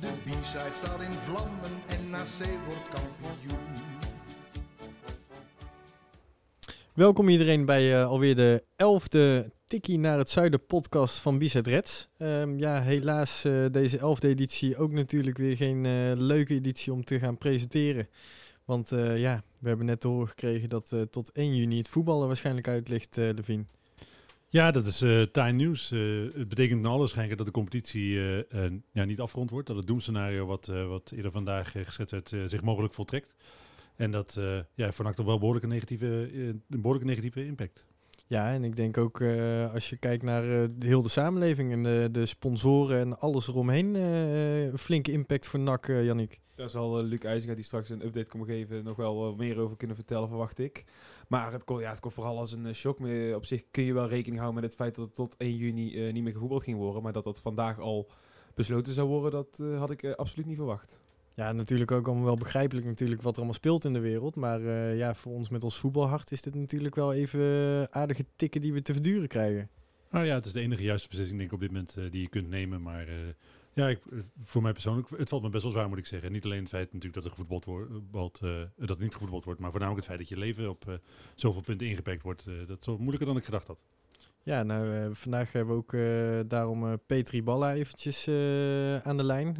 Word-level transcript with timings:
De 0.00 0.06
B-side 0.06 0.70
staat 0.72 1.00
in 1.00 1.10
vlammen 1.10 1.70
en 1.86 2.10
NAC 2.10 2.48
wordt 2.66 2.88
kampioen. 2.88 3.58
Welkom 6.94 7.28
iedereen 7.28 7.64
bij 7.64 7.94
eh, 7.94 8.06
alweer 8.06 8.34
de 8.34 8.64
elfde 8.76 9.52
Tikkie 9.66 9.98
naar 9.98 10.18
het 10.18 10.30
Zuiden 10.30 10.66
podcast 10.66 11.18
van 11.18 11.38
Bizet 11.38 11.66
Reds. 11.66 12.08
Ehm, 12.18 12.58
ja, 12.58 12.82
helaas 12.82 13.44
uh, 13.44 13.66
deze 13.70 13.98
elfde 13.98 14.28
editie 14.28 14.76
ook 14.76 14.92
natuurlijk 14.92 15.38
weer 15.38 15.56
geen 15.56 15.84
uh, 15.84 16.12
leuke 16.14 16.54
editie 16.54 16.92
om 16.92 17.04
te 17.04 17.18
gaan 17.18 17.38
presenteren. 17.38 18.08
Want 18.64 18.88
ja, 19.14 19.42
we 19.58 19.68
hebben 19.68 19.86
net 19.86 20.00
te 20.00 20.08
horen 20.08 20.28
gekregen 20.28 20.68
dat 20.68 20.94
tot 21.10 21.32
1 21.32 21.54
juni 21.54 21.78
het 21.78 21.88
voetballen 21.88 22.26
waarschijnlijk 22.26 22.68
uit 22.68 22.88
ligt, 22.88 23.16
Levine. 23.16 23.64
Ja, 24.50 24.70
dat 24.70 24.86
is 24.86 25.02
uh, 25.02 25.22
time 25.22 25.52
nieuws. 25.52 25.92
Uh, 25.92 26.34
het 26.34 26.48
betekent 26.48 26.80
nou 26.80 26.98
waarschijnlijk 26.98 27.36
dat 27.36 27.46
de 27.46 27.52
competitie 27.52 28.10
uh, 28.10 28.70
ja, 28.92 29.04
niet 29.04 29.20
afgerond 29.20 29.50
wordt. 29.50 29.66
Dat 29.66 29.76
het 29.76 29.86
doemscenario 29.86 30.46
wat, 30.46 30.66
wat 30.66 31.12
eerder 31.16 31.32
vandaag 31.32 31.72
gezet 31.72 32.10
werd 32.10 32.28
zich 32.28 32.62
mogelijk 32.62 32.94
voltrekt. 32.94 33.34
En 33.96 34.10
dat 34.10 34.40
ja, 34.74 34.92
voor 34.92 35.14
toch 35.14 35.26
wel 35.26 35.38
behoorlijk 35.38 35.64
een 35.64 35.70
negatieve, 35.70 36.06
een 36.34 36.62
behoorlijk 36.66 37.04
negatieve 37.04 37.44
impact. 37.44 37.86
Ja, 38.28 38.52
en 38.52 38.64
ik 38.64 38.76
denk 38.76 38.98
ook 38.98 39.20
uh, 39.20 39.74
als 39.74 39.90
je 39.90 39.96
kijkt 39.96 40.22
naar 40.22 40.44
uh, 40.44 40.68
heel 40.78 41.02
de 41.02 41.08
samenleving 41.08 41.72
en 41.72 41.82
de, 41.82 42.08
de 42.12 42.26
sponsoren 42.26 42.98
en 42.98 43.18
alles 43.18 43.48
eromheen, 43.48 43.94
uh, 43.94 44.64
een 44.64 44.78
flinke 44.78 45.12
impact 45.12 45.46
voor 45.46 45.60
NAC, 45.60 45.86
Jannik. 45.86 46.40
Daar 46.54 46.68
zal 46.68 47.02
Luc 47.02 47.20
IJzinga, 47.20 47.54
die 47.54 47.64
straks 47.64 47.88
een 47.88 48.04
update 48.04 48.28
komen 48.28 48.46
geven, 48.46 48.84
nog 48.84 48.96
wel 48.96 49.34
meer 49.34 49.58
over 49.58 49.76
kunnen 49.76 49.96
vertellen, 49.96 50.28
verwacht 50.28 50.58
ik. 50.58 50.84
Maar 51.28 51.52
het, 51.52 51.64
ja, 51.66 51.90
het 51.90 52.00
komt 52.00 52.14
vooral 52.14 52.38
als 52.38 52.52
een 52.52 52.74
shock. 52.74 52.98
Op 53.34 53.44
zich 53.44 53.64
kun 53.70 53.82
je 53.82 53.94
wel 53.94 54.08
rekening 54.08 54.40
houden 54.40 54.60
met 54.60 54.70
het 54.70 54.80
feit 54.80 54.94
dat 54.94 55.04
het 55.04 55.14
tot 55.14 55.36
1 55.36 55.56
juni 55.56 56.12
niet 56.12 56.22
meer 56.22 56.32
gevoetbald 56.32 56.62
ging 56.62 56.78
worden. 56.78 57.02
Maar 57.02 57.12
dat 57.12 57.24
dat 57.24 57.40
vandaag 57.40 57.78
al 57.78 58.10
besloten 58.54 58.92
zou 58.92 59.08
worden, 59.08 59.30
dat 59.30 59.78
had 59.78 59.90
ik 59.90 60.04
absoluut 60.04 60.46
niet 60.46 60.56
verwacht. 60.56 61.00
Ja, 61.38 61.52
natuurlijk 61.52 61.90
ook 61.90 62.06
allemaal 62.06 62.24
wel 62.24 62.36
begrijpelijk 62.36 62.86
natuurlijk 62.86 63.22
wat 63.22 63.32
er 63.32 63.36
allemaal 63.36 63.54
speelt 63.54 63.84
in 63.84 63.92
de 63.92 64.00
wereld. 64.00 64.36
Maar 64.36 64.60
uh, 64.60 64.96
ja, 64.96 65.14
voor 65.14 65.32
ons 65.32 65.48
met 65.48 65.64
ons 65.64 65.78
voetbalhart 65.78 66.32
is 66.32 66.42
dit 66.42 66.54
natuurlijk 66.54 66.94
wel 66.94 67.12
even 67.12 67.86
aardige 67.92 68.24
tikken 68.36 68.60
die 68.60 68.72
we 68.72 68.82
te 68.82 68.92
verduren 68.92 69.28
krijgen. 69.28 69.68
Nou 70.10 70.26
ja, 70.26 70.34
het 70.34 70.46
is 70.46 70.52
de 70.52 70.60
enige 70.60 70.82
juiste 70.82 71.08
beslissing 71.08 71.38
denk 71.38 71.50
ik 71.50 71.56
op 71.56 71.62
dit 71.62 71.72
moment 71.72 71.96
uh, 71.98 72.10
die 72.10 72.20
je 72.20 72.28
kunt 72.28 72.48
nemen. 72.48 72.82
Maar 72.82 73.08
uh, 73.08 73.14
ja, 73.78 73.88
ik, 73.88 73.98
voor 74.42 74.62
mij 74.62 74.72
persoonlijk, 74.72 75.08
het 75.16 75.28
valt 75.28 75.42
me 75.42 75.48
best 75.48 75.62
wel 75.62 75.72
zwaar 75.72 75.88
moet 75.88 75.98
ik 75.98 76.06
zeggen. 76.06 76.32
Niet 76.32 76.44
alleen 76.44 76.60
het 76.60 76.68
feit 76.68 76.92
natuurlijk 76.92 77.14
dat 77.14 77.24
er 77.24 77.30
gevoetbald 77.30 77.64
wordt, 78.10 78.40
dat 78.76 78.88
het 78.88 78.98
niet 78.98 79.12
gevoetbald 79.12 79.44
wordt, 79.44 79.60
maar 79.60 79.70
voornamelijk 79.70 80.06
het 80.06 80.14
feit 80.14 80.28
dat 80.28 80.38
je 80.38 80.44
leven 80.44 80.70
op 80.70 81.00
zoveel 81.34 81.62
punten 81.62 81.86
ingeperkt 81.86 82.22
wordt. 82.22 82.44
dat 82.66 82.78
is 82.78 82.84
zo 82.84 82.96
moeilijker 82.96 83.26
dan 83.26 83.36
ik 83.36 83.44
gedacht 83.44 83.66
had. 83.66 83.78
Ja, 84.42 84.62
nou, 84.62 85.14
vandaag 85.14 85.52
hebben 85.52 85.74
we 85.74 85.80
ook 85.80 85.92
daarom 86.48 86.98
Petri 87.06 87.42
Balla 87.42 87.74
eventjes 87.74 88.28
aan 89.02 89.16
de 89.16 89.24
lijn 89.24 89.56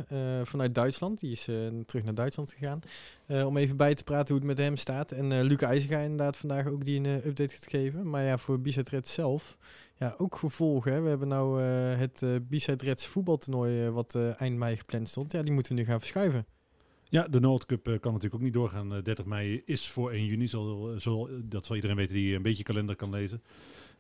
vanuit 0.47 0.75
Duitsland. 0.75 1.21
Die 1.21 1.31
is 1.31 1.49
terug 1.87 2.05
naar 2.05 2.15
Duitsland 2.15 2.53
gegaan. 2.53 2.81
om 3.47 3.57
even 3.57 3.77
bij 3.77 3.95
te 3.95 4.05
praten 4.05 4.29
hoe 4.29 4.37
het 4.37 4.57
met 4.57 4.67
hem 4.67 4.77
staat. 4.77 5.13
En 5.13 5.43
Luc 5.43 5.59
IJzega 5.59 5.99
inderdaad 5.99 6.37
vandaag 6.37 6.67
ook 6.67 6.85
die 6.85 6.99
een 6.99 7.27
update 7.27 7.55
gaat 7.55 7.67
geven. 7.69 8.11
Maar 8.11 8.23
ja, 8.23 8.39
voor 8.39 8.61
Bizet 8.61 9.09
zelf, 9.09 9.59
ja, 9.99 10.15
ook 10.19 10.37
gevolgen. 10.37 10.93
Hè. 10.93 11.01
We 11.01 11.09
hebben 11.09 11.29
nou 11.29 11.61
het 11.63 12.23
uh, 12.23 12.77
Reds 12.77 13.07
voetbaltoernooi 13.07 13.91
wat 13.91 14.15
eind 14.15 14.57
mei 14.57 14.77
gepland 14.77 15.09
stond. 15.09 15.33
Ja, 15.33 15.43
die 15.43 15.53
moeten 15.53 15.75
we 15.75 15.81
nu 15.81 15.87
gaan 15.87 15.99
verschuiven. 15.99 16.47
Ja, 17.05 17.29
de 17.29 17.41
Noord 17.41 17.67
Cup 17.67 17.85
kan 17.85 18.13
natuurlijk 18.13 18.35
ook 18.35 18.41
niet 18.41 18.53
doorgaan. 18.53 18.89
30 19.03 19.25
mei 19.25 19.63
is 19.65 19.91
voor 19.91 20.11
1 20.11 20.25
juni, 20.25 20.49
zal, 20.49 20.95
zal, 20.97 21.29
dat 21.45 21.67
zal 21.67 21.75
iedereen 21.75 21.97
weten 21.97 22.15
die 22.15 22.35
een 22.35 22.43
beetje 22.43 22.63
kalender 22.63 22.97
kan 22.97 23.11
lezen. 23.11 23.43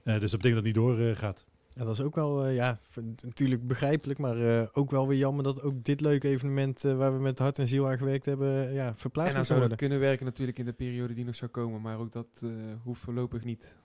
Uh, 0.09 0.21
dus 0.21 0.31
dat 0.31 0.41
betekent 0.41 0.65
dat 0.65 0.65
het 0.65 0.65
niet 0.65 1.06
doorgaat. 1.06 1.45
Uh, 1.49 1.55
ja, 1.75 1.84
dat 1.84 1.95
is 1.95 2.01
ook 2.01 2.15
wel, 2.15 2.47
uh, 2.47 2.55
ja, 2.55 2.81
natuurlijk 3.25 3.67
begrijpelijk, 3.67 4.19
maar 4.19 4.69
ook 4.72 4.91
wel 4.91 5.09
weer 5.09 5.19
jammer 5.19 5.45
dat 5.45 5.62
ook 5.62 5.84
dit 5.84 6.01
leuke 6.01 6.28
evenement 6.28 6.83
waar 6.83 7.12
we 7.12 7.21
met 7.21 7.39
hart 7.39 7.59
en 7.59 7.67
ziel 7.67 7.89
aan 7.89 7.99
gewerkt 7.99 8.25
hebben, 8.25 8.72
ja, 8.72 8.95
verplaatst 8.97 9.37
moet 9.37 9.49
worden. 9.49 9.77
kunnen 9.77 10.01
werken 10.01 10.25
natuurlijk 10.25 10.59
in 10.59 10.65
de 10.65 10.72
periode 10.72 11.15
die 11.15 11.25
nog 11.25 11.34
zou 11.34 11.51
komen, 11.51 11.81
maar 11.81 11.99
ook 11.99 12.12
dat 12.12 12.43
hoeft 12.83 13.01
voorlopig 13.01 13.45
niet. 13.45 13.77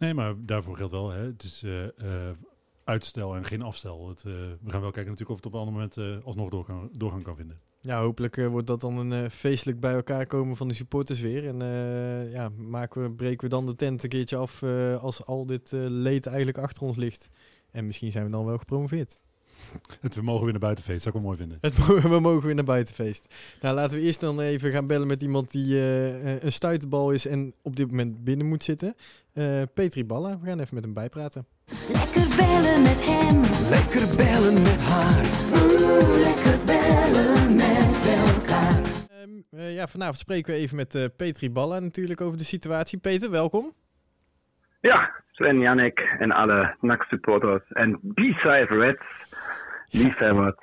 Nee, 0.00 0.14
maar 0.14 0.34
daarvoor 0.38 0.76
geldt 0.76 0.92
wel, 0.92 1.10
hè, 1.10 1.26
het 1.26 1.42
is 1.42 1.64
uitstel 2.84 3.36
en 3.36 3.44
geen 3.44 3.62
afstel. 3.62 4.08
Het, 4.08 4.22
we 4.22 4.58
gaan 4.66 4.80
wel 4.80 4.90
kijken 4.90 5.10
natuurlijk 5.12 5.30
of 5.30 5.36
het 5.36 5.46
op 5.46 5.52
een 5.52 5.58
ander 5.58 5.74
moment 5.74 6.24
alsnog 6.24 6.50
doorgaan, 6.50 6.88
doorgaan 6.92 7.22
kan 7.22 7.36
vinden. 7.36 7.60
Ja, 7.80 8.00
hopelijk 8.00 8.36
wordt 8.36 8.66
dat 8.66 8.80
dan 8.80 8.96
een 8.96 9.30
feestelijk 9.30 9.80
bij 9.80 9.94
elkaar 9.94 10.26
komen 10.26 10.56
van 10.56 10.68
de 10.68 10.74
supporters 10.74 11.20
weer. 11.20 11.46
En 11.46 11.58
ja, 12.30 12.48
maken 12.48 13.02
we, 13.02 13.10
breken 13.10 13.44
we 13.44 13.48
dan 13.48 13.66
de 13.66 13.76
tent 13.76 14.02
een 14.02 14.08
keertje 14.08 14.36
af 14.36 14.62
als 15.00 15.24
al 15.24 15.46
dit 15.46 15.70
leed 15.72 16.26
eigenlijk 16.26 16.58
achter 16.58 16.82
ons 16.82 16.96
ligt. 16.96 17.30
En 17.70 17.86
misschien 17.86 18.12
zijn 18.12 18.24
we 18.24 18.30
dan 18.30 18.44
wel 18.44 18.58
gepromoveerd. 18.58 19.22
Het 20.00 20.14
we 20.20 20.22
mogen 20.22 20.42
weer 20.42 20.52
naar 20.52 20.60
buitenfeest, 20.60 21.02
zou 21.02 21.16
ik 21.16 21.20
wel 21.20 21.30
mooi 21.30 21.40
vinden. 21.40 21.58
Het, 21.60 21.86
we 22.14 22.20
mogen 22.20 22.46
weer 22.46 22.54
naar 22.54 22.64
buitenfeest. 22.64 23.34
Nou, 23.60 23.74
laten 23.74 23.98
we 23.98 24.04
eerst 24.04 24.20
dan 24.20 24.40
even 24.40 24.72
gaan 24.72 24.86
bellen 24.86 25.06
met 25.06 25.22
iemand 25.22 25.50
die 25.50 25.78
een 25.78 26.52
stuiterbal 26.52 27.10
is 27.10 27.26
en 27.26 27.54
op 27.62 27.76
dit 27.76 27.90
moment 27.90 28.24
binnen 28.24 28.46
moet 28.46 28.62
zitten. 28.62 28.94
Petri 29.74 30.04
Balla, 30.04 30.38
we 30.38 30.46
gaan 30.46 30.60
even 30.60 30.74
met 30.74 30.84
hem 30.84 30.94
bijpraten. 30.94 31.46
Lekker 31.92 32.36
bellen 32.36 32.82
met 32.82 33.00
hem. 33.04 33.40
Lekker 33.68 34.16
bellen 34.16 34.62
met 34.62 34.82
haar. 34.82 35.24
Oeh, 35.62 36.18
lekker 36.26 36.58
bellen 36.66 37.54
met 37.54 38.06
elkaar. 38.34 38.82
Um, 39.22 39.42
uh, 39.50 39.74
ja, 39.74 39.86
vanavond 39.86 40.18
spreken 40.18 40.54
we 40.54 40.60
even 40.60 40.76
met 40.76 40.94
uh, 40.94 41.04
Petri 41.16 41.50
Balla 41.50 41.78
natuurlijk 41.78 42.20
over 42.20 42.38
de 42.38 42.44
situatie. 42.44 42.98
Peter, 42.98 43.30
welkom. 43.30 43.72
Ja, 44.80 45.10
Sven, 45.40 45.58
Jannik 45.58 45.98
en 46.18 46.30
alle 46.30 46.76
NAC-supporters 46.80 47.62
en 47.68 48.00
B-Side 48.14 48.66
Reds, 48.68 49.04
liefhebbers. 49.90 50.56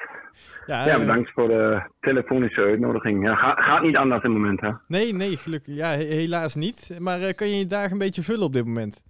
Ja, 0.68 0.86
ja, 0.86 1.00
bedankt 1.00 1.32
voor 1.32 1.48
de 1.48 1.82
telefonische 2.00 2.62
uitnodiging. 2.62 3.24
Ja, 3.24 3.36
ga, 3.36 3.54
gaat 3.56 3.82
niet 3.82 3.96
anders 3.96 4.24
in 4.24 4.30
het 4.30 4.40
moment, 4.40 4.62
hè? 4.62 4.72
Nee, 4.88 5.14
nee, 5.14 5.38
gelukkig. 5.38 5.76
Ja, 5.76 5.90
helaas 5.90 6.56
niet. 6.56 6.98
Maar 7.00 7.20
uh, 7.20 7.30
kan 7.36 7.48
je 7.48 7.58
je 7.58 7.66
dagen 7.66 7.92
een 7.92 7.98
beetje 7.98 8.24
vullen 8.24 8.46
op 8.46 8.54
dit 8.54 8.66
moment? 8.66 9.04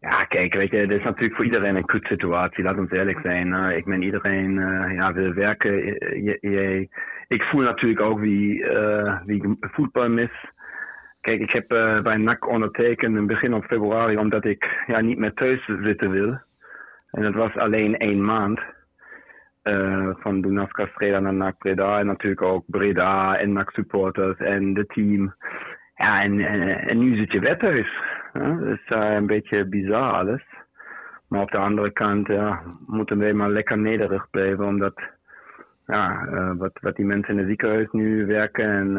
Ja, 0.00 0.24
kijk, 0.24 0.54
weet 0.54 0.70
je, 0.70 0.86
dit 0.86 0.98
is 0.98 1.04
natuurlijk 1.04 1.34
voor 1.34 1.44
iedereen 1.44 1.76
een 1.76 1.84
kut 1.84 2.06
situatie, 2.06 2.64
laat 2.64 2.78
ons 2.78 2.90
eerlijk 2.90 3.20
zijn. 3.22 3.48
Uh, 3.48 3.76
ik 3.76 3.84
ben 3.84 4.02
iedereen 4.02 4.50
uh, 4.50 4.94
ja, 4.94 5.12
wil 5.12 5.32
werken. 5.32 5.84
Je, 6.24 6.38
je, 6.40 6.88
ik 7.28 7.42
voel 7.42 7.62
natuurlijk 7.62 8.00
ook 8.00 8.20
wie, 8.20 8.64
wie 9.24 9.56
voetbal 9.60 10.08
mis. 10.08 10.30
Kijk, 11.20 11.40
ik 11.40 11.50
heb 11.50 11.68
bij 12.02 12.16
NAC 12.16 12.48
ondertekend 12.48 13.16
in 13.16 13.26
begin 13.26 13.50
van 13.50 13.62
februari 13.62 14.16
omdat 14.16 14.44
ik 14.44 14.84
ja, 14.86 15.00
niet 15.00 15.18
meer 15.18 15.34
thuis 15.34 15.70
zitten 15.82 16.10
wil. 16.10 16.38
En 17.10 17.22
dat 17.22 17.34
was 17.34 17.56
alleen 17.56 17.96
één 17.96 18.24
maand. 18.24 18.60
van 20.18 20.40
Dunas 20.40 20.70
Castreda 20.70 21.20
naar 21.20 21.34
NAC 21.34 21.58
Breda 21.58 21.98
en 21.98 22.06
natuurlijk 22.06 22.42
ook 22.42 22.64
Breda 22.66 23.36
en 23.36 23.52
NAC 23.52 23.70
supporters 23.70 24.38
en 24.38 24.74
de 24.74 24.86
team. 24.86 25.34
Ja, 25.94 26.22
en, 26.22 26.98
nu 26.98 27.16
zit 27.16 27.32
je 27.32 27.40
weer 27.40 27.58
thuis. 27.58 28.02
Dat 28.32 28.60
is 28.62 28.90
uh, 28.90 29.12
een 29.12 29.26
beetje 29.26 29.64
bizar 29.64 30.12
alles. 30.12 30.42
Maar 31.28 31.40
op 31.40 31.50
de 31.50 31.58
andere 31.58 31.90
kant 31.90 32.26
ja, 32.26 32.62
moeten 32.86 33.18
we 33.18 33.32
maar 33.32 33.50
lekker 33.50 33.78
nederig 33.78 34.30
blijven, 34.30 34.64
omdat 34.64 35.00
ja, 35.86 36.26
uh, 36.26 36.52
wat, 36.56 36.78
wat 36.80 36.96
die 36.96 37.04
mensen 37.04 37.32
in 37.32 37.38
het 37.38 37.48
ziekenhuis 37.48 37.90
nu 37.90 38.26
werken, 38.26 38.64
en 38.64 38.92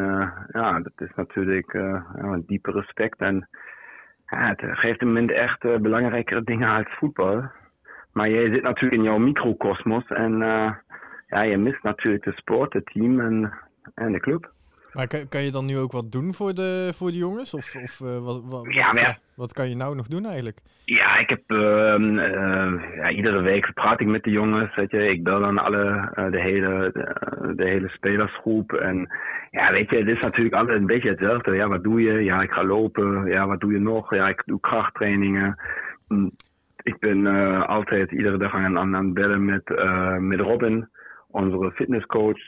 ja, 0.52 0.80
dat 0.80 0.92
is 0.96 1.14
natuurlijk 1.14 1.74
een 2.14 2.44
diepe 2.46 2.70
respect. 2.70 3.18
En 3.18 3.48
het 4.24 4.60
geeft 4.60 5.00
een 5.00 5.06
moment 5.06 5.30
echt 5.30 5.60
belangrijkere 5.60 6.42
dingen 6.42 6.68
als 6.68 6.96
voetbal. 6.98 7.42
Maar 8.12 8.30
jij 8.30 8.50
zit 8.52 8.62
natuurlijk 8.62 9.02
in 9.02 9.08
jouw 9.08 9.18
microcosmos 9.18 10.06
en 10.06 10.38
ja, 11.28 11.42
je 11.42 11.56
mist 11.56 11.82
natuurlijk 11.82 12.24
de 12.24 12.32
sport, 12.32 12.72
het 12.72 12.86
team 12.86 13.20
en, 13.20 13.52
en 13.94 14.12
de 14.12 14.20
club. 14.20 14.52
Maar 14.92 15.06
kan, 15.06 15.28
kan 15.28 15.42
je 15.42 15.50
dan 15.50 15.66
nu 15.66 15.78
ook 15.78 15.92
wat 15.92 16.12
doen 16.12 16.34
voor 16.34 16.54
de, 16.54 16.92
voor 16.94 17.10
de 17.10 17.16
jongens? 17.16 17.54
Of, 17.54 17.76
of 17.82 18.00
uh, 18.00 18.18
wat, 18.18 18.42
wat, 18.44 18.74
ja, 18.74 18.86
wat, 18.86 18.98
ja. 18.98 19.18
wat, 19.34 19.52
kan 19.52 19.68
je 19.68 19.76
nou 19.76 19.96
nog 19.96 20.06
doen 20.06 20.26
eigenlijk? 20.26 20.58
Ja, 20.84 21.18
ik 21.18 21.28
heb 21.28 21.42
uh, 21.46 21.58
uh, 21.98 22.72
ja, 22.96 23.10
iedere 23.10 23.40
week 23.40 23.74
praat 23.74 24.00
ik 24.00 24.06
met 24.06 24.24
de 24.24 24.30
jongens. 24.30 24.74
Weet 24.74 24.90
je. 24.90 25.08
Ik 25.08 25.24
bel 25.24 25.40
dan 25.40 25.58
alle, 25.58 26.10
de, 26.30 26.40
hele, 26.40 26.90
de, 26.92 27.54
de, 27.56 27.64
hele 27.64 27.88
spelersgroep. 27.88 28.72
En 28.72 29.08
ja, 29.50 29.72
weet 29.72 29.90
je, 29.90 29.96
het 29.96 30.12
is 30.12 30.20
natuurlijk 30.20 30.54
altijd 30.54 30.78
een 30.78 30.86
beetje 30.86 31.10
hetzelfde. 31.10 31.54
Ja, 31.54 31.68
wat 31.68 31.82
doe 31.82 32.02
je? 32.02 32.12
Ja, 32.12 32.40
ik 32.40 32.50
ga 32.50 32.64
lopen. 32.64 33.26
Ja, 33.26 33.46
wat 33.46 33.60
doe 33.60 33.72
je 33.72 33.80
nog? 33.80 34.14
Ja, 34.14 34.28
ik 34.28 34.42
doe 34.46 34.60
krachttrainingen. 34.60 35.56
Ik 36.90 36.98
ben 36.98 37.26
altijd 37.66 38.10
iedere 38.10 38.38
dag 38.38 38.54
aan, 38.54 38.78
aan, 38.78 38.94
het 38.94 39.14
bellen 39.14 39.44
met, 39.44 39.68
met 40.18 40.40
Robin, 40.40 40.88
onze 41.28 41.70
fitnesscoach. 41.74 42.38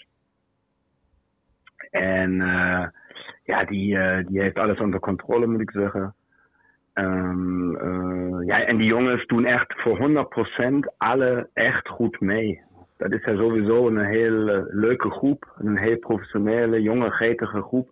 En 1.90 2.40
eh, 2.40 2.86
ja, 3.44 3.64
die, 3.64 3.98
eh, 3.98 4.26
die 4.26 4.40
heeft 4.40 4.58
alles 4.58 4.80
onder 4.80 5.00
controle, 5.00 5.46
moet 5.46 5.60
ik 5.60 5.70
zeggen. 5.70 6.14
Ehm, 6.92 7.74
eh, 7.74 8.46
ja, 8.46 8.64
en 8.64 8.76
die 8.76 8.86
jongens 8.86 9.26
doen 9.26 9.44
echt 9.44 9.74
voor 9.76 9.96
100% 9.96 10.92
alle 10.96 11.48
echt 11.52 11.88
goed 11.88 12.20
mee. 12.20 12.60
Dat 12.96 13.12
is 13.12 13.24
ja 13.24 13.36
sowieso 13.36 13.86
een 13.86 14.04
heel 14.04 14.48
eh, 14.48 14.62
leuke 14.68 15.10
groep. 15.10 15.52
Een 15.58 15.76
heel 15.76 15.98
professionele, 15.98 16.82
jonge, 16.82 17.10
getige 17.10 17.62
groep. 17.62 17.90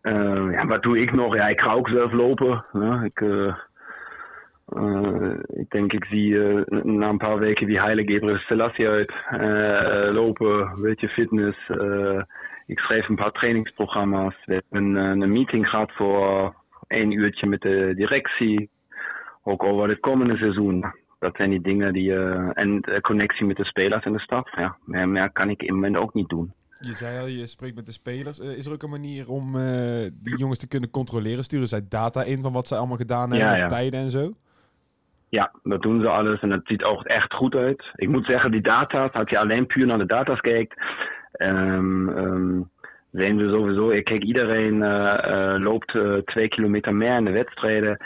Eh, 0.00 0.52
ja, 0.52 0.66
wat 0.66 0.82
doe 0.82 0.98
ik 0.98 1.12
nog? 1.12 1.34
Ja, 1.34 1.48
ik 1.48 1.60
ga 1.60 1.72
ook 1.72 1.88
zelf 1.88 2.12
lopen. 2.12 2.64
Ja, 2.72 3.02
ik, 3.02 3.20
eh, 3.20 3.46
eh, 3.46 3.54
ik 5.46 5.70
denk, 5.70 5.92
ik 5.92 6.04
zie 6.04 6.44
eh, 6.44 6.82
na 6.82 7.08
een 7.08 7.16
paar 7.16 7.38
weken 7.38 7.66
wie 7.66 7.80
Heilige 7.80 8.12
Gabriel 8.12 8.36
Selassie 8.38 8.88
uit. 8.88 9.12
Eh, 9.30 10.06
eh, 10.06 10.14
lopen, 10.14 10.72
beetje 10.82 11.08
fitness. 11.08 11.68
eh, 11.68 12.22
ik 12.66 12.78
schrijf 12.78 13.08
een 13.08 13.16
paar 13.16 13.32
trainingsprogramma's. 13.32 14.34
We 14.44 14.52
hebben 14.68 14.94
een, 14.94 15.32
meeting 15.32 15.68
gehad 15.68 15.92
voor 15.92 16.54
één 16.86 17.10
uurtje 17.10 17.46
met 17.46 17.60
de 17.60 17.92
directie. 17.96 18.70
Ook 19.42 19.62
over 19.62 19.88
het 19.88 20.00
komende 20.00 20.36
seizoen. 20.36 20.84
Dat 21.18 21.36
zijn 21.36 21.50
die 21.50 21.60
dingen 21.60 21.92
die. 21.92 22.14
eh, 22.14 22.50
en 22.52 22.80
de 22.80 23.00
connectie 23.00 23.46
met 23.46 23.56
de 23.56 23.64
spelers 23.64 24.04
en 24.04 24.12
de 24.12 24.20
staf. 24.20 24.56
Ja, 24.56 24.76
meer, 24.84 25.08
meer 25.08 25.30
kan 25.32 25.50
ik 25.50 25.60
in 25.60 25.66
het 25.66 25.74
moment 25.74 25.96
ook 25.96 26.14
niet 26.14 26.28
doen. 26.28 26.52
Je 26.80 26.94
zei 26.94 27.18
al, 27.20 27.26
je 27.26 27.46
spreekt 27.46 27.74
met 27.76 27.86
de 27.86 27.92
spelers. 27.92 28.40
Eh, 28.40 28.56
is 28.56 28.66
er 28.66 28.72
ook 28.72 28.82
een 28.82 28.90
manier 28.90 29.28
om 29.30 29.56
eh, 29.56 30.10
die 30.22 30.36
jongens 30.36 30.58
te 30.58 30.68
kunnen 30.68 30.90
controleren? 30.90 31.44
Sturen 31.44 31.68
zij 31.68 31.80
data 31.88 32.22
in 32.22 32.42
van 32.42 32.52
wat 32.52 32.66
zij 32.66 32.78
allemaal 32.78 32.96
gedaan 32.96 33.30
hebben, 33.30 33.56
ja. 33.58 33.66
tijden 33.66 34.00
en 34.00 34.10
zo? 34.10 34.32
Ja, 35.38 35.50
dat 35.62 35.82
doen 35.82 36.00
ze 36.00 36.08
alles 36.08 36.40
en 36.40 36.48
dat 36.48 36.60
ziet 36.64 36.82
ook 36.84 37.04
echt 37.04 37.34
goed 37.34 37.54
uit. 37.54 37.90
Ik 37.94 38.08
moet 38.08 38.26
zeggen, 38.26 38.50
die 38.50 38.60
data's, 38.60 39.12
als 39.12 39.30
je 39.30 39.38
alleen 39.38 39.66
puur 39.66 39.86
naar 39.86 39.98
de 39.98 40.06
data's 40.06 40.40
kijkt, 40.40 40.74
ehm, 41.32 42.08
ehm, 42.08 42.60
zijn 43.10 43.36
we 43.36 43.48
sowieso, 43.48 43.90
ik 43.90 44.04
kijk, 44.04 44.22
iedereen 44.22 44.82
eh, 44.82 45.54
loopt 45.58 45.94
eh, 45.94 46.16
twee 46.16 46.48
kilometer 46.48 46.94
meer 46.94 47.16
in 47.16 47.24
de 47.24 47.30
wedstrijden. 47.30 47.96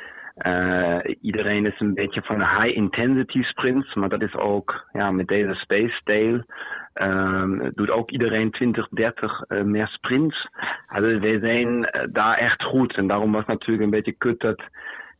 Iedereen 1.20 1.66
is 1.66 1.80
een 1.80 1.94
beetje 1.94 2.22
van 2.22 2.40
high 2.40 2.76
intensity 2.76 3.42
sprints, 3.42 3.94
maar 3.94 4.08
dat 4.08 4.22
is 4.22 4.34
ook 4.34 4.86
ja, 4.92 5.10
met 5.10 5.26
deze 5.26 5.54
space 5.54 5.94
style. 5.94 6.46
ehm, 6.92 7.70
doet 7.74 7.90
ook 7.90 8.10
iedereen 8.10 8.50
20, 8.50 8.88
30 8.88 9.42
eh, 9.42 9.62
meer 9.62 9.86
sprints. 9.88 10.48
Also 10.86 11.18
wij 11.18 11.38
zijn 11.38 11.90
daar 12.12 12.36
echt 12.38 12.62
goed. 12.62 12.96
En 12.96 13.06
daarom 13.06 13.32
was 13.32 13.46
natuurlijk 13.46 13.84
een 13.84 13.90
beetje 13.90 14.16
kut 14.18 14.40
dat, 14.40 14.62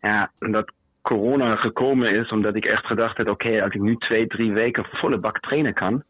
ja, 0.01 0.31
dat 0.39 0.73
corona 1.07 1.57
gekomen 1.57 2.15
is, 2.15 2.31
omdat 2.31 2.55
ik 2.55 2.65
echt 2.65 2.87
gedacht 2.87 3.17
heb, 3.17 3.29
oké, 3.29 3.63
als 3.63 3.75
ik 3.75 3.81
nu 3.81 3.97
twee, 3.97 4.27
drie 4.27 4.53
weken 4.53 4.85
volle 4.85 5.19
bak 5.19 5.41
trainen 5.41 5.75
kan, 5.75 6.03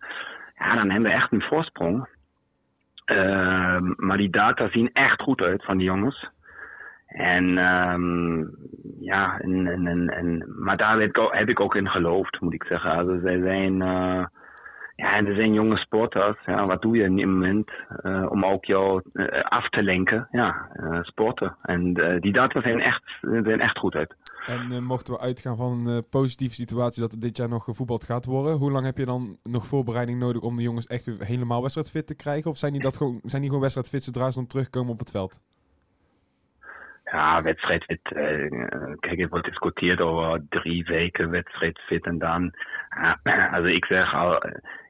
ja, 0.58 0.74
dan 0.74 0.90
hebben 0.90 1.10
we 1.10 1.16
echt 1.16 1.32
een 1.32 1.42
voorsprong. 1.42 2.08
Ehm, 3.04 3.92
maar 3.96 4.16
die 4.16 4.30
data 4.30 4.68
zien 4.70 4.90
echt 4.92 5.22
goed 5.22 5.40
uit 5.40 5.64
van 5.64 5.76
die 5.76 5.86
jongens. 5.86 6.30
En 7.06 7.58
ehm, 7.58 8.44
ja, 9.00 9.40
maar 10.58 10.76
daar 10.76 10.98
heb 11.00 11.48
ik, 11.48 11.60
ook, 11.60 11.74
in 11.74 11.88
geloofd, 11.88 12.40
moet 12.40 12.54
ik 12.54 12.64
zeggen. 12.64 12.90
Also, 12.90 13.18
zij 13.22 13.40
zijn, 13.40 13.82
eh, 13.82 14.24
ja, 14.96 15.24
ze 15.24 15.34
zijn 15.34 15.52
jonge 15.52 15.76
sporters. 15.76 16.38
Ja, 16.46 16.66
wat 16.66 16.82
doe 16.82 16.96
je 16.96 17.02
in 17.02 17.16
dit 17.16 17.26
moment 17.26 17.70
eh, 18.02 18.26
om 18.28 18.44
ook 18.44 18.64
jou 18.64 19.02
eh, 19.12 19.42
af 19.42 19.68
te 19.68 19.82
lenken? 19.82 20.28
Ja, 20.30 20.68
sporten. 21.02 21.56
En 21.62 21.92
die 22.20 22.32
data 22.32 22.60
zijn 22.60 22.80
echt, 22.80 23.02
zijn 23.20 23.60
echt 23.60 23.78
goed 23.78 23.94
uit. 23.94 24.14
En 24.46 24.72
eh, 24.72 24.78
mochten 24.78 25.14
we 25.14 25.20
uitgaan 25.20 25.56
van 25.56 25.72
een 25.72 25.96
eh, 25.96 26.02
positieve 26.10 26.54
situatie 26.54 27.02
dat 27.02 27.12
er 27.12 27.20
dit 27.20 27.36
jaar 27.36 27.48
nog 27.48 27.64
gevoetbald 27.64 28.04
gaat 28.04 28.24
worden, 28.24 28.56
hoe 28.56 28.70
lang 28.70 28.84
heb 28.84 28.96
je 28.98 29.04
dan 29.04 29.38
nog 29.42 29.66
voorbereiding 29.66 30.18
nodig 30.18 30.42
om 30.42 30.56
de 30.56 30.62
jongens 30.62 30.86
echt 30.86 31.10
helemaal 31.18 31.60
wedstrijdfit 31.62 32.06
te 32.06 32.16
krijgen? 32.16 32.50
Of 32.50 32.56
zijn 32.56 32.72
die, 32.72 32.80
dat 32.80 32.96
gewoon, 32.96 33.20
zijn 33.22 33.40
die 33.40 33.50
gewoon 33.50 33.62
wedstrijdfit 33.62 34.02
zodra 34.02 34.30
ze 34.30 34.38
dan 34.38 34.46
terugkomen 34.46 34.92
op 34.92 34.98
het 34.98 35.10
veld? 35.10 35.40
Ja, 37.04 37.42
wedstrijdfit. 37.42 38.00
eh, 38.02 38.94
kijk, 39.00 39.20
er 39.20 39.28
wordt 39.28 39.46
discuteerd 39.46 40.00
over 40.00 40.42
drie 40.48 40.84
weken 40.84 41.30
wedstrijdfit 41.30 42.04
en 42.04 42.18
dan. 42.18 42.54
ja, 42.96 43.20
also 43.54 43.68
ik 43.68 43.84
zeg 43.84 44.14
al, 44.14 44.42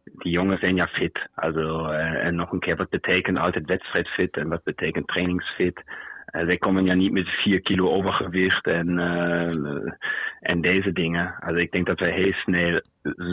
die 0.05 0.33
jongens 0.33 0.61
zijn 0.61 0.77
ja 0.77 0.87
fit. 0.87 1.29
Also, 1.35 1.89
en 1.89 2.35
nog 2.35 2.53
een 2.53 2.61
keer, 2.61 2.77
wat 2.77 2.89
betekent 2.89 3.39
altijd 3.39 3.67
wedstrijdfit 3.67 4.37
en 4.37 4.49
wat 4.49 4.63
betekent 4.63 5.09
trainingsfit? 5.09 5.83
Eh, 6.27 6.45
zij 6.45 6.57
komen 6.57 6.85
ja 6.85 6.95
niet 6.95 7.13
met 7.13 7.29
vier 7.29 7.61
kilo 7.61 7.91
overgewicht 7.91 8.67
en, 8.67 8.99
eh, 8.99 9.93
en 10.41 10.61
deze 10.61 10.93
dingen. 10.93 11.35
Also 11.41 11.59
ik 11.59 11.73
denk 11.73 11.87
dat 11.87 12.01
wij 12.01 12.11
heel 12.11 12.33
snel 12.33 12.81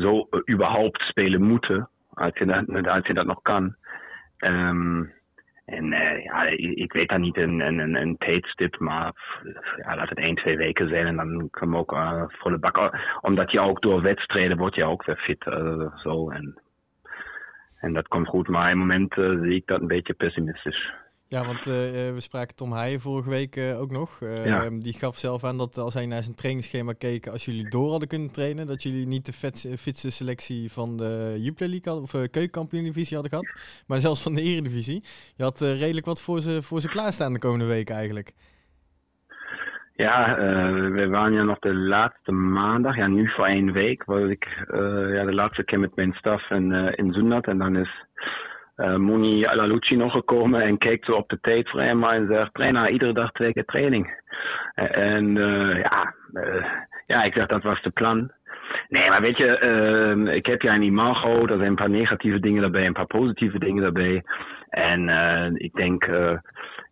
zo 0.01 0.27
eh, 0.29 0.53
überhaupt 0.53 1.01
spelen 1.01 1.41
moeten, 1.41 1.89
als 2.13 2.37
je 2.37 2.45
dat, 2.45 2.87
als 2.87 3.07
je 3.07 3.13
dat 3.13 3.25
nog 3.25 3.41
kan. 3.41 3.75
Ehm, 4.37 5.03
en 5.65 5.87
ja, 6.23 6.45
ik, 6.45 6.93
weet 6.93 7.09
daar 7.09 7.19
niet 7.19 7.37
een, 7.37 7.59
een, 7.59 7.95
een, 7.95 8.17
tijdstip, 8.17 8.79
maar 8.79 9.13
ja, 9.77 9.95
laat 9.95 10.09
het 10.09 10.17
één, 10.17 10.35
twee 10.35 10.57
weken 10.57 10.89
zijn 10.89 11.07
en 11.07 11.15
dan 11.15 11.49
kunnen 11.51 11.75
we 11.75 11.81
ook 11.81 12.31
volle 12.31 12.57
bak. 12.57 12.97
Omdat 13.21 13.51
je 13.51 13.59
ook 13.59 13.81
door 13.81 14.01
wedstrijden 14.01 14.57
wordt 14.57 14.75
je 14.75 14.83
ook 14.83 15.05
weer 15.05 15.17
fit. 15.17 15.45
eh, 15.45 15.95
zo. 15.95 16.29
En, 16.29 16.61
en 17.79 17.93
dat 17.93 18.07
komt 18.07 18.27
goed, 18.27 18.47
maar 18.47 18.71
in 18.71 18.79
het 18.79 18.87
moment 18.87 19.13
zie 19.43 19.55
ik 19.55 19.67
dat 19.67 19.81
een 19.81 19.87
beetje 19.87 20.13
pessimistisch. 20.13 20.93
Ja, 21.33 21.45
want 21.45 21.67
eh, 21.67 22.07
eh, 22.07 22.13
we 22.13 22.21
spraken 22.21 22.55
Tom 22.55 22.73
Heijen 22.73 22.99
vorige 22.99 23.29
week 23.29 23.55
eh, 23.55 23.81
ook 23.81 23.91
nog. 23.91 24.21
Eh, 24.21 24.45
Ja. 24.45 24.69
Die 24.69 24.93
gaf 24.93 25.17
zelf 25.17 25.43
aan 25.43 25.57
dat 25.57 25.77
als 25.77 25.93
hij 25.93 26.05
naar 26.05 26.23
zijn 26.23 26.35
trainingsschema 26.35 26.93
keek, 26.97 27.27
als 27.27 27.45
jullie 27.45 27.69
door 27.69 27.89
hadden 27.89 28.07
kunnen 28.07 28.31
trainen, 28.31 28.67
dat 28.67 28.83
jullie 28.83 29.07
niet 29.07 29.25
de 29.25 29.33
vet, 29.33 29.73
fitste 29.79 30.11
selectie 30.11 30.71
van 30.71 30.97
de 30.97 31.35
Jupiler 31.37 31.69
League 31.69 31.91
hadden, 31.93 32.03
of 32.03 32.29
keukenkampioen-divisie 32.29 33.17
hadden 33.17 33.31
gehad, 33.31 33.83
maar 33.87 33.99
zelfs 33.99 34.23
van 34.23 34.33
de 34.33 34.41
Eredivisie. 34.41 35.03
Je 35.35 35.43
had 35.43 35.59
redelijk 35.61 36.05
wat 36.05 36.21
voor 36.21 36.41
ze, 36.41 36.61
voor 36.61 36.81
ze 36.81 36.89
klaarstaan 36.89 37.33
de 37.33 37.39
komende 37.39 37.65
weken 37.65 37.95
eigenlijk. 37.95 38.31
Ja, 39.95 40.35
we 40.91 41.07
waren 41.07 41.33
ja 41.33 41.43
nog 41.43 41.59
de 41.59 41.73
laatste 41.75 42.31
maandag, 42.31 42.95
ja 42.95 43.07
nu 43.07 43.29
voor 43.29 43.45
één 43.45 43.71
week, 43.71 44.03
was 44.03 44.29
ik 44.29 44.47
ja, 45.17 45.23
de 45.25 45.33
laatste 45.33 45.63
keer 45.63 45.79
met 45.79 45.95
mijn 45.95 46.13
staf 46.13 46.49
in, 46.49 46.71
in 46.95 47.13
Zundert 47.13 47.47
en 47.47 47.57
dan 47.57 47.75
is 47.75 48.05
eh 48.83 48.95
Moni 48.95 49.45
Alalucci 49.45 49.95
nog 49.95 50.11
gekomen 50.11 50.61
en 50.61 50.77
keek 50.77 51.05
zo 51.05 51.11
op 51.11 51.29
de 51.29 51.37
tijd 51.41 51.69
voor 51.69 51.81
hem 51.81 52.03
en 52.03 52.27
zegt, 52.27 52.53
trainer, 52.53 52.89
iedere 52.89 53.13
dag 53.13 53.31
twee 53.31 53.53
keer 53.53 53.65
training. 53.65 54.21
Eh, 54.73 54.97
en 54.97 55.37
eh, 55.37 55.81
ja, 55.81 56.13
ja, 57.07 57.23
ik 57.23 57.33
zeg, 57.33 57.47
dat 57.47 57.63
was 57.63 57.81
de 57.81 57.89
plan. 57.89 58.31
Nee, 58.89 59.09
maar 59.09 59.21
weet 59.21 59.37
je, 59.37 60.31
ik 60.33 60.45
heb 60.45 60.61
ja 60.61 60.73
een 60.73 60.81
imago, 60.81 61.41
er 61.41 61.57
zijn 61.57 61.69
een 61.69 61.75
paar 61.75 61.89
negatieve 61.89 62.39
dingen 62.39 62.61
daarbij, 62.61 62.85
een 62.85 62.93
paar 62.93 63.05
positieve 63.05 63.59
dingen 63.59 63.81
daarbij. 63.81 64.23
En 64.69 65.09
ik 65.55 65.73
denk, 65.73 66.05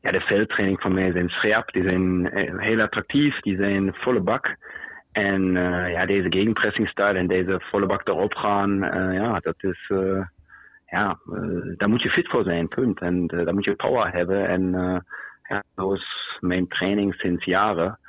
ja, 0.01 0.11
de 0.11 0.19
veldtraining 0.19 0.81
van 0.81 0.93
mij 0.93 1.11
zijn 1.11 1.29
scherp, 1.29 1.71
die 1.71 1.89
zijn 1.89 2.29
heel 2.57 2.81
attractief, 2.81 3.39
die 3.39 3.57
zijn 3.57 3.93
volle 3.93 4.19
bak. 4.19 4.55
En 5.11 5.51
ja, 5.91 6.05
deze 6.05 6.27
gegenpressingstijl 6.29 7.15
en 7.15 7.27
deze 7.27 7.61
volle 7.63 7.85
bak 7.85 8.07
erop 8.07 8.35
gaan, 8.35 8.77
ja, 9.13 9.39
dat 9.39 9.55
is, 9.57 9.89
ja, 10.91 11.19
eh, 11.33 11.77
daar 11.77 11.89
moet 11.89 12.01
je 12.01 12.09
fit 12.09 12.29
voor 12.29 12.43
zijn, 12.43 12.67
punt. 12.67 12.99
En 12.99 13.27
eh, 13.27 13.45
daar 13.45 13.53
moet 13.53 13.63
je 13.63 13.75
power 13.75 14.11
hebben. 14.11 14.47
En 14.47 14.75
eh, 14.75 14.99
ja, 15.43 15.63
zo 15.75 15.93
is 15.93 16.37
mijn 16.39 16.67
training 16.67 17.13
sinds 17.13 17.45
jaren. 17.45 17.99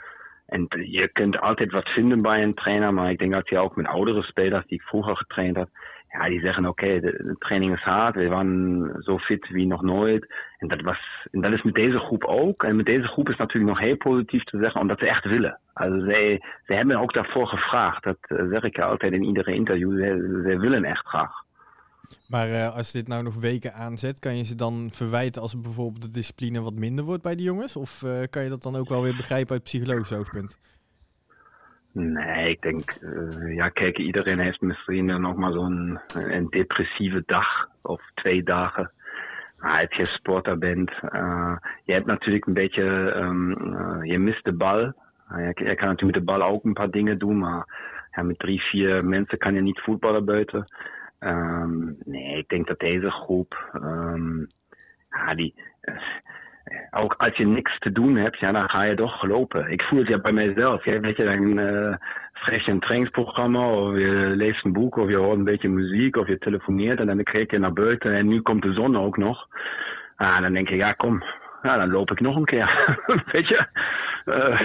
En 0.46 0.66
je 0.68 1.08
kunt 1.12 1.40
altijd 1.40 1.72
wat 1.72 1.88
vinden 1.88 2.22
bij 2.22 2.42
een 2.42 2.54
trainer, 2.54 2.94
maar 2.94 3.10
ik 3.10 3.18
denk 3.18 3.32
dat 3.32 3.48
je 3.48 3.58
ook 3.58 3.76
met 3.76 3.86
oudere 3.86 4.22
spelers 4.22 4.66
die 4.66 4.78
ik 4.78 4.86
vroeger 4.86 5.16
getraind 5.16 5.56
heb, 5.56 5.68
ja, 6.08 6.28
die 6.28 6.40
zeggen 6.40 6.66
oké, 6.66 7.00
de, 7.00 7.22
de 7.24 7.36
training 7.38 7.76
is 7.76 7.82
hard, 7.82 8.14
we 8.14 8.28
waren 8.28 8.96
zo 8.98 9.18
fit 9.18 9.48
wie 9.48 9.66
nog 9.66 9.82
nooit. 9.82 10.34
En 10.58 10.68
dat, 10.68 10.80
was, 10.80 11.26
en 11.30 11.40
dat 11.40 11.52
is 11.52 11.62
met 11.62 11.74
deze 11.74 11.98
groep 11.98 12.24
ook. 12.24 12.62
En 12.64 12.76
met 12.76 12.86
deze 12.86 13.06
groep 13.06 13.28
is 13.28 13.36
natuurlijk 13.36 13.72
nog 13.72 13.80
heel 13.80 13.96
positief 13.96 14.44
te 14.44 14.58
zeggen, 14.58 14.80
omdat 14.80 14.98
ze 14.98 15.08
echt 15.08 15.24
willen. 15.24 15.60
Also 15.72 16.04
zij, 16.04 16.42
zij 16.66 16.76
hebben 16.76 16.96
ook 16.96 17.12
daarvoor 17.12 17.46
gevraagd. 17.46 18.02
Dat 18.02 18.18
zeg 18.26 18.62
ik 18.62 18.78
altijd 18.78 19.12
in 19.12 19.24
iedere 19.24 19.54
interview. 19.54 19.98
Zij, 19.98 20.42
zij 20.42 20.58
willen 20.58 20.84
echt 20.84 21.06
graag. 21.06 21.32
Maar 22.28 22.50
eh, 22.50 22.76
als 22.76 22.92
dit 22.92 23.08
nou 23.08 23.22
nog 23.22 23.34
weken 23.34 23.74
aanzet, 23.74 24.18
kan 24.18 24.36
je 24.36 24.44
ze 24.44 24.54
dan 24.54 24.90
verwijten 24.92 25.42
als 25.42 25.60
bijvoorbeeld 25.60 26.02
de 26.02 26.10
discipline 26.10 26.60
wat 26.60 26.74
minder 26.74 27.04
wordt 27.04 27.22
bij 27.22 27.34
de 27.34 27.42
jongens? 27.42 27.76
Of 27.76 28.02
eh, 28.02 28.22
kan 28.30 28.42
je 28.42 28.48
dat 28.48 28.62
dan 28.62 28.76
ook 28.76 28.88
wel 28.88 29.02
weer 29.02 29.16
begrijpen 29.16 29.52
uit 29.52 29.62
psychologisch 29.62 30.12
oogpunt? 30.12 30.58
Nee, 31.92 32.50
ik 32.50 32.62
denk, 32.62 32.90
eh, 32.90 33.54
ja, 33.54 33.68
kijk, 33.68 33.98
iedereen 33.98 34.38
heeft 34.38 34.60
misschien 34.60 35.20
nog 35.20 35.36
maar 35.36 35.52
zo'n 35.52 36.00
een 36.14 36.46
depressieve 36.50 37.22
dag 37.26 37.68
of 37.82 38.00
twee 38.14 38.42
dagen. 38.42 38.90
Maar 39.58 39.80
als 39.80 39.96
je 39.96 40.06
sporter 40.06 40.58
bent, 40.58 40.90
je 41.84 41.92
hebt 41.92 42.06
natuurlijk 42.06 42.46
een 42.46 42.52
beetje, 42.52 43.10
ehm, 43.10 43.52
eh, 43.52 43.98
je 44.02 44.18
mist 44.18 44.44
de 44.44 44.52
bal. 44.52 44.78
Uh, 44.78 44.92
je, 45.38 45.64
je 45.64 45.74
kan 45.74 45.88
natuurlijk 45.88 46.02
met 46.02 46.14
de 46.14 46.32
bal 46.32 46.42
ook 46.42 46.64
een 46.64 46.72
paar 46.72 46.90
dingen 46.90 47.18
doen, 47.18 47.38
maar 47.38 47.66
ja, 48.14 48.22
met 48.22 48.38
drie, 48.38 48.60
vier 48.60 49.04
mensen 49.04 49.38
kan 49.38 49.54
je 49.54 49.60
niet 49.60 49.80
voetballen 49.80 50.24
buiten. 50.24 50.66
Ehm, 51.22 51.92
nee, 52.04 52.38
ik 52.38 52.48
denk 52.48 52.66
dat 52.66 52.78
deze 52.78 53.10
groep, 53.10 53.70
ehm, 53.72 54.38
ja, 55.10 55.34
die, 55.34 55.54
eh, 55.80 55.94
ook 56.90 57.14
als 57.14 57.36
je 57.36 57.46
niks 57.46 57.78
te 57.78 57.92
doen 57.92 58.16
hebt, 58.16 58.38
ja, 58.38 58.52
dan 58.52 58.68
ga 58.68 58.82
je 58.82 58.94
toch 58.94 59.24
lopen. 59.24 59.70
Ik 59.70 59.82
voel 59.82 59.98
het 59.98 60.08
ja 60.08 60.18
bij 60.18 60.32
mijzelf. 60.32 60.84
Ja, 60.84 61.00
weet 61.00 61.16
je, 61.16 61.24
dan 61.24 61.58
uh, 61.58 61.94
je 62.64 62.70
een 62.70 62.80
trainingsprogramma, 62.80 63.70
of 63.70 63.96
je 63.96 64.32
leest 64.36 64.64
een 64.64 64.72
boek, 64.72 64.96
of 64.96 65.08
je 65.08 65.16
hoort 65.16 65.38
een 65.38 65.44
beetje 65.44 65.68
muziek, 65.68 66.16
of 66.16 66.26
je 66.26 66.38
telefoneert 66.38 67.00
en 67.00 67.06
dan 67.06 67.22
kijk 67.22 67.50
je 67.50 67.58
naar 67.58 67.72
buiten 67.72 68.14
en 68.14 68.28
nu 68.28 68.40
komt 68.40 68.62
de 68.62 68.72
zon 68.72 68.96
ook 68.96 69.16
nog. 69.16 69.48
Ah, 70.16 70.40
dan 70.40 70.52
denk 70.52 70.68
ik, 70.70 70.82
ja, 70.82 70.92
kom. 70.92 71.22
Ja, 71.62 71.76
dan 71.76 71.90
loop 71.90 72.10
ik 72.10 72.20
nog 72.20 72.36
een 72.36 72.44
keer. 72.44 72.96
Weet 73.32 73.48
je? 73.48 73.66
Eh, 74.24 74.60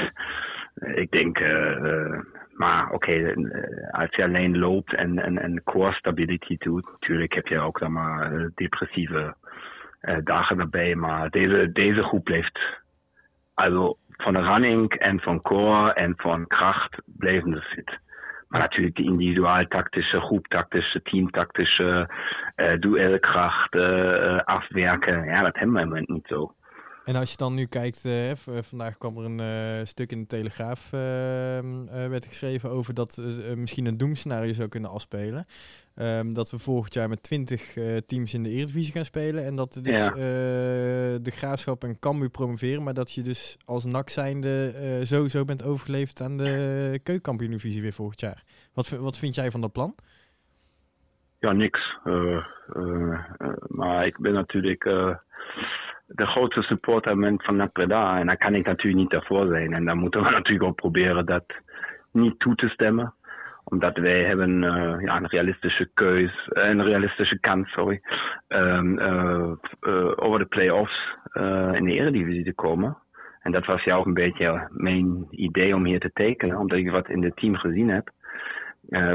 ik 0.96 1.12
denk, 1.12 1.40
eh, 1.40 1.92
eh, 1.92 2.20
maar 2.58 2.90
oké, 2.92 3.12
eh, 3.12 4.00
als 4.00 4.16
je 4.16 4.24
alleen 4.24 4.58
loopt 4.58 4.94
en, 4.94 5.20
en, 5.20 5.38
en 5.38 5.64
core 5.64 5.94
stability 5.94 6.58
doet, 6.58 6.92
natuurlijk 6.92 7.34
heb 7.34 7.48
je 7.48 7.60
ook 7.60 7.80
dan 7.80 7.92
maar 7.92 8.32
eh, 8.32 8.46
depressieve 8.56 9.36
eh, 10.00 10.18
dagen 10.24 10.60
erbij. 10.60 10.96
Maar 10.96 11.30
deze, 11.30 11.70
deze 11.74 12.04
groep 12.04 12.24
blijft, 12.24 12.60
also 13.54 13.98
van 14.08 14.38
running 14.38 14.94
en 14.94 15.20
van 15.20 15.42
core 15.42 15.94
en 15.94 16.14
van 16.18 16.48
kracht 16.48 17.02
blijven 17.06 17.54
ze 17.54 17.62
fit. 17.62 18.00
Maar 18.48 18.60
natuurlijk 18.60 18.96
die 18.96 19.06
individuaaltaktische, 19.06 20.20
groeptaktische, 20.20 21.02
teamtaktische, 21.02 22.10
eh 22.56 22.80
duelkracht, 22.80 23.76
afwerken, 24.46 25.26
ja, 25.26 25.42
dat 25.42 25.56
hebben 25.56 25.74
we 25.74 25.80
helemaal 25.80 26.04
niet 26.06 26.28
zo. 26.28 26.54
En 27.08 27.16
als 27.16 27.32
je 27.32 27.38
dan 27.38 27.54
nu 27.54 27.66
kijkt, 27.66 28.06
eh, 28.06 28.32
v- 28.36 28.68
vandaag 28.68 28.98
kwam 28.98 29.18
er 29.18 29.24
een 29.26 29.40
eh, 29.40 29.86
stuk 29.86 30.12
in 30.12 30.20
de 30.20 30.28
Telegraaf, 30.28 30.94
ehm, 30.94 31.88
eh, 31.88 32.08
werd 32.08 32.26
geschreven 32.26 32.70
over 32.70 32.94
dat 32.94 33.18
eh, 33.18 33.52
eh, 33.52 33.58
misschien 33.58 33.86
een 33.86 33.98
doemscenario 33.98 34.54
zou 34.54 34.68
kunnen 34.68 34.90
afspelen. 34.90 35.46
Ehm, 35.96 36.30
dat 36.30 36.52
we 36.52 36.60
volgend 36.60 36.94
jaar 36.94 37.10
met 37.10 37.24
20 37.24 37.76
eh, 37.76 37.98
teams 37.98 38.34
in 38.34 38.44
de 38.44 38.50
Eredivisie 38.50 38.92
gaan 38.94 39.06
spelen 39.06 39.46
en 39.46 39.56
dat 39.56 39.80
dus 39.82 39.96
Ja. 39.98 40.10
eh, 40.12 40.16
de 41.22 41.32
Graafschap 41.32 41.84
en 41.84 42.00
Cambuur 42.00 42.30
promoveren, 42.30 42.84
maar 42.84 42.94
dat 42.94 43.12
je 43.14 43.22
dus 43.22 43.58
als 43.66 43.86
NAC 43.86 44.10
zijnde 44.10 44.68
eh, 44.76 45.06
sowieso 45.06 45.46
bent 45.46 45.64
overgeleverd 45.64 46.22
aan 46.22 46.38
de 46.38 47.00
keukenkampioen-divisie 47.04 47.82
weer 47.82 47.94
volgend 47.94 48.20
jaar. 48.22 48.44
Wat, 48.74 48.90
wat 48.90 49.18
vind 49.18 49.36
jij 49.36 49.52
van 49.52 49.62
dat 49.62 49.72
plan? 49.72 49.96
Ja, 51.40 51.52
niks. 51.52 51.98
Eh, 52.04 52.14
eh, 52.74 53.14
eh, 53.38 53.48
maar 53.68 54.06
ik 54.06 54.18
ben 54.20 54.34
natuurlijk 54.34 54.86
eh, 54.86 55.16
de 56.08 56.26
grootste 56.26 56.62
supporter 56.62 57.38
van 57.38 57.56
NAC 57.56 57.72
Breda. 57.72 58.20
En 58.20 58.26
daar 58.26 58.38
kan 58.38 58.56
ik 58.56 58.66
natuurlijk 58.66 59.02
niet 59.02 59.12
daarvoor 59.12 59.48
zijn. 59.48 59.74
En 59.74 59.86
dan 59.86 59.98
moeten 59.98 60.24
we 60.24 60.30
natuurlijk 60.40 60.70
ook 60.70 60.76
proberen 60.76 61.26
dat 61.26 61.46
niet 62.12 62.40
toe 62.40 62.56
te 62.56 62.68
stemmen. 62.68 63.14
Omdat 63.64 63.98
wij 63.98 64.24
hebben 64.24 64.64
eh, 64.64 65.02
ja, 65.02 65.16
een 65.16 65.28
realistische 65.28 65.90
keus, 65.94 66.48
eh, 66.48 66.70
een 66.70 66.84
realistische 66.84 67.40
kans, 67.40 67.72
sorry, 67.72 68.02
ehm, 68.48 68.98
eh, 68.98 69.52
over 70.16 70.40
de 70.40 70.46
play-offs 70.46 71.16
in 71.74 71.86
de 71.86 71.94
Eredivisie 71.94 72.44
te 72.44 72.54
komen. 72.54 72.98
En 73.42 73.52
dat 73.52 73.66
was 73.66 73.84
ja 73.84 73.96
ook 73.96 74.06
een 74.06 74.14
beetje 74.14 74.68
mijn 74.72 75.28
idee 75.30 75.76
om 75.76 75.86
hier 75.86 76.00
te 76.00 76.12
tekenen, 76.14 76.58
omdat 76.58 76.78
ik 76.78 76.92
wat 76.92 77.10
in 77.10 77.24
het 77.24 77.36
team 77.36 77.56
gezien 77.56 77.90
heb. 77.90 78.12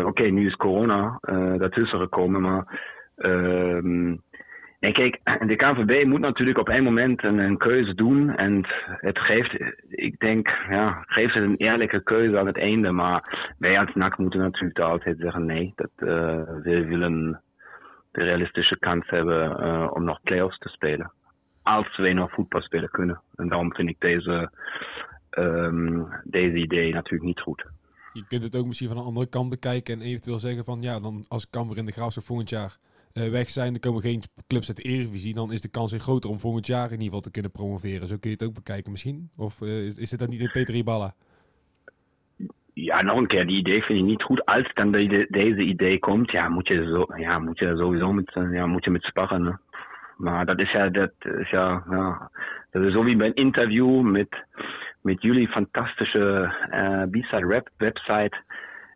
Oké, 0.04 0.22
nu 0.22 0.46
is 0.46 0.56
corona 0.56 1.18
daartussen 1.58 1.98
gekomen, 1.98 2.40
maar. 2.40 2.90
ehm 3.16 4.14
en 4.82 4.92
kijk, 4.92 5.20
de 5.46 5.56
KNVB 5.56 6.06
moet 6.06 6.20
natuurlijk 6.20 6.58
op 6.58 6.68
één 6.68 6.82
moment 6.82 7.24
een, 7.24 7.38
een 7.38 7.58
keuze 7.58 7.94
doen. 7.94 8.36
En 8.36 8.66
het 8.86 9.18
geeft, 9.18 9.56
ik 9.88 10.18
denk, 10.18 10.48
ja, 10.68 11.04
geeft 11.06 11.34
het 11.34 11.44
een 11.44 11.56
eerlijke 11.56 12.02
keuze 12.02 12.38
aan 12.38 12.46
het 12.46 12.58
einde. 12.58 12.90
Maar 12.90 13.52
wij 13.58 13.78
als 13.78 13.94
NAC 13.94 14.18
moeten 14.18 14.40
natuurlijk 14.40 14.78
altijd 14.78 15.18
zeggen 15.18 15.44
nee. 15.44 15.72
Dat, 15.76 15.90
eh, 15.96 16.06
we 16.62 16.84
willen 16.84 17.42
de 18.10 18.22
realistische 18.22 18.78
kans 18.78 19.08
hebben 19.08 19.58
eh, 19.58 19.90
om 19.92 20.04
nog 20.04 20.22
play-offs 20.22 20.58
te 20.58 20.68
spelen. 20.68 21.12
Als 21.62 21.96
we 21.96 22.12
nog 22.12 22.32
voetbal 22.32 22.60
spelen 22.60 22.90
kunnen. 22.90 23.20
En 23.36 23.48
daarom 23.48 23.74
vind 23.74 23.88
ik 23.88 24.00
deze, 24.00 24.50
ehm, 25.30 26.02
deze 26.24 26.56
idee 26.56 26.92
natuurlijk 26.92 27.24
niet 27.24 27.40
goed. 27.40 27.64
Je 28.12 28.24
kunt 28.28 28.42
het 28.42 28.56
ook 28.56 28.66
misschien 28.66 28.88
van 28.88 28.96
een 28.96 29.04
andere 29.04 29.28
kant 29.28 29.50
bekijken 29.50 29.94
en 29.94 30.06
eventueel 30.06 30.38
zeggen 30.38 30.64
van 30.64 30.80
ja, 30.80 31.00
dan 31.00 31.24
als 31.28 31.50
Cambuur 31.50 31.78
in 31.78 31.86
de 31.86 31.92
Graafschap 31.92 32.24
volgend 32.24 32.50
jaar 32.50 32.78
eh, 33.12 33.30
weg 33.30 33.48
zijn, 33.48 33.74
er 33.74 33.80
komen 33.80 34.02
geen 34.02 34.22
clubs 34.46 34.68
uit 34.68 34.76
de 34.76 34.82
Eredivisie, 34.82 35.34
dan 35.34 35.52
is 35.52 35.60
de 35.60 35.70
kans 35.70 35.90
weer 35.90 36.00
groter 36.00 36.30
om 36.30 36.38
volgend 36.38 36.66
jaar 36.66 36.84
in 36.84 36.90
ieder 36.90 37.04
geval 37.04 37.20
te 37.20 37.30
kunnen 37.30 37.50
promoveren. 37.50 38.06
Zo 38.06 38.16
kun 38.20 38.30
je 38.30 38.36
het 38.36 38.46
ook 38.46 38.54
bekijken 38.54 38.90
misschien. 38.90 39.30
Of 39.36 39.62
eh, 39.62 39.86
is, 39.86 40.10
dit 40.10 40.18
dan 40.18 40.28
niet 40.28 40.40
in 40.40 40.50
Peter 40.52 40.74
Iballa? 40.74 41.14
Ja, 42.74 43.02
nog 43.02 43.16
een 43.16 43.26
keer, 43.26 43.46
die 43.46 43.58
idee 43.58 43.82
vind 43.82 43.98
ik 43.98 44.04
niet 44.04 44.22
goed. 44.22 44.44
Als 44.44 44.70
dan 44.74 44.92
de, 44.92 45.26
deze 45.28 45.62
idee 45.62 45.98
komt, 45.98 46.30
ja, 46.30 46.48
moet 46.48 46.68
je, 46.68 46.84
zo, 46.84 47.06
ja, 47.16 47.38
moet 47.38 47.58
je 47.58 47.76
sowieso 47.76 48.12
met, 48.12 48.34
eh, 48.34 48.52
ja, 48.52 48.66
moet 48.66 48.84
je 48.84 48.90
met 48.90 49.02
sparren. 49.02 49.60
Maar 50.16 50.46
dat 50.46 50.60
is 50.60 50.72
ja, 50.72 50.88
dat 50.88 51.12
is 51.20 51.50
ja, 51.50 51.84
ja, 51.90 52.30
dat 52.70 52.82
is 52.82 52.92
zo 52.92 53.04
wie 53.04 53.16
bij 53.16 53.32
interview 53.34 54.00
met, 54.00 54.44
met 55.00 55.22
jullie 55.22 55.48
fantastische 55.48 56.54
eh 56.70 57.02
B-side 57.10 57.46
rap 57.46 57.68
website. 57.76 58.36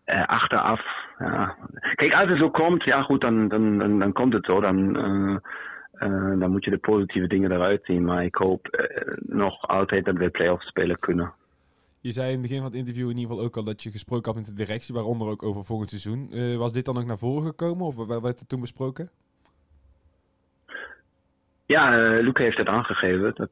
Eh, 0.07 0.27
achteraf, 0.27 0.81
ja. 1.19 1.57
Kijk, 1.95 2.13
als 2.13 2.29
het 2.29 2.39
zo 2.39 2.51
komt, 2.51 2.85
ja 2.85 3.03
goed, 3.03 3.21
dan, 3.21 3.49
dan, 3.49 3.79
dan, 3.79 3.99
dan 3.99 4.13
komt 4.13 4.33
het 4.33 4.45
zo. 4.45 4.61
Dan, 4.61 4.97
eh, 4.97 5.37
eh, 5.93 6.39
dan 6.39 6.51
moet 6.51 6.65
je 6.65 6.71
de 6.71 6.79
positieve 6.79 7.27
dingen 7.27 7.53
eruit 7.53 7.85
zien. 7.85 8.05
Maar 8.05 8.25
ik 8.25 8.35
hoop 8.35 8.87
nog 9.19 9.69
altijd 9.69 10.05
dat 10.05 10.17
we 10.17 10.31
play-offs 10.31 10.67
spelen 10.67 10.99
kunnen. 10.99 11.33
Je 12.01 12.13
zei 12.13 12.27
in 12.27 12.33
het 12.33 12.43
begin 12.43 12.57
van 12.57 12.67
het 12.67 12.77
interview 12.77 13.11
in 13.11 13.17
ieder 13.17 13.31
geval 13.31 13.45
ook 13.45 13.57
al 13.57 13.65
dat 13.65 13.83
je 13.83 13.91
gesproken 13.91 14.27
had 14.27 14.35
met 14.35 14.57
de 14.57 14.65
directie, 14.65 14.95
waaronder 14.95 15.29
ook 15.29 15.43
over 15.43 15.65
volgend 15.65 15.91
seizoen. 15.91 16.29
Was 16.59 16.73
dit 16.73 16.85
dan 16.85 16.99
ook 16.99 17.07
naar 17.07 17.19
voren 17.19 17.47
gekomen 17.47 17.87
of 17.87 18.07
werd 18.07 18.41
het 18.41 18.49
toen 18.49 18.61
besproken? 18.61 19.11
Ja, 21.67 21.97
Luca 22.21 22.43
heeft 22.43 22.59
het 22.59 22.69
aangegeven 22.69 23.35
dat, 23.35 23.51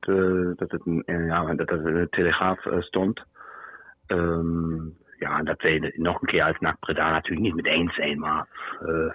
dat 0.59 0.71
het 0.71 0.83
ja, 1.07 1.55
dat 1.55 1.71
het 1.71 1.85
in 1.85 1.95
de 1.95 2.07
telegraaf 2.11 2.67
stond. 2.81 3.23
Ehm, 4.07 4.77
ja, 5.19 5.43
dat 5.43 5.63
wij 5.63 5.93
nog 5.97 6.21
een 6.21 6.29
keer 6.29 6.43
als 6.43 6.59
NAC 6.59 6.79
Breda 6.79 7.11
natuurlijk 7.11 7.55
niet 7.55 7.63
mee 7.63 7.73
eens 7.73 7.95
zijn, 7.95 8.19
maar 8.19 8.47
eh, 8.81 9.11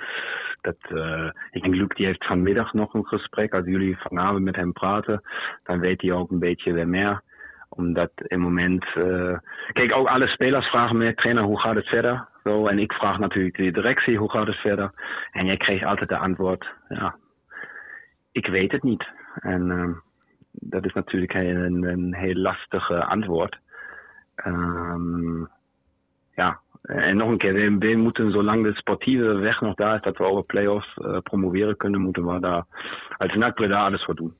dat, 0.62 0.77
eh, 0.89 1.29
ik 1.51 1.62
denk 1.62 1.75
Luc 1.75 1.88
die 1.88 2.06
heeft 2.06 2.25
vanmiddag 2.25 2.74
nog 2.74 2.94
een 2.94 3.06
gesprek. 3.06 3.53
Als 3.53 3.65
jullie 3.65 3.98
vanavond 3.98 4.44
met 4.44 4.56
hem 4.56 4.72
praten, 4.72 5.22
dan 5.63 5.79
weet 5.79 6.01
hij 6.01 6.12
ook 6.12 6.32
een 6.32 6.39
beetje 6.39 6.74
weer 6.74 6.88
meer. 6.88 7.22
Omdat 7.70 8.12
im 8.15 8.39
moment, 8.39 8.86
eh, 8.96 9.38
kijk, 9.72 9.96
ook 9.96 10.08
alle 10.08 10.27
spelers 10.27 10.68
vragen 10.68 10.98
me, 10.98 11.13
trainer, 11.13 11.44
hoe 11.44 11.60
gaat 11.60 11.75
het 11.75 11.88
verder? 11.88 12.27
Zo, 12.44 12.68
en 12.68 12.79
ik 12.79 12.94
vraag 12.94 13.20
natuurlijk 13.20 13.58
de 13.58 13.72
directie, 13.72 14.18
hoe 14.18 14.32
gaat 14.32 14.48
het 14.48 14.56
verder? 14.56 14.91
En 15.32 15.46
jij 15.46 15.58
krijgt 15.58 15.84
altijd 15.84 16.10
de 16.10 16.18
antwoord, 16.18 16.74
ja, 16.88 17.15
ik 18.32 18.48
weet 18.48 18.72
het 18.72 18.84
niet. 18.84 19.08
En 19.34 19.72
ehm, 19.72 19.91
dat 20.51 20.86
is 20.86 20.94
natuurlijk 20.94 21.34
een, 21.34 22.13
heel 22.15 22.36
lastige 22.36 23.06
antwoord. 23.06 23.60
Ehm, 24.36 25.44
ja, 26.39 26.60
en 26.81 27.17
nog 27.17 27.29
een 27.29 27.38
keer, 27.38 27.53
we, 27.53 27.77
we 27.77 27.96
moeten 27.96 28.31
zolang 28.31 28.63
de 28.63 28.74
sportieve 28.74 29.34
weg 29.34 29.62
nog 29.62 29.75
daar 29.75 29.96
is, 29.96 30.01
dat 30.01 30.17
we 30.17 30.24
over 30.24 30.43
play-offs 30.43 30.93
eh, 30.98 31.17
promoveren 31.17 31.77
kunnen, 31.77 32.01
moeten 32.01 32.25
we 32.25 32.39
daar 32.39 32.65
als 33.17 33.36
NAC 33.36 33.55
Breda 33.55 33.86
alles 33.86 34.03
voor 34.03 34.15
doen. 34.15 34.34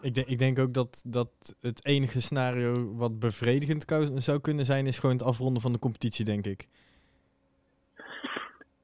Ik, 0.00 0.14
denk 0.14 0.26
ik 0.26 0.38
denk 0.38 0.58
ook 0.58 0.74
dat, 0.74 1.02
dat 1.06 1.56
het 1.60 1.86
enige 1.86 2.20
scenario 2.20 2.94
wat 2.96 3.18
bevredigend 3.18 3.84
zou 4.14 4.40
kunnen 4.40 4.64
zijn, 4.64 4.86
is 4.86 4.98
gewoon 4.98 5.16
het 5.16 5.24
afronden 5.24 5.62
van 5.62 5.72
de 5.72 5.78
competitie, 5.78 6.24
denk 6.24 6.46
ik. 6.46 6.66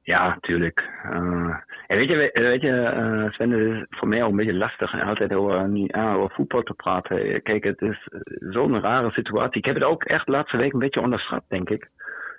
Ja, 0.01 0.37
tuurlijk. 0.41 0.89
Eh, 1.03 1.55
en 1.87 1.97
weet 1.97 2.09
je, 2.09 2.15
we- 2.15 2.41
weet 2.41 2.61
je 2.61 2.71
eh, 2.71 3.31
Sven, 3.31 3.51
het 3.51 3.89
is 3.89 3.97
voor 3.97 4.07
mij 4.07 4.23
ook 4.23 4.29
een 4.29 4.35
beetje 4.35 4.53
lastig 4.53 4.93
en 4.93 5.01
altijd 5.07 5.33
over, 5.33 5.69
ja, 5.77 6.13
over 6.13 6.31
voetbal 6.35 6.61
te 6.61 6.73
praten. 6.73 7.41
Kijk, 7.41 7.63
het 7.63 7.81
is 7.81 8.07
zo'n 8.39 8.79
rare 8.81 9.11
situatie. 9.11 9.57
Ik 9.57 9.65
heb 9.65 9.75
het 9.75 9.83
ook 9.83 10.03
echt 10.03 10.25
de 10.25 10.31
laatste 10.31 10.57
week 10.57 10.73
een 10.73 10.79
beetje 10.79 11.01
onderschat, 11.01 11.43
denk 11.47 11.69
ik. 11.69 11.89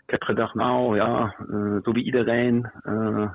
Ik 0.06 0.10
heb 0.10 0.22
gedacht, 0.22 0.54
nou 0.54 0.96
ja, 0.96 1.34
eh, 1.38 1.76
zo 1.82 1.92
wie 1.92 2.04
iedereen, 2.04 2.70
eh, 2.82 3.30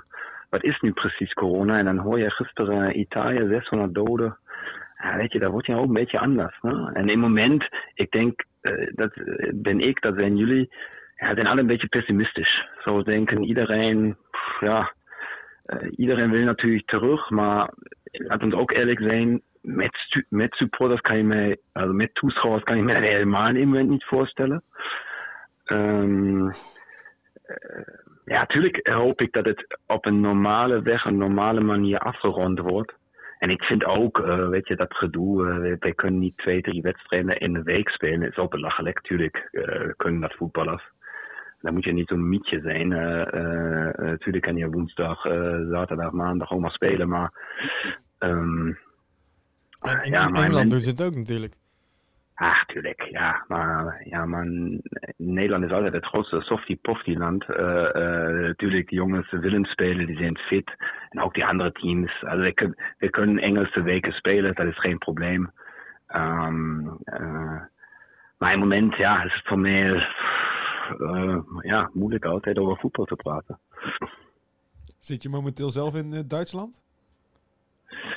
wat 0.49 0.63
is 0.63 0.79
nu 0.79 0.91
precies 0.91 1.33
corona? 1.33 1.77
En 1.77 1.85
dan 1.85 1.97
hoor 1.97 2.19
je 2.19 2.31
gisteren 2.31 2.99
Italië, 2.99 3.47
600 3.47 3.93
doden. 3.93 4.37
Ja, 5.03 5.15
weet 5.15 5.31
je, 5.31 5.39
dat 5.39 5.51
wordt 5.51 5.67
ja 5.67 5.75
ook 5.75 5.87
een 5.87 5.93
beetje 5.93 6.19
anders. 6.19 6.57
Ne? 6.61 6.91
En 6.93 7.09
im 7.09 7.19
moment, 7.19 7.67
ik 7.93 8.11
denk, 8.11 8.45
eh, 8.61 8.87
dat 8.95 9.13
eh, 9.13 9.49
ben 9.53 9.79
ik, 9.79 10.01
dat 10.01 10.15
zijn 10.15 10.37
jullie, 10.37 10.73
ja, 11.15 11.33
zijn 11.33 11.47
alle 11.47 11.59
een 11.59 11.67
beetje 11.67 11.87
pessimistisch. 11.87 12.67
Zo 12.83 13.03
denken 13.03 13.43
iedereen, 13.43 14.17
pff, 14.31 14.59
ja, 14.59 14.93
eh, 15.65 15.87
iedereen 15.95 16.31
wil 16.31 16.43
natuurlijk 16.43 16.87
terug, 16.87 17.29
maar 17.29 17.73
laat 18.11 18.43
ons 18.43 18.53
ook 18.53 18.71
eerlijk 18.71 18.99
zijn, 18.99 19.41
met, 19.61 20.25
met 20.29 20.53
supporters 20.53 21.01
kan 21.01 21.17
je 21.17 21.23
mij, 21.23 21.57
also 21.71 21.93
met 21.93 22.13
toeschouwers 22.13 22.63
kan 22.63 22.77
je 22.77 22.83
mij 22.83 23.01
helemaal 23.01 23.55
im 23.55 23.67
moment 23.67 23.89
niet 23.89 24.05
voorstellen. 24.05 24.63
Ehm, 25.69 26.47
eh, 26.47 26.53
ja, 28.25 28.39
natuurlijk 28.39 28.87
hoop 28.87 29.21
ik 29.21 29.31
dat 29.31 29.45
het 29.45 29.79
op 29.87 30.05
een 30.05 30.19
normale 30.19 30.81
weg, 30.81 31.05
een 31.05 31.17
normale 31.17 31.61
manier 31.61 31.99
afgerond 31.99 32.59
wordt. 32.59 32.93
En 33.39 33.49
ik 33.49 33.63
vind 33.63 33.85
ook, 33.85 34.19
eh, 34.19 34.47
weet 34.47 34.67
je, 34.67 34.75
dat 34.75 34.93
gedoe, 34.93 35.49
eh, 35.49 35.77
wij- 35.79 35.93
kunnen 35.93 36.19
niet 36.19 36.37
twee, 36.37 36.61
drie 36.61 36.81
wedstrijden 36.81 37.37
in 37.39 37.53
de 37.53 37.63
week 37.63 37.89
spelen. 37.89 38.29
is 38.29 38.37
ook 38.37 38.51
belachelijk, 38.51 39.01
tuurlijk 39.01 39.47
eh, 39.51 39.89
kunnen 39.97 40.21
dat 40.21 40.33
voetballers. 40.35 40.83
Dan 41.61 41.73
moet 41.73 41.83
je 41.83 41.93
niet 41.93 42.07
zo'n 42.07 42.29
mietje 42.29 42.59
zijn. 42.61 42.93
eh 42.93 43.33
eh, 43.33 44.11
eh, 44.11 44.17
tuurlijk 44.17 44.43
kan 44.43 44.55
je 44.55 44.69
woensdag, 44.69 45.21
zaterdag, 45.71 46.11
maandag 46.11 46.51
ook 46.51 46.59
maar 46.59 46.71
spelen, 46.71 47.07
maar... 47.09 47.31
in 48.19 50.11
ja, 50.11 50.27
Engeland 50.27 50.73
ze 50.83 50.89
het 50.89 51.01
ook 51.03 51.15
natuurlijk. 51.15 51.53
Ach, 52.41 52.65
tuurlijk, 52.65 53.01
ja. 53.01 53.43
Maar, 53.47 54.01
ja, 54.09 54.25
man, 54.25 54.81
Nederland 55.17 55.63
is 55.63 55.71
altijd 55.71 55.93
het 55.93 56.05
grootste 56.05 56.41
softie-poftie-land. 56.41 57.43
Eh 57.49 57.95
eh, 57.95 58.45
natuurlijk, 58.45 58.89
die 58.89 58.97
jongens 58.97 59.31
willen 59.31 59.65
spelen, 59.65 60.05
die 60.05 60.17
zijn 60.17 60.37
fit. 60.37 60.71
En 61.09 61.21
ook 61.21 61.33
die 61.33 61.45
andere 61.45 61.71
teams. 61.71 62.23
Also, 62.23 62.41
we, 62.41 62.75
we 62.97 63.09
kunnen 63.09 63.43
Engelse 63.43 63.81
weken 63.81 64.11
spelen, 64.11 64.55
dat 64.55 64.67
is 64.67 64.79
geen 64.79 64.97
probleem. 64.97 65.51
Ehm, 66.07 66.87
eh, 67.03 67.61
maar 68.37 68.53
im 68.53 68.59
Moment, 68.59 68.95
ja, 68.95 69.23
is 69.23 69.33
het 69.33 69.47
voor 69.47 69.59
mij 69.59 70.07
ja, 71.61 71.89
moeilijk 71.93 72.25
altijd 72.25 72.57
over 72.57 72.77
voetbal 72.77 73.05
te 73.05 73.15
praten. 73.15 73.59
Zit 74.99 75.23
je 75.23 75.29
momenteel 75.29 75.69
zelf 75.69 75.95
in 75.95 76.23
Duitsland? 76.27 76.88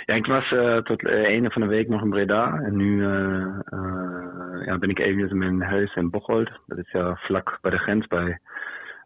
Ja, 0.05 0.15
ik 0.15 0.27
was 0.27 0.53
eh, 0.53 0.77
tot 0.77 1.03
uh, 1.03 1.25
einde 1.25 1.51
van 1.51 1.63
de 1.63 1.69
week 1.69 1.89
nog 1.89 2.03
in 2.03 2.11
Breda. 2.11 2.61
En 2.63 2.77
nu 2.77 3.05
eh, 3.05 3.43
eh, 3.65 4.67
ja, 4.67 4.79
ben 4.79 4.91
ik 4.91 4.99
even 4.99 5.29
in 5.29 5.39
mijn 5.39 5.63
huis 5.63 5.95
in 5.95 6.11
Bocholt. 6.11 6.51
Dat 6.67 6.79
is 6.79 6.91
ja 6.91 7.17
vlak 7.17 7.59
bij 7.61 7.71
de 7.71 7.79
grens 7.79 8.07
bij 8.07 8.39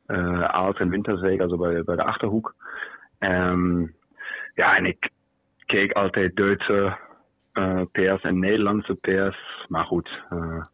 eh 0.07 0.43
Aals 0.43 0.79
en 0.79 0.89
Winterswijk, 0.89 1.41
also 1.41 1.57
bij, 1.57 1.85
bij 1.85 1.97
de 1.97 2.05
Achterhoek. 2.05 2.55
Ehm, 3.19 3.81
ja, 4.55 4.77
en 4.77 4.87
ik 4.87 5.11
keek 5.67 5.93
altijd 5.93 6.37
Duitse 6.37 6.97
eh, 7.53 7.83
pers 7.93 8.23
en 8.23 8.39
Nederlandse 8.39 8.95
pers. 8.95 9.65
Maar 9.69 9.85
goed, 9.85 10.23
eh, 10.31 10.65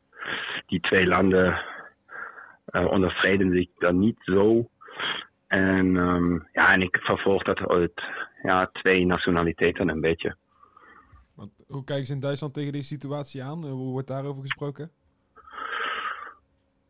die 0.66 0.80
twee 0.80 1.06
landen 1.06 1.61
eh, 2.64 2.87
onderscheiden 2.87 3.52
zich 3.52 3.68
dan 3.78 3.99
niet 3.99 4.18
zo. 4.20 4.68
En 5.46 5.96
ehm, 5.96 6.38
ja, 6.52 6.72
en 6.72 6.82
ik 6.82 6.96
vervolg 7.00 7.42
dat 7.42 7.68
uit 7.68 8.02
ja, 8.42 8.70
twee 8.72 9.06
nationaliteiten 9.06 9.88
een 9.88 10.00
beetje. 10.00 10.37
Want 11.34 11.64
hoe 11.68 11.84
kijken 11.84 12.06
ze 12.06 12.12
in 12.12 12.20
Duitsland 12.20 12.54
tegen 12.54 12.72
deze 12.72 12.87
situatie 12.87 13.42
aan? 13.42 13.64
Eh, 13.64 13.70
Hoe 13.70 13.90
wordt 13.92 14.08
daarover 14.08 14.42
gesproken? 14.42 14.90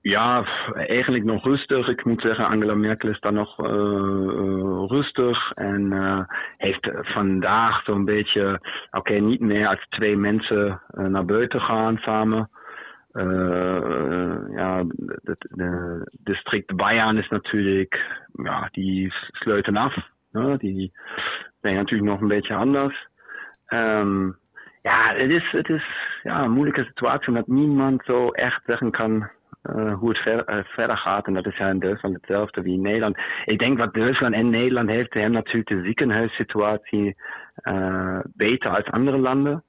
Ja, 0.01 0.45
eigenlijk 0.75 1.25
nog 1.25 1.45
rustig. 1.45 1.89
Ik 1.89 2.05
moet 2.05 2.21
zeggen, 2.21 2.47
Angela 2.47 2.75
Merkel 2.75 3.09
is 3.09 3.21
dan 3.21 3.35
nog 3.35 3.59
eh, 3.59 3.71
eh, 3.71 4.85
rustig. 4.87 5.53
En 5.53 5.93
heeft 6.57 6.91
vandaag 6.93 7.83
zo'n 7.85 8.05
beetje, 8.05 8.61
oké, 8.91 9.13
niet 9.13 9.41
meer 9.41 9.67
als 9.67 9.87
twee 9.89 10.17
mensen 10.17 10.83
naar 10.91 11.25
buiten 11.25 11.61
gaan 11.61 11.97
samen. 11.97 12.51
Ja, 14.55 14.85
het 15.23 15.47
de 15.51 16.11
district 16.21 16.77
Bayern 16.77 17.19
is 17.19 17.29
natuurlijk, 17.29 18.23
ja, 18.33 18.69
die 18.71 19.13
sluiten 19.31 19.77
af. 19.77 20.11
Die 20.59 20.93
zijn 21.61 21.75
natuurlijk 21.75 22.11
nog 22.11 22.21
een 22.21 22.29
beetje 22.29 22.55
anders. 22.55 23.07
Ehm, 23.67 24.25
ja, 24.83 25.15
het 25.15 25.31
is, 25.31 25.51
het 25.51 25.69
is 25.69 25.85
ja, 26.23 26.43
een 26.43 26.51
moeilijke 26.51 26.85
situatie 26.85 27.29
omdat 27.29 27.47
niemand 27.47 28.05
zo 28.05 28.29
echt 28.29 28.63
zeggen 28.67 28.91
kan 28.91 29.31
eh, 29.63 29.95
hoe 29.95 30.09
het 30.09 30.47
eh, 30.47 30.59
verder 30.65 30.97
gaat. 30.97 31.27
En 31.27 31.35
dat 31.35 31.47
is 31.47 31.57
ja 31.57 31.69
in 31.69 31.79
Duitsland 31.79 32.15
hetzelfde 32.15 32.63
wie 32.63 32.75
in 32.75 32.81
Nederland. 32.81 33.19
Ik 33.45 33.59
denk 33.59 33.79
wat 33.79 33.95
Duitsland 33.95 34.35
en 34.35 34.51
Nederland 34.51 34.89
heeft, 34.89 35.15
hebben 35.15 35.33
natuurlijk 35.33 35.69
de 35.69 35.83
ziekenhuissituatie 35.83 37.17
eh, 37.55 38.19
beter 38.35 38.71
als 38.71 38.85
andere 38.85 39.19
landen. 39.19 39.65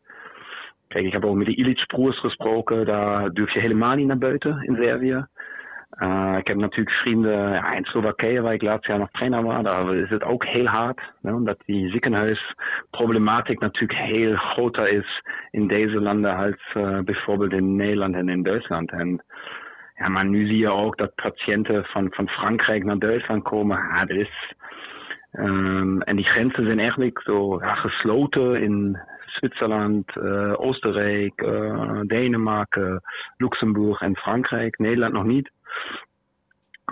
Kijk, 0.88 1.06
ik 1.06 1.14
heb 1.14 1.26
ook 1.26 1.36
met 1.36 1.46
de 1.46 1.56
Illich-broers 1.56 2.20
gesproken. 2.20 2.86
Daar 2.86 3.30
durf 3.30 3.54
je 3.54 3.60
helemaal 3.60 3.96
niet 3.96 4.08
naar 4.08 4.18
buiten 4.18 4.64
in 4.64 4.76
Servië. 4.76 5.26
Eh, 5.96 6.36
ik 6.38 6.48
heb 6.48 6.58
natuurlijk 6.58 6.96
vrienden 6.96 7.52
ja, 7.52 7.74
in 7.74 7.86
Slowakije, 7.86 8.42
waar 8.42 8.54
ik 8.54 8.62
laatst 8.62 8.88
jaar 8.88 9.00
nog 9.00 9.12
trainer 9.12 9.44
was. 9.44 9.64
Daar 9.64 9.96
is 9.96 10.10
het 10.10 10.24
ook 10.24 10.46
heel 10.46 10.66
hard. 10.66 11.02
Ne, 11.22 11.34
omdat 11.34 11.58
die 11.66 11.90
ziekenhuisproblematiek 11.90 13.60
natuurlijk 13.60 14.00
heel 14.00 14.36
groter 14.36 14.88
is 14.88 15.22
in 15.52 15.68
deze 15.68 16.02
landen 16.02 16.36
als 16.36 16.74
uh, 16.74 17.00
bijvoorbeeld 17.00 17.52
in 17.52 17.76
Nederland 17.76 18.16
en 18.16 18.30
in 18.30 18.44
Duitsland. 18.44 18.92
En 18.92 19.24
ja, 19.96 20.08
maar 20.08 20.26
nu 20.26 20.48
zie 20.48 20.58
je 20.58 20.72
ook 20.72 20.98
dat 20.98 21.16
patiënten 21.16 21.84
van, 21.84 22.08
van 22.12 22.30
Frankrijk 22.30 22.84
naar 22.84 23.00
Duitsland 23.00 23.44
komen. 23.44 23.78
Ja, 23.78 24.06
dat 24.06 24.18
is, 24.18 24.54
um, 25.32 26.02
en 26.02 26.16
die 26.16 26.26
grenzen 26.26 26.66
zijn 26.66 26.80
eigenlijk 26.80 27.22
zo 27.22 27.60
gesloten 27.62 28.62
in 28.62 29.00
Zwitserland, 29.26 30.16
uh, 30.16 30.54
Oostenrijk, 30.58 31.42
uh, 31.42 32.00
Denemarken, 32.02 33.02
Luxemburg 33.38 34.02
en 34.02 34.16
Frankrijk. 34.16 34.78
Nederland 34.78 35.14
nog 35.14 35.24
niet. 35.24 35.52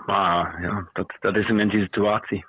Maar 0.06 0.62
ja, 0.62 0.90
dat, 0.94 1.14
dat 1.20 1.36
is 1.36 1.50
een 1.50 1.58
beetje 1.58 1.78
de 1.78 1.84
situatie. 1.84 2.46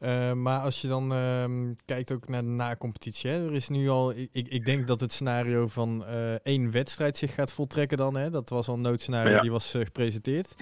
Uh, 0.00 0.32
maar 0.32 0.60
als 0.60 0.80
je 0.80 0.88
dan 0.88 1.12
uh, 1.12 1.44
kijkt 1.84 2.12
ook 2.12 2.28
naar 2.28 2.42
de 2.42 2.48
na-competitie, 2.48 3.30
er 3.30 3.52
is 3.52 3.68
nu 3.68 3.88
al, 3.88 4.10
ik, 4.10 4.48
ik 4.48 4.64
denk 4.64 4.86
dat 4.86 5.00
het 5.00 5.12
scenario 5.12 5.68
van 5.68 6.04
uh, 6.08 6.34
één 6.34 6.70
wedstrijd 6.70 7.16
zich 7.16 7.34
gaat 7.34 7.52
voltrekken 7.52 7.96
dan. 7.96 8.16
Hè? 8.16 8.30
Dat 8.30 8.48
was 8.48 8.68
al 8.68 8.74
een 8.74 8.80
noodscenario, 8.80 9.32
ja. 9.32 9.40
die 9.40 9.50
was 9.50 9.74
uh, 9.74 9.84
gepresenteerd. 9.84 10.54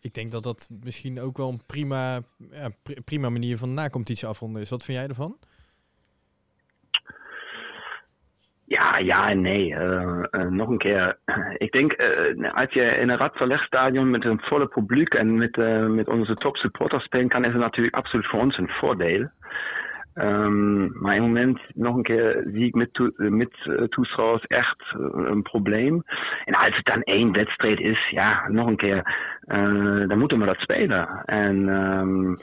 ik 0.00 0.14
denk 0.14 0.30
dat 0.30 0.42
dat 0.42 0.68
misschien 0.82 1.20
ook 1.20 1.36
wel 1.36 1.48
een 1.48 1.62
prima, 1.66 2.20
ja, 2.50 2.68
pr 2.82 2.92
prima 3.04 3.28
manier 3.28 3.58
van 3.58 3.74
na-competitie 3.74 4.28
afronden 4.28 4.62
is. 4.62 4.70
Wat 4.70 4.84
vind 4.84 4.98
jij 4.98 5.06
ervan? 5.08 5.38
Ja, 8.66 8.98
ja 8.98 9.28
en 9.28 9.40
nee. 9.40 9.70
Uh, 9.70 10.22
nog 10.48 10.68
een 10.68 10.78
keer. 10.78 11.18
Ik 11.66 11.72
denk, 11.72 11.94
uh, 12.00 12.52
als 12.54 12.72
je 12.72 12.82
in 12.82 13.08
een 13.08 13.16
Radverlegstadion 13.16 14.10
met 14.10 14.24
een 14.24 14.40
volle 14.40 14.66
publiek 14.66 15.14
en 15.14 15.38
met, 15.38 15.56
met 15.88 16.08
onze 16.08 16.34
top 16.34 16.56
supporters 16.56 17.04
spelen 17.04 17.28
kan, 17.28 17.44
is 17.44 17.52
het 17.52 17.60
natuurlijk 17.60 17.96
absoluut 17.96 18.26
voor 18.26 18.40
ons 18.40 18.58
een 18.58 18.68
voordeel. 18.68 19.28
Um, 20.14 20.98
maar 21.00 21.14
im 21.14 21.22
Moment, 21.22 21.60
nog 21.74 21.96
een 21.96 22.02
keer, 22.02 22.44
zie 22.52 22.66
ik 22.66 22.74
met, 22.74 23.12
met 23.16 23.50
toeschouwers 23.88 24.46
echt 24.46 24.94
een 25.12 25.42
probleem. 25.42 26.02
En 26.44 26.54
als 26.54 26.76
het 26.76 26.84
dan 26.84 27.02
één 27.02 27.32
wedstrijd 27.32 27.80
is, 27.80 28.08
ja, 28.10 28.48
nog 28.48 28.66
een 28.66 28.76
keer, 28.76 29.14
dan 30.06 30.18
moeten 30.18 30.38
we 30.38 30.44
dat 30.44 30.58
spelen. 30.58 31.22
En 31.24 31.68
um, 31.68 32.38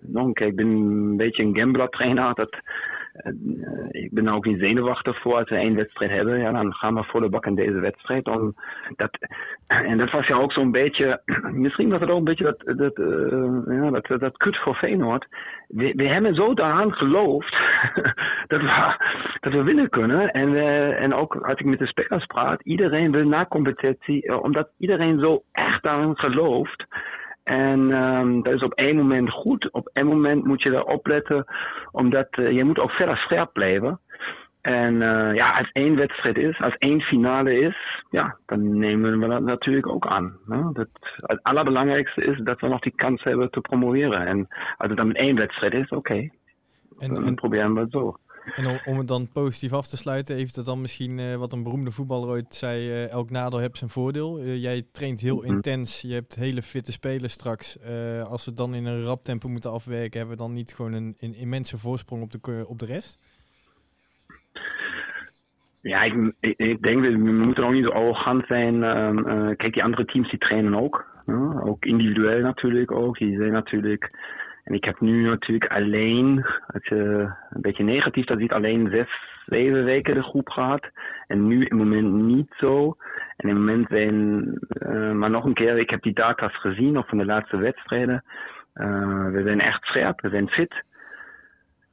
nog 0.00 0.26
een 0.26 0.32
keer, 0.32 0.46
ik 0.46 0.56
ben 0.56 0.66
een 0.66 1.16
beetje 1.16 1.42
een 1.42 1.58
gambler 1.58 1.88
trainer. 1.88 2.34
Dat, 2.34 2.60
ik 3.90 4.12
ben 4.12 4.28
ook 4.28 4.44
niet 4.44 4.60
zenuwachtig 4.60 5.20
voor 5.20 5.34
als 5.34 5.48
we 5.48 5.56
één 5.56 5.74
wedstrijd 5.74 6.10
hebben. 6.10 6.38
Ja, 6.38 6.52
dan 6.52 6.74
gaan 6.74 6.94
we 6.94 7.04
voor 7.04 7.20
de 7.20 7.28
bak 7.28 7.46
in 7.46 7.54
deze 7.54 7.80
wedstrijd. 7.80 8.26
Om 8.26 8.54
dat, 8.96 9.18
en 9.66 9.98
dat 9.98 10.10
was 10.10 10.26
ja 10.26 10.36
ook 10.36 10.52
zo'n 10.52 10.70
beetje, 10.70 11.22
misschien 11.64 11.90
was 11.90 12.00
het 12.00 12.10
ook 12.10 12.18
een 12.18 12.24
beetje 12.24 12.44
dat, 12.44 12.78
dat, 12.78 12.98
uh, 12.98 13.82
ja, 13.82 13.90
dat, 13.90 14.20
dat 14.20 14.36
kut 14.36 14.56
voor 14.56 14.74
Feyenoord. 14.74 15.26
We, 15.68 15.92
we 15.96 16.08
hebben 16.08 16.34
zo 16.34 16.54
daaraan 16.54 16.92
geloofd 16.92 17.52
dat, 18.52 18.60
we, 18.60 18.96
dat 19.40 19.52
we 19.52 19.62
winnen 19.62 19.88
kunnen. 19.88 20.30
En, 20.30 20.48
uh, 20.48 21.02
en 21.02 21.14
ook 21.14 21.34
als 21.34 21.58
ik 21.58 21.64
met 21.64 21.78
de 21.78 21.86
spelers 21.86 22.26
praat, 22.26 22.60
iedereen 22.62 23.10
wil 23.10 23.26
na 23.26 23.46
competitie, 23.46 24.42
omdat 24.42 24.68
iedereen 24.78 25.18
zo 25.18 25.42
echt 25.52 25.82
daaraan 25.82 26.18
gelooft. 26.18 26.86
En 27.48 27.80
um, 27.92 28.42
dat 28.42 28.52
is 28.52 28.62
op 28.62 28.72
één 28.72 28.96
moment 28.96 29.30
goed. 29.30 29.72
Op 29.72 29.90
één 29.92 30.06
moment 30.06 30.44
moet 30.44 30.62
je 30.62 30.70
daarop 30.70 31.06
letten, 31.06 31.44
omdat 31.92 32.28
uh, 32.38 32.50
je 32.50 32.64
moet 32.64 32.78
ook 32.78 32.90
verder 32.90 33.16
scherp 33.16 33.52
blijven. 33.52 34.00
En 34.60 34.94
uh, 34.94 35.34
ja, 35.34 35.58
als 35.58 35.70
één 35.72 35.96
wedstrijd 35.96 36.36
is, 36.36 36.60
als 36.60 36.74
één 36.78 37.00
finale 37.00 37.60
is, 37.60 38.04
ja, 38.10 38.36
dan 38.46 38.78
nemen 38.78 39.20
we 39.20 39.28
dat 39.28 39.42
natuurlijk 39.42 39.86
ook 39.86 40.06
aan. 40.06 40.36
Ne? 40.46 40.72
Dat, 40.72 40.88
het 41.16 41.42
allerbelangrijkste 41.42 42.24
is 42.24 42.38
dat 42.38 42.60
we 42.60 42.68
nog 42.68 42.80
die 42.80 42.94
kans 42.96 43.22
hebben 43.22 43.50
te 43.50 43.60
promoveren. 43.60 44.26
En 44.26 44.46
als 44.76 44.88
het 44.88 44.96
dan 44.96 45.06
met 45.06 45.16
één 45.16 45.36
wedstrijd 45.36 45.72
is, 45.72 45.88
oké. 45.88 45.96
Okay. 45.96 46.32
Dan 47.08 47.24
en, 47.24 47.34
proberen 47.34 47.74
we 47.74 47.80
het 47.80 47.90
zo. 47.90 48.16
En 48.54 48.80
om, 48.84 48.98
het 48.98 49.08
dan 49.08 49.28
positief 49.32 49.72
af 49.72 49.86
te 49.86 49.96
sluiten, 49.96 50.36
heeft 50.36 50.56
het 50.56 50.64
dan 50.64 50.80
misschien 50.80 51.18
uh, 51.18 51.34
wat 51.34 51.52
een 51.52 51.62
beroemde 51.62 51.90
voetballer 51.90 52.28
ooit 52.28 52.54
zei: 52.54 52.88
uh, 52.88 53.10
elk 53.10 53.30
nadeel 53.30 53.58
heeft 53.58 53.78
zijn 53.78 53.90
voordeel. 53.90 54.40
Uh, 54.40 54.62
jij 54.62 54.82
traint 54.92 55.20
heel 55.20 55.42
-hmm. 55.42 55.54
intens, 55.54 56.00
je 56.00 56.14
hebt 56.14 56.34
hele 56.34 56.62
fitte 56.62 56.92
spelers 56.92 57.32
straks. 57.32 57.78
als 58.28 58.44
we 58.44 58.50
het 58.50 58.56
dan 58.56 58.74
in 58.74 58.86
een 58.86 59.02
rap 59.02 59.22
tempo 59.22 59.48
moeten 59.48 59.70
afwerken, 59.70 60.18
hebben 60.18 60.36
we 60.36 60.42
dan 60.42 60.52
niet 60.52 60.74
gewoon 60.74 60.92
een, 60.92 61.14
een 61.18 61.34
immense 61.34 61.78
voorsprong 61.78 62.22
op 62.22 62.30
de, 62.30 62.64
op 62.68 62.78
de 62.78 62.86
rest? 62.86 63.18
Ja, 65.82 66.02
ik, 66.02 66.32
ik, 66.40 66.58
ik 66.58 66.82
denk, 66.82 67.04
we 67.04 67.16
moeten 67.16 67.64
ook 67.64 67.72
niet 67.72 67.84
zo 67.84 67.90
arrogant 67.90 68.46
zijn. 68.46 68.82
Um, 68.82 69.24
kijk, 69.56 69.72
die 69.72 69.84
andere 69.84 70.04
teams 70.04 70.30
die 70.30 70.38
trainen 70.38 70.74
ook. 70.74 71.06
ook 71.64 71.84
individueel 71.84 72.40
natuurlijk 72.40 72.92
ook. 72.92 73.18
Die 73.18 73.36
zijn 73.36 73.52
natuurlijk 73.52 74.10
en 74.68 74.74
ik 74.74 74.84
heb 74.84 75.00
nu 75.00 75.22
natuurlijk 75.22 75.72
alleen, 75.72 76.46
als 76.66 76.84
je 76.84 77.30
een 77.50 77.60
beetje 77.60 77.84
negatief 77.84 78.24
dat 78.24 78.38
ziet, 78.38 78.52
alleen 78.52 78.88
zes, 78.90 79.08
zeven 79.46 79.84
weken 79.84 80.14
de 80.14 80.22
groep 80.22 80.48
gehad. 80.48 80.90
En 81.26 81.46
nu 81.46 81.64
im 81.64 81.76
moment 81.76 82.12
niet 82.12 82.54
zo. 82.56 82.96
En 83.36 83.48
im 83.48 83.56
moment 83.56 83.86
zijn, 83.88 84.44
uh, 84.68 85.12
maar 85.12 85.30
nog 85.30 85.44
een 85.44 85.54
keer, 85.54 85.78
ik 85.78 85.90
heb 85.90 86.02
die 86.02 86.12
data's 86.12 86.56
gezien, 86.60 86.98
ook 86.98 87.08
van 87.08 87.18
de 87.18 87.24
laatste 87.24 87.56
wedstrijden. 87.56 88.24
Uh, 88.74 89.30
we 89.30 89.42
zijn 89.44 89.60
echt 89.60 89.84
scherp, 89.84 90.20
we 90.20 90.28
zijn 90.28 90.48
fit. 90.48 90.84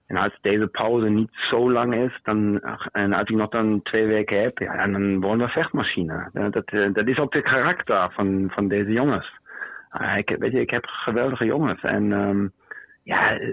En 0.08 0.18
als 0.18 0.38
deze 0.42 0.68
pauze 0.68 1.10
niet 1.10 1.32
zo 1.50 1.72
lang 1.72 1.96
is, 1.96 2.20
dan, 2.24 2.62
en 2.92 3.14
als 3.14 3.30
ik 3.30 3.36
nog 3.36 3.50
dan 3.50 3.82
twee 3.82 4.06
weken 4.06 4.42
heb, 4.42 4.58
ja, 4.58 4.88
dan 4.88 5.22
worden 5.22 5.46
we 5.46 5.52
vechtmachine. 5.52 6.30
Dat, 6.34 6.70
dat 6.94 7.08
is 7.08 7.18
ook 7.18 7.34
het 7.34 7.44
karakter 7.44 8.12
van, 8.12 8.52
van 8.54 8.68
deze 8.68 8.92
jongens. 8.92 9.32
Uh, 10.02 10.18
ik, 10.18 10.36
weet 10.40 10.52
je, 10.52 10.60
ik 10.60 10.70
heb 10.70 10.86
geweldige 10.86 11.46
jongens. 11.46 11.82
En 11.82 12.12
um, 12.12 12.52
ja, 13.06 13.40
eh, 13.40 13.52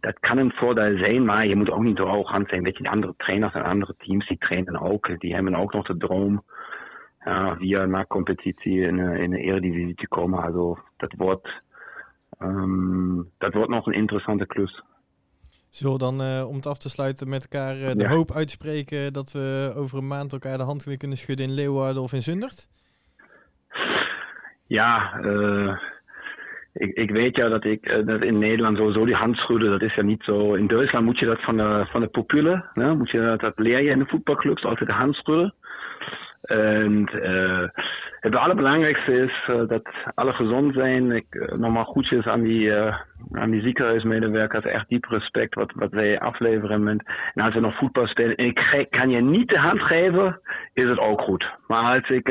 dat 0.00 0.18
kan 0.18 0.38
een 0.38 0.52
voordeel 0.52 0.98
zijn, 0.98 1.24
maar 1.24 1.46
je 1.46 1.56
moet 1.56 1.70
ook 1.70 1.82
niet 1.82 1.96
te 1.96 2.02
arrogant 2.02 2.48
zijn. 2.48 2.62
Weet 2.62 2.76
je, 2.76 2.82
de 2.82 2.88
andere 2.90 3.14
trainers 3.16 3.54
en 3.54 3.62
andere 3.62 3.94
teams, 3.98 4.26
die 4.28 4.38
trainen 4.38 4.80
ook. 4.80 5.20
Die 5.20 5.34
hebben 5.34 5.54
ook 5.54 5.72
nog 5.72 5.86
de 5.86 5.96
droom 5.96 6.44
ja, 7.24 7.56
via 7.56 7.84
naar 7.84 8.06
competitie 8.06 8.80
in, 8.80 8.96
de- 8.96 9.18
in 9.18 9.30
de 9.30 9.38
Eredivisie 9.40 9.94
te 9.94 10.08
komen. 10.08 10.42
Also, 10.42 10.78
dat 10.96 11.12
wordt, 11.16 11.62
ehm, 12.38 13.16
dat 13.38 13.54
wordt 13.54 13.70
nog 13.70 13.86
een 13.86 13.92
interessante 13.92 14.46
klus. 14.46 14.82
Zullen 15.70 15.92
we 15.92 15.98
dan, 15.98 16.22
eh, 16.22 16.48
om 16.48 16.54
het 16.54 16.66
af 16.66 16.78
te 16.78 16.88
sluiten, 16.90 17.28
met 17.28 17.42
elkaar 17.50 17.80
eh, 17.80 17.92
de 17.92 18.02
Ja. 18.02 18.08
hoop 18.08 18.32
uitspreken 18.32 19.12
dat 19.12 19.32
we 19.32 19.72
over 19.76 19.98
een 19.98 20.06
maand 20.06 20.32
elkaar 20.32 20.56
de 20.58 20.62
hand 20.64 20.84
weer 20.84 20.96
kunnen 20.96 21.16
schudden 21.18 21.46
in 21.46 21.52
Leeuwarden 21.54 22.02
of 22.02 22.12
in 22.12 22.22
Zundert? 22.22 22.68
Ja, 24.66 25.12
eh, 25.20 25.76
ik, 26.78 26.96
ik 26.96 27.10
weet 27.10 27.36
ja 27.36 27.48
dat 27.48 27.64
ik 27.64 27.86
eh, 27.86 28.06
dat 28.06 28.22
in 28.22 28.38
Nederland 28.38 28.76
sowieso 28.76 29.04
die 29.04 29.14
hand 29.14 29.36
schudden, 29.36 29.70
dat 29.70 29.82
is 29.82 29.94
ja 29.94 30.02
niet 30.02 30.22
zo. 30.22 30.54
In 30.54 30.66
Duitsland 30.66 31.04
moet 31.04 31.18
je 31.18 31.26
dat 31.26 31.42
van 31.42 31.56
de, 31.56 31.86
van 31.90 32.00
de 32.00 32.06
pupillen, 32.06 32.64
ne? 32.74 32.94
moet 32.94 33.10
je 33.10 33.20
dat, 33.20 33.40
dat 33.40 33.58
leer 33.58 33.82
je 33.82 33.90
in 33.90 33.98
de 33.98 34.06
voetbalclubs, 34.06 34.64
altijd 34.64 34.88
de 34.88 34.94
hand 34.94 35.14
schudden. 35.14 35.54
En 36.42 37.06
eh, 37.06 37.68
het 38.20 38.36
allerbelangrijkste 38.36 39.12
is 39.12 39.44
eh, 39.46 39.68
dat 39.68 39.88
alle 40.14 40.32
gezond 40.32 40.74
zijn. 40.74 41.12
Ik, 41.12 41.26
eh, 41.30 41.58
nogmaals 41.58 41.88
groetjes 41.88 42.26
aan 42.26 42.42
die, 42.42 42.72
aan 43.32 43.50
die 43.50 43.62
ziekenhuismedewerkers. 43.62 44.64
Echt 44.64 44.88
diep 44.88 45.04
respect 45.04 45.54
wat, 45.54 45.72
wat 45.74 45.90
zij 45.90 46.20
afleveren. 46.20 46.82
Met, 46.82 47.02
en 47.34 47.44
als 47.44 47.54
we 47.54 47.60
nog 47.60 47.76
voetbal 47.76 48.06
spelen 48.06 48.36
en 48.36 48.46
ik 48.46 48.86
kan 48.90 49.10
je 49.10 49.20
niet 49.20 49.48
de 49.48 49.58
hand 49.58 49.82
geven, 49.82 50.40
is 50.72 50.88
het 50.88 50.98
ook 50.98 51.20
goed. 51.20 51.46
Maar 51.66 51.94
als 51.94 52.08
ik 52.08 52.28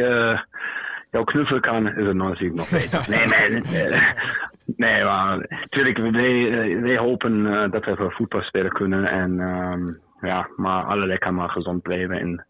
jouw 1.11 1.23
knuffel 1.23 1.59
kan, 1.59 1.87
is 1.87 2.05
het 2.05 2.15
natuurlijk 2.15 2.55
nog 2.55 2.69
beter. 2.69 3.05
Nee, 3.09 3.25
nee, 3.25 3.61
nee, 3.61 4.01
nee 4.65 5.03
maar 5.03 5.45
natuurlijk, 5.49 5.97
wij, 5.97 6.51
eh, 6.51 6.81
wij 6.81 6.97
hopen 6.97 7.45
eh, 7.45 7.71
dat 7.71 7.85
we 7.85 8.09
voetbal 8.09 8.41
spelen 8.41 8.71
kunnen. 8.71 9.05
En 9.05 9.39
ehm, 9.39 9.91
ja, 10.27 10.49
maar 10.55 10.83
alle 10.83 11.07
lekker 11.07 11.33
maar 11.33 11.49
gezond 11.49 11.81
blijven 11.81 12.19
in, 12.19 12.43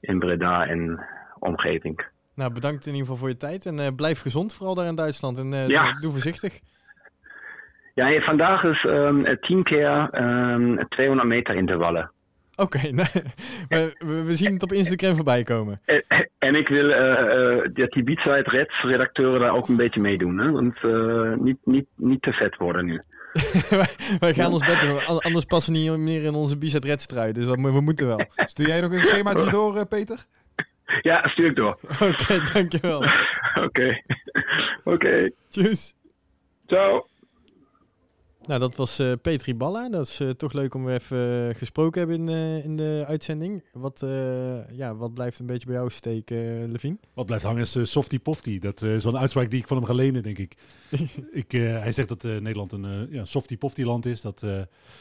in 0.00 0.18
Breda 0.18 0.66
en 0.66 1.04
omgeving. 1.38 2.04
Nou, 2.34 2.52
bedankt 2.52 2.86
in 2.86 2.92
ieder 2.92 3.06
geval 3.06 3.16
voor 3.20 3.28
je 3.28 3.36
tijd 3.36 3.66
en 3.66 3.78
eh, 3.78 3.94
blijf 3.96 4.20
gezond, 4.20 4.54
vooral 4.54 4.74
daar 4.74 4.86
in 4.86 4.94
Duitsland. 4.94 5.38
En 5.38 5.68
Ja. 5.68 5.92
doe, 6.00 6.10
voorzichtig. 6.10 6.60
Ja, 7.94 8.20
vandaag 8.20 8.62
is 8.64 8.84
ehm 8.84 9.34
10 9.40 9.62
keer 9.62 10.08
ehm 10.10 10.84
200 10.88 11.28
meter 11.28 11.54
intervallen. 11.54 12.10
Oké, 12.56 12.78
nee, 12.90 13.06
we, 13.68 13.96
we, 13.98 14.22
we 14.24 14.34
zien 14.34 14.52
het 14.52 14.62
op 14.62 14.72
Instagram 14.72 15.14
voorbij 15.14 15.42
komen. 15.42 15.80
En, 15.84 16.04
en 16.38 16.54
ik 16.54 16.68
wil 16.68 16.90
eh, 16.90 17.10
eh, 17.10 17.70
dat 17.74 17.90
die 17.90 18.02
Beatside 18.02 18.44
Reds 18.50 18.82
redacteuren 18.82 19.40
daar 19.40 19.54
ook 19.54 19.68
een 19.68 19.76
beetje 19.76 20.00
meedoen. 20.00 20.38
Hè? 20.38 20.50
Want 20.50 20.76
eh, 20.82 21.32
niet, 21.44 21.58
niet, 21.64 21.86
niet 21.96 22.22
te 22.22 22.32
vet 22.32 22.56
worden 22.56 22.84
nu. 22.84 23.02
wij, 24.20 24.34
gaan 24.34 24.52
ons 24.52 24.66
bed 24.66 24.80
doen, 24.80 25.06
an- 25.06 25.18
anders 25.18 25.44
passen 25.44 25.72
we 25.72 25.78
niet 25.78 25.96
meer 25.96 26.22
in 26.24 26.34
onze 26.34 26.58
Bizet 26.58 26.84
Red 26.84 27.08
trui. 27.08 27.32
Dus 27.32 27.46
dat, 27.46 27.56
we 27.60 27.80
moeten 27.80 28.06
wel. 28.06 28.16
Oké, 28.18 28.46
Stuur 28.46 28.66
jij 28.68 28.80
nog 28.80 28.92
een 28.92 29.00
schemaatje 29.04 29.50
door, 29.58 29.76
eh, 29.76 29.84
Peter? 29.88 30.18
Ja, 31.02 31.28
stuur 31.28 31.46
ik 31.46 31.56
door. 31.56 31.78
dankjewel. 32.52 33.04
Oké. 33.64 34.02
Oké. 34.84 35.30
Tjus. 35.48 35.94
Ciao. 36.66 37.06
Nou, 38.46 38.60
dat 38.60 38.76
was 38.76 38.98
eh, 38.98 39.12
Petri 39.22 39.54
Balla. 39.54 39.88
Dat 39.88 40.06
is 40.06 40.20
eh, 40.20 40.28
toch 40.28 40.52
leuk 40.52 40.74
om 40.74 40.84
weer 40.84 40.94
even 40.94 41.48
eh, 41.48 41.54
gesproken 41.54 42.00
hebben 42.00 42.28
in, 42.28 42.62
in 42.62 42.76
de 42.76 43.04
uitzending. 43.06 43.64
Wat, 43.72 44.04
ja, 44.72 44.94
wat 44.96 45.14
blijft 45.14 45.38
een 45.38 45.46
beetje 45.46 45.66
bij 45.66 45.74
jou 45.74 45.90
steken, 45.90 46.36
uh, 46.36 46.68
Levine? 46.68 46.96
Wat 47.14 47.26
blijft 47.26 47.44
hangen 47.44 47.60
is 47.60 47.90
softy 47.90 48.18
pofty. 48.18 48.58
Dat 48.58 48.82
is 48.82 49.04
wel 49.04 49.14
een 49.14 49.20
uitspraak 49.20 49.50
die 49.50 49.60
ik 49.60 49.68
van 49.68 49.76
hem 49.76 49.86
ga 49.86 49.92
lenen, 49.92 50.22
denk 50.22 50.38
ik. 50.38 50.56
ik 51.42 51.52
hij 51.52 51.92
zegt 51.92 52.08
dat 52.08 52.22
Nederland 52.22 52.72
een 52.72 53.08
ja, 53.10 53.24
softy 53.24 53.58
pofty 53.58 53.82
land 53.82 54.06
is. 54.06 54.20
Dat, 54.20 54.42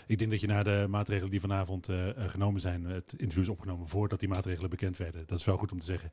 ik 0.08 0.18
denk 0.18 0.32
dat 0.32 0.42
je 0.42 0.48
na 0.48 0.64
de 0.64 0.86
maatregelen 0.90 1.32
die 1.32 1.40
vanavond 1.40 1.90
genomen 2.18 2.62
zijn, 2.62 2.86
het 2.86 3.14
interview 3.18 3.44
is 3.44 3.50
opgenomen 3.50 3.88
voordat 3.88 4.20
die 4.20 4.30
maatregelen 4.30 4.70
bekend 4.70 4.98
werden. 4.98 5.24
Dat 5.28 5.38
is 5.38 5.46
wel 5.46 5.58
goed 5.58 5.72
om 5.72 5.80
te 5.80 5.86
zeggen. 5.86 6.12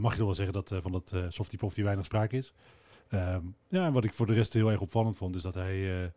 Mag 0.00 0.12
je 0.12 0.18
toch 0.18 0.26
wel 0.26 0.34
zeggen 0.34 0.54
dat 0.54 0.74
van 0.82 0.92
dat 0.92 1.14
softy 1.28 1.56
pofty 1.56 1.82
weinig 1.82 2.04
sprake 2.04 2.36
is. 2.36 2.52
Ehm, 3.08 3.42
ja, 3.68 3.86
en 3.86 3.92
wat 3.92 4.04
ik 4.04 4.14
voor 4.14 4.26
de 4.26 4.34
rest 4.34 4.52
heel 4.52 4.70
erg 4.70 4.80
opvallend 4.80 5.16
vond, 5.16 5.34
is 5.34 5.42
dat 5.42 5.54
hij... 5.54 6.12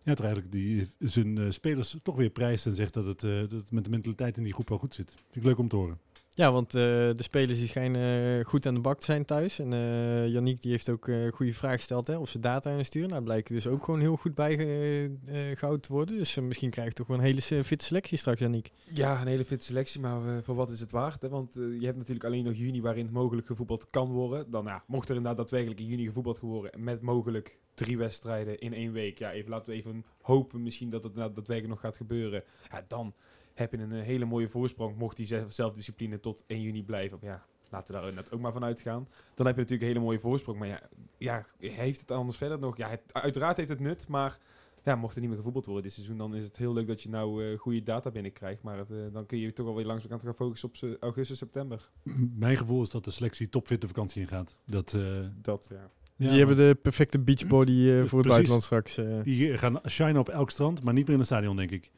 eh, 0.00 0.06
ja, 0.06 0.14
toch 0.14 0.24
eigenlijk 0.24 0.52
die, 0.52 0.86
zijn 0.98 1.38
eh, 1.38 1.50
spelers 1.50 1.96
toch 2.02 2.16
weer 2.16 2.30
prijst 2.30 2.66
en 2.66 2.76
zegt 2.76 2.94
dat 2.94 3.04
het, 3.04 3.22
eh, 3.22 3.30
dat 3.30 3.50
het 3.50 3.70
met 3.70 3.84
de 3.84 3.90
mentaliteit 3.90 4.36
in 4.36 4.42
die 4.42 4.52
groep 4.52 4.68
wel 4.68 4.78
goed 4.78 4.94
zit. 4.94 5.10
Vind 5.10 5.36
ik 5.36 5.44
leuk 5.44 5.58
om 5.58 5.68
te 5.68 5.76
horen. 5.76 5.98
Ja, 6.34 6.52
want 6.52 6.74
eh, 6.74 6.82
de 6.82 7.22
spelers 7.22 7.58
die 7.58 7.68
schijnen 7.68 8.38
eh, 8.38 8.44
goed 8.44 8.66
aan 8.66 8.74
de 8.74 8.80
bak 8.80 8.98
te 8.98 9.04
zijn 9.04 9.24
thuis. 9.24 9.58
En 9.58 9.72
eh 9.72 10.28
Yannick 10.28 10.60
die 10.60 10.70
heeft 10.70 10.90
ook 10.90 11.08
eh 11.08 11.32
goede 11.32 11.54
vraag 11.54 11.74
gesteld 11.74 12.06
hè, 12.06 12.16
of 12.16 12.28
ze 12.28 12.40
data 12.40 12.70
insturen. 12.70 13.08
Nou, 13.08 13.22
blijkt 13.22 13.48
dus 13.48 13.66
ook 13.66 13.84
gewoon 13.84 14.00
heel 14.00 14.16
goed 14.16 14.34
bijgehouden 14.34 15.80
te 15.80 15.92
worden. 15.92 16.16
Dus 16.16 16.38
misschien 16.40 16.70
krijg 16.70 16.88
je 16.88 16.94
toch 16.94 17.06
wel 17.06 17.18
een 17.18 17.22
hele 17.22 17.64
fitte 17.64 17.84
selectie 17.84 18.18
straks, 18.18 18.40
Yannick. 18.40 18.70
Ja, 18.92 19.20
een 19.20 19.26
hele 19.26 19.44
fit 19.44 19.64
selectie, 19.64 20.00
maar 20.00 20.42
voor 20.42 20.54
wat 20.54 20.70
is 20.70 20.80
het 20.80 20.90
waard? 20.90 21.22
Hè? 21.22 21.28
Want 21.28 21.54
je 21.54 21.84
hebt 21.84 21.96
natuurlijk 21.96 22.24
alleen 22.24 22.44
nog 22.44 22.54
juni 22.54 22.82
waarin 22.82 23.04
het 23.04 23.14
mogelijk 23.14 23.46
gevoetbald 23.46 23.90
kan 23.90 24.08
worden. 24.08 24.50
Dan 24.50 24.64
ja, 24.64 24.84
mocht 24.86 25.08
er 25.08 25.16
inderdaad 25.16 25.38
daadwerkelijk 25.38 25.80
in 25.80 25.86
juni 25.86 26.04
gevoetbald 26.04 26.40
worden 26.40 26.84
met 26.84 27.00
mogelijk 27.02 27.58
drie 27.74 27.98
wedstrijden 27.98 28.58
in 28.58 28.74
één 28.74 28.92
week. 28.92 29.18
Ja, 29.18 29.32
even, 29.32 29.50
laten 29.50 29.70
we 29.70 29.76
even 29.76 30.04
hopen 30.20 30.62
misschien 30.62 30.90
dat 30.90 31.02
het 31.02 31.14
daadwerkelijk 31.14 31.68
nog 31.68 31.80
gaat 31.80 31.96
gebeuren. 31.96 32.44
Ja, 32.70 32.84
dan 32.88 33.14
heb 33.54 33.72
je 33.72 33.78
een 33.78 33.92
eh, 33.92 34.02
hele 34.02 34.24
mooie 34.24 34.48
voorsprong, 34.48 34.96
mocht 34.96 35.16
die 35.16 35.26
zelf- 35.26 35.52
zelfdiscipline 35.52 36.20
tot 36.20 36.44
1 36.46 36.60
juni 36.60 36.82
blijven. 36.84 37.18
Ja, 37.22 37.44
laten 37.70 37.94
we 37.94 38.00
daar 38.00 38.14
net 38.14 38.32
ook 38.32 38.40
maar 38.40 38.52
van 38.52 38.64
uitgaan. 38.64 39.08
Dan 39.34 39.46
heb 39.46 39.54
je 39.54 39.60
natuurlijk 39.60 39.80
een 39.82 39.94
hele 39.94 40.00
mooie 40.06 40.18
voorsprong. 40.20 40.58
Maar 40.58 40.68
ja, 40.68 40.80
ja 41.18 41.46
heeft 41.58 42.00
het 42.00 42.10
anders 42.10 42.36
verder 42.36 42.58
nog? 42.58 42.76
Ja, 42.76 42.88
het, 42.88 43.00
uiteraard 43.12 43.56
heeft 43.56 43.68
het 43.68 43.80
nut, 43.80 44.08
maar 44.08 44.38
ja, 44.84 44.94
mocht 44.94 45.14
er 45.14 45.20
niet 45.20 45.28
meer 45.28 45.38
gevoetbald 45.38 45.66
worden 45.66 45.84
dit 45.84 45.92
seizoen, 45.92 46.18
dan 46.18 46.34
is 46.34 46.44
het 46.44 46.56
heel 46.56 46.72
leuk 46.72 46.86
dat 46.86 47.02
je 47.02 47.08
nou 47.08 47.44
eh, 47.52 47.58
goede 47.58 47.82
data 47.82 48.10
binnenkrijgt. 48.10 48.62
Maar 48.62 48.78
het, 48.78 48.90
eh, 48.90 48.96
dan 49.12 49.26
kun 49.26 49.38
je 49.38 49.52
toch 49.52 49.66
alweer 49.66 49.84
langzaam 49.86 50.20
gaan 50.20 50.34
focussen 50.34 50.68
op 50.68 50.96
augustus, 51.00 51.38
september. 51.38 51.90
Mijn 52.34 52.56
gevoel 52.56 52.82
is 52.82 52.90
dat 52.90 53.04
de 53.04 53.10
selectie 53.10 53.48
topfit 53.48 53.80
de 53.80 53.86
vakantie 53.86 54.20
ingaat. 54.20 54.56
Dat, 54.66 54.92
eh, 54.94 55.02
Dat, 55.42 55.66
ja. 55.70 55.90
ja, 56.16 56.28
die 56.28 56.38
hebben 56.38 56.56
de 56.56 56.74
perfecte 56.82 57.18
beachbody 57.18 57.72
eh, 57.72 57.86
voor 57.88 57.98
het 58.00 58.08
Precies. 58.08 58.26
buitenland 58.28 58.62
straks. 58.62 58.96
eh. 58.96 59.22
Die 59.22 59.58
gaan 59.58 59.80
shinen 59.88 60.18
op 60.20 60.28
elk 60.28 60.50
strand, 60.50 60.82
maar 60.82 60.94
niet 60.94 61.04
meer 61.04 61.12
in 61.12 61.18
het 61.18 61.28
stadion, 61.28 61.56
denk 61.56 61.70
ik. 61.70 61.90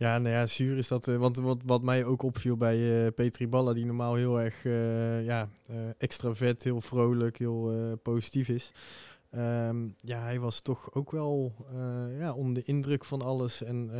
Ja, 0.00 0.18
nou 0.18 0.34
ja, 0.34 0.46
zuur 0.46 0.78
is 0.78 0.88
dat. 0.88 1.08
eh, 1.08 1.16
want 1.16 1.36
wat, 1.36 1.58
wat 1.64 1.82
mij 1.82 2.04
ook 2.04 2.22
opviel 2.22 2.56
bij 2.56 3.06
eh, 3.06 3.12
Petri 3.14 3.48
Balla, 3.48 3.72
die 3.72 3.84
normaal 3.86 4.14
heel 4.14 4.40
erg 4.40 4.64
eh, 4.64 5.24
ja, 5.24 5.48
eh, 5.66 5.76
extravert, 5.98 6.62
heel 6.64 6.80
vrolijk, 6.80 7.38
heel 7.38 7.72
positief 8.02 8.48
is. 8.48 8.72
Ehm, 9.30 9.88
ja, 10.00 10.22
hij 10.22 10.40
was 10.40 10.60
toch 10.60 10.94
ook 10.94 11.10
wel 11.10 11.54
ja, 12.18 12.32
onder 12.32 12.54
de 12.54 12.62
indruk 12.62 13.04
van 13.04 13.22
alles. 13.22 13.62
En 13.62 13.90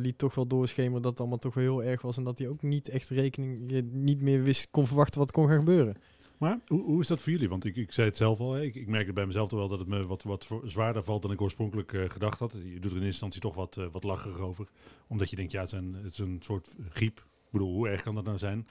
liet 0.00 0.18
toch 0.18 0.34
wel 0.34 0.46
doorschemeren 0.46 1.02
dat 1.02 1.10
het 1.10 1.20
allemaal 1.20 1.38
toch 1.38 1.54
wel 1.54 1.64
heel 1.64 1.82
erg 1.90 2.02
was. 2.02 2.16
En 2.16 2.24
dat 2.24 2.38
hij 2.38 2.48
ook 2.48 2.62
niet 2.62 2.88
echt 2.88 3.08
rekening, 3.08 3.84
niet 3.92 4.22
meer 4.22 4.42
wist, 4.42 4.70
kon 4.70 4.86
verwachten 4.86 5.20
wat 5.20 5.30
kon 5.30 5.48
gaan 5.48 5.58
gebeuren. 5.58 5.96
Maar 6.38 6.60
hoe, 6.66 6.82
hoe 6.82 7.00
is 7.00 7.06
dat 7.06 7.20
voor 7.20 7.32
jullie? 7.32 7.48
Want 7.48 7.64
ik, 7.64 7.76
ik 7.76 7.92
zei 7.92 8.06
het 8.06 8.16
zelf 8.16 8.40
al, 8.40 8.58
ik, 8.58 8.74
ik 8.74 8.86
merkte 8.86 9.12
bij 9.12 9.26
mezelf 9.26 9.48
toch 9.48 9.58
wel 9.58 9.68
dat 9.68 9.78
het 9.78 9.88
me 9.88 10.06
wat, 10.06 10.22
wat 10.22 10.48
zwaarder 10.64 11.02
valt 11.04 11.22
dan 11.22 11.30
ik 11.32 11.40
oorspronkelijk 11.40 11.92
eh, 11.92 12.08
gedacht 12.08 12.38
had. 12.38 12.52
Je 12.52 12.58
doet 12.58 12.90
er 12.90 12.96
in 12.96 13.04
eerste 13.04 13.06
instantie 13.06 13.40
toch 13.40 13.54
wat, 13.54 13.76
eh, 13.76 13.86
wat 13.92 14.04
lacherig 14.04 14.38
over. 14.38 14.68
Omdat 15.06 15.30
je 15.30 15.36
denkt, 15.36 15.52
ja, 15.52 15.60
het, 15.60 15.68
zijn, 15.68 15.94
het 15.94 16.12
is 16.12 16.18
een 16.18 16.38
soort 16.40 16.74
griep. 16.88 17.18
Ik 17.18 17.50
bedoel, 17.50 17.72
hoe 17.72 17.88
erg 17.88 18.02
kan 18.02 18.14
dat 18.14 18.24
nou 18.24 18.38
zijn? 18.38 18.66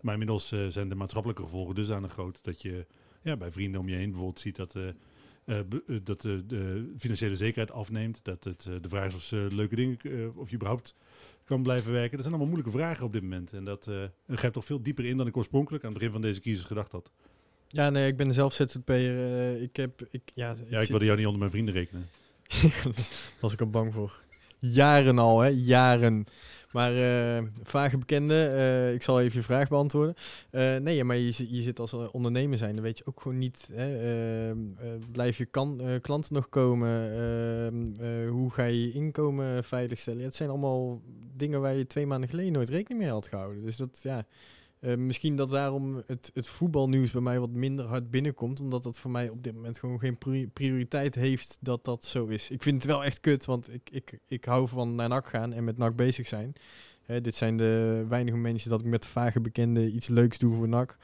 Maar 0.00 0.12
inmiddels 0.12 0.52
eh, 0.52 0.66
zijn 0.66 0.88
de 0.88 0.94
maatschappelijke 0.94 1.42
gevolgen 1.42 1.74
dusdanig 1.74 2.12
groot 2.12 2.44
dat 2.44 2.62
je 2.62 2.86
ja, 3.22 3.36
bij 3.36 3.52
vrienden 3.52 3.80
om 3.80 3.88
je 3.88 3.96
heen 3.96 4.08
bijvoorbeeld 4.10 4.40
ziet 4.40 4.56
dat, 4.56 4.76
dat 6.02 6.24
eh, 6.24 6.32
de 6.46 6.92
financiële 6.98 7.36
zekerheid 7.36 7.70
afneemt. 7.70 8.20
Dat 8.22 8.44
het, 8.44 8.66
eh, 8.68 8.74
de 8.80 8.88
vraag 8.88 9.06
is 9.06 9.14
of 9.14 9.22
ze 9.22 9.48
leuke 9.50 9.76
dingen, 9.76 9.98
eh, 10.02 10.38
of 10.38 10.48
je 10.48 10.54
überhaupt 10.54 10.94
kan 11.44 11.62
blijven 11.62 11.92
werken. 11.92 12.10
Dat 12.10 12.20
zijn 12.20 12.34
allemaal 12.34 12.52
moeilijke 12.52 12.78
vragen 12.78 13.04
op 13.04 13.12
dit 13.12 13.22
moment. 13.22 13.52
En 13.52 13.64
dat 13.64 13.86
eh 13.86 14.02
grijpt 14.28 14.54
toch 14.54 14.64
veel 14.64 14.82
dieper 14.82 15.04
in 15.04 15.16
dan 15.16 15.26
ik 15.26 15.36
oorspronkelijk 15.36 15.84
aan 15.84 15.90
het 15.90 15.98
begin 15.98 16.12
van 16.12 16.22
deze 16.22 16.40
crisis 16.40 16.64
gedacht 16.64 16.92
had. 16.92 17.10
Ja, 17.68 17.90
nee, 17.90 18.06
ik 18.06 18.16
ben 18.16 18.34
zelf 18.34 18.54
ZZP'er. 18.54 18.94
eh 18.94 19.62
ik 19.62 19.76
heb, 19.76 20.06
ik, 20.10 20.22
ja, 20.34 20.54
Ja, 20.68 20.80
ik 20.80 20.88
wilde 20.88 21.04
jou 21.04 21.16
niet 21.16 21.26
onder 21.26 21.40
mijn 21.40 21.50
vrienden 21.50 21.74
rekenen. 21.74 22.08
was 23.40 23.52
ik 23.52 23.60
al 23.60 23.70
bang 23.70 23.92
voor. 23.92 24.22
Jaren 24.58 25.18
al, 25.18 25.40
hè? 25.40 25.48
Jaren. 25.48 26.26
Maar 26.72 26.92
eh, 27.36 27.42
vage 27.62 27.98
bekende, 27.98 28.46
eh, 28.46 28.92
ik 28.92 29.02
zal 29.02 29.20
even 29.20 29.38
je 29.38 29.44
vraag 29.44 29.68
beantwoorden. 29.68 30.14
Eh, 30.50 30.76
nee, 30.76 31.04
maar 31.04 31.16
je, 31.16 31.54
je 31.56 31.62
zit 31.62 31.78
als 31.78 31.92
ondernemer 31.92 32.58
zijn, 32.58 32.74
dan 32.74 32.84
weet 32.84 32.98
je 32.98 33.06
ook 33.06 33.20
gewoon 33.20 33.38
niet. 33.38 33.68
Hè, 33.72 33.96
ehm, 33.96 34.58
eh, 34.78 34.88
blijf 35.12 35.38
je 35.38 35.44
kan, 35.44 35.80
klanten 36.00 36.34
nog 36.34 36.48
komen? 36.48 37.12
Ehm, 37.12 38.04
eh, 38.04 38.30
hoe 38.30 38.50
ga 38.50 38.64
je 38.64 38.86
je 38.86 38.92
inkomen 38.92 39.64
veiligstellen? 39.64 40.20
Ja, 40.20 40.26
het 40.26 40.34
zijn 40.34 40.50
allemaal 40.50 41.02
dingen 41.36 41.60
waar 41.60 41.74
je 41.74 41.86
twee 41.86 42.06
maanden 42.06 42.28
geleden 42.28 42.52
nooit 42.52 42.68
rekening 42.68 43.00
mee 43.00 43.12
had 43.12 43.26
gehouden. 43.26 43.62
Dus 43.62 43.76
dat, 43.76 44.00
ja... 44.02 44.26
eh, 44.86 44.96
misschien 44.96 45.36
dat 45.36 45.50
daarom 45.50 46.02
het, 46.06 46.30
het 46.34 46.48
voetbalnieuws 46.48 47.10
bij 47.10 47.20
mij 47.20 47.40
wat 47.40 47.50
minder 47.50 47.84
hard 47.84 48.10
binnenkomt. 48.10 48.60
Omdat 48.60 48.82
dat 48.82 48.98
voor 48.98 49.10
mij 49.10 49.28
op 49.28 49.42
dit 49.42 49.54
moment 49.54 49.78
gewoon 49.78 49.98
geen 49.98 50.18
pri- 50.18 50.48
prioriteit 50.48 51.14
heeft 51.14 51.58
dat 51.60 51.84
dat 51.84 52.04
zo 52.04 52.26
is. 52.26 52.50
Ik 52.50 52.62
vind 52.62 52.82
het 52.82 52.90
wel 52.90 53.04
echt 53.04 53.20
kut, 53.20 53.44
want 53.44 53.72
ik, 53.72 53.90
ik, 53.90 54.18
ik 54.26 54.44
hou 54.44 54.68
van 54.68 54.94
naar 54.94 55.08
NAC 55.08 55.26
gaan 55.26 55.52
en 55.52 55.64
met 55.64 55.76
NAC 55.76 55.96
bezig 55.96 56.26
zijn. 56.26 56.52
Hè, 57.02 57.20
dit 57.20 57.34
zijn 57.34 57.56
de 57.56 58.04
weinige 58.08 58.36
mensen 58.36 58.70
dat 58.70 58.80
ik 58.80 58.86
met 58.86 59.06
vage 59.06 59.40
bekenden 59.40 59.94
iets 59.94 60.08
leuks 60.08 60.38
doe 60.38 60.54
voor 60.54 60.68
NAC. 60.68 60.98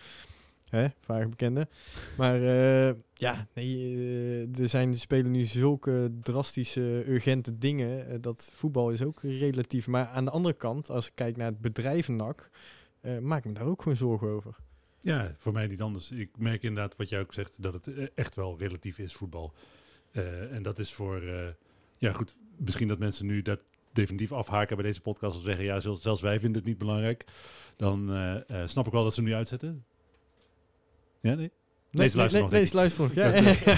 Hè, 0.68 0.86
vaak 1.00 1.30
bekende. 1.30 1.68
Maar 2.16 2.42
eh, 2.42 2.94
ja, 3.14 3.46
nee, 3.54 3.76
eh, 3.76 4.60
er 4.60 4.68
zijn, 4.68 4.96
spelen 4.96 5.30
nu 5.30 5.44
zulke 5.44 6.12
drastische, 6.22 7.04
urgente 7.06 7.58
dingen. 7.58 8.20
dat 8.20 8.50
voetbal 8.54 8.90
is 8.90 9.02
ook 9.02 9.20
relatief. 9.22 9.86
Maar 9.86 10.06
aan 10.06 10.24
de 10.24 10.30
andere 10.30 10.54
kant, 10.54 10.90
als 10.90 11.06
ik 11.06 11.12
kijk 11.14 11.36
naar 11.36 11.46
het 11.46 11.60
bedrijf 11.60 12.08
NAC, 12.08 12.50
eh, 13.02 13.18
maak 13.18 13.38
ik 13.38 13.44
me 13.44 13.52
daar 13.52 13.66
ook 13.66 13.82
gewoon 13.82 13.96
zorgen 13.96 14.28
over. 14.28 14.54
Ja, 15.00 15.34
voor 15.38 15.52
mij 15.52 15.66
niet 15.66 15.82
anders. 15.82 16.10
Ik 16.10 16.30
merk 16.38 16.62
inderdaad 16.62 16.96
wat 16.96 17.08
jij 17.08 17.20
ook 17.20 17.32
zegt, 17.32 17.54
dat 17.56 17.72
het 17.72 17.86
eh, 17.86 18.06
echt 18.14 18.34
wel 18.34 18.58
relatief 18.58 18.98
is, 18.98 19.14
voetbal. 19.14 19.52
Eh, 20.12 20.54
en 20.54 20.62
dat 20.62 20.78
is 20.78 20.92
voor, 20.92 21.22
ja 21.98 22.12
goed, 22.12 22.36
misschien 22.56 22.88
dat 22.88 22.98
mensen 22.98 23.26
nu 23.26 23.42
dat 23.42 23.60
definitief 23.92 24.32
afhaken 24.32 24.76
bij 24.76 24.84
deze 24.84 25.00
podcast 25.00 25.36
en 25.36 25.42
zeggen, 25.42 25.64
ja, 25.64 25.80
zelfs, 25.80 26.02
zelfs 26.02 26.20
wij 26.20 26.40
vinden 26.40 26.58
het 26.58 26.68
niet 26.68 26.78
belangrijk. 26.78 27.24
Dan 27.76 27.98
snap 28.64 28.86
ik 28.86 28.92
wel 28.92 29.02
dat 29.04 29.14
ze 29.14 29.20
hem 29.20 29.28
nu 29.28 29.34
uitzetten. 29.34 29.84
Ja, 31.20 31.34
nee? 31.34 31.50
Nee, 31.90 32.08
ze 32.08 32.16
luisteren 32.16 32.44
nog, 32.44 32.54
Nee, 32.54 32.64
ze 32.64 32.74
luisteren 32.74 33.06
nog. 33.06 33.16
Ja, 33.16 33.34
ja, 33.34 33.56
ja. 33.64 33.76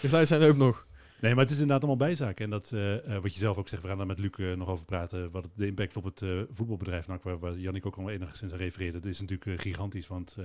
De 0.00 0.08
geluid 0.08 0.28
zijn 0.28 0.42
er 0.42 0.48
ook 0.48 0.56
nog. 0.56 0.86
Nee, 1.20 1.34
maar 1.34 1.42
het 1.42 1.52
is 1.52 1.60
inderdaad 1.60 1.88
allemaal 1.88 2.08
bijzaken. 2.08 2.44
En 2.44 2.50
dat, 2.50 2.72
eh, 2.72 3.16
eh, 3.16 3.22
wat 3.22 3.32
je 3.32 3.38
zelf 3.38 3.56
ook 3.56 3.68
zegt, 3.68 3.82
we 3.82 3.88
gaan 3.88 3.96
daar 3.96 4.06
met 4.06 4.18
Luc 4.18 4.30
eh, 4.30 4.52
nog 4.52 4.68
over 4.68 4.84
praten. 4.84 5.30
Wat 5.30 5.48
de 5.54 5.66
impact 5.66 5.96
op 5.96 6.04
het 6.04 6.22
voetbalbedrijf, 6.52 7.06
NAC, 7.06 7.22
waar, 7.22 7.38
waar 7.38 7.58
Jannik 7.58 7.86
ook 7.86 7.96
al 7.96 8.10
enigszins 8.10 8.52
aan 8.52 8.58
refereerde, 8.58 9.00
dat 9.00 9.10
is 9.10 9.20
natuurlijk 9.20 9.60
gigantisch. 9.60 10.06
Want 10.06 10.36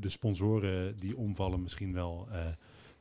de 0.00 0.08
sponsoren 0.08 0.98
die 0.98 1.16
omvallen 1.16 1.62
misschien 1.62 1.92
wel. 1.92 2.28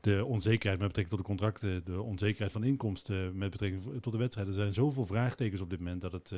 de 0.02 0.26
onzekerheid 0.26 0.80
met 0.80 0.88
betrekking 0.88 1.10
tot 1.10 1.20
de 1.20 1.36
contracten, 1.36 1.86
de 1.86 2.02
onzekerheid 2.02 2.52
van 2.52 2.64
inkomsten 2.64 3.38
met 3.38 3.50
betrekking 3.50 4.02
tot 4.02 4.14
de 4.14 4.20
wedstrijden. 4.20 4.54
Er 4.54 4.60
zijn 4.62 4.74
zoveel 4.74 5.06
vraagtekens 5.06 5.62
op 5.62 5.70
dit 5.70 5.80
moment 5.80 6.02
dat 6.02 6.12
het. 6.12 6.34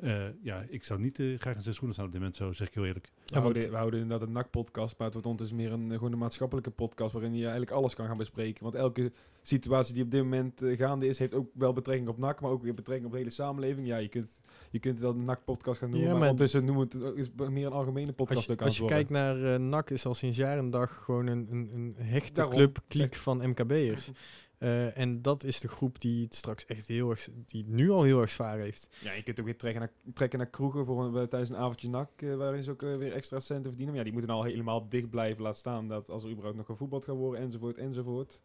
Eh, 0.00 0.22
ja, 0.42 0.64
ik 0.68 0.84
zou 0.84 1.00
niet 1.00 1.18
eh, 1.18 1.38
graag 1.38 1.54
in 1.54 1.62
zijn 1.62 1.74
schoenen 1.74 1.94
staan 1.94 2.06
op 2.06 2.12
dit 2.12 2.20
moment, 2.20 2.38
zo 2.38 2.52
zeg 2.52 2.68
ik 2.68 2.74
heel 2.74 2.84
eerlijk. 2.86 3.08
We, 3.24 3.34
Ja, 3.34 3.40
houden, 3.40 3.70
we 3.70 3.76
houden 3.76 4.00
inderdaad 4.00 4.26
een 4.28 4.34
NAC-podcast, 4.34 4.94
maar 4.98 5.04
het 5.06 5.12
wordt 5.12 5.28
ondertussen 5.28 5.56
meer 5.56 5.72
een, 5.72 5.90
eh, 5.90 5.96
gewoon 5.96 6.12
een 6.12 6.18
maatschappelijke 6.18 6.70
podcast 6.70 7.12
waarin 7.12 7.34
je 7.34 7.40
eigenlijk 7.42 7.70
alles 7.70 7.94
kan 7.94 8.06
gaan 8.06 8.16
bespreken. 8.16 8.62
Want 8.62 8.74
elke 8.74 9.12
situatie 9.42 9.94
die 9.94 10.02
op 10.02 10.10
dit 10.10 10.22
moment 10.22 10.62
gaande 10.66 11.06
is, 11.06 11.18
heeft 11.18 11.34
ook 11.34 11.48
wel 11.54 11.72
betrekking 11.72 12.08
op 12.08 12.18
NAC, 12.18 12.40
maar 12.40 12.50
ook 12.50 12.62
weer 12.62 12.74
betrekking 12.74 13.06
op 13.06 13.12
de 13.12 13.18
hele 13.18 13.30
samenleving. 13.30 13.86
Ja, 13.86 13.96
je 13.96 14.08
kunt, 14.08 14.42
je 14.70 14.78
kunt 14.78 15.00
wel 15.00 15.10
een 15.10 15.24
NAC-podcast 15.24 15.78
gaan 15.78 15.90
noemen, 15.90 16.06
Ja, 16.06 16.12
maar, 16.12 16.20
maar- 16.20 16.30
ondertussen 16.30 16.64
noemen 16.64 16.88
we 16.88 17.06
het 17.06 17.16
is 17.16 17.28
meer 17.50 17.66
een 17.66 17.72
algemene 17.72 18.12
podcast 18.12 18.36
Als 18.36 18.46
je, 18.46 18.52
ook 18.52 18.62
als 18.62 18.76
je 18.76 18.84
kijkt 18.84 19.10
naar 19.10 19.54
eh 19.54 19.60
NAC 19.60 19.90
is 19.90 20.06
al 20.06 20.14
sinds 20.14 20.36
jaar 20.36 20.58
en 20.58 20.70
dag 20.70 21.04
gewoon 21.04 21.26
een, 21.26 21.46
een, 21.50 21.70
een 21.74 21.94
hechte 21.96 22.48
club, 22.48 22.78
kliek 22.88 23.14
van 23.14 23.48
MKB'ers. 23.48 24.10
Eh, 24.60 24.98
en 24.98 25.22
dat 25.22 25.44
is 25.44 25.60
de 25.60 25.68
groep 25.68 26.00
die 26.00 26.24
het 26.24 26.34
straks 26.34 26.64
echt 26.66 26.86
heel 26.86 27.10
erg, 27.10 27.28
die 27.46 27.62
het 27.62 27.72
nu 27.72 27.90
al 27.90 28.02
heel 28.02 28.20
erg 28.20 28.30
zwaar 28.30 28.58
heeft. 28.58 28.88
Ja, 29.00 29.12
je 29.12 29.22
kunt 29.22 29.38
ook 29.40 29.44
weer 29.44 29.56
trekken 29.56 29.80
naar, 29.80 29.92
trekken 30.14 30.38
naar 30.38 30.48
kroegen 30.50 30.86
voor 30.86 31.04
een, 31.04 31.28
tijdens 31.28 31.50
een 31.50 31.56
avondje 31.56 31.88
NAC, 31.88 32.10
eh, 32.16 32.34
waarin 32.34 32.62
ze 32.62 32.70
ook 32.70 32.82
eh, 32.82 32.96
weer 32.96 33.12
extra 33.12 33.40
centen 33.40 33.70
verdienen. 33.70 33.86
Maar 33.94 34.04
ja, 34.04 34.10
die 34.10 34.12
moeten 34.12 34.34
al 34.34 34.44
helemaal 34.44 34.88
dicht 34.88 35.10
blijven 35.10 35.42
laten 35.42 35.58
staan, 35.58 35.88
dat 35.88 36.10
als 36.10 36.22
er 36.22 36.30
überhaupt 36.30 36.56
nog 36.56 36.66
gevoetbald 36.66 37.04
gaat 37.04 37.16
worden, 37.16 37.40
enzovoort, 37.40 37.76
enzovoort. 37.76 38.42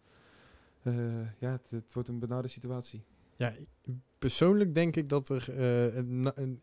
Eh, 0.84 0.94
ja, 1.40 1.52
het, 1.52 1.70
het 1.70 1.94
wordt 1.94 2.10
een 2.10 2.20
benarde 2.20 2.48
situatie. 2.48 3.04
Ja, 3.36 3.54
persoonlijk 4.20 4.74
denk 4.74 4.96
ik 4.96 5.10
dat 5.10 5.30
er 5.30 5.46
eh, 5.58 5.98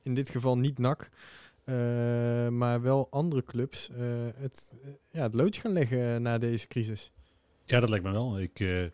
in 0.02 0.14
dit 0.14 0.28
geval 0.28 0.58
niet 0.58 0.78
NAC, 0.78 1.10
eh, 1.64 1.74
maar 2.48 2.82
wel 2.82 3.06
andere 3.10 3.44
clubs 3.44 3.90
eh, 3.90 3.98
het, 4.34 4.76
eh, 4.82 4.90
ja, 5.10 5.22
het 5.22 5.34
loodje 5.34 5.60
gaan 5.60 5.72
leggen 5.72 6.22
na 6.22 6.38
deze 6.38 6.66
crisis. 6.66 7.12
Ja, 7.64 7.80
dat 7.80 7.88
lijkt 7.88 8.04
me 8.04 8.12
wel. 8.12 8.40
Ik, 8.40 8.60
eh, 8.60 8.84
eh, 8.84 8.90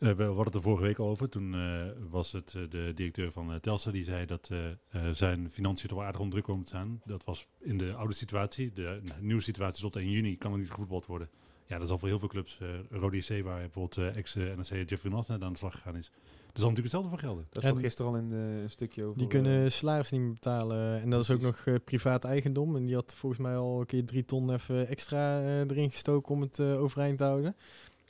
we 0.00 0.22
hadden 0.22 0.44
het 0.44 0.54
er 0.54 0.62
vorige 0.62 0.82
week 0.82 0.98
al 0.98 1.08
over. 1.08 1.28
Toen 1.28 1.54
eh, 1.54 1.84
was 2.10 2.32
het 2.32 2.54
eh, 2.56 2.62
de 2.70 2.92
directeur 2.94 3.32
van 3.32 3.50
uh, 3.50 3.56
Telstra 3.56 3.92
die 3.92 4.04
zei 4.04 4.26
dat 4.26 4.48
eh, 4.52 4.68
eh, 4.68 5.14
zijn 5.14 5.50
financiën 5.50 5.88
toch 5.88 6.00
aardig 6.00 6.20
onder 6.20 6.30
druk 6.32 6.44
komen 6.44 6.62
te 6.64 6.68
staan. 6.70 7.00
Dat 7.04 7.24
was 7.24 7.46
in 7.60 7.78
de 7.78 7.94
oude 7.94 8.14
situatie. 8.14 8.72
De 8.72 9.00
nieuwe 9.20 9.42
situatie 9.42 9.82
tot 9.82 9.96
1 9.96 10.10
juni 10.10 10.36
kan 10.36 10.52
er 10.52 10.58
niet 10.58 10.70
gevoetbald 10.70 11.06
worden. 11.06 11.28
Ja, 11.66 11.76
dat 11.76 11.86
is 11.86 11.92
al 11.92 11.98
voor 11.98 12.08
heel 12.08 12.18
veel 12.18 12.28
clubs. 12.28 12.58
eh 12.60 12.68
Rode 12.90 13.16
JC, 13.16 13.44
waar 13.44 13.60
bijvoorbeeld 13.60 13.96
eh, 13.96 14.16
ex-NRC 14.16 14.90
Jeffrey 14.90 15.12
Nath 15.12 15.30
aan 15.30 15.52
de 15.52 15.58
slag 15.58 15.74
gegaan 15.74 15.96
is. 15.96 16.10
Daar 16.52 16.60
zal 16.62 16.70
natuurlijk 16.70 16.94
hetzelfde 16.94 17.08
voor 17.08 17.18
gelden. 17.18 17.46
Dat 17.50 17.64
is 17.76 17.80
gisteren 17.82 18.12
al 18.12 18.18
in 18.18 18.32
eh, 18.32 18.62
een 18.62 18.70
stukje 18.70 19.04
over. 19.04 19.16
Die 19.18 19.26
eh, 19.26 19.32
kunnen 19.32 19.72
salaris 19.72 20.10
niet 20.10 20.20
meer 20.20 20.32
betalen. 20.32 21.00
En 21.00 21.10
dat 21.10 21.22
is 21.22 21.30
ook 21.30 21.40
nog 21.40 21.66
eh, 21.66 21.74
privaat 21.84 22.24
eigendom. 22.24 22.76
En 22.76 22.84
die 22.86 22.94
had 22.94 23.14
volgens 23.14 23.40
mij 23.42 23.56
al 23.56 23.80
een 23.80 23.86
keer 23.86 24.04
drie 24.04 24.24
ton 24.24 24.52
even 24.52 24.88
extra 24.88 25.40
eh, 25.40 25.58
erin 25.60 25.90
gestoken 25.90 26.34
om 26.34 26.40
het 26.40 26.58
eh, 26.58 26.80
overeind 26.82 27.18
te 27.18 27.24
houden. 27.24 27.56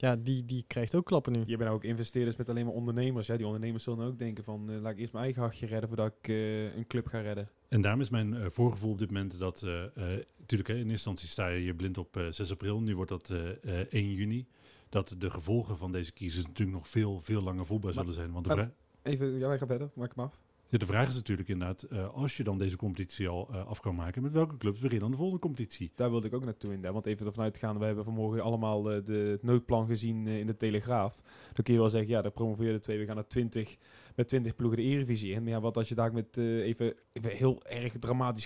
Ja, 0.00 0.16
die, 0.16 0.44
die 0.44 0.64
krijgt 0.66 0.94
ook 0.94 1.04
klappen 1.04 1.32
nu. 1.32 1.38
Je 1.38 1.44
bent 1.46 1.60
nou 1.60 1.74
ook 1.74 1.84
investeerders 1.84 2.36
met 2.36 2.48
alleen 2.48 2.64
maar 2.64 2.74
ondernemers. 2.74 3.28
Hè? 3.28 3.36
Die 3.36 3.46
ondernemers 3.46 3.84
zullen 3.84 4.06
ook 4.06 4.18
denken 4.18 4.44
van, 4.44 4.70
eh, 4.70 4.80
laat 4.80 4.92
ik 4.92 4.98
eerst 4.98 5.12
mijn 5.12 5.24
eigen 5.24 5.42
hachje 5.42 5.66
redden 5.66 5.88
voordat 5.88 6.12
ik 6.20 6.28
eh, 6.28 6.76
een 6.76 6.86
club 6.86 7.06
ga 7.06 7.20
redden. 7.20 7.48
En 7.68 7.80
daarom 7.80 8.00
is 8.00 8.10
mijn 8.10 8.34
eh, 8.34 8.46
voorgevoel 8.50 8.90
op 8.92 8.98
dit 8.98 9.10
moment 9.10 9.38
dat, 9.38 9.62
eh, 9.62 9.84
eh, 9.84 10.24
natuurlijk 10.38 10.68
hè, 10.68 10.74
in 10.74 10.80
eerste 10.80 10.90
instantie 10.92 11.28
sta 11.28 11.46
je 11.48 11.60
hier 11.60 11.74
blind 11.74 11.98
op 11.98 12.16
eh, 12.16 12.26
6 12.30 12.50
april, 12.50 12.80
nu 12.80 12.96
wordt 12.96 13.10
dat 13.10 13.30
eh, 13.30 13.80
eh, 13.80 13.86
1 13.90 14.12
juni. 14.12 14.46
Dat 14.88 15.14
de 15.18 15.30
gevolgen 15.30 15.76
van 15.78 15.92
deze 15.92 16.12
crisis 16.12 16.46
natuurlijk 16.46 16.76
nog 16.78 16.88
veel, 16.88 17.20
veel 17.20 17.42
langer 17.42 17.66
voelbaar 17.66 17.92
zullen 17.92 18.14
zijn. 18.14 18.32
Want 18.32 18.48
de, 18.48 18.54
maar- 18.54 18.64
vra- 18.64 18.74
Even, 19.10 19.38
ja, 19.38 19.48
wij 19.48 19.58
gaan 19.58 19.66
verder. 19.68 19.90
Maak 19.94 20.14
hem 20.14 20.24
af. 20.24 20.38
Ja, 20.70 20.78
de 20.78 20.86
vraag 20.86 21.08
is 21.08 21.14
natuurlijk 21.14 21.48
inderdaad, 21.48 21.82
eh, 21.82 22.14
als 22.14 22.36
je 22.36 22.44
dan 22.44 22.58
deze 22.58 22.76
competitie 22.76 23.28
al 23.28 23.48
eh, 23.52 23.66
af 23.66 23.80
kan 23.80 23.94
maken, 23.94 24.22
met 24.22 24.32
welke 24.32 24.56
clubs 24.56 24.80
begin 24.80 24.94
je 24.94 25.02
dan 25.02 25.10
de 25.10 25.16
volgende 25.16 25.42
competitie? 25.42 25.92
Daar 25.94 26.10
wilde 26.10 26.26
ik 26.26 26.34
ook 26.34 26.44
naartoe 26.44 26.72
in. 26.72 26.80
Want 26.80 27.06
even 27.06 27.26
ervan 27.26 27.44
uitgaan, 27.44 27.78
we 27.78 27.84
hebben 27.84 28.04
vanmorgen 28.04 28.42
allemaal 28.42 28.90
eh, 28.90 29.04
de, 29.04 29.12
het 29.12 29.42
noodplan 29.42 29.86
gezien 29.86 30.26
in 30.26 30.46
de 30.46 30.56
Telegraaf. 30.56 31.20
Dan 31.52 31.64
kun 31.64 31.74
je 31.74 31.80
wel 31.80 31.90
zeggen, 31.90 32.10
ja, 32.10 32.22
de 32.22 32.30
promoveerde 32.30 32.78
twee, 32.78 32.98
we 32.98 33.04
gaan 33.04 33.14
naar 33.14 33.26
20, 33.26 33.76
met 34.14 34.28
20 34.28 34.56
ploegen 34.56 34.78
de 34.78 34.84
Eredivisie 34.84 35.32
in. 35.32 35.42
Maar 35.42 35.52
ja, 35.52 35.60
wat 35.60 35.76
als 35.76 35.88
je 35.88 35.94
daar 35.94 36.12
met 36.12 36.36
even, 36.36 36.94
even 37.12 37.30
heel 37.30 37.62
erg 37.64 37.98
dramatisch 37.98 38.44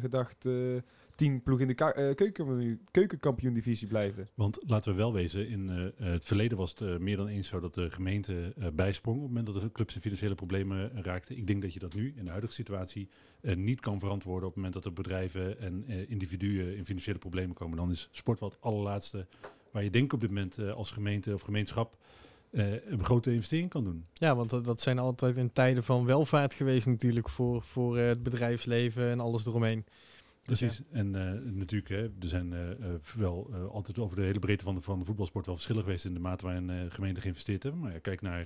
gedacht, 0.00 0.48
10 1.20 1.42
ploegen 1.42 1.62
in 1.68 1.68
de 1.76 1.76
ka- 1.84 1.92
eh, 1.92 2.14
keuken, 2.14 2.80
keukenkampioen-divisie 2.90 3.88
blijven. 3.88 4.28
Want 4.34 4.58
laten 4.66 4.90
we 4.92 4.96
wel 4.98 5.12
wezen, 5.12 5.48
in 5.48 5.68
eh, 5.68 5.86
eh, 5.86 5.92
het 6.12 6.24
verleden 6.24 6.58
was 6.58 6.74
het 6.78 6.98
meer 6.98 7.16
dan 7.16 7.26
eens 7.26 7.48
zo 7.48 7.60
dat 7.60 7.74
de 7.74 7.90
gemeente 7.90 8.52
eh, 8.58 8.66
bijsprong 8.74 9.16
op 9.16 9.22
het 9.22 9.32
moment 9.34 9.52
dat 9.54 9.62
de 9.62 9.72
clubs 9.72 9.94
in 9.94 10.00
financiële 10.00 10.34
problemen 10.34 11.02
raakten. 11.02 11.36
Ik 11.36 11.46
denk 11.46 11.62
dat 11.62 11.72
je 11.72 11.78
dat 11.78 11.94
nu 11.94 12.12
in 12.16 12.24
de 12.24 12.30
huidige 12.30 12.52
situatie 12.54 13.08
eh, 13.40 13.56
niet 13.56 13.80
kan 13.80 13.98
verantwoorden 13.98 14.48
op 14.48 14.54
het 14.54 14.56
moment 14.56 14.74
dat 14.74 14.84
er 14.84 14.92
bedrijven 14.92 15.60
en 15.60 15.84
eh, 15.86 16.10
individuen 16.10 16.76
in 16.76 16.86
financiële 16.86 17.18
problemen 17.18 17.54
komen. 17.56 17.76
Dan 17.76 17.90
is 17.90 18.08
sport 18.10 18.40
wat 18.40 18.52
het 18.52 18.60
allerlaatste 18.62 19.26
waar 19.72 19.84
je 19.84 19.90
denk 19.90 20.12
op 20.12 20.20
dit 20.20 20.30
moment 20.30 20.58
eh, 20.58 20.72
als 20.72 20.90
gemeente 20.90 21.34
of 21.34 21.40
gemeenschap 21.42 21.96
eh, 22.50 22.86
een 22.86 23.04
grote 23.04 23.32
investering 23.32 23.68
kan 23.70 23.84
doen. 23.84 24.06
Ja, 24.12 24.34
want 24.36 24.50
dat, 24.50 24.64
dat 24.64 24.80
zijn 24.80 24.98
altijd 24.98 25.36
in 25.36 25.52
tijden 25.52 25.82
van 25.84 26.06
welvaart 26.06 26.54
geweest 26.54 26.86
natuurlijk 26.86 27.28
voor, 27.28 27.62
voor 27.62 27.98
eh, 27.98 28.06
het 28.06 28.22
bedrijfsleven 28.22 29.10
en 29.10 29.20
alles 29.20 29.46
eromheen. 29.46 29.84
Precies. 30.56 30.82
En 30.90 31.14
eh, 31.14 31.52
natuurlijk, 31.52 31.90
hè, 31.90 32.02
er 32.02 32.28
zijn 32.28 32.52
eh, 32.52 32.70
eh, 32.70 32.76
wel 33.16 33.50
altijd 33.72 33.98
over 33.98 34.16
de 34.16 34.22
hele 34.22 34.38
breedte 34.38 34.64
van 34.64 34.74
de, 34.74 34.80
van 34.80 34.98
de 34.98 35.04
voetbalsport 35.04 35.46
wel 35.46 35.54
verschillen 35.54 35.82
geweest 35.82 36.04
in 36.04 36.14
de 36.14 36.20
mate 36.20 36.44
waarin 36.44 36.90
gemeenten 36.90 37.22
geïnvesteerd 37.22 37.62
hebben. 37.62 37.80
Maar 37.80 37.92
ja, 37.92 37.98
kijk 37.98 38.20
naar 38.20 38.44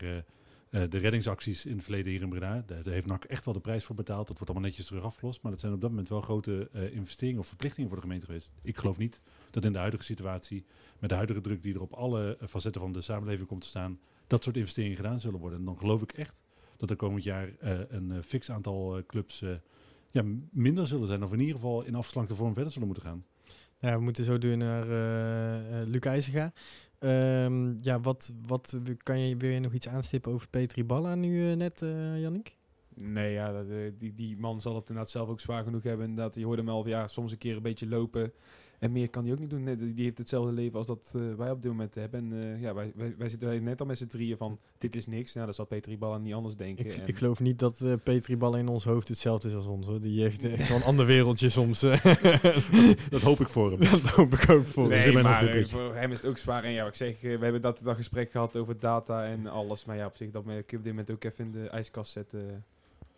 de 0.70 0.98
reddingsacties 0.98 1.66
in 1.66 1.74
het 1.74 1.82
verleden 1.82 2.12
hier 2.12 2.22
in 2.22 2.28
Breda. 2.28 2.64
Daar, 2.66 2.82
heeft 2.84 3.06
NAC 3.06 3.24
echt 3.24 3.44
wel 3.44 3.54
de 3.54 3.60
prijs 3.60 3.84
voor 3.84 3.94
betaald. 3.94 4.26
Dat 4.26 4.38
wordt 4.38 4.50
allemaal 4.50 4.68
netjes 4.68 4.86
terug 4.86 5.02
afgelost. 5.02 5.42
Maar 5.42 5.50
dat 5.50 5.60
zijn 5.60 5.72
op 5.72 5.80
dat 5.80 5.90
moment 5.90 6.08
wel 6.08 6.20
grote 6.20 6.68
investeringen 6.92 7.40
of 7.40 7.46
verplichtingen 7.46 7.88
voor 7.88 7.96
de 7.96 8.02
gemeente 8.02 8.26
geweest. 8.26 8.50
Ik 8.62 8.76
geloof 8.76 8.98
niet 8.98 9.20
dat 9.50 9.64
in 9.64 9.72
de 9.72 9.78
huidige 9.78 10.04
situatie, 10.04 10.64
met 10.98 11.08
de 11.08 11.16
huidige 11.16 11.40
druk 11.40 11.62
die 11.62 11.74
er 11.74 11.82
op 11.82 11.92
alle 11.92 12.38
facetten 12.48 12.80
van 12.80 12.92
de 12.92 13.00
samenleving 13.00 13.48
komt 13.48 13.60
te 13.60 13.66
staan, 13.66 13.98
dat 14.26 14.44
soort 14.44 14.56
investeringen 14.56 14.96
gedaan 14.96 15.20
zullen 15.20 15.40
worden. 15.40 15.58
En 15.58 15.64
dan 15.64 15.78
geloof 15.78 16.02
ik 16.02 16.12
echt 16.12 16.34
dat 16.76 16.90
er 16.90 16.96
komend 16.96 17.24
jaar 17.24 17.48
een 17.88 18.22
fix 18.22 18.50
aantal 18.50 19.02
clubs 19.06 19.42
ja, 20.14 20.22
minder 20.50 20.86
zullen 20.86 21.06
zijn. 21.06 21.24
Of 21.24 21.32
in 21.32 21.40
ieder 21.40 21.54
geval 21.54 21.84
in 21.84 21.94
afslankte 21.94 22.34
vorm 22.34 22.54
verder 22.54 22.72
zullen 22.72 22.88
moeten 22.88 23.06
gaan. 23.06 23.24
Ja, 23.78 23.96
we 23.96 24.02
moeten 24.02 24.24
zo 24.24 24.38
door 24.38 24.56
naar 24.56 24.90
eh 24.90 25.80
eh, 25.80 25.88
Luc 25.88 26.00
IJzega. 26.00 26.52
Ehm, 26.98 27.74
ja, 27.78 28.00
wat, 28.00 28.34
wat 28.46 28.80
kan 29.02 29.20
je, 29.20 29.36
wil 29.36 29.50
je 29.50 29.60
nog 29.60 29.72
iets 29.72 29.88
aanstippen 29.88 30.32
over 30.32 30.48
Petri 30.48 30.84
Balla 30.84 31.14
nu 31.14 31.50
eh, 31.50 31.56
net, 31.56 31.82
eh 31.82 32.20
Jannik? 32.20 32.56
Nee, 32.94 33.32
ja, 33.32 33.52
dat, 33.52 33.66
die, 33.98 34.14
die 34.14 34.36
man 34.36 34.60
zal 34.60 34.74
het 34.74 34.88
inderdaad 34.88 35.10
zelf 35.10 35.28
ook 35.28 35.40
zwaar 35.40 35.64
genoeg 35.64 35.82
hebben. 35.82 36.08
Inderdaad, 36.08 36.34
je 36.34 36.44
hoorde 36.44 36.62
hem 36.62 36.70
al 36.70 36.88
ja, 36.88 37.06
soms 37.08 37.32
een 37.32 37.38
keer 37.38 37.56
een 37.56 37.62
beetje 37.62 37.88
lopen. 37.88 38.32
En 38.78 38.92
meer 38.92 39.08
kan 39.10 39.24
hij 39.24 39.32
ook 39.32 39.38
niet 39.38 39.50
doen. 39.50 39.62
Nee, 39.62 39.76
die 39.94 40.04
heeft 40.04 40.18
hetzelfde 40.18 40.52
leven 40.52 40.78
als 40.78 40.86
dat 40.86 41.12
eh, 41.16 41.22
wij 41.36 41.50
op 41.50 41.62
dit 41.62 41.70
moment 41.70 41.94
hebben. 41.94 42.32
En 42.32 42.54
eh, 42.54 42.60
ja, 42.60 42.74
wij, 42.74 42.92
wij, 42.96 43.14
wij 43.18 43.28
zitten 43.28 43.62
net 43.62 43.80
al 43.80 43.86
met 43.86 43.98
z'n 43.98 44.06
drieën 44.06 44.36
van, 44.36 44.58
dit 44.78 44.96
is 44.96 45.06
niks. 45.06 45.34
Nou, 45.34 45.46
dat 45.46 45.54
zal 45.54 45.64
Peter 45.64 45.98
Ballen 45.98 46.22
niet 46.22 46.34
anders 46.34 46.56
denken. 46.56 46.84
Ik, 46.86 46.92
En- 46.92 47.06
ik 47.06 47.16
geloof 47.16 47.40
niet 47.40 47.58
dat 47.58 47.80
eh, 47.80 47.92
Petri 48.02 48.36
Balla 48.36 48.58
in 48.58 48.68
ons 48.68 48.84
hoofd 48.84 49.08
hetzelfde 49.08 49.48
is 49.48 49.54
als 49.54 49.66
ons. 49.66 49.86
Hoor. 49.86 50.00
Die 50.00 50.22
heeft 50.22 50.44
echt 50.44 50.68
wel 50.68 50.76
een 50.76 50.82
ander 50.84 51.06
wereldje 51.06 51.48
soms. 51.48 51.82
eh. 51.82 52.04
Dat 53.10 53.20
hoop 53.20 53.40
ik 53.40 53.48
voor 53.48 53.70
hem. 53.70 53.80
dat 54.02 54.10
hoop 54.10 54.32
ik 54.32 54.50
ook 54.50 54.66
voor. 54.66 54.82
Dat 54.88 54.92
Nee, 54.98 55.12
mijn 55.12 55.24
maar 55.24 55.64
voor 55.66 55.94
hem 55.94 56.10
is 56.12 56.16
het 56.20 56.26
ook 56.30 56.38
zwaar. 56.38 56.64
En 56.64 56.70
ja, 56.72 56.78
wat 56.82 56.88
ik 56.88 56.94
zeg, 56.94 57.20
we 57.20 57.28
hebben 57.28 57.62
dat, 57.62 57.80
dat 57.82 57.96
gesprek 57.96 58.30
gehad 58.30 58.56
over 58.56 58.78
data 58.78 59.24
en 59.26 59.46
alles. 59.46 59.84
Maar 59.84 59.96
ja, 59.96 60.06
op 60.06 60.16
zich, 60.16 60.30
dat 60.30 60.42
kun 60.44 60.54
je 60.54 60.60
op 60.60 60.68
dit 60.70 60.84
moment 60.84 61.10
ook 61.10 61.24
even 61.24 61.44
in 61.44 61.50
de 61.52 61.68
ijskast 61.68 62.12
zetten. 62.12 62.64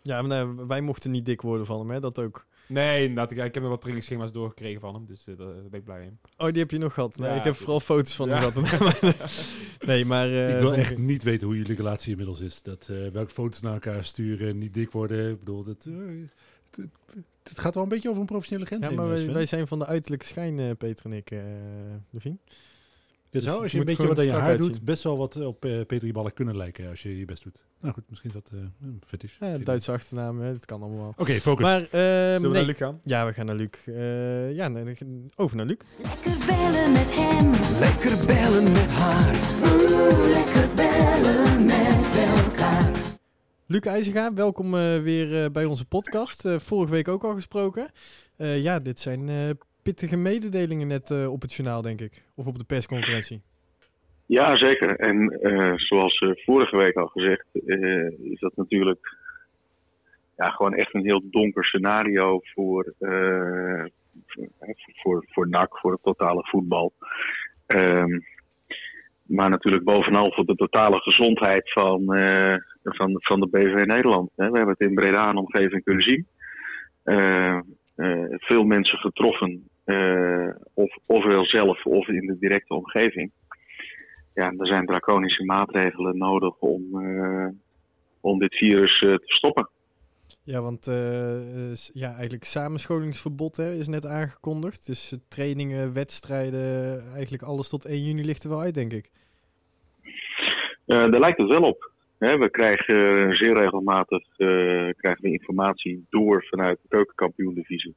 Ja, 0.01 0.21
maar 0.21 0.45
nee, 0.45 0.65
wij 0.67 0.81
mochten 0.81 1.11
niet 1.11 1.25
dik 1.25 1.41
worden 1.41 1.65
van 1.65 1.79
hem, 1.79 1.89
hè? 1.89 1.99
Dat 1.99 2.19
ook. 2.19 2.45
Nee, 2.67 3.01
inderdaad. 3.01 3.31
Ik, 3.31 3.37
ik 3.37 3.53
heb 3.53 3.61
nog 3.63 3.69
wat 3.71 3.79
trainingsschema's 3.81 4.31
doorgekregen 4.31 4.81
van 4.81 4.93
hem. 4.93 5.05
Dus 5.05 5.27
eh, 5.27 5.37
daar, 5.37 5.47
ben 5.47 5.79
ik 5.79 5.83
blij 5.83 5.99
mee. 5.99 6.11
Oh, 6.37 6.47
die 6.47 6.61
heb 6.61 6.71
je 6.71 6.77
nog 6.77 6.93
gehad. 6.93 7.17
Nee, 7.17 7.29
Ja, 7.29 7.35
ik 7.35 7.43
heb 7.43 7.55
vooral 7.55 7.79
foto's 7.79 8.15
van 8.15 8.29
Ja. 8.29 8.51
hem 8.51 8.65
gehad. 8.65 9.15
nee, 9.85 10.05
maar... 10.05 10.27
eh, 10.27 10.49
ik 10.53 10.59
wil 10.59 10.73
echt 10.73 10.97
niet 10.97 11.23
weten 11.23 11.47
hoe 11.47 11.57
jullie 11.57 11.75
relatie 11.75 12.11
inmiddels 12.11 12.39
is. 12.41 12.61
Dat, 12.61 12.87
eh 12.91 13.07
welke 13.11 13.33
foto's 13.33 13.61
naar 13.61 13.73
elkaar 13.73 14.03
sturen, 14.03 14.57
niet 14.57 14.73
dik 14.73 14.91
worden. 14.91 15.31
Ik 15.31 15.39
bedoel, 15.39 15.63
dat, 15.63 15.85
eh, 15.87 15.93
het, 16.75 16.89
het 17.43 17.59
gaat 17.59 17.73
wel 17.73 17.83
een 17.83 17.89
beetje 17.89 18.09
over 18.09 18.21
een 18.21 18.27
professionele 18.27 18.65
grens 18.67 18.85
Ja, 18.85 18.91
maar 18.91 19.07
wij, 19.07 19.31
wij 19.31 19.45
zijn 19.45 19.67
van 19.67 19.79
de 19.79 19.85
uiterlijke 19.85 20.25
schijn, 20.25 20.59
eh, 20.59 20.71
Peter 20.77 21.05
en 21.05 21.13
ik, 21.13 21.31
Levine. 22.09 22.35
Dus 23.39 23.49
zou, 23.49 23.63
als 23.63 23.71
je 23.71 23.79
het 23.79 23.89
een 23.89 23.95
beetje 23.95 24.07
wat 24.15 24.19
aan 24.19 24.25
je 24.25 24.31
haar 24.31 24.57
doet, 24.57 24.81
best 24.81 25.03
wel 25.03 25.17
wat 25.17 25.35
op 25.35 25.65
eh 25.65 25.81
Petri 25.87 26.11
ballen 26.11 26.33
kunnen 26.33 26.57
lijken 26.57 26.89
als 26.89 27.01
je 27.01 27.17
je 27.17 27.25
best 27.25 27.43
doet. 27.43 27.65
Nou 27.81 27.93
goed, 27.93 28.03
misschien 28.09 28.29
is 28.29 28.35
dat 28.35 28.49
eh 28.53 28.59
een 28.81 29.01
fetish. 29.05 29.33
Ja, 29.39 29.53
Oké, 29.53 29.63
Duitse 29.63 29.91
achternaam, 29.91 30.39
hè, 30.41 30.51
dat 30.51 30.65
kan 30.65 30.81
allemaal 30.81 31.15
wel. 31.17 31.25
focus. 31.39 31.63
Maar, 31.65 31.79
Zullen 31.79 32.35
we 32.35 32.39
nee. 32.41 32.51
naar 32.51 32.63
Luc 32.63 32.77
gaan? 32.77 32.99
Ja, 33.03 33.25
we 33.25 33.33
gaan 33.33 33.45
naar 33.45 33.55
Luc. 33.55 33.69
Eh, 33.85 34.53
ja, 34.55 34.67
nee, 34.67 34.97
over 35.35 35.57
naar 35.57 35.65
Luc. 35.65 35.77
Lekker 36.01 36.45
bellen 36.45 36.91
met 36.91 37.15
hem. 37.15 37.51
Lekker 37.79 38.25
bellen 38.25 38.71
met 38.71 38.91
haar. 38.91 39.35
Oeh, 39.63 40.29
lekker 40.29 40.75
bellen 40.75 41.65
met 41.65 42.15
elkaar. 42.45 42.91
Luc 43.65 43.81
IJzega, 43.81 44.33
welkom 44.33 44.75
eh, 44.75 45.01
weer 45.01 45.43
eh, 45.43 45.51
bij 45.51 45.65
onze 45.65 45.85
podcast. 45.85 46.45
Eh, 46.45 46.59
vorige 46.59 46.91
week 46.91 47.07
ook 47.07 47.23
al 47.23 47.33
gesproken. 47.33 47.91
Eh, 48.35 48.61
ja, 48.61 48.79
dit 48.79 48.99
zijn 48.99 49.29
eh, 49.29 49.49
pittige 49.87 50.17
mededelingen 50.17 50.87
net 50.87 51.11
eh, 51.11 51.31
op 51.31 51.41
het 51.41 51.53
journaal, 51.53 51.81
denk 51.81 52.01
ik. 52.01 52.23
Of 52.35 52.45
op 52.45 52.57
de 52.57 52.63
persconferentie. 52.63 53.41
Ja, 54.25 54.55
zeker. 54.55 54.99
En 54.99 55.29
eh, 55.41 55.73
zoals 55.75 56.17
eh, 56.17 56.29
vorige 56.35 56.77
week 56.77 56.95
al 56.95 57.07
gezegd, 57.07 57.45
is 58.23 58.39
dat 58.39 58.55
natuurlijk 58.55 59.15
ja, 60.37 60.49
gewoon 60.49 60.73
echt 60.73 60.93
een 60.93 61.05
heel 61.05 61.21
donker 61.23 61.65
scenario 61.65 62.39
voor, 62.43 62.93
voor, 65.01 65.25
voor, 65.27 65.49
NAC, 65.49 65.77
voor 65.79 65.91
het 65.91 66.03
totale 66.03 66.47
voetbal. 66.47 66.93
Ehm, 67.65 68.19
maar 69.23 69.49
natuurlijk 69.49 69.83
bovenal 69.83 70.33
voor 70.33 70.45
de 70.45 70.55
totale 70.55 71.01
gezondheid 71.01 71.71
van, 71.71 72.05
van, 72.83 73.11
van 73.13 73.39
de 73.39 73.47
BV 73.51 73.85
Nederland. 73.85 74.31
Hè. 74.35 74.49
We 74.49 74.57
hebben 74.57 74.75
het 74.77 74.87
in 74.87 74.95
Breda 74.95 75.29
en 75.29 75.37
omgeving 75.37 75.83
kunnen 75.83 76.03
zien. 76.03 76.27
Eh, 77.07 77.59
eh, 77.95 78.25
veel 78.29 78.63
mensen 78.63 78.97
getroffen, 78.97 79.69
eh, 79.87 80.49
of, 80.73 80.97
ofwel 81.05 81.45
zelf 81.45 81.85
of 81.85 82.07
in 82.07 82.25
de 82.27 82.37
directe 82.39 82.73
omgeving 82.73 83.31
ja, 84.33 84.53
er 84.57 84.67
zijn 84.67 84.85
draconische 84.85 85.45
maatregelen 85.45 86.17
nodig 86.17 86.59
om, 86.59 87.01
eh, 87.01 87.47
om 88.21 88.39
dit 88.39 88.55
virus 88.55 89.01
eh, 89.01 89.13
te 89.13 89.35
stoppen. 89.35 89.69
Ja, 90.43 90.61
want 90.61 90.85
ja, 91.93 92.13
eigenlijk 92.13 92.43
samenscholingsverbod 92.43 93.57
hè, 93.57 93.73
is 93.73 93.87
net 93.87 94.05
aangekondigd. 94.05 94.85
Dus 94.85 95.17
trainingen, 95.27 95.93
wedstrijden, 95.93 97.03
eigenlijk 97.13 97.43
alles 97.43 97.69
tot 97.69 97.85
1 97.85 98.03
juni 98.03 98.25
ligt 98.25 98.43
er 98.43 98.49
wel 98.49 98.61
uit, 98.61 98.75
denk 98.75 98.93
ik. 98.93 99.11
Daar 100.85 101.19
lijkt 101.19 101.37
het 101.37 101.49
wel 101.49 101.63
op. 101.63 101.91
Hè, 102.17 102.37
we 102.37 102.49
krijgen 102.49 103.35
zeer 103.35 103.53
regelmatig 103.53 104.23
krijgen 104.97 105.21
we 105.21 105.31
informatie 105.31 106.05
door 106.09 106.45
vanuit 106.49 106.79
de 106.81 106.87
keukenkampioen-divisie. 106.87 107.95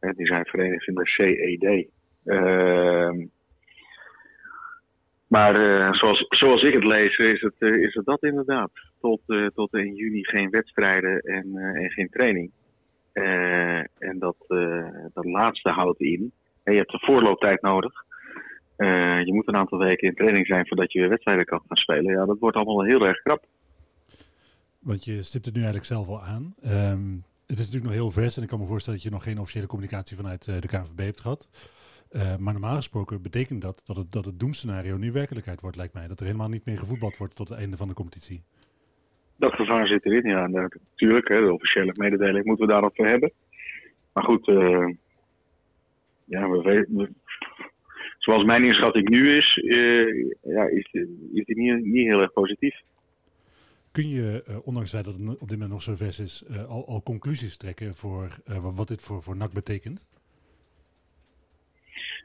Die 0.00 0.26
zijn 0.26 0.46
verenigd 0.46 0.86
in 0.86 0.94
de 0.94 1.06
CED. 1.06 1.88
Ehm, 2.24 3.26
maar 5.28 5.56
eh, 5.56 5.92
zoals, 5.92 6.26
zoals 6.28 6.62
ik 6.62 6.74
het 6.74 6.84
lees, 6.84 7.16
is 7.16 7.40
het, 7.40 7.54
eh, 7.58 7.74
is 7.74 7.94
het 7.94 8.04
dat 8.04 8.22
inderdaad. 8.22 8.70
Tot, 9.00 9.20
eh, 9.26 9.46
tot 9.46 9.74
1 9.74 9.94
juni 9.94 10.24
geen 10.24 10.50
wedstrijden 10.50 11.20
en, 11.20 11.56
en 11.56 11.90
geen 11.90 12.08
training. 12.10 12.50
En 13.98 14.18
dat, 14.18 14.36
dat 15.14 15.24
laatste 15.24 15.70
houdt 15.70 16.00
in. 16.00 16.32
hè, 16.62 16.72
je 16.72 16.78
hebt 16.78 16.92
een 16.92 17.00
voorlooptijd 17.02 17.62
nodig. 17.62 17.92
Je 19.24 19.32
moet 19.32 19.48
een 19.48 19.56
aantal 19.56 19.78
weken 19.78 20.08
in 20.08 20.14
training 20.14 20.46
zijn 20.46 20.66
voordat 20.66 20.92
je 20.92 20.98
weer 21.00 21.08
wedstrijden 21.08 21.44
kan 21.44 21.62
gaan 21.68 21.76
spelen. 21.76 22.12
Ja, 22.12 22.24
dat 22.26 22.38
wordt 22.38 22.56
allemaal 22.56 22.84
heel 22.84 23.06
erg 23.06 23.22
krap. 23.22 23.44
Want 24.78 25.04
je 25.04 25.22
stipt 25.22 25.44
het 25.44 25.54
nu 25.54 25.60
eigenlijk 25.60 25.90
zelf 25.90 26.08
al 26.08 26.22
aan. 26.22 26.54
Ehm, 26.62 27.16
het 27.48 27.58
is 27.58 27.64
natuurlijk 27.64 27.84
nog 27.84 28.02
heel 28.02 28.10
vers 28.10 28.36
en 28.36 28.42
ik 28.42 28.48
kan 28.48 28.58
me 28.60 28.66
voorstellen 28.66 28.98
dat 28.98 29.08
je 29.08 29.14
nog 29.14 29.22
geen 29.24 29.38
officiële 29.38 29.66
communicatie 29.66 30.16
vanuit 30.16 30.46
eh, 30.46 30.60
de 30.60 30.68
KNVB 30.68 30.98
hebt 30.98 31.20
gehad. 31.20 31.48
Eh, 32.10 32.36
maar 32.36 32.52
normaal 32.52 32.76
gesproken 32.76 33.22
betekent 33.22 33.62
dat 33.62 33.82
dat 33.84 33.96
het, 33.96 34.12
dat 34.12 34.24
het 34.24 34.40
doemscenario 34.40 34.96
nu 34.96 35.12
werkelijkheid 35.12 35.60
wordt, 35.60 35.76
lijkt 35.76 35.94
mij. 35.94 36.08
Dat 36.08 36.20
er 36.20 36.26
helemaal 36.26 36.48
niet 36.48 36.64
meer 36.64 36.78
gevoetbald 36.78 37.16
wordt 37.16 37.34
tot 37.34 37.48
het 37.48 37.58
einde 37.58 37.76
van 37.76 37.88
de 37.88 37.94
competitie. 37.94 38.42
Dat 39.36 39.52
gevaar 39.52 39.86
zit 39.86 40.04
erin, 40.04 40.30
ja. 40.30 40.44
Eh, 40.44 40.64
natuurlijk, 40.90 41.28
hè, 41.28 41.40
de 41.40 41.52
officiële 41.52 41.92
mededeling 41.96 42.44
moeten 42.44 42.66
we 42.66 42.72
daarop 42.72 42.96
hebben. 42.96 43.32
Maar 44.12 44.24
goed, 44.24 44.48
eh, 44.48 44.88
ja, 46.24 46.48
we 46.48 46.86
we- 46.88 47.10
zoals 48.18 48.44
mijn 48.44 48.64
inschatting 48.64 49.08
nu 49.08 49.30
is, 49.30 49.56
eh, 49.56 50.30
ja, 50.42 50.64
is, 50.66 50.88
is 51.32 51.44
niet, 51.46 51.84
niet 51.84 52.06
heel 52.06 52.20
erg 52.22 52.32
positief. 52.32 52.80
Kun 53.92 54.08
je, 54.08 54.42
eh, 54.46 54.56
ondanks 54.66 54.90
dat 54.90 55.06
het 55.06 55.14
op 55.16 55.38
dit 55.40 55.50
moment 55.50 55.70
nog 55.70 55.82
zo 55.82 55.94
vers 55.96 56.18
is, 56.18 56.44
eh, 56.48 56.68
al, 56.68 56.86
al 56.86 57.02
conclusies 57.02 57.56
trekken 57.56 57.94
voor 57.94 58.28
eh, 58.46 58.58
wa- 58.62 58.72
wat 58.72 58.88
dit 58.88 59.02
voor, 59.02 59.22
voor 59.22 59.36
NAC 59.36 59.52
betekent? 59.52 60.06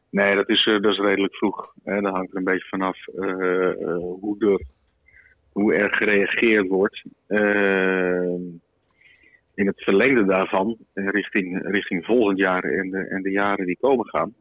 Nee, 0.10 0.36
dat 0.36 0.50
is, 0.50 0.64
dat 0.64 0.86
is 0.86 0.98
redelijk 0.98 1.36
vroeg. 1.36 1.74
Hè. 1.84 2.02
Dat 2.02 2.14
hangt 2.14 2.32
er 2.32 2.38
een 2.38 2.44
beetje 2.44 2.68
vanaf 2.68 2.98
hoe, 4.20 4.36
er, 4.40 4.66
hoe 5.52 5.74
er 5.74 5.94
gereageerd 5.96 6.68
wordt. 6.68 7.04
In 9.56 9.68
het 9.68 9.84
verlengde 9.84 10.26
daarvan, 10.26 10.78
richting, 10.94 11.62
richting 11.72 12.06
volgend 12.06 12.38
jaar 12.38 12.64
en 12.64 12.90
de, 12.90 12.98
en 12.98 13.22
de 13.22 13.32
jaren 13.32 13.66
die 13.66 13.78
komen 13.82 14.08
gaan. 14.10 14.36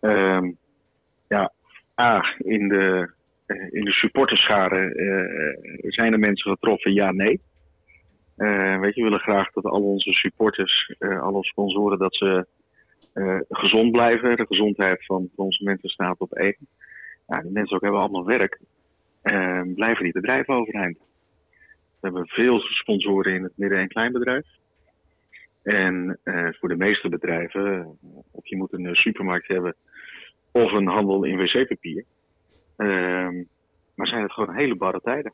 Ehm, 0.00 0.50
ja, 1.28 1.52
A, 2.00 2.34
in 2.38 2.68
de, 2.68 3.10
in 3.70 3.84
de 3.84 3.92
supporterscharen 3.92 4.92
eh, 4.92 5.90
zijn 5.90 6.12
er 6.12 6.18
mensen 6.18 6.50
getroffen, 6.50 6.92
ja, 6.92 7.12
nee. 7.12 7.40
Eh, 8.36 8.78
weet 8.78 8.94
je, 8.94 9.02
we 9.02 9.08
willen 9.08 9.24
graag 9.24 9.50
dat 9.52 9.64
al 9.64 9.82
onze 9.82 10.12
supporters, 10.12 10.94
eh 10.98 11.22
al 11.22 11.32
onze 11.32 11.48
sponsoren, 11.48 11.98
dat 11.98 12.14
ze 12.14 12.46
eh, 13.12 13.38
gezond 13.48 13.92
blijven. 13.92 14.36
De 14.36 14.46
gezondheid 14.46 15.04
van, 15.04 15.30
onze 15.34 15.64
mensen 15.64 15.88
staat 15.88 16.18
op 16.18 16.32
één. 16.32 16.56
Ja, 17.26 17.42
die 17.42 17.50
mensen 17.50 17.76
ook 17.76 17.82
hebben 17.82 18.00
allemaal 18.00 18.24
werk. 18.24 18.60
Eh, 19.22 19.62
blijven 19.74 20.04
die 20.04 20.12
bedrijven 20.12 20.54
overeind. 20.54 20.98
We 22.00 22.06
hebben 22.06 22.28
veel 22.28 22.60
sponsoren 22.60 23.34
in 23.34 23.42
het 23.42 23.52
midden- 23.56 23.78
en 23.78 23.88
kleinbedrijf. 23.88 24.46
En 25.62 26.18
eh, 26.22 26.48
voor 26.50 26.68
de 26.68 26.76
meeste 26.76 27.08
bedrijven, 27.08 27.80
eh, 27.80 27.86
of 28.30 28.46
je 28.46 28.56
moet 28.56 28.72
een 28.72 28.86
eh, 28.86 28.94
supermarkt 28.94 29.48
hebben 29.48 29.74
of 30.52 30.72
een 30.72 30.86
handel 30.86 31.24
in 31.24 31.36
wc-papier. 31.36 32.04
Ehm, 32.80 33.42
maar 33.94 34.06
zijn 34.06 34.22
het 34.22 34.32
gewoon 34.32 34.54
hele 34.54 34.76
barre 34.76 35.00
tijden. 35.00 35.32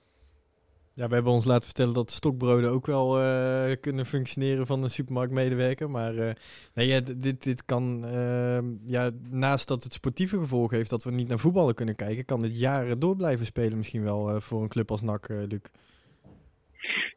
Ja, 0.94 1.08
we 1.08 1.14
hebben 1.14 1.32
ons 1.32 1.44
laten 1.44 1.64
vertellen 1.64 1.94
dat 1.94 2.10
stokbroden 2.10 2.70
ook 2.70 2.86
wel 2.86 3.20
eh, 3.20 3.76
kunnen 3.80 4.06
functioneren 4.06 4.66
van 4.66 4.82
een 4.82 4.90
supermarktmedewerker. 4.90 5.90
Maar 5.90 6.16
eh, 6.16 6.34
nee, 6.74 6.86
ja, 6.86 7.00
dit, 7.00 7.42
dit 7.42 7.64
kan, 7.64 8.04
ehm, 8.04 8.64
ja, 8.86 9.10
naast 9.30 9.68
dat 9.68 9.82
het 9.82 9.92
sportieve 9.92 10.38
gevolg 10.38 10.70
heeft 10.70 10.90
dat 10.90 11.04
we 11.04 11.10
niet 11.10 11.28
naar 11.28 11.38
voetballen 11.38 11.74
kunnen 11.74 11.96
kijken, 11.96 12.24
kan 12.24 12.40
dit 12.40 12.58
jaren 12.58 12.98
door 12.98 13.16
blijven 13.16 13.46
spelen 13.46 13.76
misschien 13.76 14.04
wel 14.04 14.30
eh, 14.30 14.40
voor 14.40 14.62
een 14.62 14.68
club 14.68 14.90
als 14.90 15.02
NAC, 15.02 15.28
Luc. 15.28 15.60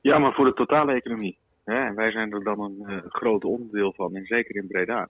Ja, 0.01 0.17
maar 0.17 0.33
voor 0.33 0.45
de 0.45 0.53
totale 0.53 0.93
economie. 0.93 1.37
Hè? 1.63 1.85
En 1.85 1.95
wij 1.95 2.11
zijn 2.11 2.31
er 2.33 2.43
dan 2.43 2.59
een 2.59 3.03
groot 3.09 3.43
onderdeel 3.43 3.93
van, 3.93 4.15
en 4.15 4.25
zeker 4.25 4.55
in 4.55 4.67
Breda. 4.67 5.09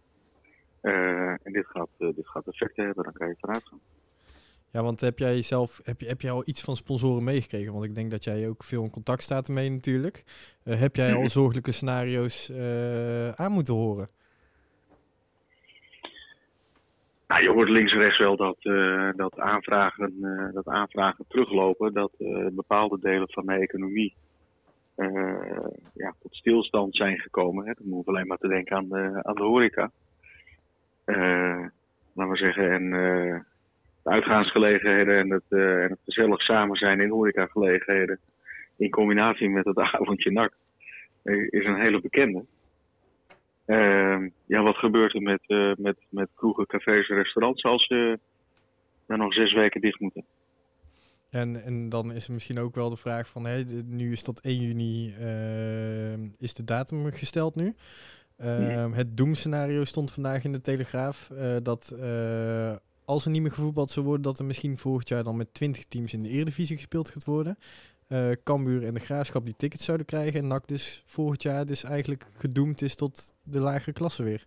En 0.82 1.52
dit 1.52 1.66
gaat, 1.68 1.90
dit 1.98 2.28
gaat 2.28 2.48
effecten 2.48 2.86
hebben, 2.86 3.04
daar 3.04 3.14
kan 3.14 3.28
je 3.28 3.36
vanuit 3.40 3.64
gaan. 3.68 3.80
Ja, 4.72 4.84
want 4.84 5.02
heb 5.02 5.20
jij 5.20 5.42
zelf, 5.42 5.80
heb 5.84 6.02
je, 6.02 6.08
heb 6.08 6.22
jij 6.22 6.32
al 6.32 6.44
iets 6.46 6.62
van 6.62 6.76
sponsoren 6.76 7.24
meegekregen? 7.24 7.74
Want 7.74 7.86
ik 7.86 7.96
denk 7.96 8.12
dat 8.12 8.24
jij 8.24 8.48
ook 8.48 8.64
veel 8.64 8.84
in 8.84 8.90
contact 8.90 9.24
staat 9.24 9.48
ermee 9.48 9.70
natuurlijk. 9.70 10.24
Eh, 10.64 10.80
heb 10.80 10.96
jij 10.96 11.14
al 11.14 11.30
zorgelijke 11.30 11.72
scenario's 11.72 12.50
eh, 12.50 13.30
aan 13.30 13.52
moeten 13.52 13.74
horen? 13.74 14.10
Nou, 17.28 17.44
je 17.44 17.50
hoort 17.50 17.70
links 17.70 17.92
en 17.92 18.00
rechts 18.00 18.18
wel 18.18 18.36
dat, 18.36 18.58
eh, 18.60 19.10
dat, 19.16 19.40
aanvragen, 19.40 20.14
dat 20.54 20.68
aanvragen 20.68 21.26
teruglopen. 21.28 21.94
Dat 21.94 22.12
bepaalde 22.52 23.00
delen 23.00 23.30
van 23.30 23.46
de 23.46 23.54
economie 23.54 24.14
ja, 25.94 26.14
tot 26.22 26.36
stilstand 26.36 26.96
zijn 26.96 27.20
gekomen. 27.20 27.66
Hè. 27.66 27.74
Dan 27.78 27.88
hoeven 27.92 28.06
we 28.06 28.18
alleen 28.18 28.28
maar 28.28 28.38
te 28.38 28.48
denken 28.48 28.78
aan 28.78 28.90
de, 28.90 29.20
aan 29.24 29.36
de 29.36 29.44
horeca. 29.44 29.92
Laten 32.14 32.32
we 32.32 32.38
zeggen, 32.38 32.72
en 32.72 32.94
de 34.04 34.10
uitgaansgelegenheden 34.10 35.18
en 35.18 35.30
het, 35.30 35.44
eh, 35.50 35.84
en 35.84 35.90
het 35.90 36.00
gezellig 36.06 36.42
samen 36.42 36.78
zijn 36.78 37.00
in 37.00 37.10
horecagelegenheden. 37.10 38.20
In 38.78 38.90
combinatie 38.90 39.50
met 39.50 39.66
het 39.66 39.78
avondje 40.00 40.32
nak. 40.32 40.54
is 41.50 41.66
een 41.66 41.80
hele 41.82 42.02
bekende. 42.02 42.46
Ehm, 43.66 44.30
ja, 44.46 44.62
wat 44.62 44.76
gebeurt 44.76 45.14
er 45.14 45.22
met, 45.22 45.42
eh, 45.48 45.72
met, 45.78 45.98
met 46.10 46.30
kroegen, 46.36 46.66
cafés 46.66 47.10
en 47.10 47.16
restaurants 47.16 47.64
als 47.64 47.86
ze 47.88 48.20
nog 49.08 49.34
zes 49.34 49.54
weken 49.54 49.82
dicht 49.82 50.00
moeten? 50.00 50.26
En, 51.30 51.64
en 51.64 51.90
dan 51.90 52.12
is 52.14 52.28
er 52.28 52.34
misschien 52.34 52.60
ook 52.60 52.76
wel 52.76 52.90
de 52.90 52.98
vraag 52.98 53.28
van, 53.28 53.44
de- 53.44 53.84
nu 53.86 54.12
is 54.12 54.24
tot 54.24 54.42
1 54.42 54.62
juni 54.62 55.14
eh, 55.20 56.14
is 56.38 56.54
de 56.54 56.64
datum 56.64 57.12
gesteld 57.12 57.56
nu. 57.56 57.76
Ehm, 58.38 58.92
Het 58.92 59.18
doemscenario 59.18 59.84
stond 59.84 60.12
vandaag 60.12 60.44
in 60.44 60.52
de 60.52 60.62
Telegraaf 60.62 61.28
dat 61.64 61.96
als 63.10 63.26
er 63.26 63.32
niet 63.32 63.42
meer 63.42 63.52
gevoetbald 63.52 63.90
zou 63.90 64.06
worden, 64.06 64.24
dat 64.24 64.40
er 64.40 64.46
misschien 64.46 64.78
volgend 64.78 65.10
jaar 65.10 65.24
dan 65.24 65.38
met 65.38 65.54
20 65.54 65.86
teams 65.86 66.14
in 66.14 66.24
de 66.24 66.30
Eredivisie 66.30 66.76
gespeeld 66.76 67.10
gaat 67.10 67.26
worden. 67.26 67.58
Eh 68.08 68.32
Cambuur 68.44 68.84
en 68.84 68.94
de 68.94 69.00
Graafschap 69.00 69.46
die 69.46 69.56
tickets 69.56 69.86
zouden 69.86 70.06
krijgen 70.06 70.40
en 70.40 70.48
NAC 70.48 70.68
dus 70.68 71.04
volgend 71.06 71.44
jaar 71.44 71.66
dus 71.66 71.84
eigenlijk 71.84 72.26
gedoemd 72.38 72.82
is 72.82 72.96
tot 72.96 73.38
de 73.44 73.60
lagere 73.60 73.94
klasse 73.94 74.24
weer. 74.24 74.44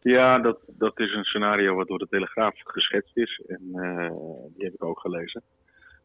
Ja, 0.00 0.38
dat, 0.38 0.58
dat 0.66 1.00
is 1.00 1.14
een 1.14 1.24
scenario 1.24 1.74
wat 1.74 1.88
door 1.88 1.98
de 1.98 2.08
Telegraaf 2.08 2.54
geschetst 2.64 3.16
is. 3.16 3.42
En 3.46 3.62
eh, 3.72 4.10
die 4.56 4.64
heb 4.64 4.74
ik 4.74 4.84
ook 4.84 5.00
gelezen. 5.00 5.42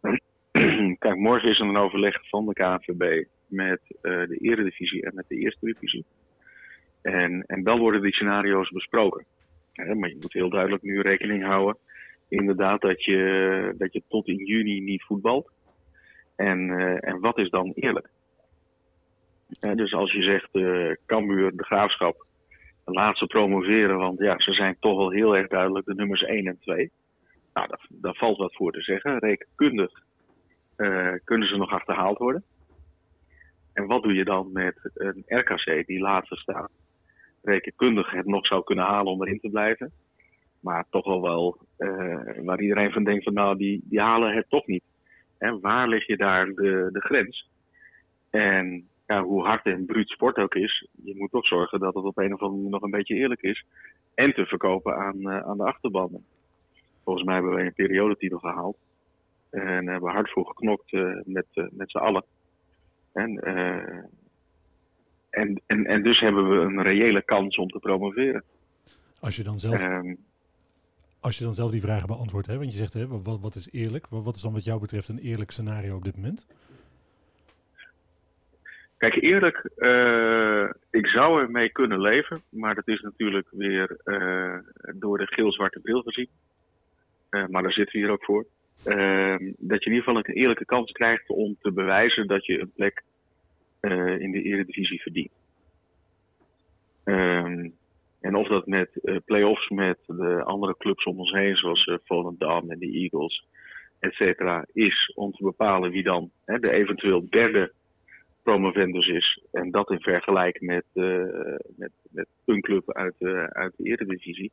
Kijk, 1.04 1.16
morgen 1.16 1.50
is 1.50 1.60
er 1.60 1.66
een 1.66 1.78
overleg 1.78 2.30
van 2.30 2.46
de 2.46 2.54
KNVB 2.54 3.26
met 3.48 3.82
eh, 4.02 4.12
de 4.28 4.38
Eredivisie 4.38 5.06
en 5.06 5.16
met 5.16 5.26
de 5.28 5.36
Eerste 5.36 5.66
Divisie. 5.66 6.06
En, 7.02 7.44
en 7.48 7.64
dan 7.64 7.80
worden 7.80 8.02
die 8.02 8.14
scenario's 8.14 8.70
besproken. 8.70 9.26
Maar 9.86 10.10
je 10.10 10.18
moet 10.20 10.34
heel 10.34 10.50
duidelijk 10.50 10.84
nu 10.84 11.02
rekening 11.02 11.44
houden. 11.44 11.78
Inderdaad, 12.30 12.82
dat 12.82 13.04
je, 13.04 13.74
dat 13.78 13.94
je 13.94 14.04
tot 14.08 14.28
in 14.28 14.46
juni 14.46 14.80
niet 14.80 15.04
voetbalt. 15.04 15.52
En, 16.36 16.70
eh, 16.70 17.10
en 17.10 17.20
wat 17.20 17.38
is 17.38 17.50
dan 17.50 17.72
eerlijk? 17.76 18.10
Hè, 19.60 19.76
dus 19.76 19.94
als 19.94 20.12
je 20.12 20.22
zegt, 20.22 20.50
eh 20.52 20.92
Cambuur, 21.06 21.56
de 21.56 21.64
Graafschap, 21.64 22.26
laat 22.86 23.18
ze 23.18 23.26
promoveren, 23.26 23.98
want 23.98 24.20
ja, 24.20 24.40
ze 24.40 24.54
zijn 24.54 24.78
toch 24.80 24.98
wel 24.98 25.12
heel 25.12 25.38
erg 25.38 25.48
duidelijk 25.48 25.86
de 25.86 25.96
nummers 25.96 26.22
1 26.22 26.48
en 26.48 26.60
2. 26.60 26.92
Nou, 27.54 27.68
daar, 27.68 27.86
daar 27.90 28.16
valt 28.16 28.38
wat 28.38 28.56
voor 28.56 28.72
te 28.72 28.82
zeggen. 28.82 29.20
Rekenkundig 29.20 29.92
eh, 30.76 31.14
kunnen 31.24 31.48
ze 31.48 31.58
nog 31.58 31.72
achterhaald 31.72 32.18
worden. 32.18 32.44
En 33.74 33.88
wat 33.88 34.04
doe 34.04 34.14
je 34.14 34.24
dan 34.24 34.52
met 34.52 34.90
een 34.94 35.24
RKC 35.28 35.88
die 35.88 36.00
laatste 36.00 36.36
staat? 36.36 36.72
Rekenkundig 37.50 38.12
het 38.12 38.26
nog 38.26 38.46
zou 38.48 38.64
kunnen 38.64 38.86
halen 38.86 39.12
om 39.12 39.22
erin 39.22 39.40
te 39.40 39.50
blijven. 39.50 39.92
Maar 40.60 40.86
toch 40.90 41.06
wel 41.06 41.22
wel 41.22 41.58
eh, 41.78 42.44
waar 42.44 42.62
iedereen 42.62 42.92
van 42.92 43.04
denkt 43.04 43.24
van 43.24 43.34
nou, 43.34 43.58
die, 43.58 43.82
die 43.84 44.00
halen 44.00 44.36
het 44.36 44.50
toch 44.50 44.68
niet. 44.68 44.84
Waar 45.62 45.88
lig 45.88 46.08
je 46.08 46.18
daar 46.18 46.46
de, 46.46 46.90
de 46.92 47.00
grens? 47.00 47.50
En 48.30 48.88
ja, 49.08 49.24
hoe 49.24 49.46
hard 49.46 49.66
en 49.66 49.86
bruut 49.86 50.10
sport 50.10 50.38
ook 50.38 50.56
is, 50.56 50.88
je 51.04 51.16
moet 51.16 51.32
toch 51.32 51.48
zorgen 51.48 51.80
dat 51.80 51.94
het 51.94 52.04
op 52.04 52.18
een 52.18 52.34
of 52.34 52.40
andere 52.40 52.56
manier 52.56 52.70
nog 52.70 52.82
een 52.82 52.98
beetje 52.98 53.16
eerlijk 53.16 53.42
is. 53.42 53.66
En 54.14 54.34
te 54.34 54.46
verkopen 54.46 54.96
aan, 54.96 55.30
eh, 55.30 55.40
aan 55.40 55.58
de 55.58 55.64
achterbanden. 55.64 56.26
Volgens 57.04 57.26
mij 57.26 57.36
hebben 57.36 57.56
we 57.56 57.62
een 57.62 57.74
periodetitel 57.74 58.40
gehaald. 58.40 58.78
En 59.50 59.88
hebben 59.88 60.10
we 60.10 60.16
hard 60.16 60.32
voor 60.32 60.46
geknokt 60.46 60.94
eh, 60.94 61.16
met, 61.24 61.46
met 61.54 61.92
z'n 61.92 61.98
allen. 61.98 62.24
En, 63.14 63.34
en, 65.40 65.62
en, 65.66 65.86
en 65.86 66.04
dus 66.04 66.20
hebben 66.20 66.50
we 66.50 66.56
een 66.56 66.84
reële 66.84 67.22
kans 67.22 67.58
om 67.58 67.68
te 67.68 67.80
promoveren. 67.80 68.44
Als 69.20 69.36
je 69.36 69.44
dan 69.44 69.60
zelf, 69.60 69.84
Ehm, 69.84 70.14
als 71.20 71.38
je 71.38 71.44
dan 71.44 71.54
zelf 71.54 71.72
die 71.72 71.82
vragen 71.82 72.08
beantwoordt, 72.08 72.48
hè, 72.48 72.58
want 72.58 72.72
je 72.72 72.78
zegt, 72.78 72.94
hè, 72.94 73.08
wat, 73.08 73.40
wat 73.42 73.56
is 73.56 73.70
eerlijk? 73.72 74.08
Wat, 74.10 74.24
wat 74.24 74.36
is 74.36 74.42
dan 74.42 74.54
wat 74.54 74.64
jou 74.64 74.80
betreft 74.80 75.08
een 75.08 75.20
eerlijk 75.20 75.52
scenario 75.52 75.96
op 75.96 76.04
dit 76.04 76.16
moment? 76.16 76.48
Kijk, 78.98 79.16
eerlijk, 79.16 79.70
eh, 79.76 80.70
ik 80.90 81.08
zou 81.08 81.42
ermee 81.42 81.70
kunnen 81.70 82.02
leven, 82.02 82.42
maar 82.50 82.76
dat 82.76 82.88
is 82.88 83.02
natuurlijk 83.02 83.48
weer 83.52 83.98
eh, 84.04 84.58
door 84.96 85.18
de 85.18 85.28
geel-zwarte 85.28 85.80
bril 85.80 86.02
gezien. 86.02 86.28
Eh, 87.30 87.46
maar 87.48 87.64
daar 87.64 87.72
zitten 87.72 88.00
we 88.00 88.06
hier 88.06 88.12
ook 88.14 88.24
voor. 88.24 88.46
Ehm, 88.86 89.52
dat 89.58 89.84
je 89.84 89.90
in 89.90 89.96
ieder 89.96 90.04
geval 90.04 90.16
een 90.16 90.34
eerlijke 90.34 90.66
kans 90.66 90.92
krijgt 90.92 91.30
om 91.30 91.58
te 91.62 91.72
bewijzen 91.72 92.28
dat 92.28 92.46
je 92.46 92.60
een 92.60 92.72
plek 92.76 93.04
eh, 93.80 94.20
in 94.20 94.32
de 94.32 94.42
Eredivisie 94.42 95.02
verdient. 95.02 95.32
Ehm, 97.04 97.70
en 98.22 98.36
of 98.36 98.48
dat 98.48 98.68
met 98.68 98.90
eh 99.04 99.16
play-offs 99.26 99.70
met 99.70 99.98
de 100.08 100.44
andere 100.44 100.76
clubs 100.78 101.04
om 101.04 101.20
ons 101.20 101.32
heen, 101.32 101.56
zoals 101.58 101.86
eh, 101.86 101.96
Volendam 102.04 102.72
en 102.72 102.80
de 102.80 102.92
Eagles, 102.92 103.46
et 104.00 104.14
cetera, 104.14 104.66
is 104.74 105.12
om 105.16 105.32
te 105.32 105.44
bepalen 105.44 105.92
wie 105.92 106.04
dan 106.04 106.32
hè, 106.46 106.60
de 106.60 106.72
eventueel 106.72 107.30
derde 107.30 107.72
promovendus 108.44 109.08
is. 109.08 109.44
En 109.52 109.72
dat 109.72 109.92
in 109.92 110.00
vergelijking 110.02 110.66
met, 110.72 110.86
met, 111.76 111.92
met 112.10 112.28
een 112.46 112.62
club 112.62 112.94
uit, 112.94 113.16
uit 113.50 113.74
de 113.78 113.84
Eredivisie. 113.84 114.52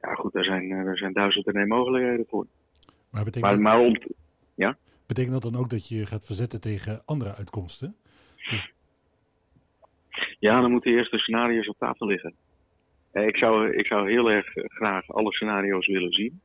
Ja 0.00 0.14
goed, 0.14 0.32
daar 0.32 0.44
zijn, 0.44 0.68
daar 0.68 0.96
zijn 0.96 1.12
duizend 1.12 1.46
en 1.46 1.54
één 1.56 1.68
mogelijkheden 1.68 2.26
voor. 2.28 2.46
Maar 3.10 3.24
betekent, 3.24 3.52
Maar, 3.52 3.60
maar 3.60 3.80
om, 3.80 3.94
te- 3.94 4.14
betekent 5.06 5.32
dat 5.32 5.52
dan 5.52 5.60
ook 5.60 5.70
dat 5.70 5.88
je 5.88 6.06
gaat 6.06 6.24
verzetten 6.24 6.60
tegen 6.60 7.02
andere 7.04 7.34
uitkomsten? 7.34 7.96
Ja, 10.38 10.60
dan 10.60 10.70
moeten 10.70 10.92
eerst 10.92 11.10
de 11.10 11.18
scenario's 11.18 11.68
op 11.68 11.78
tafel 11.78 12.06
liggen. 12.06 12.34
Eh, 13.12 13.26
Ik 13.26 13.36
zou, 13.36 13.76
ik 13.76 13.86
zou 13.86 14.10
heel 14.10 14.30
erg 14.30 14.46
graag 14.54 15.08
alle 15.08 15.32
scenario's 15.32 15.86
willen 15.86 16.12
zien. 16.12 16.40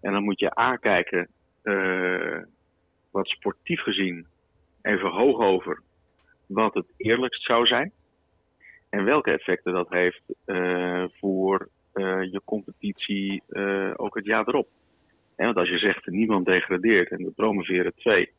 En 0.00 0.12
dan 0.12 0.22
moet 0.24 0.40
je 0.40 0.58
A 0.60 0.76
kijken, 0.76 1.28
eh, 1.62 2.38
wat 3.10 3.28
sportief 3.28 3.80
gezien, 3.80 4.26
even 4.82 5.10
hoog 5.10 5.38
over, 5.40 5.82
wat 6.46 6.74
het 6.74 6.86
eerlijkst 6.96 7.44
zou 7.44 7.66
zijn. 7.66 7.92
En 8.90 9.04
welke 9.04 9.30
effecten 9.30 9.72
dat 9.72 9.88
heeft 9.88 10.22
eh, 10.44 11.04
voor 11.18 11.68
eh, 11.92 12.22
je 12.22 12.40
competitie 12.44 13.42
eh, 13.48 13.92
ook 13.96 14.14
het 14.14 14.24
jaar 14.24 14.48
erop. 14.48 14.68
En 15.36 15.44
want 15.44 15.56
als 15.56 15.68
je 15.68 15.78
zegt 15.78 16.06
niemand 16.06 16.46
degradeert 16.46 17.10
en 17.10 17.24
we 17.24 17.30
promoveren 17.30 17.94
twee, 17.94 18.32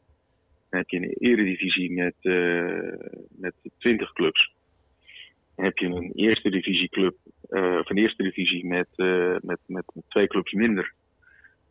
dan 0.71 0.79
heb 0.79 0.89
je 0.89 0.97
een 0.97 1.15
eredivisie 1.19 1.91
met, 1.91 2.15
eh 2.21 2.93
met 3.29 3.53
20 3.77 4.13
clubs 4.13 4.53
dan 5.61 5.69
heb 5.69 5.77
je 5.77 5.87
een 5.87 6.11
eerste 6.15 6.49
divisieclub, 6.49 7.15
eh 7.49 7.77
of 7.79 7.89
een 7.89 7.97
eerste 7.97 8.23
divisie 8.23 8.65
met, 8.65 8.87
eh, 8.95 9.35
met, 9.41 9.59
met, 9.65 9.83
twee 10.07 10.27
clubs 10.27 10.51
minder. 10.51 10.93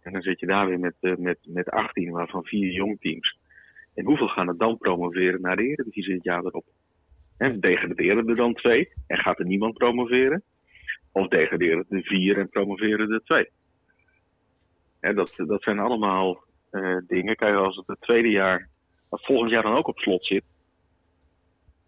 En 0.02 0.12
dan 0.12 0.22
zit 0.22 0.40
je 0.40 0.46
daar 0.46 0.66
weer 0.66 0.78
met, 0.78 0.94
met, 1.18 1.38
met 1.42 1.70
18, 1.70 2.10
waarvan 2.10 2.44
vier 2.44 2.72
jongteams. 2.72 3.38
En 3.94 4.04
hoeveel 4.04 4.28
gaan 4.28 4.48
er 4.48 4.56
dan 4.56 4.78
promoveren 4.78 5.40
naar 5.40 5.56
de 5.56 5.62
Eredivisie 5.62 6.14
het 6.14 6.24
jaar 6.24 6.44
erop? 6.44 6.64
En 7.36 7.60
degraderen 7.60 8.28
er 8.28 8.36
dan 8.36 8.54
twee 8.54 8.88
en 9.06 9.18
gaat 9.18 9.38
er 9.38 9.46
niemand 9.46 9.78
promoveren? 9.78 10.42
Of 11.12 11.28
degraderen 11.28 11.86
er 11.88 12.02
vier 12.02 12.38
en 12.38 12.48
promoveren 12.48 13.12
er 13.12 13.22
twee? 13.24 13.48
En 15.00 15.14
dat, 15.14 15.34
dat 15.36 15.62
zijn 15.62 15.78
allemaal 15.78 16.44
dingen. 17.06 17.36
Kijk, 17.36 17.54
als 17.54 17.76
het 17.76 17.86
het 17.86 18.00
tweede 18.00 18.30
jaar, 18.30 18.68
als 19.10 19.24
volgend 19.24 19.50
jaar 19.50 19.62
dan 19.62 19.76
ook 19.76 19.86
op 19.88 19.98
slot 19.98 20.26
zit, 20.26 20.44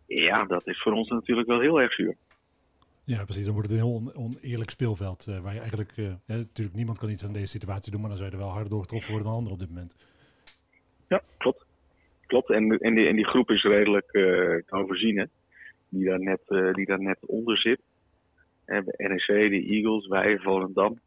ja, 0.07 0.45
dat 0.45 0.67
is 0.67 0.83
voor 0.83 0.93
ons 0.93 1.09
natuurlijk 1.09 1.49
wel 1.49 1.61
heel 1.61 1.81
erg 1.81 1.93
zuur. 1.93 2.17
Ja, 3.05 3.25
precies. 3.25 3.45
Dan 3.45 3.55
wordt 3.55 3.69
het 3.71 3.79
een 3.79 3.85
heel 3.85 3.95
on- 3.95 4.15
oneerlijk 4.15 4.71
speelveld. 4.71 5.27
eh, 5.27 5.39
waar 5.41 5.53
je 5.55 5.61
eigenlijk, 5.61 5.93
eh, 5.97 6.13
natuurlijk 6.27 6.77
niemand 6.77 6.99
kan 6.99 7.11
iets 7.11 7.25
aan 7.25 7.33
deze 7.33 7.47
situatie 7.47 7.91
doen, 7.93 8.01
maar 8.01 8.09
dan 8.09 8.19
zou 8.19 8.31
je 8.31 8.37
er 8.37 8.43
wel 8.43 8.53
harder 8.53 8.71
door 8.71 8.81
getroffen 8.83 9.11
worden 9.11 9.29
dan 9.29 9.37
anderen 9.39 9.59
op 9.59 9.65
dit 9.65 9.75
moment. 9.75 9.97
Ja, 11.09 11.23
klopt. 11.39 11.65
Klopt. 12.27 12.51
En, 12.51 12.79
en, 12.79 12.95
die, 12.95 13.07
en 13.07 13.17
die 13.17 13.27
groep 13.27 13.51
is 13.51 13.63
redelijk 13.63 14.07
eh, 14.07 14.23
te 14.23 14.65
overzien, 14.69 15.19
hè. 15.19 15.25
Die 15.89 16.05
daar 16.05 16.21
net, 16.21 16.41
eh, 16.47 16.73
die 16.73 16.87
daar 16.87 17.01
net 17.03 17.19
onder 17.27 17.59
zit. 17.59 17.81
Eh, 18.65 18.79
NEC, 18.97 19.27
de 19.27 19.67
Eagles, 19.67 20.07
wij, 20.07 20.39
Volendam. 20.39 21.01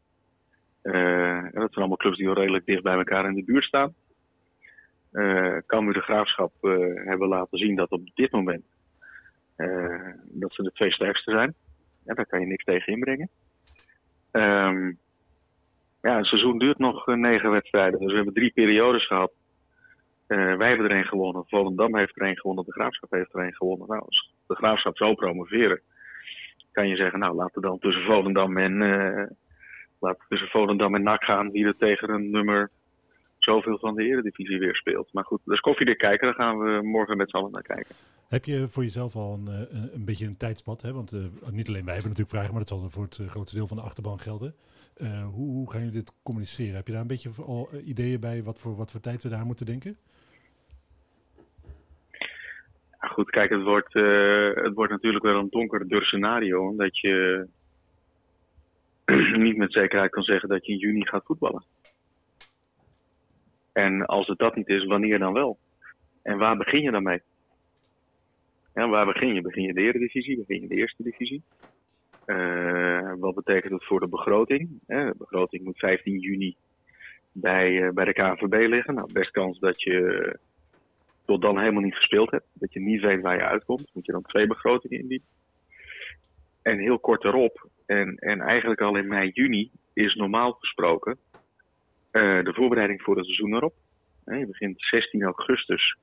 Eh, 0.82 0.94
en 1.36 1.42
dat 1.52 1.52
zijn 1.72 1.74
allemaal 1.74 1.96
clubs 1.96 2.16
die 2.16 2.26
wel 2.26 2.34
redelijk 2.34 2.66
dicht 2.66 2.82
bij 2.82 2.94
elkaar 2.96 3.28
in 3.28 3.34
de 3.34 3.44
buurt 3.44 3.64
staan. 3.64 3.94
Eh 5.16 5.56
Cambuur 5.66 5.94
de 5.94 6.00
Graafschap 6.00 6.52
eh, 6.60 6.70
hebben 6.94 7.28
laten 7.28 7.58
zien 7.58 7.76
dat 7.76 7.90
op 7.90 8.10
dit 8.14 8.30
moment 8.30 8.64
eh, 9.56 10.10
dat 10.24 10.54
ze 10.54 10.62
de 10.62 10.72
twee 10.72 10.92
sterkste 10.92 11.30
zijn. 11.30 11.54
Ja, 12.04 12.14
daar 12.14 12.26
kan 12.26 12.40
je 12.40 12.46
niks 12.46 12.64
tegen 12.64 12.92
inbrengen. 12.92 13.28
Ehm, 14.30 14.92
ja, 16.02 16.16
het 16.16 16.26
seizoen 16.26 16.58
duurt 16.58 16.78
nog 16.78 17.06
negen 17.06 17.50
wedstrijden. 17.50 18.00
Dus 18.00 18.08
we 18.08 18.16
hebben 18.16 18.34
drie 18.34 18.50
periodes 18.52 19.06
gehad. 19.06 19.32
Eh, 20.26 20.56
wij 20.56 20.68
hebben 20.68 20.90
er 20.90 20.96
een 20.96 21.04
gewonnen. 21.04 21.44
Volendam 21.46 21.96
heeft 21.96 22.20
er 22.20 22.26
een 22.26 22.38
gewonnen. 22.38 22.64
De 22.64 22.72
Graafschap 22.72 23.10
heeft 23.10 23.34
er 23.34 23.40
een 23.40 23.54
gewonnen. 23.54 23.88
Nou, 23.88 24.00
als 24.00 24.34
de 24.46 24.54
Graafschap 24.54 24.96
zo 24.96 25.14
promoveren, 25.14 25.80
kan 26.72 26.88
je 26.88 26.96
zeggen, 26.96 27.18
nou, 27.18 27.34
laten 27.34 27.60
we 27.60 27.68
dan 27.68 27.78
tussen 27.78 28.04
Volendam 28.04 28.56
en, 28.56 28.78
laten 30.00 30.24
tussen 30.28 30.48
Volendam 30.48 30.94
en 30.94 31.02
NAC 31.02 31.24
gaan, 31.24 31.50
wie 31.50 31.66
er 31.66 31.76
tegen 31.76 32.10
een 32.10 32.30
nummer 32.30 32.70
zoveel 33.46 33.78
van 33.78 33.94
de 33.94 34.04
Eredivisie 34.04 34.58
weer 34.58 34.76
speelt. 34.76 35.12
Maar 35.12 35.24
goed, 35.24 35.40
dat 35.44 35.54
is 35.54 35.60
koffiedik 35.60 35.98
kijken. 35.98 36.26
Daar 36.26 36.36
gaan 36.36 36.58
we 36.58 36.80
morgen 36.82 37.16
met 37.16 37.30
z'n 37.30 37.36
allen 37.36 37.52
naar 37.52 37.62
kijken. 37.62 37.94
Heb 38.28 38.44
je 38.44 38.68
voor 38.68 38.82
jezelf 38.82 39.16
al 39.16 39.34
een, 39.34 39.48
eh, 39.48 39.60
een, 39.80 39.90
een 39.94 40.04
beetje 40.04 40.26
een 40.26 40.36
tijdspad? 40.36 40.82
Hè? 40.82 40.92
Want 40.92 41.12
eh, 41.12 41.20
niet 41.50 41.68
alleen 41.68 41.84
wij 41.84 41.94
hebben 41.94 42.12
natuurlijk 42.12 42.36
vragen, 42.36 42.50
maar 42.50 42.60
dat 42.60 42.68
zal 42.68 42.90
voor 42.90 43.04
het 43.04 43.18
eh, 43.18 43.26
grootste 43.26 43.56
deel 43.56 43.66
van 43.66 43.76
de 43.76 43.82
achterban 43.82 44.18
gelden. 44.18 44.54
Hoe, 45.34 45.50
hoe 45.50 45.70
gaan 45.70 45.80
jullie 45.80 45.94
dit 45.94 46.12
communiceren? 46.22 46.74
Heb 46.74 46.86
je 46.86 46.92
daar 46.92 47.00
een 47.00 47.06
beetje 47.06 47.30
al 47.46 47.68
ideeën 47.84 48.20
bij 48.20 48.42
wat 48.42 48.58
voor, 48.58 48.76
wat 48.76 48.90
voor 48.90 49.00
tijd 49.00 49.22
we 49.22 49.28
daar 49.28 49.46
moeten 49.46 49.66
denken? 49.66 49.96
Ja, 53.00 53.08
goed, 53.08 53.30
kijk, 53.30 53.50
het 53.50 53.62
wordt, 53.62 53.92
het 54.64 54.74
wordt 54.74 54.92
natuurlijk 54.92 55.24
wel 55.24 55.38
een 55.38 55.50
donker 55.50 55.88
dur 55.88 56.02
scenario. 56.02 56.68
Omdat 56.68 56.98
je 56.98 57.46
niet 59.46 59.56
met 59.56 59.72
zekerheid 59.72 60.10
kan 60.10 60.22
zeggen 60.22 60.48
dat 60.48 60.66
je 60.66 60.72
in 60.72 60.78
juni 60.78 61.06
gaat 61.06 61.24
voetballen. 61.24 61.64
En 63.76 64.06
als 64.06 64.26
het 64.26 64.38
dat 64.38 64.56
niet 64.56 64.68
is, 64.68 64.84
wanneer 64.84 65.18
dan 65.18 65.32
wel? 65.32 65.58
En 66.22 66.38
waar 66.38 66.56
begin 66.56 66.82
je 66.82 66.90
dan 66.90 67.02
mee? 67.02 67.22
Ja, 68.74 68.88
waar 68.88 69.06
begin 69.06 69.34
je? 69.34 69.40
Begin 69.40 69.62
je 69.62 69.72
de 69.72 69.80
Eredivisie? 69.80 70.36
Begin 70.36 70.60
je 70.60 70.68
de 70.68 70.74
Eerste 70.74 71.02
Divisie? 71.02 71.42
Eh, 72.24 73.12
wat 73.18 73.34
betekent 73.34 73.72
dat 73.72 73.84
voor 73.84 74.00
de 74.00 74.08
begroting? 74.08 74.68
Hè, 74.86 75.04
de 75.04 75.14
begroting 75.18 75.64
moet 75.64 75.78
15 75.78 76.18
juni 76.18 76.56
bij, 77.32 77.82
eh, 77.82 77.92
bij 77.92 78.04
de 78.04 78.12
KNVB 78.12 78.68
liggen. 78.68 78.94
Nou, 78.94 79.12
best 79.12 79.30
kans 79.30 79.58
dat 79.58 79.82
je 79.82 80.38
tot 81.24 81.42
dan 81.42 81.58
helemaal 81.58 81.82
niet 81.82 81.96
gespeeld 81.96 82.30
hebt. 82.30 82.46
Dat 82.52 82.72
je 82.72 82.80
niet 82.80 83.00
weet 83.00 83.20
waar 83.20 83.36
je 83.36 83.44
uitkomt. 83.44 83.90
Moet 83.92 84.06
je 84.06 84.12
dan 84.12 84.22
twee 84.22 84.46
begrotingen 84.46 85.00
indienen. 85.00 85.26
En 86.62 86.78
heel 86.78 86.98
kort 86.98 87.24
erop, 87.24 87.68
en, 87.86 88.16
en 88.16 88.40
eigenlijk 88.40 88.80
al 88.80 88.96
in 88.96 89.08
mei, 89.08 89.30
juni, 89.34 89.70
is 89.92 90.14
normaal 90.14 90.52
gesproken 90.52 91.18
eh, 92.16 92.44
de 92.44 92.52
voorbereiding 92.54 93.02
voor 93.02 93.16
het 93.16 93.24
seizoen 93.24 93.54
erop. 93.54 93.74
Je 94.24 94.46
begint 94.46 94.74
16 94.78 95.22
augustus 95.22 95.96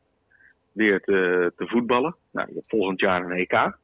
weer 0.72 1.02
te, 1.02 1.52
te 1.56 1.68
voetballen. 1.68 2.16
Nou, 2.32 2.48
je 2.48 2.54
hebt 2.54 2.70
volgend 2.70 3.00
jaar 3.00 3.26
een 3.26 3.38
EK. 3.38 3.78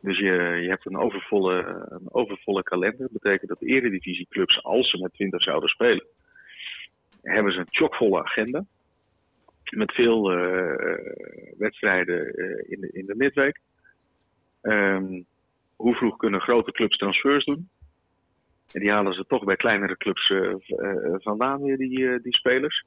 Dus 0.00 0.18
je, 0.18 0.32
je 0.62 0.68
hebt 0.68 0.86
een 0.86 0.96
overvolle, 0.96 1.86
een 1.88 2.12
overvolle 2.12 2.62
kalender. 2.62 2.98
Dat 2.98 3.22
betekent 3.22 3.48
dat 3.48 3.58
de 3.58 3.66
eredivisieclubs, 3.66 4.62
als 4.62 4.90
ze 4.90 4.98
met 4.98 5.12
20 5.12 5.42
zouden 5.42 5.68
spelen, 5.68 6.06
hebben 7.22 7.52
ze 7.52 7.58
een 7.58 7.66
chockvolle 7.70 8.22
agenda. 8.22 8.64
Met 9.70 9.92
veel 9.92 10.32
eh, 10.32 10.98
wedstrijden 11.58 12.34
eh, 12.34 12.70
in, 12.72 12.80
de, 12.80 12.90
in 12.92 13.14
midweek. 13.16 13.60
Ehm, 14.60 15.22
hoe 15.76 15.94
vroeg 15.94 16.16
kunnen 16.16 16.40
grote 16.40 16.72
clubs 16.72 16.96
transfers 16.96 17.44
doen? 17.44 17.68
En 18.72 18.80
die 18.80 18.90
halen 18.90 19.12
ze 19.12 19.24
toch 19.26 19.44
bij 19.44 19.56
kleinere 19.56 19.96
clubs 19.96 20.30
eh, 20.30 20.50
eh, 20.50 21.14
vandaan 21.18 21.62
weer, 21.62 21.76
die, 21.76 22.08
eh, 22.08 22.22
die 22.22 22.34
spelers. 22.34 22.84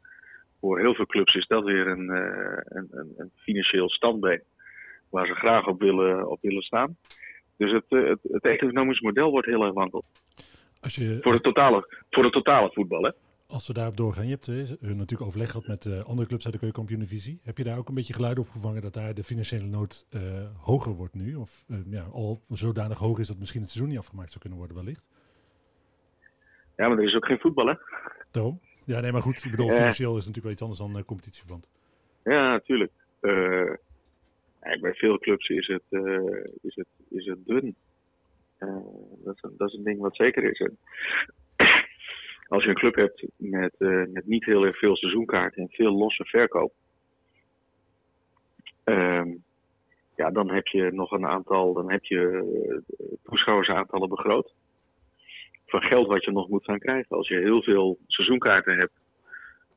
Voor 0.59 0.79
heel 0.79 0.93
veel 0.93 1.05
clubs 1.05 1.35
is 1.35 1.47
dat 1.47 1.63
weer 1.63 1.87
een, 1.87 2.09
een, 2.09 2.87
een, 2.89 3.13
een 3.17 3.31
financieel 3.35 3.89
standbeen 3.89 4.43
waar 5.09 5.27
ze 5.27 5.33
graag 5.33 5.67
op 5.67 5.79
willen, 5.79 6.29
op 6.29 6.41
willen 6.41 6.61
staan. 6.61 6.97
Dus 7.57 7.71
het, 7.71 7.85
het, 7.87 8.19
het 8.21 8.43
economisch 8.43 9.01
model 9.01 9.31
wordt 9.31 9.47
heel 9.47 9.63
erg 9.63 9.73
wankeld. 9.73 10.05
Als, 10.81 10.95
je, 10.95 11.17
Voor 11.21 11.33
het 11.33 11.43
totale, 11.43 12.05
voor 12.09 12.23
het 12.23 12.33
totale 12.33 12.71
voetbal, 12.73 13.03
hè? 13.03 13.11
als 13.47 13.67
we 13.67 13.73
daarop 13.73 13.97
doorgaan, 13.97 14.27
je 14.27 14.37
hebt 14.39 14.81
natuurlijk 14.81 15.21
overleg 15.21 15.51
gehad 15.51 15.67
met 15.67 16.05
andere 16.05 16.27
clubs 16.27 16.43
uit 16.43 16.53
de 16.53 16.59
keukenkampioen-divisie. 16.59 17.39
Heb 17.43 17.57
je 17.57 17.63
daar 17.63 17.77
ook 17.77 17.87
een 17.87 17.95
beetje 17.95 18.13
geluid 18.13 18.39
op 18.39 18.49
gevangen 18.49 18.81
dat 18.81 18.93
daar 18.93 19.13
de 19.13 19.23
financiële 19.23 19.65
nood 19.65 20.07
hoger 20.57 20.91
wordt 20.91 21.13
nu? 21.13 21.35
Of 21.35 21.65
ja, 21.89 22.03
al 22.11 22.39
zodanig 22.49 22.97
hoog 22.97 23.19
is 23.19 23.27
dat 23.27 23.39
misschien 23.39 23.61
het 23.61 23.69
seizoen 23.69 23.91
niet 23.91 24.01
afgemaakt 24.01 24.29
zou 24.29 24.39
kunnen 24.39 24.59
worden 24.59 24.77
wellicht? 24.77 25.05
Ja, 26.77 26.87
maar 26.87 26.97
er 26.97 27.03
is 27.03 27.15
ook 27.15 27.25
geen 27.25 27.39
voetbal, 27.39 27.67
hè? 27.67 27.73
Daarom? 28.31 28.59
Ja, 28.85 28.99
nee, 28.99 29.11
maar 29.11 29.21
goed. 29.21 29.43
Ik 29.43 29.51
bedoel, 29.51 29.67
Ja. 29.71 29.77
financieel 29.77 30.17
is 30.17 30.25
het 30.25 30.35
natuurlijk 30.35 30.43
wel 30.43 30.53
iets 30.53 30.61
anders 30.61 30.79
dan 30.79 30.97
eh, 30.97 31.03
competitieverband. 31.07 31.69
Ja, 32.23 32.49
natuurlijk. 32.51 32.91
Eh, 33.19 33.73
bij 34.81 34.93
veel 34.93 35.17
clubs 35.17 35.47
is 35.49 35.67
het, 35.67 35.83
eh, 35.89 36.43
is 36.61 36.75
het, 36.75 36.87
is 37.09 37.25
het 37.25 37.45
dun. 37.45 37.75
Eh, 38.57 38.75
dat, 39.23 39.35
is 39.35 39.41
een, 39.41 39.53
dat 39.57 39.67
is 39.67 39.73
een 39.77 39.83
ding 39.83 39.99
wat 39.99 40.15
zeker 40.15 40.43
is. 40.43 40.69
Als 42.47 42.63
je 42.63 42.69
een 42.69 42.75
club 42.75 42.95
hebt 42.95 43.25
met, 43.35 43.75
eh, 43.77 44.03
met 44.07 44.25
niet 44.27 44.45
heel 44.45 44.65
erg 44.65 44.77
veel 44.77 44.95
seizoenkaarten 44.97 45.61
en 45.61 45.69
veel 45.69 45.91
losse 45.97 46.25
verkoop, 46.25 46.73
ehm, 48.83 49.29
ja, 50.15 50.31
dan 50.31 50.51
heb 50.51 50.67
je 50.67 50.91
nog 50.91 51.11
een 51.11 51.25
aantal, 51.27 51.73
dan 51.73 51.91
heb 51.91 52.03
je 52.03 52.21
eh, 52.97 53.07
toeschouwersaantallen 53.23 54.09
begroot. 54.09 54.53
Van 55.67 55.81
geld 55.81 56.07
wat 56.07 56.23
je 56.23 56.31
nog 56.31 56.49
moet 56.49 56.63
gaan 56.63 56.79
krijgen. 56.79 57.17
Als 57.17 57.27
je 57.27 57.39
heel 57.39 57.61
veel 57.63 57.97
seizoenkaarten 58.07 58.77
hebt, 58.77 58.93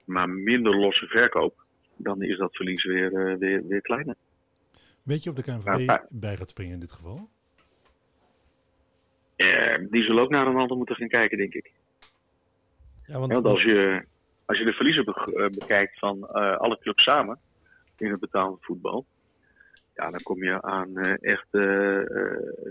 maar 0.05 0.29
minder 0.29 0.77
losse 0.77 1.07
verkoop, 1.07 1.65
dan 1.97 2.23
is 2.23 2.39
dat 2.39 2.57
verlies 2.57 2.85
weer, 2.85 3.15
eh, 3.15 3.37
weer, 3.37 3.67
weer 3.67 3.81
kleiner. 3.81 4.15
Weet 5.03 5.23
je 5.23 5.31
of 5.31 5.37
de 5.37 5.43
KNVB 5.43 5.99
bij 6.09 6.37
gaat 6.37 6.51
springen 6.51 6.75
in 6.75 6.81
dit 6.81 6.93
geval? 6.93 7.29
Eh, 9.37 9.79
die 9.91 10.03
zullen 10.03 10.23
ook 10.23 10.31
naar 10.31 10.47
een 10.47 10.57
ander 10.57 10.77
moeten 10.77 10.97
gaan 10.97 11.09
kijken, 11.09 11.39
denk 11.39 11.55
ik. 11.55 11.73
Ja, 13.07 13.19
want, 13.19 13.33
Want 13.33 13.45
als 13.45 13.63
je, 13.63 14.05
als 14.45 14.59
je 14.59 14.65
de 14.65 14.73
verliezen 14.73 15.05
be- 15.05 15.33
eh, 15.35 15.59
bekijkt 15.59 15.99
van 15.99 16.29
eh, 16.29 16.57
alle 16.57 16.79
clubs 16.79 17.03
samen 17.03 17.39
in 17.97 18.11
het 18.11 18.21
betaalde 18.21 18.57
voetbal, 18.61 19.07
ja, 19.95 20.11
dan 20.11 20.23
kom 20.23 20.45
je 20.45 20.63
aan 20.63 20.97
eh, 20.99 21.33
echt 21.33 21.47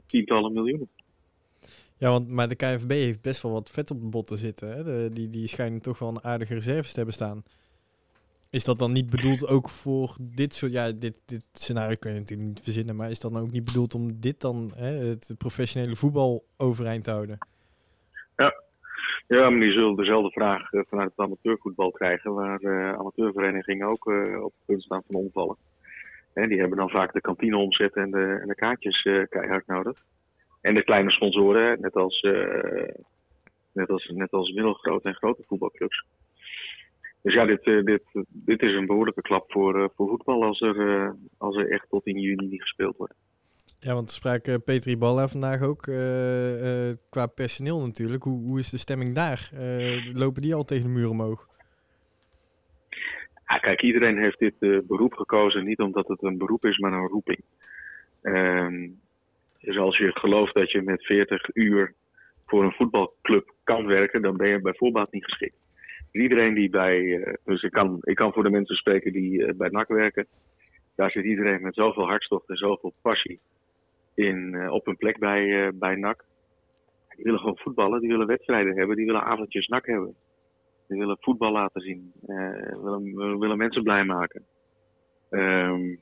tientallen 0.07 0.53
miljoenen. 0.53 0.89
Ja, 1.99 2.09
want 2.09 2.29
maar 2.29 2.47
de 2.47 2.55
KNVB 2.55 2.89
heeft 2.89 3.21
best 3.21 3.41
wel 3.41 3.51
wat 3.51 3.71
vet 3.71 3.91
op 3.91 4.01
de 4.01 4.07
botten 4.07 4.37
zitten. 4.37 4.71
Hè? 4.71 4.83
De, 4.83 5.09
die, 5.13 5.27
die 5.27 5.47
schijnen 5.47 5.81
toch 5.81 5.99
wel 5.99 6.09
een 6.09 6.23
aardige 6.23 6.53
reserves 6.53 6.89
te 6.89 6.95
hebben 6.95 7.13
staan. 7.13 7.43
Is 8.49 8.63
dat 8.63 8.79
dan 8.79 8.91
niet 8.91 9.09
bedoeld 9.09 9.47
ook 9.47 9.69
voor 9.69 10.15
dit 10.19 10.53
soort... 10.53 10.71
Ja, 10.71 10.91
dit, 10.91 11.19
dit 11.25 11.47
scenario 11.53 11.95
kun 11.99 12.13
je 12.13 12.19
natuurlijk 12.19 12.49
niet 12.49 12.63
verzinnen. 12.63 12.95
Maar 12.95 13.09
is 13.09 13.19
dat 13.19 13.33
dan 13.33 13.41
ook 13.41 13.51
niet 13.51 13.65
bedoeld 13.65 13.93
om 13.93 14.19
dit 14.19 14.41
dan, 14.41 14.71
hè, 14.75 14.91
het 14.91 15.33
professionele 15.37 15.95
voetbal 15.95 16.43
overeind 16.57 17.03
te 17.03 17.11
houden? 17.11 17.37
Ja, 19.35 19.49
maar 19.49 19.59
die 19.59 19.71
zullen 19.71 19.95
dezelfde 19.95 20.31
vraag 20.31 20.71
eh, 20.73 20.81
vanuit 20.87 21.09
het 21.09 21.25
amateurvoetbal 21.25 21.91
krijgen, 21.91 22.33
waar 22.33 22.59
eh, 22.61 22.93
amateurverenigingen 22.93 23.87
ook 23.87 24.07
eh, 24.07 24.43
op 24.43 24.53
het 24.53 24.65
punt 24.65 24.83
staan 24.83 25.03
van 25.07 25.15
omvallen. 25.15 25.55
En 26.33 26.49
die 26.49 26.59
hebben 26.59 26.77
dan 26.77 26.89
vaak 26.89 27.13
de 27.13 27.21
kantineomzet 27.21 27.95
en 27.95 28.11
de, 28.11 28.39
en 28.41 28.47
de 28.47 28.55
kaartjes 28.55 29.01
keihard 29.29 29.67
nodig. 29.67 30.05
En 30.61 30.73
de 30.73 30.83
kleine 30.83 31.11
sponsoren, 31.11 31.81
net 31.81 31.95
als, 31.95 32.19
eh, 32.19 32.93
net 33.71 33.89
als, 33.89 34.11
net 34.13 34.31
als 34.31 34.51
middelgrote 34.51 35.07
en 35.07 35.15
grote 35.15 35.43
voetbalclubs. 35.47 36.05
Dus 37.21 37.33
ja, 37.33 37.45
dit, 37.45 37.63
eh, 37.63 37.83
dit, 37.83 38.03
dit 38.27 38.61
is 38.61 38.73
een 38.73 38.85
behoorlijke 38.85 39.21
klap 39.21 39.51
voor, 39.51 39.83
eh, 39.83 39.89
voor 39.95 40.07
voetbal 40.07 40.43
als 40.43 40.61
er, 40.61 41.15
als 41.37 41.55
er 41.55 41.71
echt 41.71 41.89
tot 41.89 42.05
in 42.05 42.19
juni 42.19 42.47
niet 42.47 42.61
gespeeld 42.61 42.97
wordt. 42.97 43.13
Ja, 43.79 43.93
want 43.93 44.09
we 44.09 44.15
spraken 44.15 44.63
Petri 44.63 44.97
Balla 44.97 45.27
vandaag 45.27 45.61
ook 45.61 45.81
qua 47.09 47.25
personeel 47.35 47.81
natuurlijk. 47.81 48.23
Hoe, 48.23 48.45
hoe 48.45 48.59
is 48.59 48.69
de 48.69 48.77
stemming 48.77 49.15
daar? 49.15 49.51
Lopen 50.13 50.41
die 50.41 50.53
al 50.53 50.63
tegen 50.63 50.83
de 50.83 50.89
muur 50.89 51.09
omhoog? 51.09 51.47
Ja, 53.47 53.57
kijk, 53.57 53.81
iedereen 53.81 54.17
heeft 54.17 54.39
dit 54.39 54.87
beroep 54.87 55.13
gekozen 55.13 55.63
niet 55.65 55.79
omdat 55.79 56.07
het 56.07 56.23
een 56.23 56.37
beroep 56.37 56.65
is, 56.65 56.77
maar 56.77 56.93
een 56.93 57.07
roeping. 57.07 57.43
Ehm, 58.21 58.87
dus 59.61 59.77
als 59.77 59.97
je 59.97 60.11
gelooft 60.19 60.53
dat 60.53 60.71
je 60.71 60.81
met 60.81 61.05
40 61.05 61.55
uur 61.55 61.93
voor 62.45 62.63
een 62.63 62.71
voetbalclub 62.71 63.53
kan 63.63 63.85
werken, 63.85 64.21
dan 64.21 64.37
ben 64.37 64.47
je 64.47 64.61
bij 64.61 64.73
voorbaat 64.75 65.11
niet 65.11 65.23
geschikt. 65.23 65.57
Iedereen 66.11 66.53
die 66.53 66.69
bij, 66.69 67.21
eh, 67.21 67.33
dus 67.43 67.63
ik 67.63 67.71
kan, 67.71 67.97
ik 68.01 68.15
kan 68.15 68.33
voor 68.33 68.43
de 68.43 68.49
mensen 68.49 68.75
spreken 68.75 69.13
die 69.13 69.45
eh, 69.45 69.55
bij 69.55 69.69
NAC 69.69 69.87
werken, 69.87 70.27
daar 70.95 71.11
zit 71.11 71.25
iedereen 71.25 71.61
met 71.61 71.75
zoveel 71.75 72.05
hartstocht 72.07 72.49
en 72.49 72.55
zoveel 72.55 72.93
passie 73.01 73.39
in, 74.13 74.55
eh, 74.55 74.71
op 74.71 74.87
een 74.87 74.97
plek 74.97 75.19
bij, 75.19 75.71
bij 75.73 75.95
NAC. 75.95 76.25
Die 77.15 77.23
willen 77.23 77.39
gewoon 77.39 77.57
voetballen, 77.57 77.99
die 77.99 78.09
willen 78.09 78.27
wedstrijden 78.27 78.77
hebben, 78.77 78.95
die 78.95 79.05
willen 79.05 79.23
avondjes 79.23 79.67
NAC 79.67 79.85
hebben. 79.85 80.15
Die 80.87 80.99
willen 80.99 81.17
voetbal 81.19 81.51
laten 81.51 81.81
zien. 81.81 82.13
eh 82.27 82.81
willen, 82.81 83.39
willen 83.39 83.57
mensen 83.57 83.83
blij 83.83 84.05
maken. 84.05 84.45
Ehm, 85.29 85.95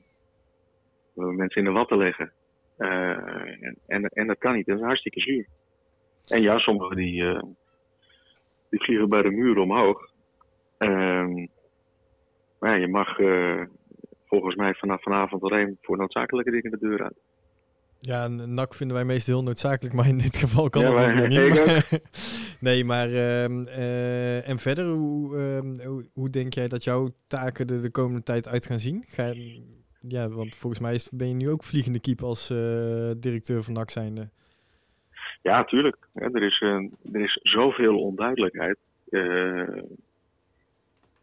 willen 1.13 1.35
mensen 1.35 1.61
in 1.61 1.67
de 1.67 1.73
watten 1.73 1.97
leggen. 1.97 2.31
Eh, 2.77 3.63
en, 3.63 3.77
en, 3.87 4.03
en 4.03 4.27
dat 4.27 4.37
kan 4.37 4.55
niet. 4.55 4.65
Dat 4.65 4.77
is 4.77 4.83
hartstikke 4.83 5.19
zuur. 5.19 5.47
En 6.27 6.41
ja, 6.41 6.57
sommigen 6.57 6.95
die, 6.95 7.23
eh, 7.23 7.41
die 8.69 8.83
vliegen 8.83 9.09
bij 9.09 9.21
de 9.21 9.31
muur 9.31 9.57
omhoog. 9.57 10.11
Ehm, 10.77 11.33
maar 12.59 12.71
ja, 12.71 12.75
je 12.75 12.87
mag 12.87 13.19
eh, 13.19 13.61
volgens 14.25 14.55
mij 14.55 14.73
vanaf 14.73 15.01
vanavond 15.01 15.43
alleen 15.43 15.77
voor 15.81 15.97
noodzakelijke 15.97 16.51
dingen 16.51 16.71
de 16.71 16.77
deur 16.79 17.03
uit. 17.03 17.17
Ja, 17.99 18.25
een 18.25 18.53
NAC 18.53 18.73
vinden 18.73 18.95
wij 18.95 19.05
meestal 19.05 19.33
heel 19.35 19.43
noodzakelijk, 19.43 19.95
maar 19.95 20.07
in 20.07 20.17
dit 20.17 20.37
geval 20.37 20.69
kan 20.69 20.81
Ja, 20.81 20.89
dat 20.89 21.15
natuurlijk 21.15 21.53
niet. 21.53 21.65
Maar- 21.65 21.99
nee, 22.69 22.85
maar 22.85 23.07
ehm, 23.07 23.63
eh, 23.67 24.49
en 24.49 24.59
verder, 24.59 24.85
hoe, 24.85 25.37
ehm, 25.37 25.87
hoe, 25.87 26.09
hoe 26.13 26.29
denk 26.29 26.53
jij 26.53 26.67
dat 26.67 26.83
jouw 26.83 27.09
taken 27.27 27.67
er 27.67 27.81
de 27.81 27.91
komende 27.91 28.23
tijd 28.23 28.47
uit 28.47 28.65
gaan 28.65 28.79
zien? 28.79 29.03
Ga, 29.07 29.33
ja, 30.07 30.29
want 30.29 30.55
volgens 30.55 30.81
mij 30.81 30.99
ben 31.11 31.27
je 31.27 31.33
nu 31.33 31.49
ook 31.49 31.63
vliegende 31.63 31.99
kiep 31.99 32.23
als 32.23 32.49
eh, 32.49 33.11
directeur 33.17 33.63
van 33.63 33.73
NAC 33.73 33.89
zijnde. 33.89 34.29
Ja, 35.41 35.63
tuurlijk. 35.63 35.97
Er, 36.13 36.43
is, 36.43 36.61
een, 36.61 36.95
er 37.13 37.21
is 37.21 37.39
zoveel 37.43 37.99
onduidelijkheid. 37.99 38.77
eh, 39.09 39.61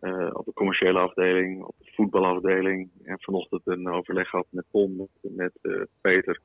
eh, 0.05 0.30
op 0.32 0.45
de 0.45 0.53
commerciële 0.55 0.99
afdeling, 0.99 1.62
op 1.62 1.74
de 1.78 1.91
voetbalafdeling. 1.95 2.89
En 3.05 3.16
vanochtend 3.20 3.62
een 3.64 3.89
overleg 3.89 4.28
gehad 4.28 4.47
met 4.51 4.64
Tom, 4.70 5.09
met, 5.20 5.53
eh, 5.62 5.80
Peter, 6.01 6.41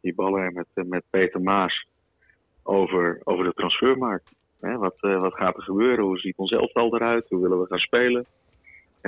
die 0.00 0.14
ballen 0.14 0.44
en 0.44 0.52
met, 0.52 0.66
eh, 0.74 0.84
met 0.84 1.02
Peter 1.10 1.40
Maas 1.40 1.86
over, 2.62 3.20
over 3.24 3.44
de 3.44 3.52
transfermarkt. 3.52 4.34
Wat, 4.60 4.96
eh, 5.00 5.20
wat 5.20 5.34
gaat 5.34 5.56
er 5.56 5.62
gebeuren? 5.62 6.04
Hoe 6.04 6.18
ziet 6.18 6.36
ons 6.36 6.50
elftal 6.50 6.94
eruit? 6.94 7.28
Hoe 7.28 7.40
willen 7.42 7.60
we 7.60 7.66
gaan 7.66 7.78
spelen? 7.78 8.26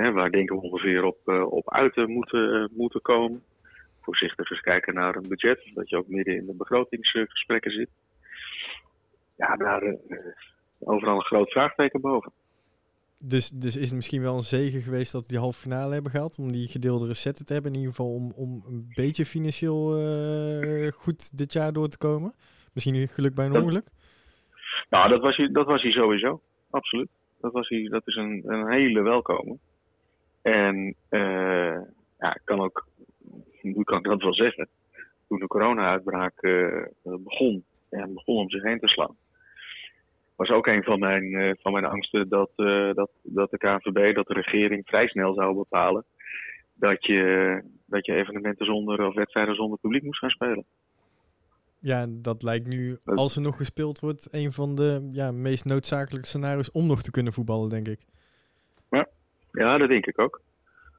Hè, 0.01 0.11
waar 0.11 0.31
denken 0.31 0.55
we 0.55 0.61
ongeveer 0.61 1.03
op, 1.03 1.17
eh, 1.25 1.51
op 1.51 1.71
uit 1.73 1.93
te 1.93 2.05
moeten, 2.07 2.53
eh, 2.53 2.77
moeten 2.77 3.01
komen? 3.01 3.43
Voorzichtig 4.01 4.51
eens 4.51 4.61
kijken 4.61 4.93
naar 4.93 5.15
een 5.15 5.27
budget, 5.27 5.71
dat 5.73 5.89
je 5.89 5.97
ook 5.97 6.07
midden 6.07 6.35
in 6.35 6.45
de 6.45 6.53
begrotingsgesprekken 6.53 7.71
zit. 7.71 7.89
Ja, 9.37 9.55
daar 9.55 9.81
eh, 9.81 9.95
overal 10.79 11.15
een 11.15 11.21
groot 11.21 11.51
vraagteken 11.51 12.01
boven. 12.01 12.31
Dus, 13.21 13.49
dus 13.49 13.75
is 13.75 13.85
het 13.87 13.95
misschien 13.95 14.21
wel 14.21 14.35
een 14.35 14.41
zegen 14.41 14.81
geweest 14.81 15.11
dat 15.11 15.21
we 15.21 15.27
die 15.27 15.39
halve 15.39 15.59
finale 15.61 15.93
hebben 15.93 16.11
gehad. 16.11 16.37
Om 16.39 16.51
die 16.51 16.67
gedeelde 16.67 17.07
resetten 17.07 17.45
te 17.45 17.53
hebben. 17.53 17.71
In 17.71 17.77
ieder 17.77 17.93
geval 17.95 18.13
om, 18.13 18.31
om 18.35 18.63
een 18.67 18.91
beetje 18.95 19.25
financieel 19.25 19.91
goed 20.91 21.37
dit 21.37 21.53
jaar 21.53 21.73
door 21.73 21.87
te 21.87 21.97
komen. 21.97 22.33
Misschien 22.73 23.07
geluk 23.07 23.35
bij 23.35 23.45
een 23.45 23.53
Dat- 23.53 23.63
ongeluk. 23.63 23.87
Nou, 24.89 25.09
dat 25.09 25.21
was 25.21 25.37
hij, 25.37 25.47
dat 25.51 25.65
was 25.65 25.81
hij 25.81 25.91
sowieso. 25.91 26.41
Absoluut. 26.69 27.09
Dat, 27.41 27.51
was 27.51 27.69
hij, 27.69 27.87
dat 27.89 28.07
is 28.07 28.15
een, 28.15 28.43
een 28.45 28.71
hele 28.71 29.01
welkome. 29.01 29.57
En 30.41 30.95
eh, 31.09 31.81
ja, 32.19 32.35
ik 32.35 32.41
kan 32.43 32.59
ook, 32.59 32.87
hoe 33.61 33.83
kan 33.83 33.97
ik 33.97 34.03
dat 34.03 34.21
wel 34.21 34.33
zeggen? 34.33 34.67
Toen 35.27 35.39
de 35.39 35.47
corona-uitbraak 35.47 36.41
eh, 36.41 36.83
begon 37.03 37.63
en 37.89 38.13
begon 38.13 38.37
om 38.37 38.49
zich 38.49 38.63
heen 38.63 38.79
te 38.79 38.87
slaan, 38.87 39.17
was 40.35 40.49
ook 40.49 40.67
een 40.67 40.83
van 40.83 40.99
mijn, 40.99 41.33
eh, 41.33 41.51
van 41.59 41.71
mijn 41.71 41.85
angsten 41.85 42.29
dat, 42.29 42.51
dat, 42.95 43.09
dat 43.23 43.51
de 43.51 43.57
KNVB, 43.57 44.15
dat 44.15 44.27
de 44.27 44.33
regering 44.33 44.87
vrij 44.87 45.07
snel 45.07 45.33
zou 45.33 45.55
bepalen 45.55 46.05
dat 46.79 47.05
je, 47.05 47.61
dat 47.85 48.05
je 48.05 48.13
evenementen 48.13 48.65
zonder 48.65 49.05
of 49.07 49.15
wedstrijden 49.15 49.55
zonder 49.55 49.79
publiek 49.79 50.03
moest 50.03 50.19
gaan 50.19 50.29
spelen. 50.29 50.65
Ja, 51.79 52.05
dat 52.09 52.43
lijkt 52.43 52.67
nu, 52.67 52.97
als 53.05 53.35
er 53.35 53.41
nog 53.41 53.57
gespeeld 53.57 53.99
wordt, 53.99 54.27
een 54.31 54.51
van 54.51 54.75
de 54.75 55.09
ja, 55.11 55.31
meest 55.31 55.65
noodzakelijke 55.65 56.27
scenario's 56.27 56.71
om 56.71 56.87
nog 56.87 57.01
te 57.01 57.11
kunnen 57.11 57.33
voetballen, 57.33 57.69
denk 57.69 57.87
ik. 57.87 58.05
Ja, 59.51 59.77
dat 59.77 59.89
denk 59.89 60.05
ik 60.05 60.19
ook. 60.19 60.41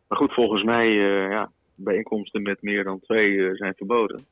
Maar 0.09 0.19
goed, 0.19 0.33
volgens 0.35 0.63
mij, 0.63 0.87
eh 0.87 1.31
ja, 1.31 1.51
bijeenkomsten 1.75 2.43
met 2.43 2.63
meer 2.63 2.85
dan 2.85 3.01
twee 3.01 3.47
eh, 3.49 3.55
zijn 3.55 3.75
verboden. 3.77 4.25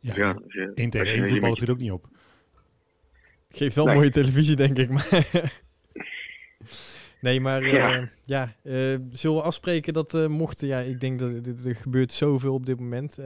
Ja, 0.00 0.12
Ja, 0.16 0.32
als 0.44 0.52
je- 0.52 0.72
één 0.74 0.90
tegen 0.90 1.12
één 1.12 1.28
voetbal 1.28 1.54
schiet 1.56 1.70
ook 1.70 1.78
niet 1.78 1.90
op. 1.90 2.08
Geeft 3.48 3.76
wel 3.76 3.84
Nee. 3.86 3.94
mooie 3.94 4.10
televisie, 4.10 4.56
denk 4.56 4.78
ik. 4.78 4.90
Maar 4.90 5.08
nee, 7.20 7.40
maar 7.40 7.62
eh, 7.62 7.72
Ja. 7.72 8.08
ja, 8.24 8.54
eh, 8.62 8.96
zullen 9.10 9.36
we 9.36 9.42
afspreken 9.42 9.92
dat 9.92 10.14
eh, 10.14 10.26
mochten... 10.26 10.68
Ja, 10.68 10.78
ik 10.78 11.00
denk 11.00 11.18
dat 11.18 11.44
dit- 11.44 11.64
er 11.64 11.74
gebeurt 11.74 12.12
zoveel 12.12 12.54
op 12.54 12.66
dit 12.66 12.80
moment. 12.80 13.16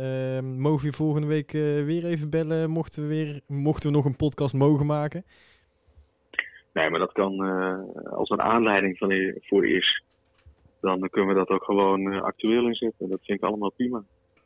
Mogen 0.59 0.87
we 0.89 0.93
volgende 0.97 1.27
week 1.27 1.53
eh, 1.55 1.61
weer 1.85 2.05
even 2.05 2.31
bellen? 2.31 2.71
Mochten 2.71 3.03
we, 3.03 3.09
weer, 3.09 3.41
mochten 3.47 3.91
we 3.91 3.97
nog 3.97 4.05
een 4.05 4.17
podcast 4.17 4.55
mogen 4.55 4.87
maken? 4.87 5.25
Nee, 6.73 6.91
maar 6.91 6.99
dat 7.01 7.13
kan 7.13 7.45
eh, 7.45 7.79
als 8.13 8.31
er 8.31 8.39
een 8.39 8.45
aanleiding 8.45 8.99
van 8.99 9.35
voor 9.41 9.67
is. 9.67 10.03
Dan 10.81 11.09
kunnen 11.11 11.29
we 11.35 11.39
dat 11.39 11.49
ook 11.49 11.65
gewoon 11.65 12.13
eh, 12.13 12.23
actueel 12.23 12.67
inzetten. 12.67 13.09
Dat 13.09 13.21
vind 13.25 13.39
ik 13.39 13.45
allemaal 13.45 13.71
prima. 13.71 14.03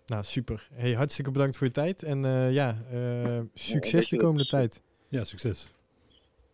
Nou, 0.07 0.22
super. 0.25 0.68
Hey, 0.72 0.93
hartstikke 0.93 1.31
bedankt 1.31 1.57
voor 1.59 1.66
je 1.66 1.72
tijd. 1.72 2.03
En 2.03 2.25
eh, 2.25 2.53
ja, 2.53 2.75
eh, 2.93 3.41
succes 3.55 4.09
de 4.09 4.16
komende 4.16 4.47
tijd. 4.47 4.83
Ja, 5.09 5.25
succes. 5.25 5.72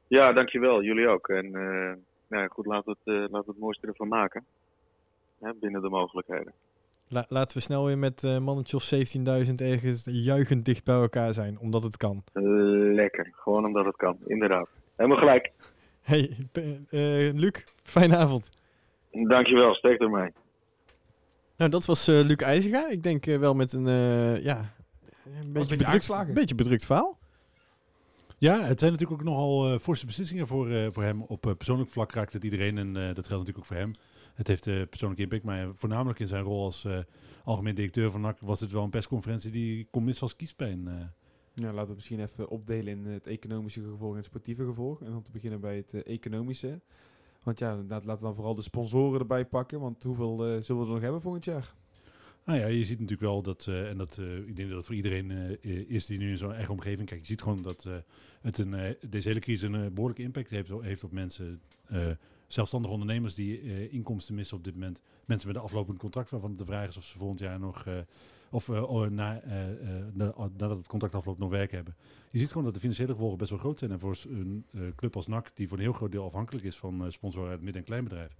Ja, 0.06 0.32
dankjewel. 0.32 0.82
Jullie 0.82 1.08
ook. 1.08 1.28
En 1.28 1.44
eh, 1.44 1.92
nou 2.28 2.42
ja, 2.42 2.46
goed, 2.46 2.66
laten 2.66 2.92
we 2.92 2.96
het, 3.04 3.14
eh, 3.14 3.20
laten 3.20 3.46
we 3.46 3.50
het 3.52 3.58
mooiste 3.60 3.86
ervan 3.86 4.08
maken. 4.08 4.44
Hè, 5.40 5.50
binnen 5.60 5.82
de 5.82 5.88
mogelijkheden. 5.88 6.52
La- 7.08 7.26
laten 7.28 7.56
we 7.56 7.62
snel 7.62 7.84
weer 7.86 7.98
met 7.98 8.24
eh 8.24 8.38
mannetje 8.38 8.76
of 8.76 8.82
17.000 9.46 9.54
ergens 9.60 10.08
juichend 10.10 10.64
dicht 10.64 10.84
bij 10.84 10.94
elkaar 10.94 11.32
zijn, 11.34 11.58
omdat 11.58 11.82
het 11.82 11.96
kan. 11.96 12.22
Lekker. 12.94 13.28
Gewoon 13.32 13.64
omdat 13.64 13.84
het 13.84 13.96
kan. 13.96 14.16
Inderdaad. 14.26 14.68
Helemaal 15.00 15.18
gelijk. 15.18 15.52
Hey, 16.00 16.36
eh, 16.52 17.34
Luc, 17.34 17.64
fijne 17.82 18.16
avond. 18.16 18.48
Dankjewel. 19.10 19.74
Steek 19.74 20.00
er 20.00 20.10
mee. 20.10 20.30
Nou, 21.56 21.70
dat 21.70 21.84
was 21.84 22.08
eh 22.08 22.20
Luc 22.20 22.36
IJzega. 22.36 22.88
Ik 22.88 23.02
denk 23.02 23.26
eh, 23.26 23.38
wel 23.38 23.54
met 23.54 23.72
een, 23.72 23.86
eh, 23.86 24.42
ja, 24.42 24.74
een 25.24 25.52
beetje, 25.52 25.68
bedrukt, 25.68 25.84
aangeslagen. 25.84 26.34
beetje 26.34 26.54
bedrukt 26.54 26.86
verhaal. 26.86 27.18
Ja, 28.38 28.60
het 28.60 28.78
zijn 28.78 28.92
natuurlijk 28.92 29.20
ook 29.20 29.26
nogal 29.26 29.72
eh 29.72 29.78
forse 29.78 30.06
beslissingen 30.06 30.46
voor, 30.46 30.70
eh, 30.70 30.86
voor 30.90 31.02
hem. 31.02 31.22
Op 31.22 31.46
eh, 31.46 31.52
persoonlijk 31.56 31.90
vlak 31.90 32.12
raakt 32.12 32.32
het 32.32 32.44
iedereen 32.44 32.78
en 32.78 32.96
eh, 32.96 33.02
dat 33.02 33.26
geldt 33.26 33.28
natuurlijk 33.30 33.58
ook 33.58 33.66
voor 33.66 33.76
hem. 33.76 33.90
Het 34.34 34.46
heeft 34.46 34.88
persoonlijke 34.90 35.22
impact, 35.22 35.44
maar 35.44 35.68
voornamelijk 35.74 36.18
in 36.18 36.26
zijn 36.26 36.42
rol 36.42 36.64
als 36.64 36.84
eh, 36.84 36.98
algemeen 37.44 37.74
directeur 37.74 38.10
van 38.10 38.20
NAC 38.20 38.38
was 38.40 38.60
het 38.60 38.70
wel 38.72 38.82
een 38.84 38.90
persconferentie 38.90 39.50
die 39.50 39.86
kon 39.90 40.04
mis 40.04 40.22
als 40.22 40.36
kiespijn. 40.36 41.12
Ja, 41.54 41.64
laten 41.64 41.80
we 41.80 41.86
het 41.86 41.94
misschien 41.94 42.20
even 42.20 42.48
opdelen 42.48 42.98
in 42.98 43.06
het 43.06 43.26
economische 43.26 43.82
gevolg 43.82 44.10
en 44.10 44.16
het 44.16 44.24
sportieve 44.24 44.64
gevolg. 44.64 45.02
En 45.02 45.10
dan 45.10 45.22
te 45.22 45.30
beginnen 45.30 45.60
bij 45.60 45.76
het 45.76 45.94
eh, 45.94 46.14
economische. 46.14 46.80
Want 47.42 47.58
ja, 47.58 47.70
inderdaad, 47.70 48.04
laten 48.04 48.20
we 48.20 48.26
dan 48.26 48.34
vooral 48.34 48.54
de 48.54 48.62
sponsoren 48.62 49.20
erbij 49.20 49.44
pakken. 49.44 49.80
Want 49.80 50.02
hoeveel 50.02 50.46
eh, 50.46 50.62
zullen 50.62 50.82
we 50.82 50.86
er 50.86 50.92
nog 50.92 51.02
hebben 51.02 51.20
volgend 51.20 51.44
jaar? 51.44 51.74
Nou 52.44 52.58
ja, 52.58 52.66
je 52.66 52.84
ziet 52.84 53.00
natuurlijk 53.00 53.30
wel 53.30 53.42
dat, 53.42 53.66
eh, 53.66 53.88
en 53.88 53.96
dat, 53.96 54.18
ik 54.46 54.56
denk 54.56 54.68
dat 54.68 54.76
het 54.76 54.86
voor 54.86 54.94
iedereen 54.94 55.58
is 55.88 56.06
die 56.06 56.18
nu 56.18 56.30
in 56.30 56.38
zo'n 56.38 56.52
eigen 56.52 56.72
omgeving 56.72 57.08
kijkt. 57.08 57.26
Je 57.26 57.30
ziet 57.30 57.42
gewoon 57.42 57.62
dat 57.62 57.86
het 58.40 58.58
een, 58.58 58.96
deze 59.08 59.28
hele 59.28 59.40
crisis 59.40 59.62
een 59.62 59.74
eh, 59.74 59.90
behoorlijke 59.90 60.22
impact 60.22 60.50
heeft, 60.50 60.70
heeft 60.80 61.04
op 61.04 61.12
mensen. 61.12 61.60
zelfstandige 62.46 62.92
ondernemers 62.92 63.34
die 63.34 63.88
inkomsten 63.90 64.34
missen 64.34 64.56
op 64.56 64.64
dit 64.64 64.74
moment. 64.74 65.00
Mensen 65.24 65.48
met 65.48 65.56
een 65.56 65.62
aflopend 65.62 65.98
contract 65.98 66.30
waarvan 66.30 66.56
de 66.56 66.64
vraag 66.64 66.88
is 66.88 66.96
of 66.96 67.04
ze 67.04 67.18
volgend 67.18 67.40
jaar 67.40 67.58
nog, 67.58 67.86
of 68.50 68.68
eh, 68.68 68.90
oh, 68.90 69.08
na, 69.10 69.42
na- 70.12 70.34
nadat 70.36 70.76
het 70.76 70.86
contract 70.86 71.14
afloopt, 71.14 71.38
nog 71.38 71.50
werk 71.50 71.70
hebben. 71.70 71.96
Je 72.30 72.38
ziet 72.38 72.48
gewoon 72.48 72.64
dat 72.64 72.74
de 72.74 72.80
financiële 72.80 73.12
gevolgen 73.12 73.38
best 73.38 73.50
wel 73.50 73.58
groot 73.58 73.78
zijn. 73.78 73.90
En 73.90 73.98
voor 73.98 74.16
een 74.30 74.64
club 74.96 75.16
als 75.16 75.26
NAC, 75.26 75.50
die 75.54 75.68
voor 75.68 75.76
een 75.76 75.82
heel 75.82 75.92
groot 75.92 76.12
deel 76.12 76.24
afhankelijk 76.24 76.64
is 76.64 76.76
van 76.76 77.12
sponsoren 77.12 77.50
uit 77.50 77.60
midden- 77.62 77.80
en 77.80 77.86
kleinbedrijf. 77.86 78.36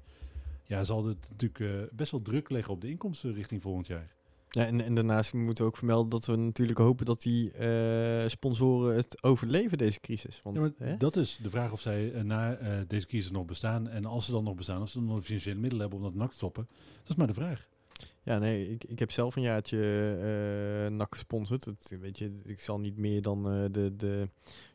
Ja, 0.64 0.84
zal 0.84 1.06
het 1.06 1.28
natuurlijk 1.30 1.90
best 1.96 2.11
wel 2.11 2.22
druk 2.22 2.50
leggen 2.50 2.72
op 2.74 2.80
de 2.80 2.88
inkomsten 2.88 3.34
richting 3.34 3.62
volgend 3.62 3.86
jaar. 3.86 4.12
Ja, 4.50 4.66
en, 4.66 4.80
en 4.80 4.94
daarnaast 4.94 5.34
moeten 5.34 5.64
we 5.64 5.70
ook 5.70 5.76
vermelden 5.76 6.11
dat 6.11 6.26
we 6.26 6.36
natuurlijk 6.36 6.78
hopen 6.78 7.06
dat 7.06 7.22
die 7.22 7.52
sponsoren 8.26 8.96
het 8.96 9.22
overleven, 9.22 9.78
deze 9.78 10.00
crisis. 10.00 10.40
Want, 10.42 10.72
Ja, 10.78 10.96
dat 10.96 11.16
is 11.16 11.38
de 11.42 11.50
vraag 11.50 11.72
of 11.72 11.80
zij 11.80 12.22
na 12.22 12.58
deze 12.88 13.06
crisis 13.06 13.30
nog 13.30 13.44
bestaan. 13.44 13.88
En 13.88 14.04
als 14.04 14.24
ze 14.24 14.32
dan 14.32 14.44
nog 14.44 14.54
bestaan, 14.54 14.82
of 14.82 14.88
ze 14.88 14.98
dan 14.98 15.06
nog 15.08 15.16
de 15.18 15.22
financiële 15.24 15.58
middelen 15.61 15.80
hebben 15.80 15.98
om 15.98 16.04
dat 16.04 16.14
nak 16.14 16.30
te 16.30 16.36
stoppen. 16.36 16.68
Dat 17.00 17.08
is 17.08 17.14
maar 17.16 17.26
de 17.26 17.34
vraag. 17.34 17.68
Ja, 18.22 18.38
nee, 18.38 18.70
ik, 18.70 18.84
ik 18.84 18.98
heb 18.98 19.10
zelf 19.10 19.36
een 19.36 19.42
jaartje 19.42 19.78
eh 19.78 20.96
NAC 20.96 21.14
gesponsord. 21.14 21.64
Het, 21.64 21.96
weet 22.00 22.18
je, 22.18 22.40
ik 22.44 22.60
zal 22.60 22.80
niet 22.80 22.96
meer 22.96 23.22
dan 23.22 23.50
eh, 23.50 23.64
de, 23.70 23.96
de, 23.96 24.28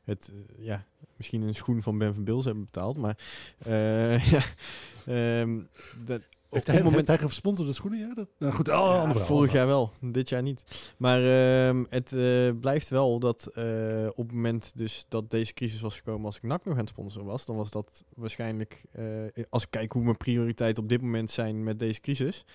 het, 0.03 0.31
eh, 0.33 0.65
ja, 0.65 0.85
misschien 1.15 1.41
een 1.41 1.55
schoen 1.55 1.81
van 1.81 1.97
Ben 1.97 2.13
van 2.13 2.23
Bils 2.23 2.45
hebben 2.45 2.63
betaald. 2.63 2.97
Maar 2.97 3.17
ja, 4.33 4.41
ehm, 5.05 5.59
dat, 6.05 6.21
op 6.49 6.61
Heeft 6.61 6.67
hij, 6.67 6.83
moment... 6.83 6.95
heeft 6.95 7.19
hij 7.19 7.27
gesponsorde 7.27 7.73
schoenen? 7.73 7.99
Ja, 7.99 8.13
dat, 8.13 8.27
nou 8.37 8.53
goed, 8.53 8.67
oh, 8.67 8.73
Ja, 8.73 9.01
andere 9.01 9.19
vorig 9.19 9.29
andere 9.29 9.57
jaar 9.57 9.67
wel, 9.67 9.91
dit 9.99 10.29
jaar 10.29 10.41
niet. 10.41 10.93
Maar 10.97 11.19
ehm, 11.19 11.83
het 11.89 12.13
blijft 12.59 12.89
wel 12.89 13.19
dat 13.19 13.47
op 14.15 14.27
het 14.27 14.31
moment 14.31 14.77
dus 14.77 15.05
dat 15.09 15.31
deze 15.31 15.53
crisis 15.53 15.81
was 15.81 15.95
gekomen, 15.95 16.25
als 16.25 16.37
ik 16.37 16.43
NAC 16.43 16.65
nog 16.65 16.73
aan 16.73 16.79
het 16.79 16.89
sponsoren 16.89 17.27
was, 17.27 17.45
dan 17.45 17.55
was 17.55 17.71
dat 17.71 18.05
waarschijnlijk, 18.15 18.83
als 19.49 19.63
ik 19.63 19.71
kijk 19.71 19.91
hoe 19.91 20.03
mijn 20.03 20.17
prioriteiten 20.17 20.83
op 20.83 20.89
dit 20.89 21.01
moment 21.01 21.31
zijn 21.31 21.63
met 21.63 21.79
deze 21.79 22.01
crisis, 22.01 22.45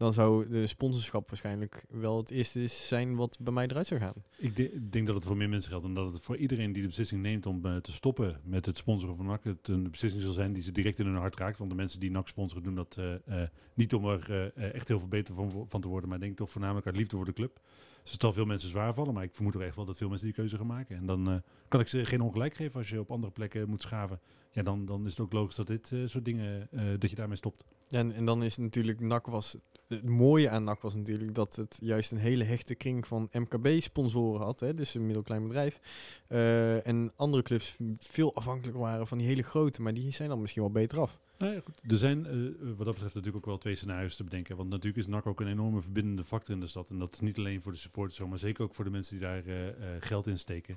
dan 0.00 0.12
zou 0.12 0.48
de 0.48 0.66
sponsorschap 0.66 1.28
waarschijnlijk 1.28 1.84
wel 1.88 2.16
het 2.16 2.30
eerste 2.30 2.66
zijn 2.66 3.16
wat 3.16 3.38
bij 3.40 3.52
mij 3.52 3.66
eruit 3.66 3.86
zou 3.86 4.00
gaan. 4.00 4.14
Ik 4.38 4.56
de- 4.56 4.72
ik 4.72 4.92
denk 4.92 5.06
dat 5.06 5.14
het 5.16 5.24
voor 5.24 5.36
meer 5.36 5.48
mensen 5.48 5.70
geldt 5.70 5.86
en 5.86 5.94
dat 5.94 6.12
het 6.12 6.22
voor 6.24 6.36
iedereen 6.36 6.72
die 6.72 6.82
de 6.82 6.88
beslissing 6.88 7.22
neemt 7.22 7.46
om 7.46 7.66
eh, 7.66 7.76
te 7.76 7.92
stoppen 7.92 8.40
met 8.44 8.66
het 8.66 8.76
sponsoren 8.76 9.16
van 9.16 9.26
NAC, 9.26 9.44
het 9.44 9.68
een 9.68 9.90
beslissing 9.90 10.22
zal 10.22 10.32
zijn 10.32 10.52
die 10.52 10.62
ze 10.62 10.72
direct 10.72 10.98
in 10.98 11.06
hun 11.06 11.14
hart 11.14 11.36
raakt. 11.36 11.58
Want 11.58 11.70
de 11.70 11.76
mensen 11.76 12.00
die 12.00 12.10
NAC 12.10 12.28
sponsoren 12.28 12.62
doen 12.62 12.74
dat 12.74 12.96
eh, 12.98 13.42
eh, 13.42 13.48
niet 13.74 13.94
om 13.94 14.04
er 14.06 14.52
echt 14.54 14.88
heel 14.88 14.98
veel 14.98 15.08
beter 15.08 15.34
van, 15.34 15.66
van 15.68 15.80
te 15.80 15.88
worden, 15.88 16.08
maar 16.08 16.20
denk 16.20 16.36
toch 16.36 16.50
voornamelijk 16.50 16.86
uit 16.86 16.96
liefde 16.96 17.16
voor 17.16 17.24
de 17.24 17.32
club. 17.32 17.60
Dus 18.02 18.12
het 18.12 18.20
zal 18.20 18.32
veel 18.32 18.44
mensen 18.46 18.68
zwaar 18.68 18.94
vallen, 18.94 19.14
maar 19.14 19.24
ik 19.24 19.34
vermoed 19.34 19.54
er 19.54 19.60
echt 19.60 19.76
wel 19.76 19.84
dat 19.84 19.96
veel 19.96 20.08
mensen 20.08 20.26
die 20.26 20.36
keuze 20.36 20.56
gaan 20.56 20.66
maken. 20.66 20.96
En 20.96 21.06
dan 21.06 21.42
kan 21.68 21.80
ik 21.80 21.88
ze 21.88 22.04
geen 22.06 22.20
ongelijk 22.20 22.54
geven 22.54 22.78
als 22.78 22.88
je 22.88 23.00
op 23.00 23.10
andere 23.10 23.32
plekken 23.32 23.68
moet 23.68 23.82
schaven. 23.82 24.20
Ja, 24.50 24.62
dan, 24.62 24.84
dan 24.86 25.04
is 25.04 25.10
het 25.10 25.20
ook 25.20 25.32
logisch 25.32 25.54
dat 25.56 25.66
dit 25.66 25.92
soort 26.04 26.24
dingen, 26.24 26.68
dat 26.98 27.10
je 27.10 27.16
daarmee 27.16 27.36
stopt. 27.36 27.64
En, 27.90 28.12
en 28.12 28.24
dan 28.24 28.42
is 28.42 28.56
natuurlijk 28.56 29.00
NAC 29.00 29.26
was. 29.26 29.56
Het 29.88 30.08
mooie 30.08 30.50
aan 30.50 30.64
NAC 30.64 30.82
was 30.82 30.94
natuurlijk 30.94 31.34
dat 31.34 31.56
het 31.56 31.78
juist 31.80 32.12
een 32.12 32.18
hele 32.18 32.44
hechte 32.44 32.74
kring 32.74 33.06
van 33.06 33.28
MKB-sponsoren 33.32 34.40
had. 34.40 34.60
Hè, 34.60 34.74
dus 34.74 34.94
een 34.94 35.04
middelklein 35.04 35.42
bedrijf. 35.42 35.80
Eh, 36.26 36.86
en 36.86 37.12
andere 37.16 37.42
clubs 37.42 37.76
veel 37.98 38.34
afhankelijker 38.34 38.80
waren 38.80 39.06
van 39.06 39.18
die 39.18 39.26
hele 39.26 39.42
grote. 39.42 39.82
Maar 39.82 39.94
die 39.94 40.12
zijn 40.12 40.28
dan 40.28 40.40
misschien 40.40 40.62
wel 40.62 40.70
beter 40.70 41.00
af. 41.00 41.18
Nou 41.38 41.60
goed. 41.64 41.80
Er 41.90 41.98
zijn 41.98 42.26
eh, 42.26 42.32
wat 42.76 42.86
dat 42.86 42.94
betreft 42.94 43.14
natuurlijk 43.14 43.36
ook 43.36 43.46
wel 43.46 43.58
twee 43.58 43.74
scenario's 43.74 44.16
te 44.16 44.24
bedenken. 44.24 44.56
Want 44.56 44.68
natuurlijk 44.68 45.06
is 45.06 45.06
NAC 45.06 45.26
ook 45.26 45.40
een 45.40 45.48
enorme 45.48 45.80
verbindende 45.80 46.24
factor 46.24 46.54
in 46.54 46.60
de 46.60 46.66
stad. 46.66 46.90
En 46.90 46.98
dat 46.98 47.12
is 47.12 47.20
niet 47.20 47.38
alleen 47.38 47.62
voor 47.62 47.72
de 47.72 47.78
supporters 47.78 48.28
maar 48.28 48.38
zeker 48.38 48.64
ook 48.64 48.74
voor 48.74 48.84
de 48.84 48.90
mensen 48.90 49.18
die 49.18 49.26
daar 49.26 49.46
eh, 49.46 49.56
geld 50.00 50.26
in 50.26 50.38
steken. 50.38 50.76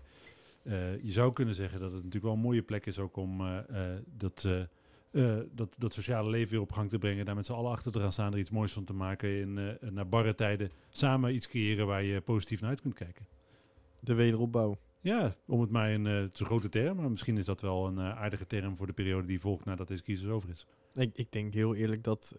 Je 1.02 1.12
zou 1.12 1.34
kunnen 1.34 1.56
zeggen 1.56 1.80
dat 1.80 1.88
het 1.88 1.98
natuurlijk 1.98 2.26
wel 2.26 2.34
een 2.34 2.40
mooie 2.40 2.62
plek 2.62 2.86
is 2.86 3.00
ook 3.00 3.18
om 3.18 3.42
dat, 4.18 4.48
eh, 5.14 5.38
dat, 5.52 5.76
dat 5.78 5.94
sociale 5.94 6.30
leven 6.30 6.52
weer 6.52 6.62
op 6.62 6.72
gang 6.72 6.90
te 6.90 6.98
brengen. 6.98 7.26
Daar 7.26 7.36
met 7.36 7.46
z'n 7.46 7.54
allen 7.54 7.72
achter 7.72 7.92
te 7.92 8.00
gaan 8.00 8.12
staan, 8.12 8.34
er 8.34 8.40
iets 8.40 8.52
moois 8.52 8.72
van 8.72 8.84
te 8.84 8.94
maken. 8.94 9.40
In, 9.40 9.58
eh, 9.58 9.90
naar 9.90 10.08
barre 10.08 10.36
tijden 10.36 10.72
samen 10.90 11.36
iets 11.36 11.48
creëren 11.48 11.88
waar 11.88 12.04
je 12.04 12.22
positief 12.22 12.62
naar 12.62 12.70
uit 12.70 12.82
kunt 12.82 12.94
kijken. 12.94 13.26
De 14.00 14.14
wederopbouw. 14.14 14.78
Ja, 15.02 15.36
om 15.46 15.62
het 15.62 15.70
maar 15.70 15.92
een, 15.92 16.08
eh, 16.08 16.18
een 16.18 16.32
grote 16.34 16.70
term, 16.70 16.98
maar 16.98 17.10
misschien 17.10 17.38
is 17.38 17.46
dat 17.46 17.62
wel 17.62 17.88
een 17.88 17.98
eh, 17.98 18.22
aardige 18.22 18.48
term 18.48 18.78
voor 18.78 18.88
de 18.88 18.94
periode 18.94 19.28
die 19.28 19.40
volgt 19.40 19.66
nadat 19.66 19.88
deze 19.88 20.04
crisis 20.04 20.28
over 20.28 20.50
is. 20.50 20.66
Ik, 20.94 21.12
ik 21.14 21.32
denk 21.32 21.54
heel 21.54 21.76
eerlijk 21.76 22.04
dat 22.04 22.36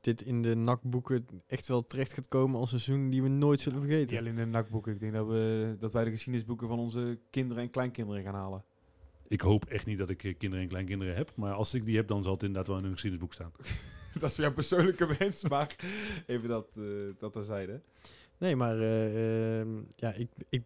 dit 0.00 0.22
in 0.22 0.42
de 0.42 0.54
NAC-boeken 0.54 1.26
echt 1.46 1.66
wel 1.66 1.86
terecht 1.86 2.12
gaat 2.12 2.28
komen 2.28 2.60
als 2.60 2.72
een 2.72 2.80
seizoen 2.80 3.10
die 3.10 3.22
we 3.22 3.28
nooit 3.28 3.60
zullen 3.60 3.80
vergeten. 3.80 4.18
alleen 4.18 4.38
in 4.38 4.44
de 4.44 4.50
nakboeken. 4.50 4.92
Ik 4.92 5.00
denk 5.00 5.12
dat, 5.12 5.26
we, 5.26 5.76
dat 5.78 5.92
wij 5.92 6.04
de 6.04 6.10
geschiedenisboeken 6.10 6.68
van 6.68 6.78
onze 6.78 7.18
kinderen 7.30 7.62
en 7.62 7.70
kleinkinderen 7.70 8.22
gaan 8.22 8.34
halen. 8.34 8.64
Ik 9.28 9.40
hoop 9.40 9.64
echt 9.64 9.86
niet 9.86 9.98
dat 9.98 10.10
ik 10.10 10.24
eh, 10.24 10.34
kinderen 10.38 10.64
en 10.64 10.70
kleinkinderen 10.70 11.14
heb. 11.16 11.32
Maar 11.34 11.52
als 11.52 11.74
ik 11.74 11.84
die 11.84 11.96
heb, 11.96 12.08
dan 12.08 12.22
zal 12.22 12.32
het 12.32 12.42
inderdaad 12.42 12.66
wel 12.66 12.78
in 12.78 12.84
een 12.84 12.92
geschiedenisboek 12.92 13.32
staan. 13.34 13.52
dat 14.20 14.30
is 14.30 14.34
voor 14.34 14.44
jouw 14.44 14.52
persoonlijke 14.52 15.06
wens, 15.18 15.48
maar 15.48 15.76
even 16.26 16.48
dat, 16.48 16.68
eh 16.76 16.84
dat 17.18 17.32
terzijde. 17.32 17.80
Nee, 18.38 18.56
maar 18.56 18.80
eh, 18.80 19.60
ehm, 19.60 19.68
ja, 19.96 20.12
ik, 20.12 20.28
ik, 20.48 20.62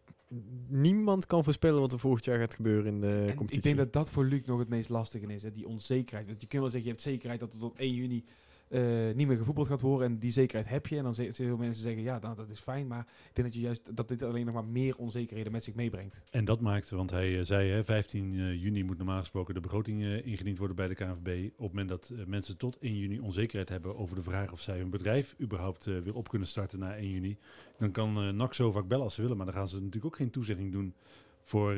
niemand 0.68 1.26
kan 1.26 1.44
voorspellen 1.44 1.80
wat 1.80 1.92
er 1.92 1.98
volgend 1.98 2.24
jaar 2.24 2.38
gaat 2.38 2.54
gebeuren 2.54 2.86
in 2.86 3.00
de 3.00 3.24
En 3.28 3.34
competitie. 3.34 3.56
ik 3.56 3.62
denk 3.62 3.76
dat 3.76 3.92
dat 3.92 4.10
voor 4.10 4.24
Luc 4.24 4.44
nog 4.44 4.58
het 4.58 4.68
meest 4.68 4.88
lastige 4.88 5.26
is, 5.26 5.42
hè? 5.42 5.50
die 5.50 5.66
onzekerheid. 5.66 6.26
Want 6.26 6.40
je 6.40 6.46
kunt 6.46 6.62
wel 6.62 6.70
zeggen, 6.70 6.88
je 6.88 6.94
hebt 6.94 7.06
zekerheid 7.08 7.40
dat 7.40 7.52
er 7.52 7.58
tot 7.58 7.76
1 7.76 7.94
juni 7.94 8.24
eh, 8.70 9.14
niet 9.14 9.26
meer 9.26 9.36
gevoetbald 9.36 9.66
gaat 9.66 9.80
worden. 9.80 10.08
En 10.08 10.18
die 10.18 10.30
zekerheid 10.30 10.68
heb 10.68 10.86
je. 10.86 10.96
En 10.96 11.02
dan 11.02 11.14
zullen 11.14 11.34
veel 11.34 11.56
mensen 11.56 11.82
zeggen, 11.82 12.02
ja, 12.02 12.18
nou, 12.18 12.36
dat 12.36 12.50
is 12.50 12.60
fijn. 12.60 12.86
Maar 12.86 13.00
ik 13.00 13.34
denk 13.34 13.46
dat, 13.48 13.56
je 13.56 13.62
juist, 13.62 13.96
dat 13.96 14.08
dit 14.08 14.22
alleen 14.22 14.44
nog 14.44 14.54
maar 14.54 14.64
meer 14.64 14.96
onzekerheden 14.96 15.52
met 15.52 15.64
zich 15.64 15.74
meebrengt. 15.74 16.22
En 16.30 16.44
dat 16.44 16.60
maakt, 16.60 16.90
want 16.90 17.10
hij 17.10 17.38
eh, 17.38 17.44
zei, 17.44 17.70
hè, 17.70 17.84
15 17.84 18.34
eh, 18.34 18.62
juni 18.62 18.84
moet 18.84 18.96
normaal 18.96 19.18
gesproken 19.18 19.54
de 19.54 19.60
begroting 19.60 20.04
ingediend 20.04 20.58
worden 20.58 20.76
bij 20.76 20.88
de 20.88 20.94
KNVB. 20.94 21.44
Op 21.46 21.58
het 21.58 21.68
moment 21.68 21.88
dat 21.88 22.12
mensen 22.26 22.56
tot 22.56 22.78
1 22.78 22.96
juni 22.96 23.20
onzekerheid 23.20 23.68
hebben 23.68 23.96
over 23.96 24.16
de 24.16 24.22
vraag 24.22 24.52
of 24.52 24.60
zij 24.60 24.78
hun 24.78 24.90
bedrijf 24.90 25.34
überhaupt 25.40 25.84
weer 25.84 26.14
op 26.14 26.28
kunnen 26.28 26.48
starten 26.48 26.78
na 26.78 26.96
1 26.96 27.10
juni, 27.10 27.38
dan 27.78 27.90
kan 27.90 28.36
NAC 28.36 28.54
zo 28.54 28.70
vaak 28.70 28.88
bellen 28.88 29.04
als 29.04 29.14
ze 29.14 29.22
willen. 29.22 29.36
Maar 29.36 29.46
dan 29.46 29.54
gaan 29.54 29.68
ze 29.68 29.76
natuurlijk 29.76 30.04
ook 30.04 30.16
geen 30.16 30.30
toezegging 30.30 30.72
doen 30.72 30.94
voor 31.42 31.72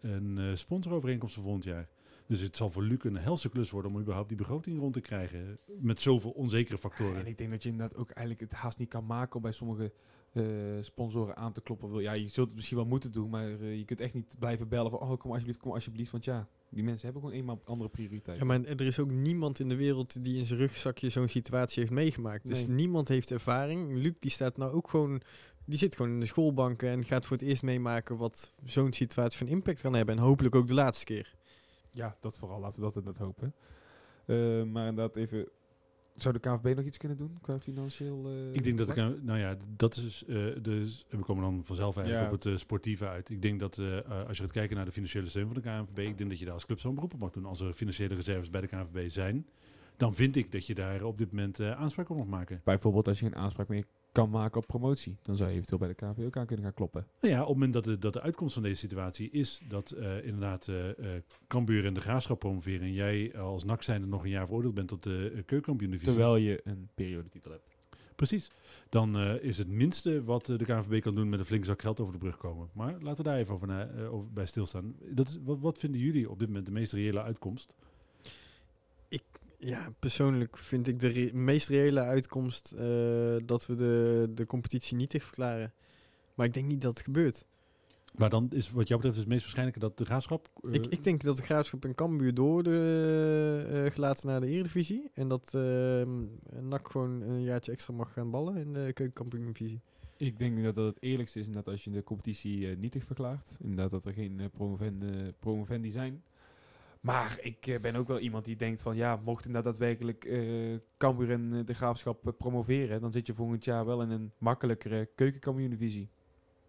een 0.00 0.38
sponsorovereenkomst 0.54 1.34
voor 1.34 1.44
volgend 1.44 1.64
jaar. 1.64 1.88
Dus 2.28 2.40
het 2.40 2.56
zal 2.56 2.70
voor 2.70 2.82
Luc 2.82 2.98
een 3.02 3.16
helse 3.16 3.48
klus 3.48 3.70
worden 3.70 3.90
om 3.90 4.00
überhaupt 4.00 4.28
die 4.28 4.36
begroting 4.38 4.78
rond 4.78 4.92
te 4.92 5.00
krijgen. 5.00 5.58
Met 5.80 6.00
zoveel 6.00 6.30
onzekere 6.30 6.78
factoren. 6.78 7.18
En 7.20 7.26
ik 7.26 7.38
denk 7.38 7.50
dat 7.50 7.62
je 7.62 7.68
inderdaad 7.68 7.98
ook 7.98 8.10
eigenlijk 8.10 8.50
het 8.50 8.60
haast 8.60 8.78
niet 8.78 8.88
kan 8.88 9.06
maken 9.06 9.36
om 9.36 9.42
bij 9.42 9.52
sommige 9.52 9.92
eh, 10.32 10.44
sponsoren 10.80 11.36
aan 11.36 11.52
te 11.52 11.60
kloppen. 11.60 11.90
Wil- 11.90 12.00
Ja, 12.00 12.12
je 12.12 12.28
zult 12.28 12.46
het 12.46 12.56
misschien 12.56 12.76
wel 12.76 12.86
moeten 12.86 13.12
doen, 13.12 13.30
maar 13.30 13.60
eh, 13.60 13.76
je 13.78 13.84
kunt 13.84 14.00
echt 14.00 14.14
niet 14.14 14.34
blijven 14.38 14.68
bellen 14.68 14.90
van, 14.90 15.00
oh, 15.00 15.18
kom 15.18 15.30
alsjeblieft, 15.30 15.60
kom 15.60 15.72
alsjeblieft. 15.72 16.10
Want 16.10 16.24
ja, 16.24 16.48
die 16.70 16.82
mensen 16.84 17.04
hebben 17.04 17.22
gewoon 17.22 17.38
eenmaal 17.38 17.60
andere 17.64 17.90
prioriteiten. 17.90 18.46
Ja, 18.46 18.58
maar 18.58 18.68
er 18.68 18.80
is 18.86 18.98
ook 18.98 19.10
niemand 19.10 19.58
in 19.60 19.68
de 19.68 19.76
wereld 19.76 20.24
die 20.24 20.38
in 20.38 20.44
zijn 20.44 20.58
rugzakje 20.58 21.08
zo'n 21.08 21.28
situatie 21.28 21.80
heeft 21.80 21.92
meegemaakt. 21.94 22.46
Dus 22.46 22.66
Nee. 22.66 22.76
niemand 22.76 23.08
heeft 23.08 23.30
ervaring. 23.30 23.96
Luc 23.98 24.12
die 24.18 24.30
staat 24.30 24.56
nou 24.56 24.72
ook 24.72 24.88
gewoon, 24.88 25.20
die 25.64 25.78
zit 25.78 25.96
gewoon 25.96 26.12
in 26.12 26.20
de 26.20 26.26
schoolbanken 26.26 26.88
en 26.88 27.04
gaat 27.04 27.26
voor 27.26 27.36
het 27.36 27.46
eerst 27.46 27.62
meemaken 27.62 28.16
wat 28.16 28.54
zo'n 28.64 28.92
situatie 28.92 29.38
van 29.38 29.46
impact 29.46 29.80
kan 29.80 29.94
hebben. 29.94 30.16
En 30.16 30.22
hopelijk 30.22 30.54
ook 30.54 30.66
de 30.66 30.74
laatste 30.74 31.04
keer. 31.04 31.36
Ja, 31.90 32.16
dat 32.20 32.38
vooral. 32.38 32.60
Laten 32.60 32.78
we 32.78 32.84
dat 32.84 32.96
inderdaad 32.96 33.22
hopen. 33.22 33.54
Eh, 34.26 34.36
maar 34.72 34.88
inderdaad 34.88 35.16
even... 35.16 35.48
Zou 36.14 36.34
de 36.34 36.40
KVB 36.40 36.76
nog 36.76 36.84
iets 36.84 36.96
kunnen 36.98 37.16
doen 37.16 37.38
qua 37.40 37.60
financieel... 37.60 38.26
eh, 38.28 38.52
Ik 38.54 38.64
denk 38.64 38.78
dat 38.78 38.88
ik, 38.88 38.98
aan- 38.98 39.24
nou 39.24 39.38
ja, 39.38 39.56
dat 39.76 39.96
is, 39.96 40.24
eh 40.26 40.46
dus, 40.62 41.06
we 41.08 41.18
komen 41.18 41.42
dan 41.44 41.60
vanzelf 41.64 41.96
eigenlijk 41.96 42.26
Ja. 42.28 42.34
op 42.34 42.42
het 42.52 42.60
sportieve 42.60 43.08
uit. 43.08 43.30
Ik 43.30 43.42
denk 43.42 43.60
dat 43.60 43.78
als 44.26 44.36
je 44.36 44.42
gaat 44.42 44.52
kijken 44.52 44.76
naar 44.76 44.84
de 44.84 44.92
financiële 44.92 45.28
steun 45.28 45.46
van 45.46 45.54
de 45.54 45.60
KNVB, 45.60 45.98
ik 45.98 46.18
denk 46.18 46.30
dat 46.30 46.38
je 46.38 46.44
daar 46.44 46.54
als 46.54 46.66
club 46.66 46.80
zo'n 46.80 46.94
beroep 46.94 47.12
op 47.14 47.20
mag 47.20 47.30
doen. 47.30 47.44
Als 47.44 47.60
er 47.60 47.72
financiële 47.72 48.14
reserves 48.14 48.50
bij 48.50 48.60
de 48.60 48.66
KNVB 48.66 49.10
zijn, 49.10 49.46
dan 49.98 50.14
vind 50.14 50.36
ik 50.36 50.52
dat 50.52 50.66
je 50.66 50.74
daar 50.74 51.02
op 51.02 51.18
dit 51.18 51.30
moment 51.32 51.60
eh, 51.60 51.70
aanspraak 51.70 52.10
op 52.10 52.16
mag 52.16 52.26
maken. 52.26 52.60
Bijvoorbeeld 52.64 53.08
als 53.08 53.18
je 53.18 53.24
geen 53.24 53.36
aanspraak 53.36 53.68
meer 53.68 53.84
kan 54.12 54.30
maken 54.30 54.60
op 54.60 54.66
promotie. 54.66 55.18
Dan 55.22 55.36
zou 55.36 55.48
je 55.48 55.54
eventueel 55.54 55.78
bij 55.78 55.88
de 55.88 55.94
KVB 55.94 56.26
ook 56.26 56.36
aan 56.36 56.46
kunnen 56.46 56.64
gaan 56.64 56.74
kloppen. 56.74 57.06
Nou 57.20 57.34
ja, 57.34 57.40
op 57.40 57.46
het 57.46 57.56
moment 57.56 57.72
dat 57.72 57.84
de, 57.84 57.98
dat 57.98 58.12
de 58.12 58.20
uitkomst 58.20 58.54
van 58.54 58.62
deze 58.62 58.76
situatie 58.76 59.30
is 59.30 59.60
dat 59.68 59.90
eh, 59.90 60.24
inderdaad 60.24 60.68
eh 60.68 60.76
Cambuur 61.46 61.86
en 61.86 61.94
de 61.94 62.00
Graafschap 62.00 62.38
promoveren 62.38 62.80
en 62.80 62.92
jij 62.92 63.38
als 63.38 63.64
NAC 63.64 63.82
zijnde 63.82 64.06
nog 64.06 64.22
een 64.24 64.30
jaar 64.30 64.46
veroordeeld 64.46 64.74
bent 64.74 64.88
tot 64.88 65.02
de 65.02 65.30
uh, 65.34 65.42
keukenkampioen-divisie. 65.46 66.12
Terwijl 66.12 66.36
je 66.36 66.60
een 66.64 66.88
periodetitel 66.94 67.50
hebt. 67.50 67.76
Precies. 68.16 68.50
Dan 68.88 69.18
is 69.18 69.58
het 69.58 69.68
minste 69.68 70.24
wat 70.24 70.46
de 70.46 70.64
KNVB 70.64 71.02
kan 71.02 71.14
doen 71.14 71.28
met 71.28 71.38
een 71.38 71.44
flinke 71.44 71.66
zak 71.66 71.82
geld 71.82 72.00
over 72.00 72.12
de 72.12 72.18
brug 72.18 72.36
komen. 72.36 72.68
Maar 72.72 72.96
laten 73.00 73.24
we 73.24 73.30
daar 73.30 73.38
even 73.38 73.54
over, 73.54 73.66
na, 73.66 73.88
over 74.10 74.32
bij 74.32 74.46
stilstaan. 74.46 74.94
Dat 75.10 75.28
is, 75.28 75.38
wat, 75.44 75.58
wat 75.60 75.78
vinden 75.78 76.00
jullie 76.00 76.30
op 76.30 76.38
dit 76.38 76.48
moment 76.48 76.66
de 76.66 76.72
meest 76.72 76.92
reële 76.92 77.22
uitkomst? 77.22 77.74
Ja, 79.60 79.92
persoonlijk 79.98 80.56
vind 80.56 80.86
ik 80.86 81.00
de 81.00 81.08
re- 81.08 81.30
meest 81.32 81.68
reële 81.68 82.00
uitkomst 82.00 82.72
eh, 82.72 83.36
dat 83.44 83.66
we 83.66 83.74
de, 83.74 84.30
de 84.34 84.46
competitie 84.46 84.96
niet 84.96 85.10
dicht 85.10 85.24
verklaren. 85.24 85.72
Maar 86.34 86.46
ik 86.46 86.54
denk 86.54 86.66
niet 86.66 86.80
dat 86.80 86.92
het 86.96 87.04
gebeurt. 87.04 87.44
Maar 88.14 88.30
dan 88.30 88.48
is 88.50 88.70
wat 88.70 88.88
jou 88.88 89.00
betreft 89.00 89.14
dus 89.14 89.24
het 89.24 89.28
meest 89.28 89.40
waarschijnlijke 89.42 89.80
dat 89.80 89.98
de 89.98 90.04
graafschap. 90.04 90.48
eh, 90.62 90.72
Ik, 90.72 90.86
ik 90.86 91.04
denk 91.04 91.22
dat 91.22 91.36
de 91.36 91.42
Graafschap 91.42 91.84
en 91.84 91.94
Cambuur 91.94 92.34
door 92.34 92.62
de, 92.62 93.82
eh, 93.84 93.92
gelaten 93.92 94.28
naar 94.28 94.40
de 94.40 94.46
Eredivisie. 94.46 95.10
En 95.14 95.28
dat 95.28 95.54
eh 95.54 96.02
NAC 96.60 96.90
gewoon 96.90 97.20
een 97.20 97.42
jaartje 97.42 97.72
extra 97.72 97.94
mag 97.94 98.12
gaan 98.12 98.30
ballen 98.30 98.56
in 98.56 98.72
de 98.72 98.90
keukenkampioen-divisie. 98.94 99.80
Ik 100.16 100.38
denk 100.38 100.62
dat 100.62 100.74
dat 100.74 100.86
het 100.94 101.02
eerlijkste 101.02 101.40
is 101.40 101.48
dat 101.48 101.68
als 101.68 101.84
je 101.84 101.90
de 101.90 102.02
competitie 102.04 102.66
nietig 102.66 103.04
verklaart. 103.04 103.56
Inderdaad 103.60 103.90
dat 103.90 104.04
er 104.04 104.12
geen 104.12 104.50
promovendi, 104.52 105.32
promovendi 105.38 105.90
zijn. 105.90 106.22
Maar 107.08 107.38
ik 107.40 107.66
eh, 107.66 107.80
ben 107.80 107.96
ook 107.96 108.08
wel 108.08 108.18
iemand 108.18 108.44
die 108.44 108.56
denkt 108.56 108.82
van 108.82 108.96
ja, 108.96 109.20
mocht 109.24 109.46
inderdaad 109.46 109.72
daadwerkelijk 109.72 110.24
eh 110.24 110.76
Cambuur 110.96 111.30
en 111.30 111.50
eh, 111.52 111.66
de 111.66 111.74
Graafschap 111.74 112.26
eh, 112.26 112.32
promoveren, 112.38 113.00
dan 113.00 113.12
zit 113.12 113.26
je 113.26 113.34
volgend 113.34 113.64
jaar 113.64 113.86
wel 113.86 114.02
in 114.02 114.10
een 114.10 114.32
makkelijkere 114.38 115.08
keukenkampioen-divisie. 115.14 116.08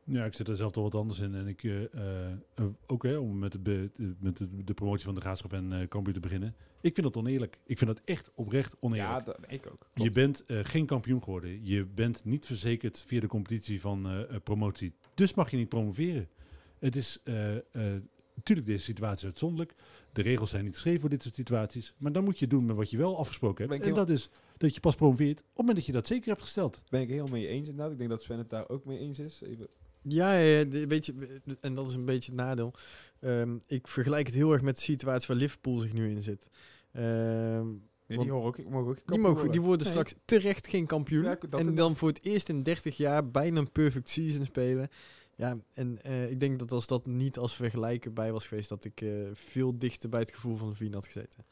Ja, 0.03 0.25
ik 0.25 0.33
zit 0.33 0.47
er 0.47 0.55
zelf 0.55 0.71
toch 0.71 0.83
wat 0.83 0.95
anders 0.95 1.19
in. 1.19 1.35
En 1.35 1.47
ik, 1.47 1.63
eh, 1.63 1.93
eh, 1.93 2.31
eh, 2.55 2.65
ook 2.87 3.03
hè, 3.03 3.17
om 3.17 3.39
met, 3.39 3.57
de, 3.65 3.89
met 4.19 4.37
de, 4.37 4.63
de 4.63 4.73
promotie 4.73 5.05
van 5.05 5.15
de 5.15 5.21
graafschap 5.21 5.53
en 5.53 5.73
eh 5.73 5.87
Cambuur 5.87 6.13
te 6.13 6.19
beginnen. 6.19 6.55
Ik 6.81 6.93
vind 6.93 7.05
dat 7.13 7.17
oneerlijk. 7.17 7.59
Ik 7.65 7.77
vind 7.77 7.89
dat 7.95 8.01
echt 8.05 8.31
oprecht 8.35 8.75
oneerlijk. 8.79 9.11
Ja, 9.11 9.21
dat, 9.21 9.37
ik 9.47 9.67
ook. 9.71 9.87
Je 9.93 10.11
bent 10.11 10.45
eh, 10.45 10.59
geen 10.63 10.85
kampioen 10.85 11.23
geworden. 11.23 11.65
Je 11.65 11.85
bent 11.85 12.25
niet 12.25 12.45
verzekerd 12.45 13.03
via 13.07 13.19
de 13.19 13.27
competitie 13.27 13.81
van 13.81 14.05
eh, 14.07 14.21
eh, 14.21 14.41
promotie. 14.43 14.93
Dus 15.13 15.33
mag 15.33 15.51
je 15.51 15.57
niet 15.57 15.69
promoveren. 15.69 16.29
Het 16.79 16.95
is 16.95 17.19
eh, 17.23 17.55
eh, 17.55 17.61
natuurlijk 18.35 18.67
deze 18.67 18.83
situatie 18.83 19.25
uitzonderlijk. 19.25 19.73
De 20.13 20.21
regels 20.21 20.49
zijn 20.49 20.63
niet 20.63 20.73
geschreven 20.73 20.99
voor 21.01 21.09
dit 21.09 21.23
soort 21.23 21.35
situaties. 21.35 21.93
Maar 21.97 22.11
dan 22.11 22.23
moet 22.23 22.39
je 22.39 22.47
doen 22.47 22.65
met 22.65 22.75
wat 22.75 22.89
je 22.89 22.97
wel 22.97 23.17
afgesproken 23.17 23.63
hebt. 23.63 23.75
ik 23.75 23.81
En 23.81 23.87
heel- 23.87 23.95
dat 24.05 24.09
is 24.09 24.29
dat 24.57 24.73
je 24.73 24.79
pas 24.79 24.95
promoveert 24.95 25.39
op 25.39 25.45
het 25.47 25.57
moment 25.57 25.75
dat 25.77 25.85
je 25.85 25.91
dat 25.91 26.07
zeker 26.07 26.27
hebt 26.29 26.41
gesteld. 26.41 26.81
Ben 26.89 27.01
ik 27.01 27.09
heel 27.09 27.27
mee 27.27 27.47
eens 27.47 27.67
inderdaad. 27.67 27.91
Ik 27.91 27.97
denk 27.97 28.09
dat 28.09 28.21
Sven 28.23 28.37
het 28.37 28.49
daar 28.49 28.69
ook 28.69 28.85
mee 28.85 28.97
eens 28.99 29.19
is. 29.19 29.41
Even. 29.41 29.67
Ja, 30.01 30.33
ja, 30.37 30.57
ja, 30.59 30.63
de- 30.63 30.87
weet 30.87 31.05
je, 31.05 31.39
en 31.61 31.73
dat 31.73 31.89
is 31.89 31.95
een 31.95 32.05
beetje 32.05 32.31
het 32.31 32.41
nadeel. 32.41 32.73
Ehm, 33.19 33.57
ik 33.67 33.87
vergelijk 33.87 34.25
het 34.25 34.35
heel 34.35 34.51
erg 34.53 34.61
met 34.61 34.75
de 34.75 34.81
situatie 34.81 35.27
waar 35.27 35.37
Liverpool 35.37 35.79
zich 35.79 35.93
nu 35.93 36.09
in 36.09 36.21
zit. 36.23 36.47
Ehm, 36.91 37.67
die 38.07 38.17
horen 38.17 38.33
ook, 38.47 38.69
mogen 38.69 38.89
ook 38.89 39.07
die, 39.07 39.19
mogen, 39.19 39.51
die 39.51 39.61
worden 39.61 39.81
Nee. 39.81 39.89
straks 39.89 40.15
terecht 40.25 40.67
geen 40.67 40.85
kampioen. 40.85 41.23
Ja, 41.23 41.37
en 41.49 41.75
dan 41.75 41.95
voor 41.95 42.07
het 42.07 42.25
eerst 42.25 42.49
in 42.49 42.63
30 42.63 42.97
jaar 42.97 43.29
bijna 43.31 43.59
een 43.59 43.71
perfect 43.71 44.09
season 44.09 44.45
spelen. 44.45 44.89
Ja, 45.39 45.57
en 45.73 46.03
eh, 46.03 46.29
ik 46.29 46.39
denk 46.39 46.59
dat 46.59 46.71
als 46.71 46.87
dat 46.87 47.05
niet 47.05 47.37
als 47.37 47.55
vergelijken 47.55 48.13
bij 48.13 48.31
was 48.31 48.47
geweest, 48.47 48.69
dat 48.69 48.85
ik 48.85 49.01
eh, 49.01 49.09
veel 49.33 49.77
dichter 49.77 50.09
bij 50.09 50.19
het 50.19 50.33
gevoel 50.33 50.57
van 50.57 50.67
Levine 50.67 50.95
had 50.95 51.05
gezeten. 51.05 51.45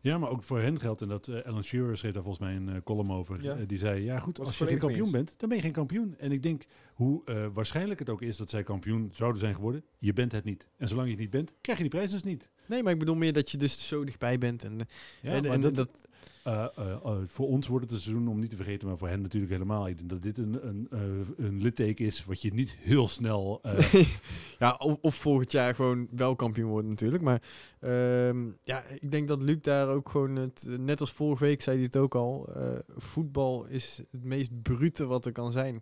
Ja, 0.00 0.18
maar 0.18 0.30
ook 0.30 0.44
voor 0.44 0.58
hen 0.58 0.80
geldt. 0.80 1.02
En 1.02 1.08
dat 1.08 1.28
eh 1.28 1.44
Alan 1.44 1.64
Shearer 1.64 1.98
schreef 1.98 2.12
daar 2.12 2.22
volgens 2.22 2.44
mij 2.44 2.56
een 2.56 2.82
column 2.82 3.12
over. 3.12 3.42
Ja. 3.42 3.54
Die 3.54 3.78
zei, 3.78 4.04
ja 4.04 4.18
goed, 4.18 4.40
als 4.40 4.58
je 4.58 4.66
geen 4.66 4.78
kampioen 4.78 5.10
bent, 5.10 5.34
dan 5.36 5.48
ben 5.48 5.58
je 5.58 5.64
geen 5.64 5.72
kampioen. 5.72 6.18
En 6.18 6.32
ik 6.32 6.42
denk, 6.42 6.64
hoe 6.94 7.24
eh, 7.24 7.46
waarschijnlijk 7.52 7.98
het 7.98 8.08
ook 8.08 8.22
is 8.22 8.36
dat 8.36 8.50
zij 8.50 8.62
kampioen 8.62 9.10
zouden 9.12 9.40
zijn 9.40 9.54
geworden, 9.54 9.84
je 9.98 10.12
bent 10.12 10.32
het 10.32 10.44
niet. 10.44 10.68
En 10.76 10.88
zolang 10.88 11.06
je 11.06 11.12
het 11.12 11.22
niet 11.22 11.30
bent, 11.30 11.54
krijg 11.60 11.78
je 11.78 11.84
die 11.84 11.98
prijs 11.98 12.10
dus 12.10 12.22
niet. 12.22 12.50
Nee, 12.68 12.82
maar 12.82 12.92
ik 12.92 12.98
bedoel 12.98 13.14
meer 13.14 13.32
dat 13.32 13.50
je 13.50 13.56
dus 13.58 13.88
zo 13.88 14.04
dichtbij 14.04 14.38
bent. 14.38 14.64
En, 14.64 14.78
Ja, 15.22 15.42
en, 15.42 15.60
dat, 15.60 15.74
dat, 15.74 16.08
eh, 16.44 16.64
eh, 16.76 16.92
eh, 17.04 17.16
voor 17.26 17.46
ons 17.48 17.66
wordt 17.66 17.84
het 17.84 17.94
een 17.94 18.00
seizoen 18.00 18.28
om 18.28 18.38
niet 18.38 18.50
te 18.50 18.56
vergeten, 18.56 18.88
maar 18.88 18.98
voor 18.98 19.08
hen 19.08 19.20
natuurlijk 19.20 19.52
helemaal. 19.52 19.88
Ik 19.88 19.96
denk 19.96 20.10
dat 20.10 20.22
dit 20.22 20.38
een, 20.38 20.66
een, 20.66 20.86
eh, 20.90 21.46
een 21.46 21.62
litteken 21.62 22.04
is 22.06 22.24
wat 22.24 22.42
je 22.42 22.52
niet 22.52 22.70
heel 22.78 23.08
snel... 23.08 23.60
ja, 24.58 24.74
of, 24.78 24.96
of 25.00 25.14
volgend 25.14 25.52
jaar 25.52 25.74
gewoon 25.74 26.08
wel 26.10 26.36
kampioen 26.36 26.70
worden 26.70 26.90
natuurlijk. 26.90 27.22
Maar 27.22 27.42
ehm, 27.80 28.46
ja, 28.62 28.82
ik 28.84 29.10
denk 29.10 29.28
dat 29.28 29.42
Luc 29.42 29.58
daar 29.60 29.88
ook 29.88 30.08
gewoon, 30.08 30.36
het, 30.36 30.66
net 30.80 31.00
als 31.00 31.12
vorige 31.12 31.44
week 31.44 31.62
zei 31.62 31.76
hij 31.76 31.84
het 31.84 31.96
ook 31.96 32.14
al, 32.14 32.48
voetbal 32.96 33.64
is 33.66 34.02
het 34.10 34.24
meest 34.24 34.62
brute 34.62 35.06
wat 35.06 35.26
er 35.26 35.32
kan 35.32 35.52
zijn. 35.52 35.80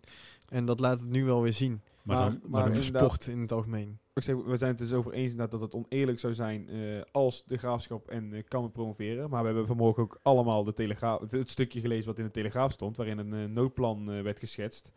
En 0.49 0.65
dat 0.65 0.79
laat 0.79 0.99
het 0.99 1.09
nu 1.09 1.25
wel 1.25 1.41
weer 1.41 1.53
zien. 1.53 1.81
maar, 2.03 2.17
Maar- 2.17 2.31
dan, 2.31 2.41
maar 2.49 2.73
dan- 2.73 2.83
sport 2.83 3.27
in 3.27 3.39
het 3.39 3.51
algemeen. 3.51 3.99
We 4.25 4.57
zijn 4.57 4.69
het 4.69 4.77
dus 4.77 4.93
over 4.93 5.13
eens 5.13 5.35
dat 5.35 5.51
het 5.51 5.73
oneerlijk 5.73 6.19
zou 6.19 6.33
zijn 6.33 6.69
eh, 6.69 6.77
als 7.11 7.43
de 7.45 7.57
graafschap 7.57 8.07
en 8.09 8.33
uh, 8.33 8.43
Kammer 8.47 8.71
promoveren. 8.71 9.29
Maar 9.29 9.39
we 9.41 9.47
hebben 9.47 9.67
vanmorgen 9.67 10.03
ook 10.03 10.19
allemaal 10.21 10.63
de 10.63 10.73
telegraaf, 10.73 11.31
het, 11.31 11.49
stukje 11.49 11.79
gelezen 11.79 12.05
wat 12.05 12.17
in 12.17 12.25
de 12.25 12.31
Telegraaf 12.31 12.71
stond, 12.71 12.97
waarin 12.97 13.17
een 13.17 13.33
eh, 13.33 13.45
noodplan 13.45 14.11
eh, 14.11 14.21
werd 14.21 14.39
geschetst. 14.39 14.91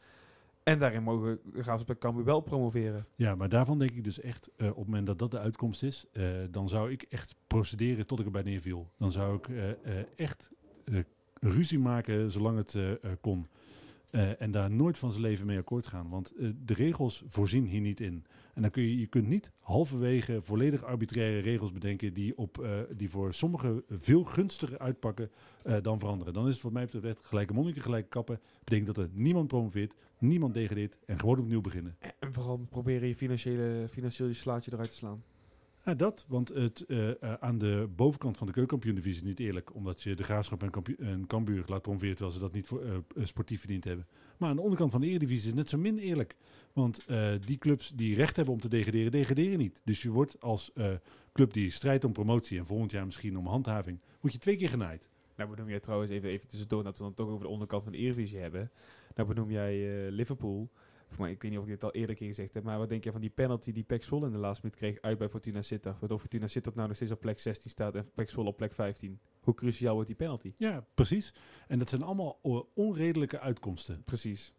En 0.62 0.78
daarin 0.78 1.02
mogen 1.02 1.38
de 1.52 1.62
graafschap 1.62 1.88
en 1.90 1.98
Cambuur 1.98 2.24
wel 2.24 2.40
promoveren. 2.40 3.06
ja, 3.14 3.34
maar 3.34 3.48
daarvan 3.48 3.78
denk 3.78 3.90
ik 3.90 4.04
dus 4.04 4.20
echt, 4.20 4.50
eh, 4.56 4.68
op 4.68 4.76
het 4.76 4.86
moment 4.86 5.06
dat 5.06 5.18
dat 5.18 5.30
de 5.30 5.38
uitkomst 5.38 5.82
is, 5.82 6.04
eh, 6.12 6.24
dan 6.50 6.68
zou 6.68 6.90
ik 6.90 7.02
echt 7.08 7.34
procederen 7.46 8.06
tot 8.06 8.18
ik 8.20 8.24
erbij 8.24 8.42
neerviel. 8.42 8.90
Dan 8.98 9.12
zou 9.12 9.36
ik 9.36 9.48
eh, 9.48 9.70
eh, 9.70 10.04
echt 10.16 10.50
eh, 10.84 10.98
ruzie 11.40 11.78
maken 11.78 12.30
zolang 12.30 12.56
het 12.56 12.74
eh, 12.74 12.90
eh, 12.90 12.98
kon. 13.20 13.46
Eh, 14.10 14.40
en 14.40 14.50
daar 14.50 14.70
nooit 14.70 14.98
van 14.98 15.10
zijn 15.10 15.22
leven 15.22 15.46
mee 15.46 15.58
akkoord 15.58 15.86
gaan. 15.86 16.08
Want 16.08 16.34
eh, 16.34 16.48
de 16.64 16.74
regels 16.74 17.22
voorzien 17.26 17.66
hier 17.66 17.80
niet 17.80 18.00
in. 18.00 18.24
En 18.54 18.62
dan 18.62 18.70
kun 18.70 18.82
je, 18.82 18.98
je 18.98 19.06
kunt 19.06 19.28
niet 19.28 19.52
halverwege 19.60 20.42
volledig 20.42 20.84
arbitraire 20.84 21.38
regels 21.38 21.72
bedenken 21.72 22.14
die, 22.14 22.36
op, 22.36 22.58
eh, 22.58 22.70
die 22.96 23.10
voor 23.10 23.34
sommigen 23.34 23.82
veel 23.88 24.24
gunstiger 24.24 24.78
uitpakken 24.78 25.30
dan 25.82 25.98
veranderen. 25.98 26.32
Dan 26.32 26.46
is 26.46 26.54
het 26.54 26.62
wat 26.62 26.72
mij 26.72 26.84
betreft 26.84 27.04
echt 27.04 27.26
gelijke 27.26 27.52
monniken, 27.52 27.82
gelijke 27.82 28.08
kappen. 28.08 28.40
Betekent 28.58 28.86
dat 28.86 28.96
er 28.96 29.10
niemand 29.12 29.46
promoveert, 29.48 29.94
niemand 30.18 30.54
degradeert 30.54 30.98
en 31.06 31.18
gewoon 31.18 31.38
opnieuw 31.38 31.60
beginnen. 31.60 31.96
En 32.18 32.32
vooral 32.32 32.56
proberen 32.70 33.08
je 33.08 33.16
financiële, 33.16 33.86
financieel 33.88 34.28
je 34.28 34.34
slaatje 34.34 34.72
eruit 34.72 34.90
te 34.90 34.96
slaan. 34.96 35.22
Ja, 35.84 35.94
dat. 35.94 36.24
Want 36.28 36.48
het, 36.48 36.84
eh, 36.86 37.10
eh, 37.10 37.32
aan 37.32 37.58
de 37.58 37.88
bovenkant 37.96 38.36
van 38.36 38.46
de 38.46 38.52
keukenkampioen-divisie 38.52 39.22
is 39.22 39.28
niet 39.28 39.40
eerlijk. 39.40 39.74
Omdat 39.74 40.02
je 40.02 40.14
de 40.14 40.22
Graafschap 40.22 40.62
en, 40.98 41.26
Cambuur 41.26 41.64
laat 41.66 41.82
promoveren 41.82 42.14
terwijl 42.14 42.36
ze 42.36 42.40
dat 42.40 42.52
niet 42.52 42.66
voor, 42.66 42.82
eh, 42.82 43.24
sportief 43.24 43.60
verdiend 43.60 43.84
hebben. 43.84 44.06
Maar 44.36 44.48
aan 44.48 44.56
de 44.56 44.62
onderkant 44.62 44.90
van 44.90 45.00
de 45.00 45.06
Eredivisie 45.06 45.48
is 45.48 45.54
net 45.54 45.68
zo 45.68 45.78
min 45.78 45.98
eerlijk. 45.98 46.36
Want 46.72 47.06
die 47.46 47.58
clubs 47.58 47.92
die 47.94 48.14
recht 48.14 48.36
hebben 48.36 48.54
om 48.54 48.60
te 48.60 48.68
degraderen, 48.68 49.10
degraderen 49.10 49.58
niet. 49.58 49.80
Dus 49.84 50.02
je 50.02 50.10
wordt 50.10 50.40
als 50.40 50.72
club 51.32 51.52
die 51.52 51.70
strijdt 51.70 52.04
om 52.04 52.12
promotie 52.12 52.58
en 52.58 52.66
volgend 52.66 52.90
jaar 52.90 53.04
misschien 53.04 53.38
om 53.38 53.46
handhaving, 53.46 54.00
moet 54.20 54.32
je 54.32 54.38
twee 54.38 54.56
keer 54.56 54.68
genaaid. 54.68 55.08
Nou 55.36 55.50
benoem 55.50 55.68
jij 55.68 55.80
trouwens 55.80 56.10
even, 56.10 56.28
even 56.28 56.48
tussendoor, 56.48 56.82
dat 56.82 56.96
we 56.96 57.02
dan 57.02 57.14
toch 57.14 57.28
over 57.28 57.44
de 57.44 57.52
onderkant 57.52 57.82
van 57.82 57.92
de 57.92 57.98
Eredivisie 57.98 58.38
hebben. 58.38 58.70
Nou 59.14 59.28
benoem 59.28 59.50
jij 59.50 60.10
Liverpool. 60.10 60.70
Voor 61.10 61.20
mij, 61.24 61.30
ik 61.30 61.42
weet 61.42 61.50
niet 61.50 61.60
of 61.60 61.66
ik 61.66 61.70
dit 61.70 61.84
al 61.84 61.92
eerder 61.92 62.16
keer 62.16 62.26
gezegd 62.28 62.54
heb, 62.54 62.62
maar 62.64 62.78
wat 62.78 62.88
denk 62.88 63.04
je 63.04 63.12
van 63.12 63.20
die 63.20 63.30
penalty 63.30 63.72
die 63.72 63.82
Pek 63.82 64.02
Zwolle 64.04 64.26
in 64.26 64.32
de 64.32 64.38
laatste 64.38 64.64
minuut 64.66 64.78
kreeg 64.80 65.00
uit 65.00 65.18
bij 65.18 65.28
Fortuna 65.28 65.62
Sittard? 65.62 66.00
Waardoor 66.00 66.18
Fortuna 66.18 66.46
Sittard 66.46 66.74
nou 66.74 66.86
nog 66.88 66.96
steeds 66.96 67.12
op 67.12 67.20
plek 67.20 67.38
16 67.38 67.70
staat 67.70 67.94
en 67.94 68.10
Pek 68.14 68.30
Zwolle 68.30 68.48
op 68.48 68.56
plek 68.56 68.72
15. 68.74 69.18
Hoe 69.40 69.54
cruciaal 69.54 69.92
wordt 69.94 70.08
die 70.08 70.16
penalty? 70.16 70.52
Ja, 70.56 70.84
precies. 70.94 71.34
En 71.68 71.78
dat 71.78 71.88
zijn 71.88 72.02
allemaal 72.02 72.38
eh, 72.42 72.60
onredelijke 72.74 73.40
uitkomsten. 73.40 74.02
Precies. 74.04 74.52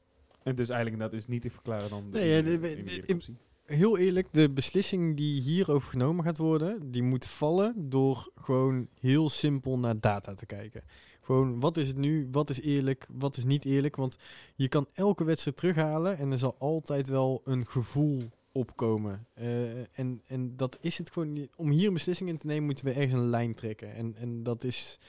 En 0.43 0.56
dus 0.56 0.70
eigenlijk 0.70 1.02
dat 1.02 1.14
is 1.14 1.28
niet 1.28 1.41
te 1.41 1.49
verklaren 1.49 1.89
dan 1.89 2.12
de, 2.12 2.20
Nee, 2.20 2.43
de- 2.43 2.60
de- 2.60 2.84
de. 3.06 3.20
Heel 3.66 3.97
eerlijk, 3.97 4.28
de 4.32 4.49
beslissing 4.49 5.18
die 5.18 5.41
hierover 5.41 5.89
genomen 5.89 6.24
gaat 6.24 6.38
worden, 6.38 6.91
die 6.91 7.04
moet 7.04 7.26
vallen 7.26 7.89
door 7.89 8.32
gewoon 8.36 8.88
heel 8.99 9.30
simpel 9.30 9.80
naar 9.80 9.99
data 9.99 10.34
te 10.34 10.45
kijken. 10.45 10.84
Gewoon, 11.32 11.59
wat 11.59 11.77
is 11.77 11.88
het 11.88 11.97
nu, 11.97 12.27
wat 12.32 12.49
is 12.49 12.61
eerlijk, 12.61 13.07
wat 13.11 13.38
is 13.38 13.45
niet 13.45 13.65
eerlijk? 13.65 13.95
Want 13.95 14.17
je 14.55 14.67
kan 14.67 14.88
elke 14.93 15.23
wedstrijd 15.23 15.57
terughalen 15.57 16.17
en 16.17 16.32
er 16.32 16.38
zal 16.38 16.55
altijd 16.59 17.07
wel 17.07 17.41
een 17.43 17.65
gevoel 17.65 18.21
opkomen. 18.51 19.27
Eh, 19.34 19.99
en, 19.99 20.21
en 20.25 20.55
dat 20.55 20.77
is 20.82 20.97
het 20.97 21.11
gewoon. 21.11 21.47
Om 21.55 21.69
hier 21.69 21.88
een 21.88 21.93
beslissing 21.93 22.29
in 22.29 22.38
te 22.38 22.45
nemen, 22.47 22.65
moeten 22.65 22.86
we 22.86 22.91
ergens 22.91 23.13
een 23.13 23.29
lijn 23.29 23.53
trekken. 23.53 23.93
En, 23.93 24.15
en 24.15 24.43
dat 24.43 24.63
is, 24.63 24.99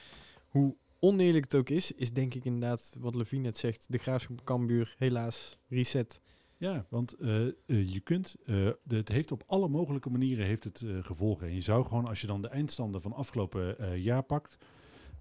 hoe 0.47 0.75
oneerlijk 0.99 1.43
het 1.43 1.55
ook 1.55 1.69
is, 1.69 1.91
is 1.91 2.13
denk 2.13 2.33
ik 2.33 2.45
inderdaad 2.45 2.97
wat 2.99 3.15
Levine 3.15 3.41
net 3.41 3.57
zegt. 3.57 3.85
De 3.89 3.97
Graafschap 3.97 4.43
Cambuur, 4.43 4.95
helaas, 4.97 5.57
reset. 5.69 6.21
Ja, 6.57 6.85
want 6.89 7.13
eh, 7.13 7.45
eh, 7.47 7.53
je 7.65 7.99
kunt, 7.99 8.35
de- 8.45 8.77
het 8.87 9.09
heeft 9.09 9.31
op 9.31 9.43
alle 9.45 9.67
mogelijke 9.67 10.09
manieren 10.09 10.45
heeft 10.45 10.63
het, 10.63 10.83
gevolgen. 11.01 11.47
En 11.47 11.53
je 11.53 11.61
zou 11.61 11.85
gewoon, 11.85 12.07
als 12.07 12.21
je 12.21 12.27
dan 12.27 12.41
de 12.41 12.47
eindstanden 12.47 13.01
van 13.01 13.13
afgelopen 13.13 13.99
jaar 14.01 14.23
pakt, 14.23 14.57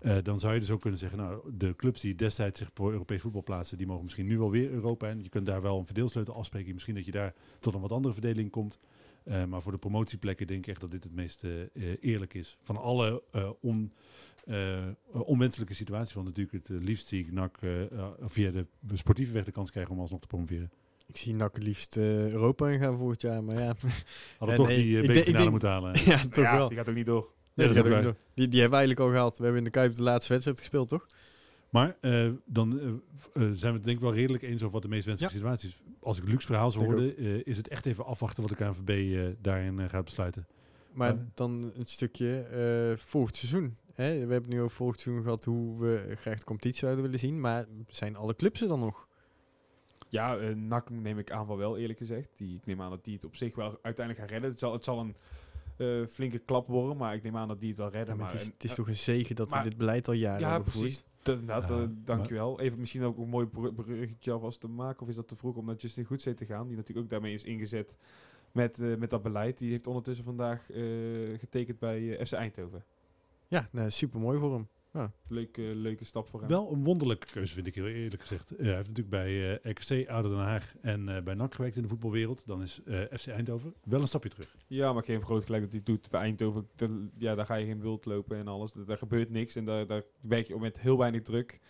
eh, 0.02 0.16
dan 0.22 0.40
zou 0.40 0.54
je 0.54 0.60
dus 0.60 0.70
ook 0.70 0.80
kunnen 0.80 0.98
zeggen, 0.98 1.18
nou, 1.18 1.50
de 1.56 1.76
clubs 1.76 2.00
die 2.00 2.14
destijds 2.14 2.58
zich 2.58 2.70
voor 2.74 2.92
Europees 2.92 3.20
voetbal 3.20 3.42
plaatsen, 3.42 3.76
die 3.78 3.86
mogen 3.86 4.02
misschien 4.02 4.26
nu 4.26 4.38
wel 4.38 4.50
weer 4.50 4.70
Europa 4.70 5.08
in. 5.08 5.22
Je 5.22 5.28
kunt 5.28 5.46
daar 5.46 5.62
wel 5.62 5.78
een 5.78 5.86
verdeelsleutel 5.86 6.34
afspreken. 6.34 6.72
Misschien 6.72 6.94
dat 6.94 7.04
je 7.04 7.10
daar 7.10 7.34
tot 7.60 7.74
een 7.74 7.80
wat 7.80 7.92
andere 7.92 8.14
verdeling 8.14 8.50
komt. 8.50 8.78
Eh, 9.24 9.44
maar 9.44 9.62
voor 9.62 9.72
de 9.72 9.78
promotieplekken 9.78 10.46
denk 10.46 10.60
ik 10.64 10.70
echt 10.70 10.80
dat 10.80 10.90
dit 10.90 11.04
het 11.04 11.14
meest 11.14 11.44
eh, 11.44 11.50
eerlijk 12.00 12.34
is. 12.34 12.58
Van 12.62 12.76
alle 12.76 13.22
eh, 13.32 13.50
on, 13.60 13.92
eh, 14.44 14.78
onwenselijke 15.12 15.74
situaties. 15.74 16.14
Want 16.14 16.26
natuurlijk 16.26 16.68
het 16.68 16.82
liefst 16.82 17.06
zie 17.08 17.20
ik 17.20 17.32
NAC 17.32 17.58
via 18.20 18.50
de 18.50 18.66
sportieve 18.92 19.32
weg 19.32 19.44
de 19.44 19.50
kans 19.52 19.70
krijgen 19.70 19.92
om 19.94 20.00
alsnog 20.00 20.20
te 20.20 20.26
promoveren. 20.26 20.70
Ik 21.06 21.16
zie 21.16 21.36
NAC 21.36 21.54
het 21.54 21.64
liefst 21.64 21.96
eh, 21.96 22.28
Europa 22.30 22.68
ingaan 22.70 22.96
volgend 22.96 23.22
jaar, 23.22 23.44
maar 23.44 23.54
ja. 23.58 23.74
Hadden 24.38 24.48
Ja, 24.48 24.54
toch 24.54 24.66
nee, 24.66 24.82
die 24.82 24.96
uh, 24.96 25.00
bekerfinale 25.00 25.36
denk- 25.38 25.50
moeten 25.50 25.68
halen. 25.68 25.92
ja, 26.04 26.18
toch 26.30 26.44
ja, 26.44 26.56
wel. 26.56 26.68
die 26.68 26.76
gaat 26.78 26.88
ook 26.88 26.94
niet 26.94 27.06
door. 27.06 27.32
Dat 27.54 27.66
die, 27.66 27.74
is 27.74 27.74
gaat 27.74 27.86
ook 27.86 27.96
ook 27.96 28.02
door. 28.02 28.16
die, 28.34 28.48
die 28.48 28.60
hebben 28.60 28.78
we 28.78 28.84
eigenlijk 28.84 29.00
al 29.00 29.08
gehaald. 29.08 29.36
We 29.36 29.42
hebben 29.42 29.58
in 29.58 29.64
de 29.64 29.70
Kuip 29.70 29.94
de 29.94 30.02
laatste 30.02 30.32
wedstrijd 30.32 30.58
gespeeld, 30.58 30.88
toch? 30.88 31.06
Maar 31.70 31.96
eh, 32.00 32.30
dan 32.44 32.80
eh, 32.80 32.86
eh, 32.88 33.50
zijn 33.52 33.72
we 33.72 33.78
het 33.78 33.84
denk 33.84 33.96
ik 33.96 34.00
wel 34.00 34.14
redelijk 34.14 34.42
eens 34.42 34.60
over 34.60 34.72
wat 34.72 34.82
de 34.82 34.88
meest 34.88 35.06
wenselijke 35.06 35.36
situatie 35.36 35.68
is. 35.68 35.82
Als 36.00 36.18
ik 36.18 36.28
Lucs 36.28 36.44
verhaal 36.44 36.70
zou 36.70 36.84
horen, 36.84 37.16
eh, 37.16 37.40
is 37.44 37.56
het 37.56 37.68
echt 37.68 37.86
even 37.86 38.04
afwachten 38.04 38.42
wat 38.42 38.58
de 38.58 38.64
KNVB 38.64 38.88
eh, 38.88 39.36
daarin 39.40 39.90
gaat 39.90 40.04
besluiten. 40.04 40.46
Maar 40.92 41.16
dan 41.34 41.72
een 41.74 41.86
stukje 41.86 42.40
eh 42.40 42.98
volgend 42.98 43.36
seizoen. 43.36 43.76
Hè? 43.92 44.12
We 44.12 44.18
hebben 44.18 44.36
het 44.36 44.48
nu 44.48 44.60
over 44.60 44.76
volgend 44.76 45.00
seizoen 45.00 45.24
gehad 45.24 45.44
hoe 45.44 45.80
we 45.80 46.12
graag 46.16 46.38
de 46.38 46.44
competitie 46.44 46.78
zouden 46.78 47.02
willen 47.02 47.18
zien. 47.18 47.40
Maar 47.40 47.66
zijn 47.86 48.16
alle 48.16 48.36
clubs 48.36 48.62
er 48.62 48.68
dan 48.68 48.80
nog? 48.80 49.06
Ja, 50.08 50.36
eh 50.36 50.54
NAC 50.54 50.90
neem 50.90 51.18
ik 51.18 51.30
aan 51.30 51.46
van 51.46 51.56
wel, 51.56 51.78
eerlijk 51.78 51.98
gezegd. 51.98 52.28
Die, 52.36 52.56
ik 52.56 52.66
neem 52.66 52.82
aan 52.82 52.90
dat 52.90 53.04
die 53.04 53.14
het 53.14 53.24
op 53.24 53.36
zich 53.36 53.54
wel 53.54 53.78
uiteindelijk 53.82 54.18
gaan 54.18 54.32
redden. 54.34 54.50
Het 54.50 54.58
zal, 54.58 54.72
het 54.72 54.84
zal 54.84 55.00
een 55.00 55.16
eh, 55.76 56.06
flinke 56.08 56.38
klap 56.38 56.66
worden, 56.66 56.96
maar 56.96 57.14
ik 57.14 57.22
neem 57.22 57.36
aan 57.36 57.48
dat 57.48 57.60
die 57.60 57.68
het 57.68 57.78
wel 57.78 57.86
Ja, 57.86 57.92
redden. 57.92 58.16
maar 58.16 58.24
maar, 58.24 58.32
het 58.34 58.42
is, 58.42 58.48
het 58.48 58.64
is 58.64 58.70
eh, 58.70 58.76
toch 58.76 58.88
een 58.88 58.94
zegen 58.94 59.34
dat 59.36 59.50
maar- 59.50 59.62
dit 59.62 59.76
beleid 59.76 60.08
al 60.08 60.14
jaren 60.14 60.40
Ja, 60.40 60.50
hebben 60.50 60.70
precies. 60.72 61.04
inderdaad, 61.24 61.68
Ja, 61.68 61.80
eh, 61.80 61.86
dankjewel. 62.04 62.60
Even 62.60 62.78
misschien 62.78 63.02
ook 63.02 63.18
een 63.18 63.28
mooi 63.28 63.46
bru- 63.46 63.72
bruggetje 63.72 64.32
alvast 64.32 64.60
te 64.60 64.68
maken. 64.68 65.02
Of 65.02 65.08
is 65.08 65.14
dat 65.14 65.28
te 65.28 65.36
vroeg 65.36 65.56
om 65.56 65.64
naar 65.66 65.76
Justin 65.76 66.04
Goedzee 66.04 66.34
te 66.34 66.46
gaan? 66.46 66.66
Die 66.66 66.76
natuurlijk 66.76 67.04
ook 67.06 67.10
daarmee 67.10 67.34
is 67.34 67.44
ingezet 67.44 67.96
met, 68.52 68.78
met 68.98 69.10
dat 69.10 69.22
beleid. 69.22 69.58
Die 69.58 69.70
heeft 69.70 69.86
ondertussen 69.86 70.24
vandaag 70.24 70.66
getekend 71.38 71.78
bij 71.78 72.26
FC 72.26 72.32
Eindhoven. 72.32 72.84
Ja, 73.48 73.68
nou, 73.70 73.90
super 73.90 74.20
mooi 74.20 74.38
voor 74.38 74.52
hem. 74.52 74.68
Leuke, 75.28 75.62
leuke 75.62 76.04
stap 76.04 76.28
voor 76.28 76.40
hem. 76.40 76.48
Wel 76.48 76.72
een 76.72 76.84
wonderlijke 76.84 77.26
keuze 77.26 77.54
vind 77.54 77.66
ik 77.66 77.74
heel 77.74 77.86
eerlijk 77.86 78.20
gezegd. 78.20 78.50
Eh, 78.50 78.58
hij 78.66 78.74
heeft 78.74 78.88
natuurlijk 78.88 79.08
bij 79.10 79.58
eh 79.60 79.70
RKC, 79.72 80.08
Ouder 80.08 80.30
Den 80.30 80.40
Haag 80.40 80.74
en 80.80 81.08
eh, 81.16 81.22
bij 81.22 81.34
NAC 81.34 81.54
gewerkt 81.54 81.76
in 81.76 81.82
de 81.82 81.88
voetbalwereld. 81.88 82.46
Dan 82.46 82.62
is 82.62 82.80
eh, 82.84 83.00
FC 83.00 83.26
Eindhoven 83.26 83.74
wel 83.84 84.00
een 84.00 84.06
stapje 84.06 84.28
terug. 84.28 84.56
Ja, 84.66 84.92
maar 84.92 85.04
geen 85.04 85.22
groot 85.22 85.44
gelijk 85.44 85.62
dat 85.62 85.72
hij 85.72 85.80
doet 85.84 86.10
bij 86.10 86.20
Eindhoven. 86.20 86.68
Dat- 86.74 86.90
ja, 87.18 87.34
daar 87.34 87.46
ga 87.46 87.54
je 87.54 87.66
geen 87.66 87.80
wild 87.80 88.04
lopen 88.04 88.36
en 88.36 88.48
alles. 88.48 88.72
Daar, 88.72 88.84
daar 88.84 88.98
gebeurt 88.98 89.30
niks 89.30 89.56
en 89.56 89.64
daar, 89.64 89.86
daar 89.86 90.02
werk 90.20 90.46
je 90.46 90.58
met 90.58 90.80
heel 90.80 90.98
weinig 90.98 91.22
druk. 91.22 91.60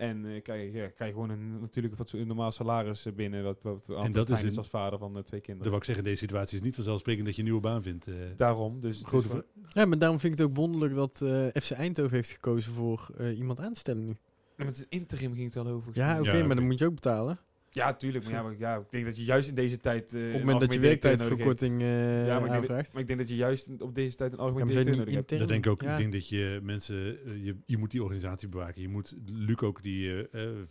En 0.00 0.26
eh 0.26 0.42
krijg, 0.42 0.72
je, 0.72 0.78
ja, 0.78 0.88
krijg 0.88 1.10
je 1.10 1.16
gewoon 1.20 1.30
een 1.30 1.60
natuurlijk 1.60 1.96
wat 1.96 2.12
een 2.12 2.26
normaal 2.26 2.50
salaris 2.50 3.06
eh, 3.06 3.12
binnen. 3.12 3.42
Wat, 3.44 3.58
wat 3.62 3.88
altijd 3.88 4.14
dat 4.14 4.28
is 4.28 4.34
fijn 4.34 4.46
is 4.46 4.52
een- 4.52 4.58
als 4.58 4.68
vader 4.68 4.98
van 4.98 5.16
eh, 5.16 5.22
twee 5.22 5.40
Dat 5.40 5.40
kinderen. 5.40 5.68
wil 5.70 5.78
ik 5.80 5.84
zeggen, 5.84 6.04
in 6.04 6.10
deze 6.10 6.24
situatie 6.24 6.56
is 6.58 6.64
niet 6.64 6.74
vanzelfsprekend 6.74 7.24
dat 7.26 7.34
je 7.34 7.40
een 7.40 7.46
nieuwe 7.46 7.62
baan 7.62 7.82
vindt. 7.82 8.06
eh. 8.06 8.14
Daarom. 8.36 8.80
Dus 8.80 9.02
Grote 9.06 9.26
is 9.28 9.62
Ja, 9.68 9.84
maar 9.84 9.98
daarom 9.98 10.18
vind 10.20 10.32
ik 10.32 10.38
het 10.38 10.48
ook 10.48 10.56
wonderlijk 10.56 10.94
dat 10.94 11.20
eh, 11.22 11.46
FC 11.62 11.70
Eindhoven 11.70 12.14
heeft 12.16 12.30
gekozen 12.30 12.72
voor 12.72 13.10
eh, 13.18 13.38
iemand 13.38 13.60
aan 13.60 13.72
te 13.72 13.78
stellen 13.80 14.04
nu. 14.04 14.16
Ja, 14.56 14.64
met 14.64 14.76
het 14.78 14.86
interim 14.88 15.32
ging 15.34 15.44
het 15.44 15.54
wel 15.54 15.66
over. 15.66 15.92
Ja, 15.94 16.18
oké, 16.20 16.36
Ja, 16.36 16.46
maar 16.46 16.56
dan 16.56 16.66
moet 16.66 16.78
je 16.78 16.86
ook 16.86 16.94
betalen. 16.94 17.38
Ja, 17.72 17.94
tuurlijk. 17.94 18.24
Maar 18.24 18.32
ja, 18.34 18.42
maar, 18.42 18.54
ja, 18.58 18.76
ik 18.76 18.90
denk 18.90 19.04
dat 19.04 19.16
je 19.16 19.24
juist 19.24 19.48
in 19.48 19.54
deze 19.54 19.80
tijd... 19.80 20.14
eh, 20.14 20.20
Op 20.20 20.32
het 20.32 20.38
moment 20.40 20.60
dat 20.60 20.72
je 20.72 20.80
werktijdverkorting 20.80 21.72
nodig 21.72 21.86
eh. 21.86 22.26
Ja, 22.26 22.34
maar 22.34 22.44
ik, 22.44 22.50
denk 22.50 22.54
aanvraagt. 22.54 22.84
dat, 22.84 22.92
maar 22.92 23.02
ik 23.02 23.08
denk 23.08 23.18
dat 23.18 23.28
je 23.28 23.36
juist 23.36 23.68
op 23.78 23.94
deze 23.94 24.16
tijd 24.16 24.32
een 24.32 24.38
Ja, 24.38 24.44
algemeen 24.44 24.72
zijn 24.72 24.84
directeur 24.84 25.14
nodig 25.14 25.28
hebt. 25.28 25.38
Dat 25.38 25.48
denk 25.48 25.64
ik 25.64 25.70
ook. 25.70 25.82
Ja. 25.82 25.92
Ik 25.92 25.98
denk 25.98 26.12
dat 26.12 26.28
je 26.28 26.60
mensen, 26.62 27.24
eh, 27.24 27.44
je, 27.44 27.56
je 27.66 27.76
moet 27.76 27.90
die 27.90 28.02
organisatie 28.02 28.48
bewaken. 28.48 28.82
Je 28.82 28.88
moet, 28.88 29.16
Luc 29.26 29.60
ook, 29.60 29.82
die, 29.82 30.28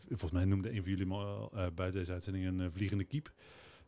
volgens 0.08 0.32
mij 0.32 0.46
noemde 0.46 0.70
een 0.70 0.82
van 0.82 0.92
jullie 0.92 1.12
al 1.12 1.52
eh, 1.54 1.66
buiten 1.76 2.00
deze 2.00 2.12
uitzending 2.12 2.46
een 2.46 2.72
vliegende 2.72 3.04
kiep. 3.04 3.32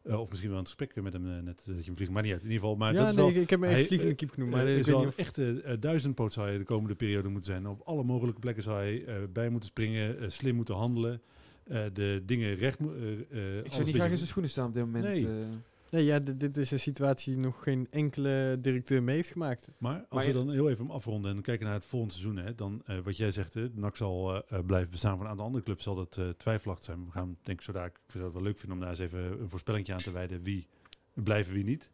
Eh, 0.04 0.20
of 0.20 0.30
misschien 0.30 0.50
wel 0.50 0.60
een 0.60 0.66
gesprek 0.66 1.02
met 1.02 1.14
hem 1.14 1.44
net, 1.44 1.64
dat 1.66 1.78
je 1.78 1.84
hem 1.84 1.96
vliegt. 1.96 2.12
Maar 2.12 2.24
niet 2.24 2.32
uit, 2.32 2.44
in 2.44 2.48
ieder 2.48 2.62
geval. 2.62 2.78
Maar 2.78 2.94
ja, 2.94 3.00
dat 3.00 3.10
is 3.10 3.16
nee, 3.16 3.26
wel, 3.26 3.36
ik, 3.36 3.42
ik 3.42 3.50
heb 3.50 3.64
even 3.64 3.86
vliegende 3.86 4.16
kiep 4.16 4.32
genoemd, 4.32 4.52
maar 4.52 4.68
ik 4.68 4.80
is 4.80 4.86
wel 4.86 5.04
een 5.04 5.14
echte 5.16 5.78
duizendpoot 5.80 6.34
zou 6.34 6.48
hij 6.48 6.58
de 6.58 6.64
komende 6.64 6.96
periode 6.96 7.28
moeten 7.28 7.52
zijn. 7.52 7.68
Op 7.68 7.82
alle 7.82 8.04
mogelijke 8.04 8.40
plekken 8.40 8.64
zou 8.64 8.78
hij 8.78 9.30
bij 9.30 9.50
moeten 9.50 9.70
springen, 9.70 10.32
slim 10.32 10.56
moeten 10.56 10.76
handelen. 10.76 11.22
Eh, 11.68 11.84
de 11.94 12.22
dingen 12.26 12.56
recht 12.56 12.80
moeten... 12.80 13.20
Ik 13.66 13.72
zou 13.72 13.86
niet 13.86 13.96
graag 13.96 14.10
in 14.10 14.18
zijn 14.18 14.30
schoenen 14.30 14.52
staan 14.52 14.68
op 14.68 14.74
dit 14.74 14.86
moment. 14.86 15.04
Nee. 15.04 15.28
eh. 15.28 15.48
Nee, 15.92 16.06
ja, 16.06 16.20
dit, 16.20 16.40
dit 16.40 16.58
is 16.58 16.72
een 16.72 16.80
situatie 16.80 17.34
die 17.34 17.44
nog 17.44 17.64
geen 17.64 17.88
enkele 17.90 18.58
directeur 18.62 19.04
mee 19.04 19.16
heeft 19.16 19.32
gemaakt. 19.32 19.70
Maar 19.78 19.96
als 19.96 20.06
Maar 20.10 20.26
we 20.26 20.34
dan 20.34 20.52
heel 20.52 20.70
even 20.70 20.90
afronden 20.90 21.36
en 21.36 21.42
kijken 21.42 21.66
naar 21.66 21.76
het 21.76 21.86
volgende 21.86 22.14
seizoen, 22.14 22.38
hè, 22.38 22.56
dan 22.56 22.82
eh, 22.86 23.00
wat 23.00 23.18
jij 23.18 23.32
zegt, 23.32 23.54
hè, 23.54 23.68
NAC 23.74 23.96
zal 23.96 24.36
eh, 24.36 24.58
eh, 24.58 24.66
blijven 24.66 24.92
bestaan. 24.92 25.16
Voor 25.16 25.24
een 25.26 25.32
aantal 25.32 25.46
andere 25.46 25.64
clubs 25.64 25.84
zal 25.84 25.96
dat 25.96 26.18
eh 26.18 26.30
twijfelachtig 26.30 26.86
zijn. 26.86 27.06
We 27.06 27.12
gaan, 27.12 27.38
denk 27.42 27.60
ik, 27.60 27.66
zodra 27.66 27.86
ik 27.86 28.00
zou 28.08 28.24
het 28.24 28.34
wel 28.34 28.42
leuk 28.42 28.58
vinden 28.58 28.78
om 28.78 28.84
daar 28.84 28.90
eens 28.90 29.00
even 29.00 29.42
een 29.42 29.50
voorspellingje 29.50 29.94
aan 29.94 30.00
te 30.00 30.12
wijden 30.12 30.44
wie 30.44 30.68
blijven, 31.14 31.54
wie 31.54 31.64
niet. 31.64 31.92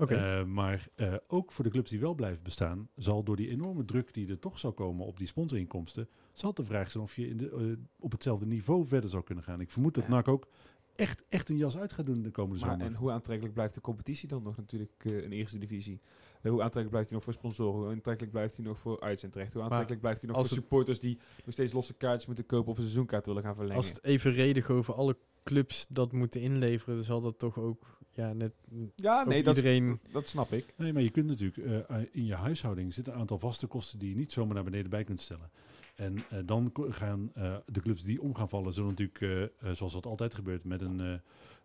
Oké. 0.00 0.14
Eh, 0.14 0.44
maar 0.44 0.88
eh, 0.94 1.14
ook 1.26 1.52
voor 1.52 1.64
de 1.64 1.70
clubs 1.70 1.90
die 1.90 2.00
wel 2.00 2.14
blijven 2.14 2.42
bestaan, 2.42 2.88
zal 2.96 3.22
door 3.22 3.36
die 3.36 3.48
enorme 3.48 3.84
druk 3.84 4.14
die 4.14 4.28
er 4.28 4.38
toch 4.38 4.58
zal 4.58 4.72
komen 4.72 5.06
op 5.06 5.18
die 5.18 5.26
sponsorinkomsten, 5.26 6.08
zal 6.40 6.48
het 6.48 6.58
de 6.58 6.64
vraag 6.64 6.90
zijn 6.90 7.02
of 7.02 7.16
je 7.16 7.28
in 7.28 7.36
de, 7.36 7.50
eh, 7.50 7.84
op 7.98 8.12
hetzelfde 8.12 8.46
niveau 8.46 8.86
verder 8.86 9.10
zou 9.10 9.22
kunnen 9.22 9.44
gaan. 9.44 9.60
Ik 9.60 9.70
vermoed 9.70 9.94
dat 9.94 10.04
Ja. 10.04 10.10
NAC 10.10 10.28
ook 10.28 10.46
echt, 10.94 11.22
echt 11.28 11.48
een 11.48 11.56
jas 11.56 11.76
uit 11.76 11.92
gaat 11.92 12.04
doen 12.04 12.22
de 12.22 12.30
komende 12.30 12.64
Maar, 12.64 12.70
zomer. 12.70 12.86
en 12.86 12.94
hoe 12.94 13.10
aantrekkelijk 13.10 13.54
blijft 13.54 13.74
de 13.74 13.80
competitie 13.80 14.28
dan 14.28 14.42
nog 14.42 14.56
natuurlijk 14.56 14.92
eh, 14.98 15.22
in 15.22 15.32
eerste 15.32 15.58
divisie? 15.58 16.00
Eh, 16.42 16.50
hoe 16.50 16.62
aantrekkelijk 16.62 16.90
blijft 16.90 17.08
hij 17.08 17.16
nog 17.16 17.24
voor 17.24 17.34
sponsoren? 17.34 17.80
Hoe 17.80 17.90
aantrekkelijk 17.90 18.32
blijft 18.32 18.56
hij 18.56 18.64
nog 18.64 18.78
voor 18.78 19.00
uitzendrecht? 19.00 19.52
Hoe 19.52 19.62
aantrekkelijk 19.62 20.00
blijft 20.00 20.20
hij 20.20 20.30
nog 20.30 20.38
voor 20.38 20.56
supporters 20.56 21.00
die 21.00 21.18
nog 21.44 21.52
steeds 21.52 21.72
losse 21.72 21.94
kaartjes 21.94 22.26
moeten 22.26 22.46
kopen 22.46 22.70
of 22.70 22.76
een 22.76 22.82
seizoenkaart 22.82 23.26
willen 23.26 23.42
gaan 23.42 23.54
verlengen? 23.54 23.76
Als 23.76 23.88
het 23.88 24.04
evenredig 24.04 24.70
over 24.70 24.94
alle 24.94 25.16
clubs 25.44 25.86
dat 25.88 26.12
moeten 26.12 26.40
inleveren, 26.40 26.94
dan 26.94 27.04
zal 27.04 27.20
dat 27.20 27.38
toch 27.38 27.58
ook 27.58 27.98
ja, 28.10 28.32
net 28.32 28.52
ja, 28.96 29.24
nee, 29.24 29.42
dat, 29.42 29.56
iedereen... 29.56 30.00
dat 30.12 30.28
snap 30.28 30.52
ik. 30.52 30.74
Nee, 30.76 30.92
maar 30.92 31.02
je 31.02 31.10
kunt 31.10 31.26
natuurlijk 31.26 31.88
in 32.12 32.26
je 32.26 32.34
huishouding 32.34 32.94
zitten 32.94 33.12
een 33.12 33.18
aantal 33.18 33.38
vaste 33.38 33.66
kosten 33.66 33.98
die 33.98 34.08
je 34.08 34.16
niet 34.16 34.32
zomaar 34.32 34.54
naar 34.54 34.64
beneden 34.64 34.90
bij 34.90 35.04
kunt 35.04 35.20
stellen. 35.20 35.50
En 36.00 36.16
eh, 36.30 36.38
dan 36.44 36.72
gaan 36.88 37.30
eh, 37.34 37.56
de 37.66 37.80
clubs 37.80 38.02
die 38.02 38.22
om 38.22 38.34
gaan 38.34 38.48
vallen, 38.48 38.72
zullen 38.72 38.94
natuurlijk, 38.96 39.52
eh, 39.60 39.70
zoals 39.72 39.92
dat 39.92 40.06
altijd 40.06 40.34
gebeurt, 40.34 40.64
met 40.64 40.80
een 40.80 41.00
eh 41.00 41.14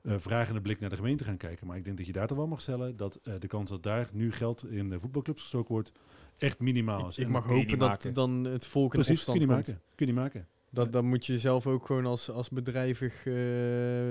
eh, 0.06 0.16
vragende 0.18 0.62
blik 0.62 0.80
naar 0.80 0.90
de 0.90 0.96
gemeente 0.96 1.24
gaan 1.24 1.38
kijken. 1.38 1.68
Maar 1.68 1.78
ik 1.78 1.84
denk 1.84 1.98
dat 1.98 2.06
je 2.06 2.12
daar 2.12 2.28
toch 2.28 2.38
wel 2.38 2.48
mag 2.48 2.62
stellen 2.62 2.98
dat 2.98 3.20
eh, 3.24 3.34
de 3.40 3.48
kans 3.48 3.70
dat 3.70 3.84
daar 3.84 4.10
nu 4.14 4.32
geld 4.32 4.66
in 4.70 4.90
de 4.90 5.00
voetbalclubs 5.00 5.42
gestoken 5.42 5.72
wordt, 5.72 5.92
echt 6.38 6.60
minimaal 6.60 7.08
is. 7.08 7.18
ik 7.18 7.26
En 7.26 7.32
mag 7.32 7.46
kun 7.46 7.56
je 7.56 7.62
hopen 7.62 7.80
dat 7.80 7.90
maken. 7.90 8.14
dan 8.14 8.44
het 8.44 8.68
volk 8.68 8.94
in 8.94 9.00
precies, 9.00 9.24
kun 9.24 9.34
je 9.34 9.40
opstand 9.40 9.40
niet 9.40 9.48
komt. 9.48 9.68
maken. 9.68 9.96
Kun 9.96 10.06
je 10.06 10.14
niet 10.14 10.22
maken. 10.22 10.48
Dat, 10.70 10.92
dan 10.92 11.06
moet 11.06 11.26
je 11.26 11.40
zelf 11.40 11.68
ook 11.68 11.86
gewoon 11.86 12.06
als, 12.06 12.30
als 12.30 12.50
bedrijvig 12.50 13.26
eh, 13.26 13.36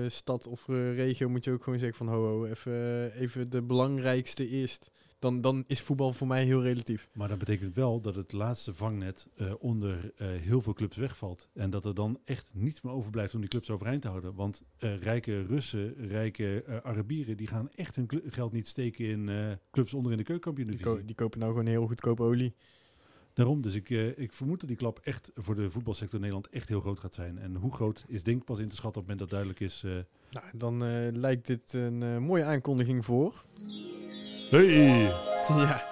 stad 0.09 0.47
of 0.47 0.67
regio 0.69 1.29
moet 1.29 1.45
je 1.45 1.53
ook 1.53 1.63
gewoon 1.65 1.79
zeggen 1.79 1.99
van 2.07 2.09
ho, 2.09 2.27
ho 2.27 2.45
even, 2.45 3.13
even 3.13 3.51
de 3.51 3.63
belangrijkste 3.63 4.49
eerst. 4.49 4.91
Dan, 5.25 5.41
dan 5.41 5.65
is 5.67 5.81
voetbal 5.81 6.13
voor 6.13 6.27
mij 6.27 6.45
heel 6.45 6.63
relatief. 6.63 7.09
Maar 7.13 7.29
dat 7.29 7.39
betekent 7.39 7.75
wel 7.75 8.01
dat 8.01 8.15
het 8.15 8.33
laatste 8.33 8.75
vangnet 8.75 9.29
eh, 9.37 9.53
onder 9.59 10.13
eh, 10.17 10.29
heel 10.29 10.63
veel 10.63 10.73
clubs 10.73 10.97
wegvalt. 10.97 11.49
En 11.55 11.71
dat 11.71 11.85
er 11.85 11.95
dan 11.95 12.19
echt 12.25 12.51
niets 12.53 12.81
meer 12.81 12.93
overblijft 12.93 13.35
om 13.35 13.41
die 13.41 13.49
clubs 13.49 13.71
overeind 13.71 14.03
te 14.03 14.09
houden. 14.09 14.35
Want 14.35 14.63
eh, 14.79 14.97
rijke 14.99 15.43
Russen, 15.43 15.95
rijke 16.09 16.63
eh, 16.63 16.77
Arabieren, 16.77 17.37
die 17.37 17.47
gaan 17.47 17.71
echt 17.75 17.97
hun 17.97 18.09
geld 18.27 18.53
niet 18.53 18.67
steken 18.67 19.05
in 19.07 19.29
eh, 19.29 19.37
clubs 19.71 19.95
onder 19.95 20.13
in 20.13 20.19
de 20.19 20.25
Die, 20.25 20.81
ko- 20.81 21.05
die 21.05 21.15
kopen 21.15 21.39
nou 21.39 21.51
gewoon 21.53 21.67
heel 21.67 21.87
goedkope 21.87 22.23
olie. 22.23 22.55
Daarom, 23.33 23.61
dus 23.63 23.75
ik, 23.75 23.91
eh, 23.91 24.19
ik 24.19 24.33
vermoed 24.33 24.61
dat 24.61 24.69
die 24.69 24.79
klap 24.79 24.99
echt 25.03 25.31
voor 25.35 25.55
de 25.55 25.71
voetbalsector 25.71 26.15
in 26.15 26.21
Nederland 26.21 26.49
echt 26.49 26.69
heel 26.69 26.81
groot 26.81 26.99
gaat 27.01 27.15
zijn. 27.15 27.39
En 27.39 27.55
hoe 27.57 27.73
groot 27.73 28.05
is 28.09 28.23
denk 28.23 28.39
ik 28.41 28.45
pas 28.45 28.59
in 28.59 28.69
te 28.69 28.77
schatten 28.77 29.03
op 29.03 29.09
het 29.09 29.19
moment 29.19 29.31
dat 29.31 29.31
duidelijk 29.31 29.61
is. 29.61 29.83
eh, 29.85 29.91
Nou, 30.31 30.47
dan 30.57 30.85
eh, 30.85 31.13
lijkt 31.13 31.47
dit 31.47 31.73
een 31.73 32.03
eh, 32.03 32.19
mooie 32.19 32.45
aankondiging 32.45 33.05
voor. 33.05 33.43
Hey! 34.55 35.03
Ja. 35.57 35.83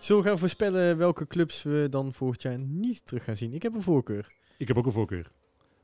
Zullen 0.00 0.22
we 0.22 0.28
gaan 0.28 0.38
voorspellen 0.38 0.96
welke 0.96 1.26
clubs 1.26 1.62
we 1.62 1.86
dan 1.90 2.12
volgend 2.12 2.42
jaar 2.42 2.58
niet 2.58 3.06
terug 3.06 3.24
gaan 3.24 3.36
zien? 3.36 3.52
Ik 3.54 3.62
heb 3.62 3.74
een 3.74 3.82
voorkeur. 3.82 4.32
Ik 4.58 4.68
heb 4.68 4.76
ook 4.78 4.86
een 4.86 4.92
voorkeur. 4.92 5.30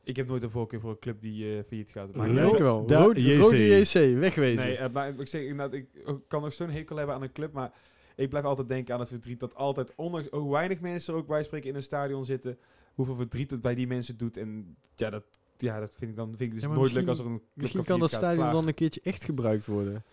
Ik 0.04 0.16
heb 0.16 0.26
nooit 0.26 0.42
een 0.42 0.50
voorkeur 0.50 0.80
voor 0.80 0.90
een 0.90 0.98
club 0.98 1.20
die 1.20 1.56
eh 1.56 1.62
failliet 1.68 1.90
gaat. 1.90 2.14
Maar 2.14 2.28
ik 2.28 2.58
wel. 2.58 2.86
Da- 2.86 3.02
Rode 3.02 3.22
JC. 3.22 3.40
Rode 3.40 3.56
JC, 3.78 4.18
wegwezen. 4.18 4.66
Nee, 4.66 4.76
eh, 4.76 4.90
maar 4.92 5.20
ik 5.20 5.28
zeg 5.28 5.40
inderdaad, 5.42 5.72
ik 5.72 5.86
kan 6.28 6.42
nog 6.42 6.52
zo'n 6.52 6.70
hekel 6.70 6.96
hebben 6.96 7.14
aan 7.14 7.22
een 7.22 7.32
club, 7.32 7.52
maar 7.52 7.72
ik 8.16 8.28
blijf 8.28 8.44
altijd 8.44 8.68
denken 8.68 8.94
aan 8.94 9.00
het 9.00 9.08
verdriet 9.08 9.40
dat 9.40 9.54
altijd, 9.54 9.92
ondanks 9.96 10.28
hoe 10.30 10.52
weinig 10.52 10.80
mensen 10.80 11.12
er 11.14 11.20
ook 11.20 11.26
bij 11.26 11.42
spreken 11.42 11.68
in 11.70 11.74
een 11.76 11.82
stadion 11.82 12.24
zitten, 12.24 12.58
hoeveel 12.94 13.14
verdriet 13.16 13.50
het 13.50 13.60
bij 13.60 13.74
die 13.74 13.86
mensen 13.86 14.16
doet. 14.16 14.36
En 14.36 14.76
ja, 14.96 15.10
dat, 15.10 15.24
ja, 15.56 15.80
dat 15.80 15.94
vind 15.98 16.10
ik 16.10 16.16
dan 16.16 16.28
vind 16.28 16.40
ik 16.40 16.52
dus 16.52 16.62
Ja, 16.62 16.68
nooit 16.68 16.78
leuk 16.78 16.84
misschien- 17.06 17.08
als 17.08 17.18
er 17.18 17.24
een 17.26 17.38
club 17.38 17.48
Misschien 17.54 17.84
kan 17.84 18.00
dat 18.00 18.10
stadion 18.10 18.36
Klaar. 18.42 18.52
dan 18.52 18.66
een 18.66 18.74
keertje 18.74 19.00
echt 19.04 19.24
gebruikt 19.24 19.66
worden. 19.66 20.04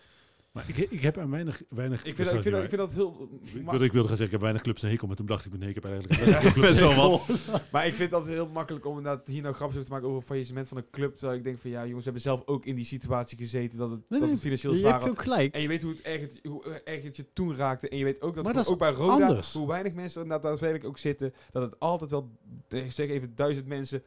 Maar 0.54 0.64
ik, 0.68 0.76
ik 0.76 1.00
heb 1.00 1.18
aan 1.18 1.30
weinig, 1.30 1.62
weinig 1.68 2.04
Ik 2.04 2.14
vind, 2.14 2.28
dat- 2.28 2.36
ik, 2.36 2.42
vind 2.42 2.54
dat, 2.54 2.62
ik 2.64 2.68
vind 2.70 2.80
dat 2.80 2.92
heel... 2.92 3.28
Ik 3.54 3.64
wilde, 3.70 3.84
ik 3.84 3.92
wilde 3.92 4.08
gaan 4.08 4.16
zeggen, 4.16 4.24
ik 4.24 4.30
heb 4.30 4.40
weinig 4.40 4.62
clubs 4.62 4.82
een 4.82 4.88
hekel 4.90 5.08
met 5.08 5.18
hem. 5.18 5.26
dacht 5.26 5.44
ik, 5.46 5.58
nee, 5.58 5.68
ik 5.68 5.74
heb 5.74 5.84
eigenlijk 5.90 6.54
best 6.60 6.80
wel 6.80 6.90
een 6.90 6.96
hekel. 6.96 7.60
Maar 7.72 7.86
ik 7.86 7.94
vind 7.94 8.10
dat 8.10 8.26
heel 8.26 8.48
makkelijk 8.48 8.86
om 8.86 8.96
inderdaad 8.96 9.26
hier 9.26 9.42
nou 9.42 9.54
grapjes 9.54 9.76
over 9.78 9.88
te 9.88 9.94
maken 9.94 10.08
over 10.08 10.22
faillissement 10.22 10.68
van 10.68 10.76
een 10.76 10.90
club. 10.90 11.16
Terwijl 11.16 11.38
ik 11.38 11.44
denk 11.44 11.58
van 11.58 11.70
ja, 11.70 11.78
jongens, 11.80 11.96
we 11.96 12.02
hebben 12.04 12.22
zelf 12.22 12.42
ook 12.46 12.64
in 12.66 12.74
die 12.74 12.84
situatie 12.84 13.38
gezeten 13.38 13.78
dat 13.78 13.90
het, 13.90 14.00
Nee, 14.08 14.20
dat 14.20 14.28
het 14.30 14.40
financieel 14.40 14.72
je 14.72 14.78
zwaar 14.78 14.90
hebt 14.92 15.02
was. 15.02 15.12
ook 15.12 15.22
gelijk. 15.22 15.54
En 15.54 15.60
je 15.62 15.68
weet 15.68 15.82
hoe, 15.82 15.92
het 15.92 16.00
erg 16.02 16.20
het, 16.20 16.40
hoe 16.42 16.64
erg 16.84 17.02
het 17.02 17.16
je 17.16 17.24
toen 17.32 17.56
raakte. 17.56 17.88
En 17.88 17.98
je 17.98 18.04
weet 18.04 18.22
ook 18.22 18.34
dat, 18.34 18.44
Maar 18.44 18.52
dat 18.52 18.64
is 18.64 18.70
ook 18.70 18.78
bij 18.78 18.92
Roda, 18.92 19.26
anders. 19.26 19.52
hoe 19.52 19.66
weinig 19.68 19.92
mensen 19.94 20.16
er 20.20 20.22
inderdaad 20.26 20.50
daadwerkelijk 20.50 20.88
ook 20.88 20.98
zitten, 20.98 21.32
dat 21.50 21.62
het 21.62 21.80
altijd 21.80 22.10
wel, 22.10 22.30
eh, 22.68 22.84
ik 22.84 22.92
zeg 22.92 23.08
even, 23.08 23.32
duizend 23.34 23.66
mensen 23.66 24.02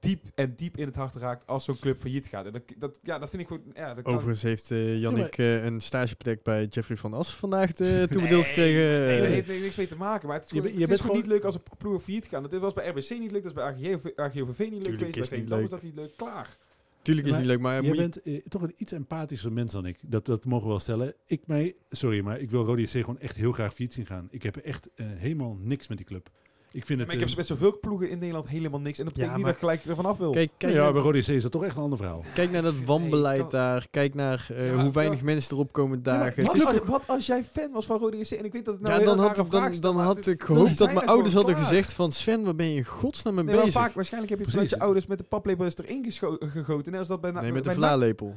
diep 0.00 0.22
en 0.34 0.54
diep 0.56 0.76
in 0.76 0.86
het 0.86 0.96
hart 0.96 1.14
raakt 1.14 1.46
als 1.46 1.64
zo'n 1.64 1.78
club 1.78 1.98
failliet 2.00 2.26
gaat. 2.26 2.46
En 2.46 2.52
dat, 2.52 2.62
dat, 2.78 2.98
ja, 3.02 3.18
dat 3.18 3.30
vind 3.30 3.42
ik 3.42 3.48
gewoon, 3.48 3.62
ja, 3.74 3.94
dat 3.94 4.04
Overigens 4.04 4.42
heeft 4.42 4.70
eh 4.70 5.00
Jannik 5.00 5.36
Ja, 5.36 5.44
eh, 5.44 5.64
een 5.64 5.80
stageplek 5.82 6.42
bij 6.42 6.64
Jeffrey 6.70 6.96
van 6.96 7.14
As 7.14 7.34
vandaag 7.34 7.72
eh, 7.72 8.02
toebedeeld 8.12 8.30
Nee, 8.30 8.42
gekregen. 8.42 9.06
Nee, 9.06 9.26
heeft 9.42 9.48
niks 9.62 9.76
mee 9.76 9.88
te 9.88 9.96
maken. 9.96 10.28
Maar 10.28 10.36
het 10.36 10.44
is 10.44 10.50
Je 10.50 10.56
gewoon, 10.56 10.70
bent- 10.70 10.82
je 10.82 10.86
het 10.88 10.94
is 10.98 11.00
gewoon 11.00 11.16
niet 11.16 11.26
leuk 11.26 11.44
als 11.44 11.54
een 11.54 11.62
ploeg 11.78 12.02
failliet 12.02 12.26
gaan. 12.26 12.42
Dat 12.42 12.60
was 12.60 12.72
bij 12.72 12.88
RBC 12.88 13.10
niet 13.10 13.30
leuk, 13.30 13.42
dat 13.42 13.52
is 13.52 13.52
bij 13.52 13.64
AGOV, 13.64 14.04
AGOVV 14.16 14.58
niet 14.58 14.70
leuk 14.72 14.82
Tuurlijk 14.82 14.98
geweest, 15.12 15.32
is 15.32 15.44
bij 15.44 15.58
leuk. 15.58 15.70
dat 15.70 15.82
niet 15.82 15.94
leuk. 15.94 16.16
Klaar. 16.16 16.56
Tuurlijk 17.02 17.26
is 17.26 17.32
Maar 17.32 17.40
niet 17.42 17.50
leuk, 17.50 17.60
maar 17.60 17.84
je- 17.84 17.94
bent 17.96 18.22
eh, 18.22 18.40
toch 18.48 18.62
een 18.62 18.74
iets 18.76 18.92
empathischer 18.92 19.52
mens 19.52 19.72
dan 19.72 19.86
ik. 19.86 19.98
Dat, 20.02 20.26
dat 20.26 20.44
mogen 20.44 20.64
we 20.64 20.70
wel 20.70 20.78
stellen. 20.80 21.14
Ik 21.26 21.40
mij, 21.46 21.74
sorry, 21.90 22.20
maar 22.20 22.40
ik 22.40 22.50
wil 22.50 22.64
Rode 22.64 22.82
JC 22.82 22.88
gewoon 22.90 23.18
echt 23.18 23.36
heel 23.36 23.52
graag 23.52 23.74
fiets 23.74 23.94
zien 23.94 24.06
gaan. 24.06 24.28
Ik 24.30 24.42
heb 24.42 24.56
echt 24.56 24.88
eh, 24.94 25.06
helemaal 25.16 25.56
niks 25.60 25.88
met 25.88 25.96
die 25.96 26.06
club. 26.06 26.30
Ik 26.72 26.86
vind 26.86 26.98
Maar 26.98 27.06
het... 27.06 27.14
ik 27.14 27.20
heb 27.20 27.30
eh, 27.30 27.36
met 27.36 27.46
zoveel 27.46 27.78
ploegen 27.80 28.10
in 28.10 28.18
Nederland 28.18 28.48
helemaal 28.48 28.80
niks. 28.80 28.98
En 28.98 29.04
dat 29.04 29.12
betekent 29.14 29.38
Ja, 29.38 29.44
niet 29.46 29.46
dat 29.46 29.54
ik 29.54 29.60
gelijk 29.68 29.84
ervan 29.98 30.06
af 30.12 30.18
wil. 30.18 30.30
kijk, 30.30 30.50
kijk, 30.56 30.72
ja, 30.72 30.92
bij 30.92 31.02
Rode 31.02 31.18
is 31.18 31.42
dat 31.42 31.52
toch 31.52 31.64
echt 31.64 31.76
een 31.76 31.82
ander 31.82 31.98
verhaal. 31.98 32.24
kijk 32.34 32.50
naar 32.50 32.62
dat 32.62 32.74
wanbeleid 32.84 33.50
daar. 33.50 33.86
Kijk 33.90 34.14
naar 34.14 34.46
eh, 34.56 34.66
Ja, 34.66 34.72
maar- 34.74 34.84
hoe 34.84 34.92
weinig 34.92 35.18
ja. 35.18 35.24
mensen 35.24 35.52
erop 35.56 35.72
komen 35.72 36.00
Ja, 36.02 36.12
maar 36.16 36.34
dagen. 36.34 36.44
wat, 36.44 36.84
wat 36.84 37.02
als 37.06 37.26
jij 37.26 37.44
fan 37.52 37.72
was 37.72 37.86
van 37.86 37.98
Rode 37.98 38.16
JC 38.18 38.30
en 38.30 38.44
ik 38.44 38.52
weet 38.52 38.64
dat 38.64 38.74
het 38.74 38.82
nou 38.82 38.98
ja, 39.00 39.04
dan 39.04 39.18
had, 39.18 39.36
dan, 39.50 39.74
dan 39.80 39.94
maar 39.94 40.04
had 40.04 40.26
ik 40.26 40.42
gehoopt 40.42 40.78
dat 40.78 40.92
mijn 40.92 41.00
er 41.06 41.08
ouders 41.12 41.34
hadden 41.34 41.56
gezegd 41.56 41.92
van 41.92 42.12
Sven, 42.12 42.42
waar 42.42 42.54
ben 42.54 42.70
je 42.70 42.76
in 42.76 42.84
godsnaam 42.84 43.34
mee 43.34 43.44
Nee, 43.44 43.54
maar 43.54 43.64
bezig? 43.64 43.80
vaak, 43.80 43.92
waarschijnlijk 43.92 44.30
heb 44.32 44.38
je 44.40 44.44
het 44.44 44.54
vanuit 44.54 44.72
je 44.74 44.80
ouders 44.84 45.06
met 45.06 45.18
de 45.18 45.24
paplepel 45.24 45.64
eens 45.64 45.76
erin 45.78 46.06
gegoten. 46.50 46.90
Net 46.90 47.00
als 47.00 47.08
dat 47.08 47.20
bij 47.20 47.30
nee, 47.30 47.52
met 47.52 47.64
de 47.64 47.70
vlaalepel. 47.70 48.34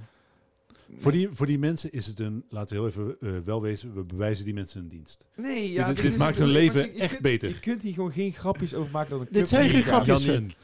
Voor, 1.00 1.12
die, 1.12 1.30
voor 1.32 1.46
die 1.46 1.60
mensen 1.60 1.92
is 1.92 2.06
het 2.08 2.20
een, 2.20 2.46
laten 2.50 2.76
we 2.76 2.82
heel 2.82 2.90
even 2.90 3.16
eh, 3.20 3.32
wel 3.46 3.62
wezen, 3.62 3.94
we 3.94 4.04
bewijzen 4.04 4.46
die 4.46 4.54
mensen 4.54 4.80
een 4.82 4.90
dienst. 4.90 5.28
Nee, 5.36 5.72
ja, 5.72 5.88
dit- 5.88 5.96
dit 5.96 6.04
dit 6.04 6.14
is- 6.14 6.20
maakt 6.20 6.38
hun 6.38 6.48
je- 6.48 6.54
leven 6.54 6.80
je- 6.82 6.92
je 6.94 7.00
echt 7.00 7.10
kunt- 7.10 7.22
beter. 7.22 7.50
Je 7.50 7.60
kunt 7.60 7.82
hier 7.82 7.94
gewoon 7.94 8.12
geen 8.12 8.34
grapjes 8.34 8.74
over 8.74 8.92
maken 8.92 9.10
dat 9.10 9.20
een 9.20 9.26
club 9.28 9.40
Dit 9.40 9.48
zijn 9.50 9.70
geen 9.70 9.84
grapjes, 9.84 10.24
Jannie. 10.24 10.50
Sven. 10.50 10.64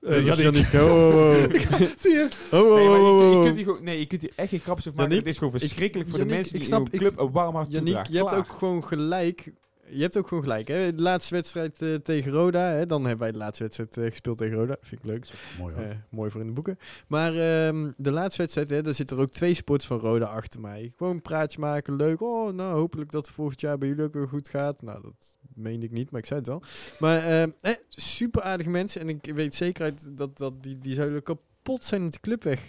Dat 0.00 0.12
Eh, 0.12 0.36
Jannik. 0.36 0.72
Oh, 0.74 0.80
oh, 0.82 1.16
oh. 1.16 1.32
zie 2.02 2.10
je? 2.12 2.28
Oh, 2.52 2.60
oh, 2.60 2.74
Nee, 2.74 2.88
maar 2.88 2.98
je, 2.98 3.04
oh, 3.04 3.20
je 3.20 3.26
oh, 3.26 3.36
oh. 3.36 3.42
kunt 3.42 3.56
hier 3.56 3.64
gewoon, 3.64 3.84
nee, 3.84 3.98
je 3.98 4.06
kunt 4.06 4.20
hier 4.20 4.32
echt 4.36 4.48
geen 4.48 4.60
grapjes 4.60 4.86
over 4.88 5.00
maken. 5.00 5.16
Het 5.16 5.26
is 5.26 5.38
gewoon 5.38 5.54
ik- 5.54 5.60
verschrikkelijk 5.60 6.08
voor 6.08 6.18
de 6.18 6.24
mensen 6.24 6.52
die 6.52 6.60
ik 6.60 6.66
snap- 6.66 6.80
in 6.80 6.86
een 6.86 6.92
ik- 6.92 6.98
club 7.00 7.18
een 7.26 7.32
warm 7.32 7.54
hart 7.54 7.70
Jannik, 7.72 7.94
toedragen. 7.94 8.12
je 8.12 8.18
hebt 8.18 8.32
ook 8.32 8.48
gewoon 8.58 8.84
gelijk. 8.84 9.52
Je 9.92 10.02
hebt 10.02 10.16
ook 10.16 10.28
gewoon 10.28 10.42
gelijk. 10.42 10.68
Hè? 10.68 10.94
De 10.94 11.02
laatste 11.02 11.34
wedstrijd 11.34 11.82
eh, 11.82 11.94
tegen 11.94 12.32
Roda. 12.32 12.70
Hè? 12.70 12.86
Dan 12.86 13.00
hebben 13.00 13.18
wij 13.20 13.32
de 13.32 13.38
laatste 13.38 13.62
wedstrijd 13.62 13.96
eh, 13.96 14.04
gespeeld 14.04 14.38
tegen 14.38 14.56
Roda. 14.56 14.76
Vind 14.80 15.00
ik 15.00 15.06
leuk. 15.06 15.30
Mooi 15.58 15.74
hoor. 15.74 15.84
Eh, 15.84 15.96
mooi 16.10 16.30
voor 16.30 16.40
in 16.40 16.46
de 16.46 16.52
boeken. 16.52 16.78
Maar 17.06 17.34
ehm, 17.34 17.90
de 17.96 18.10
laatste 18.10 18.42
wedstrijd, 18.42 18.70
hè, 18.70 18.82
daar 18.82 18.94
zitten 18.94 19.16
er 19.16 19.22
ook 19.22 19.30
twee 19.30 19.54
sports 19.54 19.86
van 19.86 19.98
Roda 19.98 20.24
achter 20.24 20.60
mij. 20.60 20.92
Gewoon 20.96 21.14
een 21.14 21.22
praatje 21.22 21.60
maken, 21.60 21.96
leuk. 21.96 22.20
Oh, 22.20 22.52
nou, 22.52 22.78
hopelijk 22.78 23.10
dat 23.10 23.26
het 23.26 23.34
volgend 23.34 23.60
jaar 23.60 23.78
bij 23.78 23.88
jullie 23.88 24.04
ook 24.04 24.14
weer 24.14 24.28
goed 24.28 24.48
gaat. 24.48 24.82
Nou, 24.82 25.02
dat 25.02 25.36
meende 25.54 25.86
ik 25.86 25.92
niet, 25.92 26.10
maar 26.10 26.20
ik 26.20 26.26
zei 26.26 26.38
het 26.38 26.48
wel. 26.48 26.62
Maar 26.98 27.24
ehm, 27.24 27.50
eh, 27.60 27.74
super 27.88 28.42
aardige 28.42 28.70
mensen. 28.70 29.00
En 29.00 29.08
ik 29.08 29.32
weet 29.34 29.54
zeker 29.54 29.84
uit 29.84 30.18
dat, 30.18 30.38
dat 30.38 30.62
die, 30.62 30.78
die 30.78 30.94
zouden 30.94 31.22
kapot 31.22 31.84
zijn 31.84 32.02
dat 32.02 32.12
de 32.12 32.20
club 32.20 32.42
weg, 32.42 32.66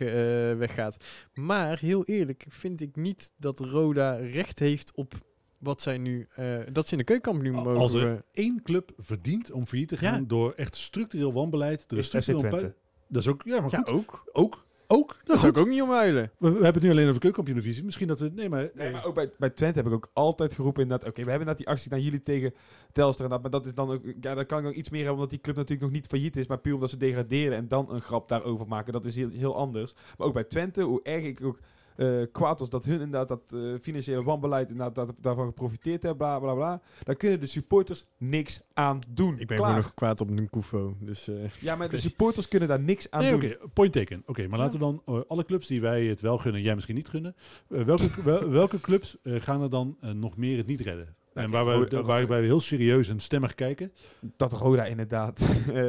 weggaat. 0.57 1.05
Maar 1.33 1.79
heel 1.79 2.05
eerlijk 2.05 2.45
vind 2.49 2.81
ik 2.81 2.95
niet 2.95 3.31
dat 3.37 3.59
Roda 3.59 4.15
recht 4.15 4.59
heeft 4.59 4.91
op 4.95 5.13
wat 5.61 5.81
zij 5.81 5.97
nu... 5.97 6.27
eh, 6.35 6.57
dat 6.71 6.85
ze 6.85 6.91
in 6.91 6.97
de 6.97 7.03
keukenkampioen 7.03 7.55
mogen... 7.55 7.77
Als 7.77 7.93
er 7.93 8.11
eh, 8.11 8.17
één 8.33 8.61
club 8.63 8.91
verdient 8.97 9.51
om 9.51 9.65
failliet 9.67 9.87
te 9.89 9.97
gaan 9.97 10.19
Ja. 10.21 10.27
door 10.27 10.53
echt 10.55 10.75
structureel 10.75 11.33
wanbeleid, 11.33 11.83
door 11.87 12.03
structureel 12.03 12.41
pu- 12.49 12.73
Dat 13.07 13.21
is 13.21 13.27
ook, 13.27 13.41
ja, 13.45 13.61
maar 13.61 13.71
ja, 13.71 13.77
goed. 13.77 13.87
ook. 13.87 14.23
Ook, 14.33 14.65
ook. 14.87 15.07
Daar 15.09 15.21
Nou, 15.25 15.39
zou 15.39 15.51
ik 15.51 15.57
ook 15.57 15.67
niet 15.67 15.81
om 15.81 15.89
huilen. 15.89 16.31
We, 16.37 16.47
we 16.47 16.53
hebben 16.53 16.73
het 16.73 16.83
nu 16.83 16.89
alleen 16.89 17.01
over 17.07 17.13
de 17.13 17.19
keukenkampioen-divisie. 17.19 17.83
Misschien 17.83 18.07
dat 18.07 18.19
we, 18.19 18.31
nee, 18.35 18.49
maar, 18.49 18.69
Nee, 18.73 18.91
maar 18.91 19.05
ook 19.05 19.15
bij, 19.15 19.31
bij 19.37 19.49
Twente 19.49 19.77
heb 19.77 19.87
ik 19.87 19.93
ook 19.93 20.09
altijd 20.13 20.53
geroepen 20.53 20.81
inderdaad, 20.83 21.07
oké, 21.09 21.23
we 21.23 21.29
hebben 21.29 21.47
net 21.47 21.57
die 21.57 21.67
actie 21.67 21.89
naar 21.91 21.99
jullie 21.99 22.21
tegen 22.21 22.53
Telstra, 22.91 23.23
inderdaad, 23.23 23.51
maar 23.51 23.61
dat 23.61 23.65
is 23.69 23.75
dan 23.75 23.91
ook, 23.91 24.01
ja, 24.21 24.35
daar 24.35 24.45
kan 24.45 24.57
ik 24.57 24.63
nog 24.63 24.73
iets 24.73 24.89
meer 24.89 24.99
hebben, 24.99 25.15
omdat 25.17 25.29
die 25.29 25.41
club 25.41 25.55
natuurlijk 25.55 25.81
nog 25.83 25.91
niet 25.91 26.07
failliet 26.07 26.37
is, 26.37 26.47
maar 26.47 26.59
puur 26.59 26.73
omdat 26.73 26.89
ze 26.89 26.97
degraderen 26.97 27.57
en 27.57 27.67
dan 27.67 27.91
een 27.93 28.01
grap 28.01 28.27
daarover 28.29 28.67
maken, 28.67 28.93
dat 28.93 29.05
is 29.05 29.15
heel, 29.15 29.29
heel 29.29 29.55
anders. 29.55 29.93
Maar 30.17 30.27
ook 30.27 30.33
bij 30.33 30.43
Twente, 30.43 30.81
hoe 30.81 30.99
erg 31.03 31.23
ik 31.23 31.43
ook 31.43 31.59
eh, 31.95 32.21
kwaad 32.31 32.59
was 32.59 32.69
dat 32.69 32.85
hun 32.85 32.93
inderdaad 33.01 33.27
dat 33.27 33.41
eh, 33.53 33.59
financiële 33.81 34.23
wanbeleid 34.23 34.69
inderdaad 34.71 34.95
dat, 34.95 35.15
daarvan 35.19 35.45
geprofiteerd 35.45 36.03
hebben, 36.03 36.17
bla 36.27 36.39
bla 36.39 36.53
bla, 36.53 36.81
daar 37.03 37.15
kunnen 37.15 37.39
de 37.39 37.45
supporters 37.45 38.05
niks 38.17 38.61
aan 38.73 38.99
doen. 39.09 39.39
Ik 39.39 39.47
ben 39.47 39.57
gewoon 39.57 39.75
nog 39.75 39.93
kwaad 39.93 40.21
op 40.21 40.29
Nkufo. 40.29 40.95
Dus 40.99 41.27
eh, 41.27 41.35
Ja, 41.59 41.75
maar 41.75 41.89
de 41.89 41.97
supporters 41.97 42.47
kunnen 42.47 42.67
daar 42.69 42.79
niks 42.79 43.11
aan 43.11 43.21
nee, 43.21 43.31
doen. 43.31 43.43
oké, 43.43 43.57
point 43.73 43.93
taken. 43.93 44.23
Oké, 44.25 44.47
maar 44.47 44.59
laten 44.59 44.79
we 44.79 44.85
dan 44.85 45.25
alle 45.27 45.45
clubs 45.45 45.67
die 45.67 45.81
wij 45.81 46.05
het 46.05 46.21
wel 46.21 46.37
gunnen, 46.37 46.61
jij 46.61 46.73
misschien 46.75 46.95
niet 46.95 47.09
gunnen. 47.09 47.35
welke, 47.67 48.09
wel- 48.23 48.49
welke 48.49 48.81
clubs 48.81 49.17
gaan 49.23 49.61
er 49.61 49.69
dan 49.69 49.97
nog 50.15 50.37
meer 50.37 50.57
het 50.57 50.67
niet 50.67 50.81
redden? 50.81 51.15
En 51.33 51.49
waar 51.49 51.65
we, 51.65 51.73
Roda- 51.73 52.01
waarbij 52.03 52.39
we 52.39 52.45
heel 52.45 52.59
serieus 52.59 53.07
en 53.09 53.19
stemmig 53.19 53.55
kijken. 53.55 53.91
Dat 54.37 54.53
Roda 54.53 54.85
inderdaad, 54.85 55.39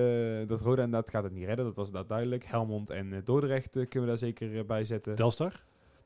dat 0.48 0.60
Roda 0.60 0.82
inderdaad 0.82 1.10
gaat 1.10 1.22
het 1.24 1.32
niet 1.32 1.44
redden, 1.44 1.64
dat 1.64 1.76
was 1.76 1.86
inderdaad 1.86 2.10
duidelijk. 2.10 2.44
Helmond 2.44 2.90
en 2.90 3.20
Dordrecht 3.24 3.70
kunnen 3.72 4.00
we 4.00 4.06
daar 4.06 4.18
zeker 4.18 4.66
bij 4.66 4.84
zetten. 4.84 5.14
Telstar, 5.14 5.62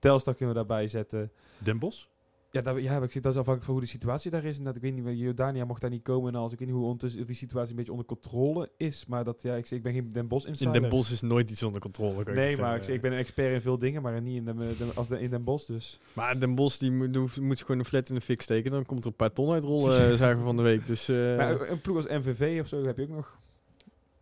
Telstar 0.06 0.34
kunnen 0.34 0.54
we 0.54 0.60
daarbij 0.66 0.86
zetten. 0.86 1.30
Den 1.58 1.78
Bosch. 1.78 2.04
Ja, 2.50 2.62
daar, 2.62 2.80
ja 2.80 3.02
ik 3.02 3.10
zie, 3.10 3.20
dat 3.20 3.32
is 3.32 3.38
afhankelijk 3.38 3.64
van 3.64 3.72
hoe 3.74 3.82
de 3.82 3.88
situatie 3.90 4.30
daar 4.30 4.44
is. 4.44 4.58
En 4.58 4.64
dat, 4.64 4.76
ik 4.76 4.82
weet 4.82 4.94
niet, 5.04 5.18
Jordania 5.18 5.64
mocht 5.64 5.80
daar 5.80 5.90
niet 5.90 6.02
komen 6.02 6.32
en 6.34 6.38
alles. 6.40 6.52
Ik 6.52 6.58
weet 6.58 6.68
niet 6.68 6.76
hoe 6.76 6.84
ondertussen 6.86 7.26
die 7.26 7.36
situatie 7.36 7.70
een 7.70 7.76
beetje 7.76 7.90
onder 7.92 8.06
controle 8.06 8.70
is. 8.76 9.06
Maar 9.06 9.24
dat, 9.24 9.42
ja, 9.42 9.54
ik, 9.54 9.66
zeg, 9.66 9.78
ik 9.78 9.84
ben 9.84 9.92
geen 9.92 10.12
Den 10.12 10.28
Bosch 10.28 10.44
in 10.46 10.50
insider. 10.52 10.80
Den 10.80 10.88
Bosch 10.90 11.12
is 11.12 11.20
nooit 11.20 11.50
iets 11.50 11.62
onder 11.62 11.80
controle. 11.80 12.22
kan 12.24 12.34
Nee, 12.34 12.56
maar 12.56 12.76
ik, 12.76 12.82
zeg, 12.82 12.94
ik 12.94 13.00
ben 13.00 13.12
een 13.12 13.18
expert 13.18 13.54
in 13.54 13.60
veel 13.60 13.78
dingen, 13.78 14.02
maar 14.02 14.20
niet 14.22 14.36
in, 14.36 14.44
de, 14.44 14.54
de- 14.78 14.90
als 14.94 15.08
de, 15.08 15.20
in 15.20 15.30
Den 15.30 15.44
Bosch. 15.44 15.66
Dus. 15.66 16.00
Maar 16.12 16.40
Den 16.40 16.54
Bosch 16.54 16.78
die 16.78 16.92
moet, 16.92 17.14
doe- 17.14 17.28
moet 17.40 17.60
gewoon 17.60 17.78
een 17.78 17.84
flat 17.84 18.08
in 18.08 18.14
de 18.14 18.20
fik 18.20 18.42
steken. 18.42 18.70
Dan 18.70 18.84
komt 18.86 19.04
er 19.04 19.10
een 19.10 19.16
paar 19.16 19.32
ton 19.32 19.52
uitrollen, 19.52 19.98
eh, 20.10 20.16
zagen 20.16 20.38
we 20.38 20.44
van 20.44 20.56
de 20.56 20.62
week. 20.62 20.86
Dus 20.86 21.08
eh, 21.08 21.36
maar 21.36 21.68
een 21.70 21.80
ploeg 21.80 21.96
als 21.96 22.06
MVV 22.06 22.58
of 22.60 22.68
zo 22.68 22.84
heb 22.84 22.96
je 22.96 23.02
ook 23.02 23.08
nog. 23.08 23.38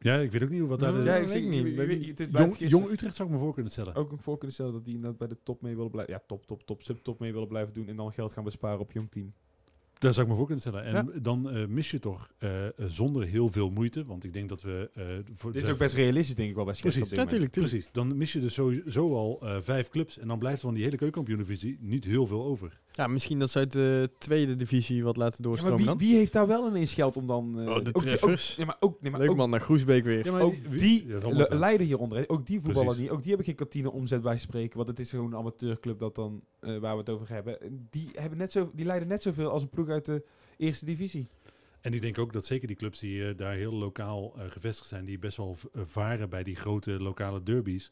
Ja, 0.05 0.17
ik 0.19 0.33
weet 0.33 0.43
ook 0.43 0.49
niet 0.51 0.61
wat 0.61 0.79
daar... 0.79 0.93
Ja, 0.93 0.99
de- 0.99 1.05
ja, 1.05 1.15
ik 1.17 1.29
niet. 1.49 1.63
je- 2.49 2.59
je- 2.59 2.69
Jong, 2.69 2.91
Utrecht 2.91 3.15
zou 3.15 3.29
ik 3.29 3.35
me 3.35 3.41
voor 3.41 3.55
kunnen 3.55 3.73
stellen. 3.73 3.95
ook 3.95 4.13
een 4.13 4.19
voor 4.19 4.35
kunnen 4.37 4.55
stellen 4.55 4.73
dat 4.73 4.85
die 4.85 4.95
inderdaad 4.95 5.19
bij 5.19 5.29
de 5.29 5.37
top 5.43 5.63
mee 5.63 5.75
willen 5.77 5.91
blijven. 5.91 6.15
Ja, 6.15 6.23
top, 6.27 6.47
top, 6.47 6.63
top, 6.63 6.83
subtop 6.83 7.19
mee 7.21 7.33
willen 7.33 7.49
blijven 7.49 7.75
doen. 7.75 7.89
En 7.89 7.97
dan 7.97 8.13
geld 8.13 8.33
gaan 8.33 8.45
besparen 8.45 8.81
op 8.81 8.93
jong 8.93 9.11
team. 9.11 9.33
Daar 10.05 10.13
zou 10.15 10.27
ik 10.27 10.33
me 10.33 10.39
voor 10.39 10.47
kunnen 10.47 10.65
stellen. 10.65 10.85
En 10.85 10.93
Ja. 11.15 11.21
dan 11.21 11.51
eh, 11.51 11.67
mis 11.67 11.91
je 11.91 11.99
toch 11.99 12.31
eh, 12.39 12.51
zonder 12.77 13.25
heel 13.25 13.49
veel 13.49 13.71
moeite, 13.71 14.05
want 14.05 14.25
ik 14.25 14.33
denk 14.33 14.49
dat 14.49 14.63
we... 14.63 14.91
eh, 14.95 15.05
voor, 15.35 15.53
Dit 15.53 15.63
is 15.63 15.69
ook 15.71 15.79
best 15.79 15.95
realistisch, 15.95 16.35
denk 16.35 16.49
ik 16.49 16.55
wel, 16.55 16.65
bij 16.65 16.75
Precies. 16.75 17.03
op 17.03 17.09
dit 17.09 17.17
moment. 17.19 17.33
natuurlijk. 17.41 17.69
Precies, 17.69 17.89
dan 17.93 18.17
mis 18.17 18.33
je 18.33 18.41
dus 18.41 18.55
sowieso 18.55 19.15
al 19.15 19.39
eh, 19.43 19.57
vijf 19.61 19.89
clubs 19.89 20.19
en 20.19 20.29
dan 20.29 20.39
blijft 20.39 20.59
er 20.59 20.65
van 20.65 20.75
die 20.75 20.85
hele 20.85 20.97
keukenkampioen-divisie 20.97 21.79
niet 21.81 22.05
heel 22.05 22.27
veel 22.27 22.45
over. 22.45 22.81
Ja, 22.93 23.07
misschien 23.07 23.39
dat 23.39 23.51
ze 23.51 23.59
uit 23.59 23.73
de 23.73 24.11
tweede 24.19 24.57
divisie 24.57 25.05
wat 25.05 25.17
laten 25.17 25.43
Ja, 25.45 25.49
maar 25.51 25.59
doorstromen 25.61 25.99
wie, 25.99 26.09
wie 26.09 26.17
heeft 26.19 26.33
daar 26.33 26.47
wel 26.47 26.69
ineens 26.69 26.95
geld 26.95 27.17
om 27.17 27.27
dan... 27.27 27.61
eh, 27.61 27.69
Oh, 27.69 27.75
de 27.75 27.79
ook 27.79 27.85
die- 27.85 27.95
ook- 27.95 28.03
treffers. 28.03 28.57
ja, 28.57 28.65
maar 28.65 28.77
ook, 28.81 29.01
nee, 29.01 29.11
maar 29.11 29.21
Leuk 29.21 29.31
ook, 29.31 29.37
man, 29.37 29.51
naar 29.51 29.61
Groesbeek 29.61 30.05
weer. 30.05 30.25
Ja, 30.25 30.33
maar 30.33 30.43
ook 30.43 30.55
die 30.79 31.07
leiden 31.49 31.87
hieronder. 31.87 32.25
Ook 32.29 32.47
die 32.47 32.61
voetballen 32.61 32.85
Precies. 32.87 33.03
niet. 33.03 33.11
Ook 33.11 33.19
die 33.19 33.29
hebben 33.29 33.47
geen 33.47 33.55
kantine 33.55 33.91
omzet 33.93 34.23
bij 34.23 34.37
spreken. 34.37 34.77
Want 34.77 34.89
het 34.89 34.99
is 34.99 35.11
gewoon 35.11 35.27
een 35.33 35.39
amateurclub 35.39 35.99
dat 35.99 36.15
dan 36.15 36.43
eh, 36.61 36.79
waar 36.79 36.93
we 36.93 36.99
het 36.99 37.11
over 37.11 37.29
hebben, 37.29 37.59
die, 37.91 38.09
hebben 38.13 38.39
net 38.39 38.53
zo, 38.53 38.71
die 38.75 38.85
leiden 38.87 39.09
net 39.09 39.23
zoveel 39.23 39.51
als 39.51 39.63
een 39.63 39.69
ploeg 39.69 39.89
uit 39.95 40.05
de 40.05 40.25
eerste 40.57 40.85
divisie. 40.85 41.29
En 41.81 41.93
ik 41.95 42.03
denk 42.03 42.19
ook 42.19 42.33
dat 42.33 42.47
zeker 42.47 42.67
die 42.67 42.77
clubs 42.77 42.99
die 42.99 43.29
eh, 43.29 43.37
daar 43.37 43.55
heel 43.55 43.73
lokaal 43.73 44.35
eh, 44.37 44.51
gevestigd 44.51 44.89
zijn, 44.89 45.05
die 45.05 45.19
best 45.19 45.37
wel 45.37 45.57
eh, 45.75 45.83
varen 45.85 46.29
bij 46.29 46.43
die 46.43 46.57
grote 46.57 46.91
lokale 46.91 47.43
derbies, 47.43 47.91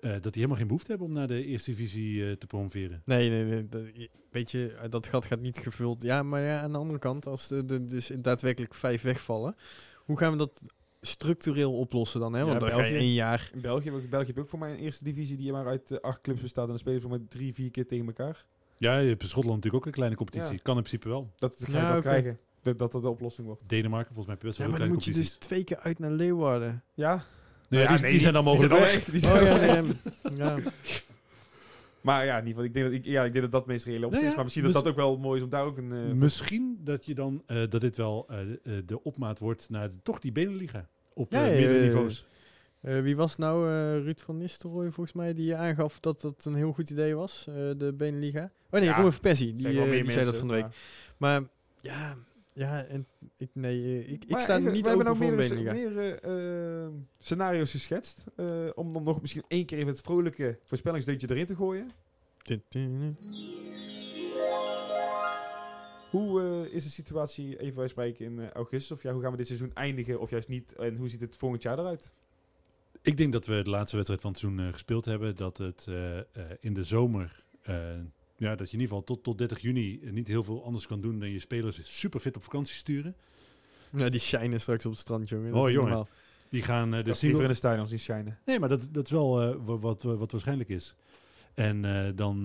eh, 0.00 0.10
dat 0.10 0.22
die 0.22 0.32
helemaal 0.32 0.56
geen 0.56 0.66
behoefte 0.66 0.90
hebben 0.90 1.06
om 1.06 1.12
naar 1.12 1.26
de 1.26 1.44
eerste 1.44 1.70
divisie 1.70 2.26
eh, 2.26 2.32
te 2.32 2.46
promoveren. 2.46 3.02
Nee, 3.04 3.30
nee, 3.30 3.44
nee. 3.44 3.68
dat- 3.68 3.82
weet 4.30 4.50
je, 4.50 4.76
dat 4.90 5.06
gat 5.06 5.24
gaat 5.24 5.40
niet 5.40 5.58
gevuld. 5.58 6.02
Ja, 6.02 6.22
maar 6.22 6.40
ja, 6.42 6.60
aan 6.60 6.72
de 6.72 6.78
andere 6.78 6.98
kant, 6.98 7.26
als 7.26 7.50
er 7.50 7.86
dus 7.88 8.10
daadwerkelijk 8.18 8.74
vijf 8.74 9.02
wegvallen, 9.02 9.56
hoe 10.04 10.18
gaan 10.18 10.32
we 10.32 10.38
dat 10.38 10.60
structureel 11.00 11.78
oplossen 11.78 12.20
dan? 12.20 12.32
Hè? 12.34 12.44
Want 12.44 12.60
Ja, 12.62 12.68
dan 12.68 12.78
België. 12.78 12.94
één 12.94 13.12
jaar... 13.12 13.50
In 13.54 13.60
België, 13.60 13.90
België 13.90 14.26
heb 14.26 14.34
je 14.36 14.40
ook 14.42 14.48
voor 14.48 14.58
mij 14.58 14.72
een 14.72 14.78
eerste 14.78 15.04
divisie 15.04 15.36
die 15.36 15.52
maar 15.52 15.66
uit 15.66 16.02
acht 16.02 16.20
clubs 16.20 16.40
bestaat. 16.40 16.64
En 16.64 16.70
dan 16.70 16.78
spelen 16.78 17.00
ze 17.00 17.06
voor 17.08 17.16
mij 17.18 17.26
drie, 17.28 17.54
vier 17.54 17.70
keer 17.70 17.86
tegen 17.86 18.06
elkaar. 18.06 18.46
Ja, 18.76 18.98
je 18.98 19.08
hebt 19.08 19.22
in 19.22 19.28
Schotland 19.28 19.54
natuurlijk 19.56 19.82
ook 19.82 19.86
een 19.86 19.96
kleine 19.96 20.16
competitie. 20.16 20.52
Ja. 20.52 20.58
Kan 20.62 20.76
in 20.76 20.82
principe 20.82 21.08
wel. 21.08 21.30
Dat 21.38 21.54
ga 21.58 21.66
je 21.70 21.76
Ja, 21.76 21.82
wel 21.82 21.90
oké. 21.92 22.00
krijgen. 22.00 22.38
Dat 22.62 22.78
dat 22.78 22.92
dat 22.92 23.02
de 23.02 23.08
oplossing 23.08 23.46
wordt. 23.46 23.68
Denemarken, 23.68 24.14
volgens 24.14 24.26
mij 24.26 24.34
heb 24.34 24.42
je 24.42 24.48
best 24.48 24.58
Ja, 24.58 24.62
wel 24.64 24.72
maar 24.72 24.80
heel 24.86 24.88
dan 24.88 25.04
moet 25.04 25.14
je 25.14 25.20
dus 25.20 25.30
twee 25.30 25.64
keer 25.64 25.78
uit 25.78 25.98
naar 25.98 26.10
Leeuwarden. 26.10 26.82
Ja? 26.94 27.22
Nee, 27.68 27.82
Ja, 27.82 27.92
die, 27.92 28.00
nee, 28.02 28.10
die 28.10 28.20
zijn 28.20 28.32
dan 28.32 28.44
mogelijk 28.44 28.72
weg. 28.72 29.04
Die 29.04 29.24
Oh 29.24 29.32
zijn 29.32 29.44
ja, 29.44 29.58
weg. 29.58 29.82
nee, 30.22 30.36
ja. 30.36 30.58
Maar 32.00 32.24
ja, 32.24 32.38
in 32.38 32.46
ieder 32.46 32.48
geval, 32.48 32.64
ik 32.64 32.74
denk 32.74 32.86
dat, 32.86 32.94
ik, 32.94 33.04
ja, 33.04 33.24
ik 33.24 33.32
denk 33.32 33.42
dat 33.44 33.52
dat 33.52 33.66
meest 33.66 33.84
reële 33.84 34.06
optie 34.06 34.10
Nou 34.12 34.22
is. 34.22 34.28
ja, 34.28 34.34
Maar 34.34 34.44
misschien 34.44 34.64
dat 34.64 34.72
dat 34.72 34.86
ook 34.88 34.96
wel 34.96 35.18
mooi 35.18 35.36
is 35.38 35.44
om 35.44 35.50
daar 35.50 35.64
ook 35.64 35.76
een... 35.78 35.92
eh, 35.92 36.12
Misschien 36.12 36.78
dat 36.84 37.06
je 37.06 37.14
dan 37.14 37.42
eh, 37.46 37.56
dat 37.68 37.80
dit 37.80 37.96
wel 37.96 38.26
eh, 38.28 38.38
de 38.86 39.02
opmaat 39.02 39.38
wordt 39.38 39.70
naar 39.70 39.88
de- 39.90 40.02
toch 40.02 40.18
die 40.18 40.32
Beneliga 40.32 40.88
op 41.14 41.32
Ja, 41.32 41.40
eh, 41.42 41.46
ja, 41.46 41.52
meerdere 41.52 41.74
ja, 41.78 41.80
ja. 41.80 41.86
niveaus. 41.86 42.26
Eh, 42.86 43.00
wie 43.02 43.16
was 43.16 43.36
nou 43.36 43.68
eh, 43.68 44.04
Ruud 44.04 44.20
van 44.20 44.36
Nistelrooy 44.36 44.90
volgens 44.90 45.12
mij 45.16 45.32
die 45.34 45.56
aangaf 45.56 46.00
dat 46.00 46.20
dat 46.20 46.44
een 46.44 46.54
heel 46.54 46.72
goed 46.72 46.90
idee 46.90 47.14
was, 47.14 47.44
eh, 47.48 47.54
de 47.54 47.92
Beneliga? 47.96 48.50
Oh 48.70 48.80
nee, 48.80 48.84
Ja, 48.88 48.96
Robert 48.96 49.20
Persie, 49.20 49.54
die, 49.54 49.66
die 50.02 50.10
zei 50.10 50.24
dat 50.24 50.36
van 50.36 50.48
de 50.48 50.54
week. 50.54 50.62
maar- 50.62 51.42
Maar 51.42 51.42
ja, 51.80 52.16
ja 52.52 52.84
en 52.84 53.06
ik, 53.36 53.48
nee, 53.52 54.06
ik, 54.06 54.24
ik 54.24 54.38
sta 54.38 54.58
even, 54.58 54.72
niet 54.72 54.88
open 54.88 55.06
voor 55.16 55.24
nou 55.24 55.30
een 55.30 55.36
meer, 55.36 55.48
Beneliga. 55.48 55.72
meer 55.72 57.00
scenario's 57.18 57.70
geschetst. 57.70 58.24
om 58.74 58.92
dan 58.92 59.02
nog 59.02 59.20
misschien 59.20 59.44
één 59.48 59.66
keer 59.66 59.78
even 59.78 59.90
het 59.90 60.00
vrolijke 60.00 60.58
voorspellingsdeuntje 60.64 61.30
erin 61.30 61.46
te 61.46 61.56
gooien. 61.56 61.90
Hoe 66.10 66.68
is 66.72 66.84
de 66.84 66.90
situatie, 66.90 67.60
even 67.60 67.76
wij 67.78 67.88
spreken, 67.88 68.24
in 68.24 68.50
augustus? 68.52 68.90
Of 68.96 69.02
ja, 69.02 69.12
hoe 69.12 69.22
gaan 69.22 69.30
we 69.30 69.36
dit 69.36 69.46
seizoen 69.46 69.70
eindigen 69.74 70.20
of 70.20 70.30
juist 70.30 70.48
niet? 70.48 70.72
En 70.74 70.96
hoe 70.96 71.08
ziet 71.08 71.20
het 71.20 71.36
volgend 71.36 71.62
jaar 71.62 71.78
eruit? 71.78 72.12
Ik 73.06 73.16
denk 73.16 73.32
dat 73.32 73.46
we 73.46 73.62
de 73.62 73.70
laatste 73.70 73.94
wedstrijd 73.96 74.20
van 74.22 74.30
het 74.30 74.40
seizoen 74.40 74.66
eh, 74.66 74.72
gespeeld 74.72 75.04
hebben. 75.04 75.36
Dat 75.36 75.58
het 75.58 75.86
eh, 75.88 76.18
eh, 76.18 76.24
in 76.60 76.74
de 76.74 76.82
zomer, 76.82 77.42
eh, 77.62 77.74
ja, 78.36 78.56
dat 78.56 78.70
je 78.70 78.76
in 78.76 78.80
ieder 78.82 78.86
geval 78.96 79.04
tot, 79.04 79.22
tot 79.22 79.38
30 79.38 79.60
juni 79.60 80.00
niet 80.10 80.28
heel 80.28 80.44
veel 80.44 80.64
anders 80.64 80.86
kan 80.86 81.00
doen 81.00 81.18
dan 81.18 81.30
je 81.30 81.38
spelers 81.40 81.80
super 82.00 82.20
fit 82.20 82.36
op 82.36 82.42
vakantie 82.42 82.74
sturen. 82.74 83.14
Nou, 83.90 84.10
die 84.10 84.20
shinen 84.20 84.60
straks 84.60 84.84
op 84.86 84.90
het 84.92 85.00
strand, 85.00 85.28
jongen. 85.28 85.50
Dat 85.52 85.62
Oh, 85.64 85.70
jongen. 85.70 85.88
normaal. 85.88 86.08
Die 86.48 86.62
gaan 86.62 86.90
de 86.90 87.14
single... 87.14 87.42
in 87.42 87.48
de 87.48 87.54
stadions 87.54 87.90
die 87.90 87.98
shinen. 87.98 88.38
Nee, 88.44 88.58
maar 88.58 88.68
dat, 88.68 88.88
dat 88.92 89.04
is 89.04 89.10
wel 89.10 89.42
eh, 89.42 89.56
wa- 89.64 89.78
wat, 89.78 90.02
wat, 90.02 90.18
wat 90.18 90.32
waarschijnlijk 90.32 90.68
is. 90.68 90.94
En 91.54 91.84
eh, 91.84 92.12
dan 92.14 92.42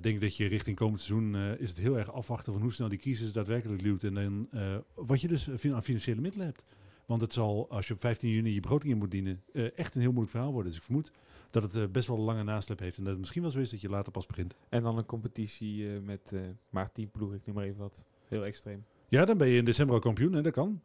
denk 0.00 0.04
ik 0.04 0.20
dat 0.20 0.36
je 0.36 0.46
richting 0.46 0.76
komend 0.76 1.00
seizoen 1.00 1.34
eh, 1.34 1.60
is 1.60 1.68
het 1.68 1.78
heel 1.78 1.98
erg 1.98 2.12
afwachten 2.12 2.52
van 2.52 2.62
hoe 2.62 2.72
snel 2.72 2.88
die 2.88 2.98
crisis 2.98 3.32
daadwerkelijk 3.32 3.82
luwt. 3.82 4.02
En 4.02 4.14
dan 4.14 4.48
eh, 4.50 4.76
wat 4.94 5.20
je 5.20 5.28
dus 5.28 5.48
aan 5.72 5.82
financiële 5.82 6.20
middelen 6.20 6.46
hebt. 6.46 6.62
Want 7.06 7.20
het 7.20 7.32
zal, 7.32 7.70
als 7.70 7.86
je 7.88 7.94
op 7.94 8.00
15 8.00 8.30
juni 8.30 8.54
je 8.54 8.60
begroting 8.60 8.92
in 8.92 8.98
moet 8.98 9.10
dienen, 9.10 9.42
eh, 9.52 9.78
echt 9.78 9.94
een 9.94 10.00
heel 10.00 10.10
moeilijk 10.10 10.30
verhaal 10.32 10.52
worden. 10.52 10.70
Dus 10.70 10.80
ik 10.80 10.84
vermoed 10.86 11.12
dat 11.50 11.62
het 11.62 11.76
eh, 11.76 11.84
best 11.86 12.08
wel 12.08 12.16
een 12.16 12.22
lange 12.24 12.42
nasleep 12.42 12.78
heeft. 12.78 12.96
En 12.96 13.02
dat 13.02 13.10
het 13.10 13.20
misschien 13.20 13.42
wel 13.42 13.50
zo 13.50 13.58
is 13.58 13.70
dat 13.70 13.80
je 13.80 13.88
later 13.88 14.12
pas 14.12 14.26
begint. 14.26 14.54
En 14.68 14.82
dan 14.82 14.98
een 14.98 15.06
competitie 15.06 15.94
eh, 15.94 16.00
met 16.00 16.30
eh, 16.34 16.40
maar 16.70 16.92
tien 16.92 17.10
ploegen, 17.10 17.36
ik 17.36 17.46
noem 17.46 17.54
maar 17.54 17.64
even 17.64 17.78
wat. 17.78 18.04
Heel 18.28 18.44
extreem. 18.44 18.84
Ja, 19.08 19.24
dan 19.24 19.38
ben 19.38 19.48
je 19.48 19.58
in 19.58 19.64
december 19.64 19.94
al 19.94 20.00
kampioen 20.00 20.34
en 20.34 20.42
dat 20.42 20.52
kan. 20.52 20.82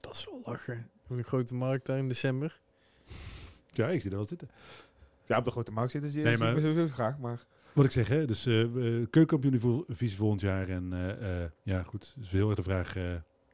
Dat 0.00 0.14
is 0.14 0.24
wel 0.24 0.40
lachen. 0.44 0.90
Een 1.08 1.24
grote 1.24 1.54
markt 1.54 1.86
daar 1.86 1.98
in 1.98 2.08
december. 2.08 2.60
Ja, 3.72 3.88
ik 3.88 4.00
zie 4.00 4.10
dat 4.10 4.18
wel 4.18 4.28
zitten. 4.28 4.48
Ja, 5.26 5.38
op 5.38 5.44
de 5.44 5.50
grote 5.50 5.72
markt 5.72 5.92
zitten 5.92 6.10
ze 6.10 6.16
Nee, 6.18 6.36
nee, 6.36 6.52
maar- 6.52 6.60
sowieso 6.60 6.86
graag, 6.92 7.18
maar... 7.18 7.46
Wat 7.72 7.84
ik 7.84 7.90
zeg, 7.90 8.08
hè, 8.08 8.26
dus 8.26 8.46
eh 8.46 8.54
keukenkampioen-divisie 9.10 10.16
volgend 10.16 10.40
jaar. 10.40 10.68
En 10.68 10.92
eh, 10.92 11.42
eh, 11.42 11.50
ja, 11.62 11.82
goed, 11.82 12.16
is 12.20 12.28
heel 12.28 12.46
erg 12.48 12.56
de 12.56 12.62
vraag. 12.62 12.96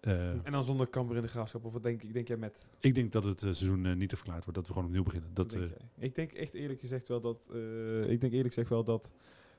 Eh, 0.04 0.28
En 0.28 0.52
dan 0.52 0.64
zonder 0.64 0.86
kamper 0.86 1.16
in 1.16 1.22
de 1.22 1.28
graafschap, 1.28 1.64
of 1.64 1.72
wat 1.72 1.82
denk, 1.82 2.02
ik, 2.02 2.12
denk 2.12 2.28
jij 2.28 2.36
met? 2.36 2.68
ik 2.80 2.94
denk 2.94 3.12
dat 3.12 3.24
het 3.24 3.42
eh, 3.42 3.52
seizoen 3.52 3.86
eh, 3.86 3.94
niet 3.94 4.12
verklaard 4.14 4.44
wordt, 4.44 4.58
dat 4.58 4.66
we 4.66 4.72
gewoon 4.72 4.88
opnieuw 4.88 5.02
beginnen. 5.02 5.30
Dat, 5.34 5.50
denk 5.50 5.62
eh? 5.70 6.04
Ik 6.04 6.14
denk 6.14 6.32
echt 6.32 6.54
eerlijk 6.54 6.80
gezegd 6.80 7.08
wel 7.08 7.20
dat... 7.20 7.48
eh, 7.52 8.10
ik 8.10 8.20
denk 8.20 8.32
eerlijk 8.32 8.54
gezegd 8.54 8.68
wel 8.68 8.84
dat... 8.84 9.12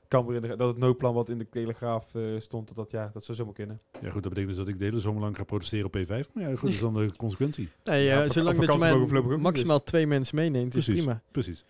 Kamper 0.08 0.34
in 0.34 0.42
de, 0.42 0.56
dat 0.56 0.68
het 0.68 0.76
noodplan 0.76 1.14
wat 1.14 1.28
in 1.28 1.38
de 1.38 1.48
Telegraaf 1.48 2.14
eh, 2.14 2.22
stond, 2.38 2.66
dat, 2.66 2.76
dat, 2.76 2.90
ja, 2.90 3.10
dat 3.12 3.24
zou 3.24 3.36
zomaar 3.38 3.54
kunnen. 3.54 3.80
ja, 4.00 4.10
goed, 4.10 4.22
dat 4.22 4.32
betekent 4.32 4.46
dus 4.46 4.56
dat 4.56 4.68
ik 4.68 4.78
de 4.78 4.84
hele 4.84 5.00
zomer 5.00 5.20
lang 5.20 5.36
ga 5.36 5.44
protesteren 5.44 5.86
op 5.86 5.96
P5. 5.96 6.32
Maar 6.32 6.42
ja, 6.42 6.48
goed, 6.50 6.60
dat 6.60 6.70
is 6.70 6.78
dan 6.78 6.94
de 6.94 7.16
consequentie. 7.16 7.68
Nee, 7.84 8.04
Ja, 8.04 8.22
ja, 8.22 8.28
zolang 8.28 8.58
dat 8.58 8.72
je 8.72 8.78
maar 8.78 9.40
maximaal 9.40 9.82
twee 9.82 10.06
mensen 10.06 10.36
meeneemt, 10.36 10.74
is 10.74 10.84
Precies. 10.84 11.04
prima. 11.04 11.22
Precies. 11.30 11.64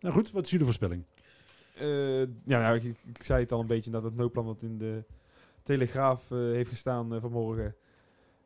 Nou 0.00 0.14
goed, 0.14 0.30
wat 0.30 0.44
is 0.44 0.50
jullie 0.50 0.64
voorspelling? 0.64 1.04
Eh, 1.74 2.20
ja, 2.20 2.26
nou, 2.44 2.76
ik, 2.76 2.82
ik 2.84 3.22
zei 3.22 3.40
het 3.42 3.52
al 3.52 3.60
een 3.60 3.66
beetje 3.66 3.90
dat 3.90 4.02
het 4.02 4.16
noodplan 4.16 4.44
wat 4.44 4.62
in 4.62 4.78
de 4.78 5.04
Telegraaf 5.62 6.30
eh, 6.30 6.38
heeft 6.38 6.68
gestaan 6.70 7.20
vanmorgen. 7.20 7.74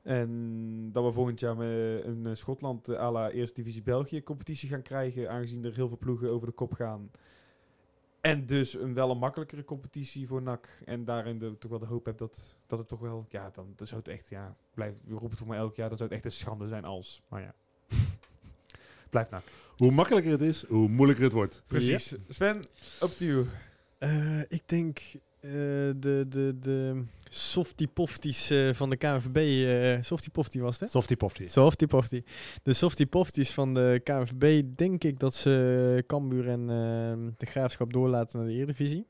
En 0.03 0.88
dat 0.92 1.05
we 1.05 1.12
volgend 1.12 1.40
jaar 1.40 1.57
met 1.57 2.05
een 2.05 2.26
eh, 2.26 2.34
Schotland 2.34 2.88
eh, 2.88 2.98
à 2.98 3.11
la 3.11 3.30
Eerste 3.30 3.55
Divisie 3.55 3.82
België 3.82 4.22
competitie 4.22 4.68
gaan 4.68 4.82
krijgen. 4.82 5.30
Aangezien 5.30 5.64
er 5.64 5.74
heel 5.74 5.88
veel 5.88 5.98
ploegen 5.98 6.30
over 6.30 6.46
de 6.46 6.53
kop 6.53 6.72
gaan. 6.72 7.11
En 8.20 8.46
dus 8.46 8.74
een 8.74 8.94
wel 8.94 9.11
een 9.11 9.18
makkelijkere 9.18 9.64
competitie 9.64 10.26
voor 10.26 10.42
NAC. 10.42 10.68
En 10.84 11.05
daarin 11.05 11.38
de, 11.38 11.59
toch 11.59 11.70
wel 11.70 11.80
de 11.80 11.86
hoop 11.86 12.05
heb 12.05 12.18
dat, 12.18 12.57
dat 12.66 12.78
het 12.78 12.88
toch 12.88 13.00
wel... 13.00 13.26
Ja, 13.28 13.50
dan, 13.53 13.72
dan 13.76 13.86
zou 13.86 14.00
het 14.00 14.09
echt... 14.09 14.28
Ja, 14.28 14.57
blijf, 14.74 14.94
we 15.05 15.11
roepen 15.11 15.28
het 15.28 15.38
voor 15.38 15.46
mij 15.46 15.59
elk 15.59 15.76
jaar. 15.76 15.88
Dan 15.88 15.98
zou 15.98 16.09
het 16.09 16.18
echt 16.18 16.32
een 16.32 16.38
schande 16.38 16.68
zijn 16.68 16.84
als... 16.84 17.22
Maar 17.28 17.40
ja. 17.40 17.55
Blijf 19.11 19.30
NAC. 19.30 19.44
Hoe 19.76 19.90
makkelijker 19.90 20.30
het 20.32 20.40
is, 20.40 20.66
hoe 20.66 20.88
moeilijker 20.88 21.24
het 21.24 21.32
wordt. 21.32 21.62
Precies. 21.66 22.16
Sven, 22.28 22.57
up 23.03 23.11
to 23.11 23.24
you. 23.24 23.46
Eh, 23.98 24.40
ik 24.40 24.68
denk 24.68 24.98
eh, 25.43 25.51
de, 25.97 26.26
de, 26.28 26.57
de 26.61 27.03
softie 27.30 27.88
pofties 27.88 28.51
eh, 28.51 28.72
van 28.72 28.90
de 28.90 28.97
KNVB. 28.97 29.36
eh 29.97 30.03
softie 30.03 30.30
poftie 30.30 30.62
was 30.62 30.72
het, 30.72 30.80
hè? 30.80 30.86
Softy 30.88 31.16
pofty. 31.16 31.47
Softie 31.47 31.86
poftie. 31.86 32.24
De 32.62 32.72
softie 32.72 33.07
pofties 33.07 33.51
van 33.51 33.74
de 33.74 34.01
KNVB 34.05 34.62
denk 34.76 35.05
ik 35.05 35.18
dat 35.18 35.34
ze 35.34 36.05
Cambuur 36.07 36.49
en 36.49 36.61
eh, 36.61 37.34
de 37.36 37.47
Graafschap 37.47 37.93
doorlaten 37.93 38.38
naar 38.38 38.49
de 38.49 38.55
Eredivisie. 38.55 39.07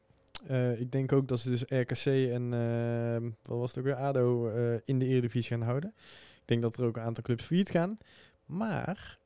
Eh, 0.47 0.81
ik 0.81 0.93
denk 0.93 1.13
ook 1.13 1.29
dat 1.29 1.41
ze 1.41 1.49
dus 1.49 1.63
RKC 1.67 2.07
en 2.33 2.53
eh, 2.55 3.31
wat 3.43 3.59
was 3.59 3.69
het 3.69 3.79
ook 3.79 3.85
weer, 3.85 3.95
ADO 3.95 4.49
eh, 4.49 4.79
in 4.85 4.99
de 4.99 5.07
Eredivisie 5.07 5.51
gaan 5.57 5.67
houden. 5.67 5.95
Ik 6.41 6.49
denk 6.49 6.63
dat 6.63 6.77
er 6.77 6.85
ook 6.85 6.97
een 6.97 7.03
aantal 7.03 7.23
clubs 7.23 7.45
failliet 7.45 7.71
gaan. 7.71 7.99
Maar 8.47 9.19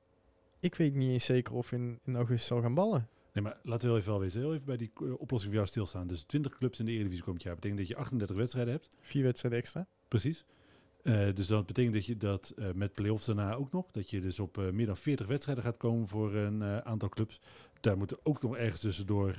ik 0.61 0.75
weet 0.75 0.95
niet 0.95 1.11
eens 1.11 1.25
zeker 1.25 1.55
of 1.55 1.73
in, 1.73 1.99
in 2.05 2.17
augustus 2.17 2.47
zal 2.47 2.61
gaan 2.63 2.75
ballen. 2.75 3.09
Nee, 3.37 3.45
maar 3.45 3.59
laten 3.63 3.81
we 3.81 3.87
heel 3.87 3.97
even 3.97 4.11
wel 4.11 4.21
wezen. 4.21 4.41
Heel 4.41 4.53
even 4.55 4.67
bij 4.67 4.77
die 4.77 4.91
eh, 4.95 5.03
oplossing 5.13 5.43
voor 5.43 5.55
jou 5.55 5.67
stilstaan. 5.67 6.07
Dus 6.07 6.23
20 6.23 6.57
clubs 6.59 6.79
in 6.79 6.85
de 6.85 6.93
Eredivisie 6.93 7.25
komend 7.25 7.43
jaar. 7.43 7.55
betekent 7.55 7.79
dat 7.79 7.89
je 7.89 7.97
38 7.97 8.37
wedstrijden 8.37 8.73
hebt. 8.73 8.89
Vier 9.01 9.23
wedstrijden 9.23 9.61
extra. 9.61 9.87
Precies. 10.09 10.45
Eh, 11.03 11.27
dus 11.35 11.47
dat 11.47 11.67
betekent 11.67 11.95
dat 11.95 12.07
je 12.07 12.17
dat 12.17 12.53
eh, 12.57 12.73
met 12.75 12.93
play-offs 12.93 13.27
daarna 13.27 13.55
ook 13.55 13.73
nog, 13.73 13.91
dat 13.91 14.11
je 14.11 14.21
dus 14.21 14.41
op 14.41 14.57
meer 14.73 14.87
dan 14.87 14.97
40 14.97 15.27
wedstrijden 15.27 15.65
gaat 15.65 15.77
komen 15.77 16.09
voor 16.09 16.35
een 16.35 16.63
aantal 16.63 17.09
clubs. 17.09 17.41
Daar 17.81 17.97
moet 17.99 18.11
er 18.11 18.19
ook 18.23 18.43
nog 18.43 18.57
ergens 18.57 18.81
tussendoor 18.81 19.35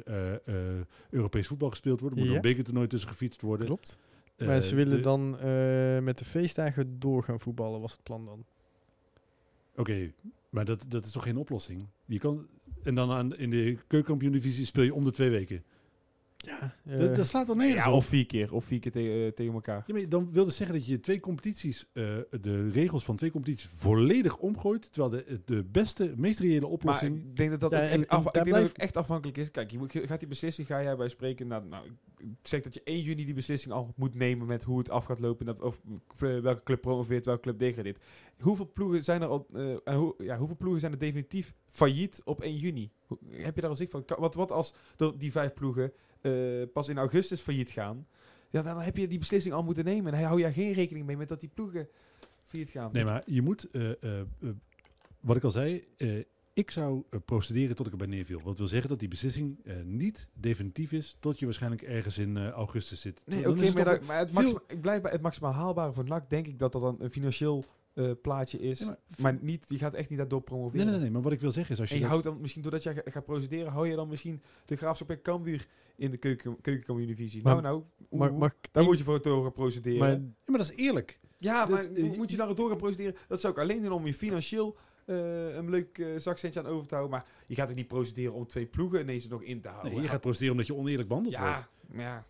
Europees 1.10 1.48
voetbal 1.48 1.70
gespeeld 1.70 2.00
worden. 2.00 2.18
Er 2.20 2.24
moet 2.26 2.34
Ja. 2.34 2.38
nog 2.38 2.46
een 2.46 2.52
bekertoernooi 2.52 2.88
tussen 2.88 3.10
gefietst 3.10 3.42
worden. 3.42 3.66
Klopt. 3.66 4.00
Maar 4.38 4.62
ze 4.62 4.76
willen 4.76 4.96
de- 4.96 5.02
dan 5.02 5.30
met 6.04 6.18
de 6.18 6.26
feestdagen 6.26 7.00
door 7.00 7.24
gaan 7.24 7.40
voetballen, 7.40 7.82
was 7.82 7.92
het 7.92 8.04
plan 8.04 8.26
dan. 8.26 8.46
Oké, 9.76 10.12
maar 10.50 10.66
dat, 10.66 10.86
dat 10.88 11.06
is 11.06 11.12
toch 11.12 11.24
geen 11.24 11.38
oplossing? 11.38 11.88
Je 12.06 12.20
kan, 12.20 12.48
en 12.88 12.96
dan 12.96 13.12
aan, 13.12 13.38
in 13.38 13.50
de 13.50 13.78
keukenkampioen-divisie 13.88 14.66
speel 14.66 14.84
je 14.84 14.94
om 14.94 15.04
de 15.04 15.12
twee 15.12 15.30
weken. 15.30 15.64
Ja, 16.84 16.98
dat, 16.98 17.16
dat 17.16 17.26
slaat 17.28 17.48
dan 17.48 17.58
nergens 17.58 17.84
Ja, 17.84 17.92
op. 17.92 17.98
of 17.98 18.06
vier 18.06 18.26
keer. 18.26 18.54
Of 18.54 18.66
vier 18.66 18.80
keer 18.80 18.92
te- 18.92 19.26
eh, 19.26 19.32
tegen 19.32 19.54
elkaar. 19.54 19.84
Ja, 19.88 19.94
maar 19.94 20.10
dan 20.10 20.32
wil 20.32 20.46
dus 20.46 20.56
zeggen 20.56 20.76
dat 20.76 20.86
je 20.86 21.00
twee 21.00 21.20
competities, 21.20 21.86
eh, 21.94 22.04
de 22.42 22.70
regels 22.70 23.06
van 23.06 23.16
twee 23.16 23.32
competities 23.32 23.70
volledig 23.76 24.38
omgooit. 24.38 24.92
Terwijl 24.94 25.24
de, 25.26 25.42
de 25.46 25.64
beste, 25.64 26.14
meest 26.16 26.40
reële 26.40 26.60
Maar 26.62 26.70
oplossing... 26.70 27.18
ik 27.18 27.36
denk 27.36 27.50
dat 27.50 27.60
dat 27.60 27.72
Ja, 27.72 27.78
ook 27.78 27.84
en- 27.90 28.00
echt, 28.00 28.08
af- 28.10 28.26
ik 28.26 28.34
dat 28.52 28.62
het 28.62 28.78
echt 28.78 28.98
afhankelijk 28.98 29.38
is. 29.38 29.52
Kijk, 29.52 29.72
je 29.72 29.78
moet, 29.78 29.92
gaat 30.04 30.20
die 30.20 30.28
beslissing, 30.28 30.68
ga 30.68 30.82
jij 30.84 30.96
bij 30.96 31.10
spreken. 31.10 31.48
Nou, 31.48 31.66
nou, 31.66 31.86
ik 32.18 32.28
zeg 32.42 32.62
dat 32.62 32.74
je 32.74 32.82
1 32.84 33.02
juni 33.02 33.26
die 33.26 33.34
beslissing 33.34 33.74
al 33.74 33.94
moet 33.96 34.14
nemen 34.16 34.48
met 34.48 34.64
hoe 34.64 34.78
het 34.78 34.90
af 34.90 35.06
gaat 35.06 35.20
lopen. 35.20 35.46
Dat, 35.46 35.62
of 35.62 35.82
eh, 36.18 36.40
welke 36.40 36.64
club 36.64 36.82
promoveert, 36.82 37.26
welke 37.26 37.42
club 37.42 37.60
degradeert. 37.60 38.04
Hoeveel 38.40 38.72
ploegen 38.74 39.04
zijn 39.04 39.22
er 39.22 39.28
al, 39.28 39.48
eh, 39.54 39.70
en 39.84 39.96
hoe, 39.96 40.16
ja, 40.18 40.38
hoeveel 40.38 40.58
ploegen 40.58 40.80
zijn 40.80 40.92
er 40.92 41.00
definitief 41.00 41.54
failliet 41.68 42.22
op 42.24 42.42
1 42.42 42.56
juni? 42.58 42.92
Hoe- 43.06 43.18
heb 43.32 43.56
je 43.56 43.62
daar 43.62 43.70
al 43.70 43.76
zicht 43.76 43.92
van? 43.92 44.04
Wat, 44.18 44.36
wat 44.36 44.52
als 44.52 44.74
er 44.98 45.18
die 45.18 45.32
vijf 45.32 45.54
ploegen 45.54 45.92
eh, 46.28 46.68
pas 46.74 46.90
in 46.90 46.98
augustus 46.98 47.42
failliet 47.42 47.72
gaan? 47.72 48.08
Ja, 48.50 48.62
dan 48.62 48.80
heb 48.82 48.98
je 48.98 49.08
die 49.08 49.20
beslissing 49.20 49.54
al 49.54 49.64
moeten 49.64 49.86
nemen. 49.86 50.14
En 50.14 50.24
hou 50.24 50.40
je 50.42 50.52
geen 50.54 50.74
rekening 50.74 51.06
mee 51.06 51.18
met 51.18 51.28
dat 51.28 51.40
die 51.40 51.50
ploegen 51.54 51.88
failliet 52.46 52.70
gaan. 52.70 52.90
Nee, 52.94 53.04
maar 53.04 53.24
je 53.26 53.42
moet, 53.42 53.72
eh, 53.72 53.90
eh, 53.90 54.26
wat 55.20 55.36
ik 55.36 55.44
al 55.44 55.52
zei, 55.52 55.84
Ik 56.54 56.72
zou 56.72 57.04
procederen 57.26 57.76
tot 57.76 57.86
ik 57.86 57.92
erbij 57.92 58.08
neerviel. 58.08 58.42
Wat 58.44 58.58
wil 58.58 58.68
zeggen 58.68 58.90
dat 58.90 59.00
die 59.00 59.08
beslissing 59.08 59.58
niet 59.84 60.28
definitief 60.34 60.92
is 60.92 61.18
tot 61.20 61.40
je 61.40 61.46
waarschijnlijk 61.46 61.82
ergens 61.82 62.18
in 62.18 62.38
augustus 62.38 63.02
zit. 63.02 63.22
Nee, 63.26 63.50
oké, 63.50 63.66
het 63.66 63.74
maar, 63.74 64.00
maar 64.06 64.18
het 64.18 64.32
veel- 64.32 64.42
maxima, 64.42 64.62
ik 64.68 64.82
blijf 64.82 65.02
bij 65.02 65.12
het 65.12 65.22
maximaal 65.22 65.52
haalbare 65.52 65.94
voor 65.94 66.04
NAC. 66.04 66.30
Denk 66.30 66.48
ik 66.48 66.60
dat 66.60 66.72
dat 66.72 66.82
dan 66.82 66.96
een 67.00 67.10
financieel 67.12 67.66
eh, 67.98 68.12
plaatje 68.22 68.60
is. 68.60 68.80
Ja, 68.80 68.86
maar- 68.86 68.98
maar 69.22 69.38
niet, 69.42 69.66
je 69.68 69.78
gaat 69.78 69.94
echt 69.94 70.10
niet 70.10 70.18
daardoor 70.18 70.42
promoveren. 70.42 70.86
Nee, 70.86 70.94
nee, 70.94 71.02
nee, 71.04 71.12
maar 71.12 71.22
wat 71.22 71.32
ik 71.32 71.40
wil 71.42 71.52
zeggen 71.52 71.74
is 71.74 71.80
als 71.80 71.90
je, 71.90 71.96
En 71.96 72.02
je 72.02 72.08
dat- 72.08 72.16
houdt 72.16 72.28
dan 72.34 72.42
misschien, 72.42 72.62
doordat 72.62 72.84
je 72.84 72.94
ga- 72.94 73.02
gaat 73.06 73.26
procederen, 73.26 73.72
hou 73.72 73.88
je 73.88 73.96
dan 73.96 74.08
misschien 74.08 74.42
de 74.66 74.76
Graafschap 74.76 75.10
en 75.10 75.22
Cambuur 75.22 75.68
in 75.96 76.12
de 76.12 76.18
keuken, 76.18 76.62
keukenkampioen-divisie. 76.62 77.44
Maar- 77.44 77.62
Nou, 77.62 77.84
nou, 78.10 78.32
mag 78.34 78.52
ik 78.52 78.70
daar 78.72 78.84
moet 78.84 78.98
je 78.98 79.04
voor 79.04 79.22
door 79.22 79.44
gaan 79.44 79.52
procederen. 79.52 80.00
maar, 80.00 80.10
Ja, 80.12 80.18
maar 80.46 80.58
dat 80.58 80.70
is 80.70 80.76
eerlijk. 80.76 81.20
ja, 81.38 81.66
maar 81.66 81.86
hoe 82.00 82.16
moet 82.18 82.32
je 82.32 82.38
daar 82.38 82.56
door 82.56 82.70
gaan 82.70 82.78
procederen? 82.78 83.16
Dat 83.28 83.42
zou 83.42 83.54
ik 83.54 83.60
alleen 83.60 83.82
doen 83.82 83.92
om 83.92 84.06
je 84.06 84.14
financieel 84.14 84.78
eh, 85.06 85.56
een 85.56 85.70
leuk 85.70 85.98
eh, 85.98 86.08
zakcentje 86.18 86.60
aan 86.60 86.66
over 86.66 86.88
te 86.88 86.96
houden. 86.96 87.18
Maar 87.18 87.28
je 87.48 87.56
gaat 87.56 87.70
ook 87.70 87.76
niet 87.76 87.88
procederen 87.88 88.34
om 88.34 88.48
twee 88.48 88.66
ploegen 88.66 89.02
ineens 89.02 89.24
er 89.24 89.30
nog 89.30 89.42
in 89.44 89.62
te 89.62 89.68
houden. 89.70 89.92
Nee, 89.92 90.02
je 90.02 90.08
gaat 90.08 90.22
procederen 90.22 90.52
omdat 90.52 90.68
je 90.68 90.76
oneerlijk 90.76 91.08
behandeld 91.08 91.38
wordt. 91.38 91.68
ja, 91.92 92.00
ja. 92.02 92.26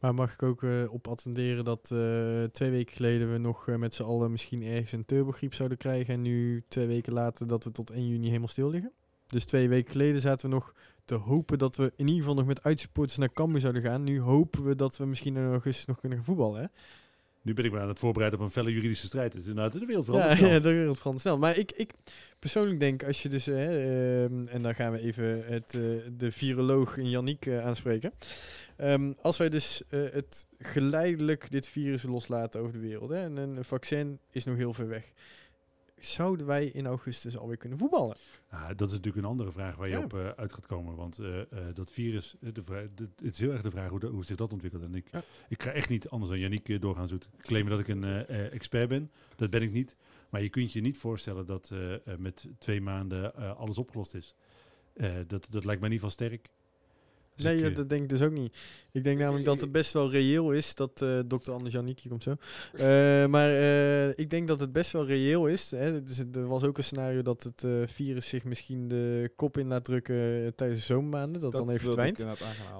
Maar 0.00 0.14
mag 0.14 0.32
ik 0.32 0.42
ook 0.42 0.62
eh, 0.62 0.92
op 0.92 1.08
attenderen 1.08 1.64
dat 1.64 1.90
eh, 1.90 2.44
twee 2.44 2.70
weken 2.70 2.96
geleden 2.96 3.32
we 3.32 3.38
nog 3.38 3.68
eh, 3.68 3.76
met 3.76 3.94
z'n 3.94 4.02
allen 4.02 4.30
misschien 4.30 4.62
ergens 4.62 4.92
een 4.92 5.04
turbogriep 5.04 5.54
zouden 5.54 5.78
krijgen. 5.78 6.14
En 6.14 6.22
nu 6.22 6.62
twee 6.68 6.86
weken 6.86 7.12
later 7.12 7.46
dat 7.46 7.64
we 7.64 7.70
tot 7.70 7.90
1 7.90 8.06
juni 8.06 8.26
helemaal 8.26 8.48
stil 8.48 8.70
liggen. 8.70 8.92
Dus 9.26 9.44
twee 9.44 9.68
weken 9.68 9.90
geleden 9.90 10.20
zaten 10.20 10.48
we 10.48 10.54
nog 10.54 10.74
te 11.04 11.14
hopen 11.14 11.58
dat 11.58 11.76
we 11.76 11.92
in 11.96 12.06
ieder 12.06 12.20
geval 12.20 12.34
nog 12.34 12.46
met 12.46 12.62
uitsupporters 12.62 13.18
naar 13.18 13.32
Cambuur 13.32 13.60
zouden 13.60 13.82
gaan. 13.82 14.04
Nu 14.04 14.20
hopen 14.20 14.64
we 14.64 14.74
dat 14.74 14.96
we 14.96 15.04
misschien 15.04 15.36
in 15.36 15.50
augustus 15.50 15.84
nog 15.84 16.00
kunnen 16.00 16.18
gaan 16.18 16.26
voetballen. 16.26 16.60
Hè? 16.60 16.66
Nu 17.42 17.54
ben 17.54 17.64
ik 17.64 17.72
me 17.72 17.78
aan 17.80 17.88
het 17.88 17.98
voorbereiden 17.98 18.40
op 18.40 18.44
een 18.44 18.50
felle 18.52 18.72
juridische 18.72 19.06
strijd. 19.06 19.32
Het 19.32 19.42
is 19.42 19.48
inderdaad 19.48 19.80
de 19.80 19.86
wereld 19.86 20.06
Ja, 20.06 20.12
veranderd. 20.12 20.40
ja, 20.40 20.46
snel. 20.46 20.60
de 20.70 20.72
wereld 20.72 20.96
verandert 20.96 21.24
snel. 21.24 21.38
Maar 21.38 21.56
ik, 21.56 21.72
ik 21.72 21.92
persoonlijk 22.38 22.80
denk, 22.80 23.04
als 23.04 23.22
je 23.22 23.28
dus, 23.28 23.46
hè, 23.46 23.78
ehm, 24.24 24.46
en 24.46 24.62
dan 24.62 24.74
gaan 24.74 24.92
we 24.92 25.00
even 25.00 25.44
het, 25.46 25.74
eh, 25.74 25.80
de 26.16 26.32
viroloog 26.32 26.96
in 26.96 27.10
Yannick 27.10 27.46
eh, 27.46 27.66
aanspreken. 27.66 28.12
Ehm, 28.76 29.12
als 29.20 29.36
wij 29.36 29.48
dus 29.48 29.82
eh, 29.88 30.00
het 30.10 30.46
geleidelijk 30.58 31.50
dit 31.50 31.68
virus 31.68 32.02
loslaten 32.02 32.60
over 32.60 32.72
de 32.72 32.78
wereld, 32.78 33.10
hè, 33.10 33.24
en 33.24 33.36
een 33.36 33.64
vaccin 33.64 34.18
is 34.30 34.44
nog 34.44 34.56
heel 34.56 34.74
ver 34.74 34.88
weg. 34.88 35.12
Zouden 36.00 36.46
wij 36.46 36.66
in 36.66 36.86
augustus 36.86 37.36
alweer 37.36 37.56
kunnen 37.56 37.78
voetballen? 37.78 38.16
Dat 38.76 38.88
is 38.88 38.94
natuurlijk 38.94 39.24
een 39.24 39.30
andere 39.30 39.50
vraag 39.52 39.76
waar 39.76 39.88
je 39.88 39.96
Ja. 39.96 40.02
op 40.04 40.14
eh, 40.14 40.28
uit 40.28 40.52
gaat 40.52 40.66
komen. 40.66 40.96
Want 40.96 41.18
eh, 41.18 41.40
eh, 41.40 41.46
dat 41.74 41.90
virus, 41.90 42.34
de 42.40 42.62
het 43.22 43.32
is 43.32 43.38
heel 43.38 43.52
erg 43.52 43.62
de 43.62 43.70
vraag 43.70 43.90
hoe, 43.90 44.00
de- 44.00 44.06
hoe 44.06 44.24
zich 44.24 44.36
dat 44.36 44.52
ontwikkelt. 44.52 44.82
En 44.82 44.94
ik, 44.94 45.08
Ja. 45.12 45.22
ik 45.48 45.62
ga 45.62 45.70
echt 45.70 45.88
niet 45.88 46.08
anders 46.08 46.30
dan 46.30 46.40
Yannick 46.40 46.80
doorgaan 46.80 47.08
zoeten. 47.08 47.30
Claimen 47.38 47.70
dat 47.70 47.80
ik 47.80 47.88
een 47.88 48.26
expert 48.50 48.88
ben. 48.88 49.10
Dat 49.36 49.50
ben 49.50 49.62
ik 49.62 49.72
niet. 49.72 49.96
Maar 50.30 50.42
je 50.42 50.48
kunt 50.48 50.72
je 50.72 50.80
niet 50.80 50.98
voorstellen 50.98 51.46
dat 51.46 51.72
met 52.18 52.46
twee 52.58 52.80
maanden 52.80 53.56
alles 53.56 53.78
opgelost 53.78 54.14
is. 54.14 54.34
Dat, 55.26 55.46
dat 55.50 55.64
lijkt 55.64 55.80
mij 55.80 55.90
in 55.90 55.94
ieder 55.94 56.10
geval 56.10 56.10
sterk. 56.10 56.48
Dus 57.42 57.52
nee, 57.52 57.68
ik, 57.70 57.76
dat 57.76 57.88
denk 57.88 58.02
ik 58.02 58.08
dus 58.08 58.22
ook 58.22 58.32
niet. 58.32 58.58
Ik 58.92 59.04
denk 59.04 59.18
namelijk 59.18 59.44
dat 59.44 59.60
het 59.60 59.72
best 59.72 59.92
wel 59.92 60.10
reëel 60.10 60.52
is 60.52 60.74
dat 60.74 61.02
eh 61.02 61.18
dokter 61.26 61.52
Anders 61.52 61.74
Janiek, 61.74 62.00
hier 62.00 62.10
komt 62.10 62.22
zo. 62.22 62.34
Eh, 62.72 63.26
maar 63.26 63.50
eh, 63.50 64.08
ik 64.08 64.30
denk 64.30 64.48
dat 64.48 64.60
het 64.60 64.72
best 64.72 64.92
wel 64.92 65.06
reëel 65.06 65.46
is. 65.46 65.70
Hè. 65.70 66.02
Dus 66.02 66.18
er 66.18 66.46
was 66.46 66.64
ook 66.64 66.78
een 66.78 66.84
scenario 66.84 67.22
dat 67.22 67.42
het 67.42 67.64
eh, 67.64 67.70
virus 67.86 68.28
zich 68.28 68.44
misschien 68.44 68.88
de 68.88 69.32
kop 69.36 69.58
in 69.58 69.66
laat 69.66 69.84
drukken 69.84 70.52
tijdens 70.54 70.80
de 70.80 70.86
zomermaanden. 70.86 71.40
Dat, 71.40 71.52
dan 71.52 71.70
even 71.70 71.80
verdwijnt. 71.80 72.26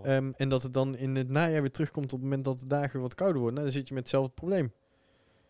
Ehm, 0.02 0.30
en 0.36 0.48
dat 0.48 0.62
het 0.62 0.72
dan 0.72 0.96
in 0.96 1.16
het 1.16 1.28
najaar 1.28 1.60
weer 1.60 1.70
terugkomt 1.70 2.12
op 2.12 2.18
het 2.18 2.22
moment 2.22 2.44
dat 2.44 2.58
de 2.58 2.66
dagen 2.66 3.00
wat 3.00 3.14
kouder 3.14 3.38
worden. 3.40 3.58
Nou, 3.58 3.70
dan 3.70 3.78
zit 3.78 3.88
je 3.88 3.94
met 3.94 4.02
hetzelfde 4.02 4.32
probleem. 4.34 4.72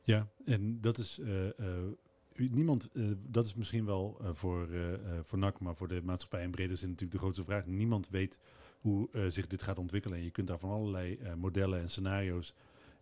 Ja, 0.03 0.29
en 0.45 0.81
dat 0.81 0.99
is 0.99 1.19
eh, 1.23 1.47
eh, 1.47 1.55
niemand, 2.49 2.89
eh, 2.93 3.05
dat 3.29 3.47
is 3.47 3.55
misschien 3.55 3.85
wel 3.85 4.19
eh, 4.21 4.31
voor, 4.33 4.69
eh, 4.71 4.93
eh, 4.93 5.01
voor 5.23 5.39
NAC, 5.39 5.61
maar 5.61 5.77
voor 5.77 5.89
de 5.89 6.01
maatschappij 6.05 6.43
in 6.43 6.51
brede 6.51 6.77
zin 6.77 6.89
natuurlijk 6.89 7.13
de 7.13 7.25
grootste 7.25 7.45
vraag. 7.45 7.67
Niemand 7.67 8.09
weet 8.11 8.39
hoe 8.81 9.09
eh, 9.13 9.23
zich 9.29 9.47
dit 9.47 9.63
gaat 9.63 9.79
ontwikkelen. 9.79 10.19
En 10.19 10.25
je 10.25 10.31
kunt 10.31 10.49
daar 10.49 10.59
van 10.59 10.71
allerlei 10.71 11.15
eh, 11.23 11.35
modellen 11.35 11.81
en 11.81 11.89
scenario's 11.89 12.55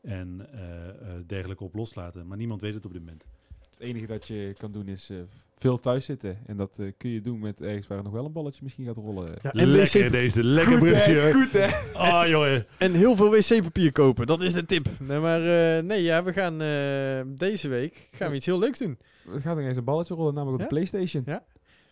en 0.03 0.47
eh, 0.53 0.89
eh, 0.89 0.95
dergelijke 1.27 1.65
op 1.65 1.75
loslaten. 1.75 2.27
Maar 2.27 2.37
niemand 2.37 2.61
weet 2.61 2.75
het 2.75 2.85
op 2.85 2.93
dit 2.93 3.01
moment. 3.01 3.25
Het 3.71 3.87
enige 3.87 4.07
dat 4.07 4.27
je 4.27 4.55
kan 4.59 4.73
doen 4.73 4.89
is 4.89 5.11
eh, 5.11 5.17
veel 5.57 5.79
thuis 5.81 6.05
zitten. 6.05 6.39
En 6.47 6.57
dat 6.57 6.79
eh, 6.79 6.87
kun 6.97 7.11
je 7.11 7.21
doen 7.21 7.39
met 7.39 7.61
ergens 7.61 7.87
waar 7.87 8.03
nog 8.03 8.13
wel 8.13 8.25
een 8.25 8.33
balletje 8.33 8.61
misschien 8.63 8.85
gaat 8.85 8.97
rollen. 8.97 9.35
Ja, 9.43 9.53
en, 9.53 9.67
lekker 9.67 10.05
wc 10.05 10.13
deze, 10.13 10.45
lekker 10.45 10.79
Goed, 10.79 10.89
brugje. 10.89 11.33
Goed 11.33 11.53
hè? 11.53 11.67
Ah 11.95 12.29
jongen. 12.29 12.67
en 12.79 12.93
heel 12.93 13.17
veel 13.17 13.31
wc-papier 13.31 13.93
kopen. 13.93 14.27
Dat 14.27 14.41
is 14.41 14.53
de 14.53 14.65
tip. 14.65 14.87
Nee, 14.99 15.19
maar 15.19 15.41
eh, 15.41 15.83
nee, 15.85 16.03
ja, 16.03 16.23
we 16.25 16.33
gaan 16.33 16.61
eh, 16.61 17.37
deze 17.39 17.69
week 17.69 18.09
gaan 18.13 18.31
we 18.31 18.37
iets 18.37 18.47
heel 18.47 18.59
leuks 18.59 18.79
doen. 18.79 18.99
Er 19.35 19.41
gaat 19.41 19.57
nog 19.57 19.65
eens 19.67 19.77
een 19.77 19.85
balletje 19.85 20.15
rollen, 20.15 20.35
namelijk 20.35 20.63
op 20.63 20.69
de 20.69 20.75
Playstation. 20.75 21.23
Ja. 21.27 21.45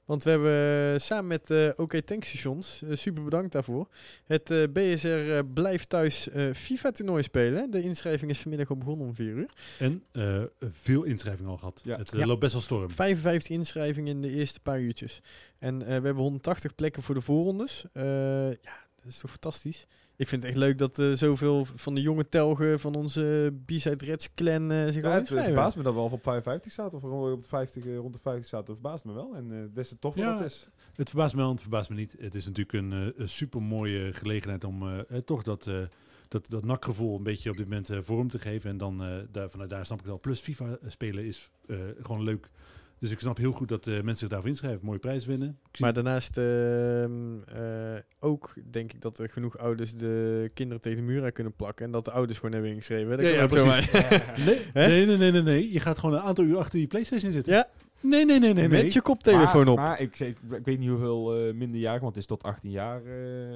Want 0.06 0.24
we 0.24 0.30
hebben 0.30 0.92
eh, 0.94 1.00
samen 1.00 1.26
met 1.26 1.50
eh 1.50 1.68
OK 1.76 1.94
Tankstations, 2.00 2.82
eh, 2.82 2.96
super 2.96 3.24
bedankt 3.24 3.52
daarvoor, 3.52 3.88
het 4.26 4.50
eh, 4.50 4.62
BSR 4.72 5.08
eh, 5.08 5.38
Blijf 5.54 5.84
Thuis 5.84 6.28
eh, 6.28 6.52
FIFA-toernooi 6.52 7.22
spelen. 7.22 7.70
De 7.70 7.82
inschrijving 7.82 8.30
is 8.30 8.38
vanmiddag 8.40 8.70
al 8.70 8.76
begonnen 8.76 9.06
om 9.06 9.14
4 9.14 9.26
uur. 9.26 9.50
En 9.78 10.02
eh, 10.12 10.42
veel 10.60 11.02
inschrijvingen 11.02 11.50
al 11.50 11.56
gehad. 11.58 11.80
Ja. 11.84 11.96
Het 11.96 12.10
Ja. 12.16 12.26
loopt 12.26 12.40
best 12.40 12.52
wel 12.52 12.62
storm. 12.62 12.90
55 12.90 13.50
inschrijvingen 13.56 14.14
in 14.14 14.20
de 14.22 14.30
eerste 14.30 14.60
paar 14.60 14.80
uurtjes. 14.80 15.20
En 15.58 15.80
eh, 15.82 15.86
we 15.86 15.92
hebben 15.92 16.16
180 16.16 16.74
plekken 16.74 17.02
voor 17.02 17.14
de 17.14 17.20
voorrondes. 17.20 17.84
Eh, 17.92 18.04
ja, 18.50 18.84
dat 18.94 19.06
is 19.06 19.18
toch 19.18 19.30
fantastisch. 19.30 19.86
Ik 20.16 20.28
vind 20.28 20.42
het 20.42 20.50
echt 20.50 20.60
leuk 20.60 20.78
dat 20.78 20.98
eh, 20.98 21.12
zoveel 21.12 21.64
van 21.64 21.94
de 21.94 22.00
jonge 22.00 22.28
telgen 22.28 22.80
van 22.80 22.94
onze 22.94 23.54
B-Side 23.66 24.04
Reds 24.04 24.28
clan 24.34 24.70
eh, 24.70 24.84
zich 24.84 25.02
Ja, 25.02 25.08
al 25.08 25.14
het 25.14 25.28
verbaast 25.28 25.76
me 25.76 25.82
dat 25.82 25.94
we 25.94 26.00
al 26.00 26.10
op 26.10 26.22
55 26.22 26.72
staat. 26.72 26.94
Of 26.94 27.02
rond 27.02 27.32
op 27.32 27.42
de 27.42 27.48
50, 27.48 27.84
eh, 27.84 27.96
rond 27.96 28.14
de 28.14 28.20
50 28.20 28.46
staat. 28.46 28.66
Dat 28.66 28.76
verbaast 28.80 29.04
me 29.04 29.12
wel. 29.12 29.34
En 29.34 29.52
eh 29.52 29.58
des 29.74 29.88
te 29.88 29.98
toffer 29.98 30.22
Ja. 30.22 30.32
dat 30.38 30.46
is. 30.46 30.68
Het 30.94 31.08
verbaast 31.08 31.32
me 31.34 31.38
wel, 31.38 31.48
en 31.48 31.54
het 31.54 31.62
verbaast 31.62 31.90
me 31.90 31.96
niet. 31.96 32.14
Het 32.18 32.34
is 32.34 32.46
natuurlijk 32.46 32.72
een, 32.72 33.12
een 33.16 33.28
super 33.28 33.62
mooie 33.62 34.12
gelegenheid 34.12 34.64
om 34.64 35.04
toch 35.24 35.42
dat, 35.42 35.66
eh 35.66 35.74
dat, 36.28 36.46
dat 36.48 36.64
nakgevoel 36.64 37.16
een 37.16 37.22
beetje 37.22 37.50
op 37.50 37.56
dit 37.56 37.68
moment 37.68 37.90
vorm 38.00 38.28
te 38.28 38.38
geven. 38.38 38.70
En 38.70 38.76
dan 38.76 39.02
eh, 39.02 39.16
daar, 39.30 39.50
vanuit 39.50 39.70
daar 39.70 39.86
snap 39.86 39.98
ik 39.98 40.06
wel. 40.06 40.20
Plus 40.20 40.40
FIFA 40.40 40.78
spelen 40.86 41.24
is 41.24 41.50
eh, 41.66 41.76
gewoon 42.00 42.22
leuk. 42.22 42.50
Dus 42.98 43.10
ik 43.10 43.20
snap 43.20 43.36
heel 43.36 43.52
goed 43.52 43.68
dat 43.68 43.86
eh, 43.86 43.94
mensen 43.94 44.16
zich 44.16 44.28
daarvoor 44.28 44.48
inschrijven. 44.48 44.80
Mooie 44.82 44.98
prijs 44.98 45.26
winnen. 45.26 45.58
Maar 45.78 45.92
daarnaast 45.92 46.38
ehm, 46.38 47.40
eh, 47.42 48.00
ook 48.20 48.54
denk 48.70 48.92
ik 48.92 49.00
dat 49.00 49.18
er 49.18 49.28
genoeg 49.28 49.58
ouders 49.58 49.94
de 49.96 50.50
kinderen 50.54 50.82
tegen 50.82 50.98
de 50.98 51.04
muur 51.04 51.24
aan 51.24 51.32
kunnen 51.32 51.54
plakken. 51.54 51.84
En 51.84 51.90
dat 51.90 52.04
de 52.04 52.10
ouders 52.10 52.38
gewoon 52.38 52.54
hebben 52.54 52.70
ingeschreven. 52.70 53.16
Dat 53.16 53.26
Ja, 53.26 53.46
precies. 53.46 53.92
nee, 54.44 54.58
nee, 54.72 55.06
nee, 55.06 55.16
nee, 55.16 55.32
nee, 55.32 55.42
nee. 55.42 55.72
Je 55.72 55.80
gaat 55.80 55.98
gewoon 55.98 56.14
een 56.14 56.22
aantal 56.22 56.44
uur 56.44 56.58
achter 56.58 56.78
die 56.78 56.86
PlayStation 56.86 57.32
zitten. 57.32 57.52
Ja, 57.52 57.68
Nee, 58.00 58.24
nee, 58.24 58.38
nee, 58.38 58.54
nee. 58.54 58.68
nee. 58.68 58.82
met 58.82 58.92
je 58.92 59.00
koptelefoon 59.00 59.64
maar, 59.64 59.72
op. 59.72 59.78
Maar 59.78 60.00
ik, 60.00 60.16
zeg- 60.16 60.28
ik, 60.28 60.36
ik 60.50 60.64
weet 60.64 60.78
niet 60.78 60.88
hoeveel 60.88 61.34
eh 61.36 61.54
minderjarigen, 61.54 62.02
want 62.02 62.14
het 62.14 62.22
is 62.22 62.26
tot 62.26 62.42
18 62.42 62.70
jaar 62.70 63.02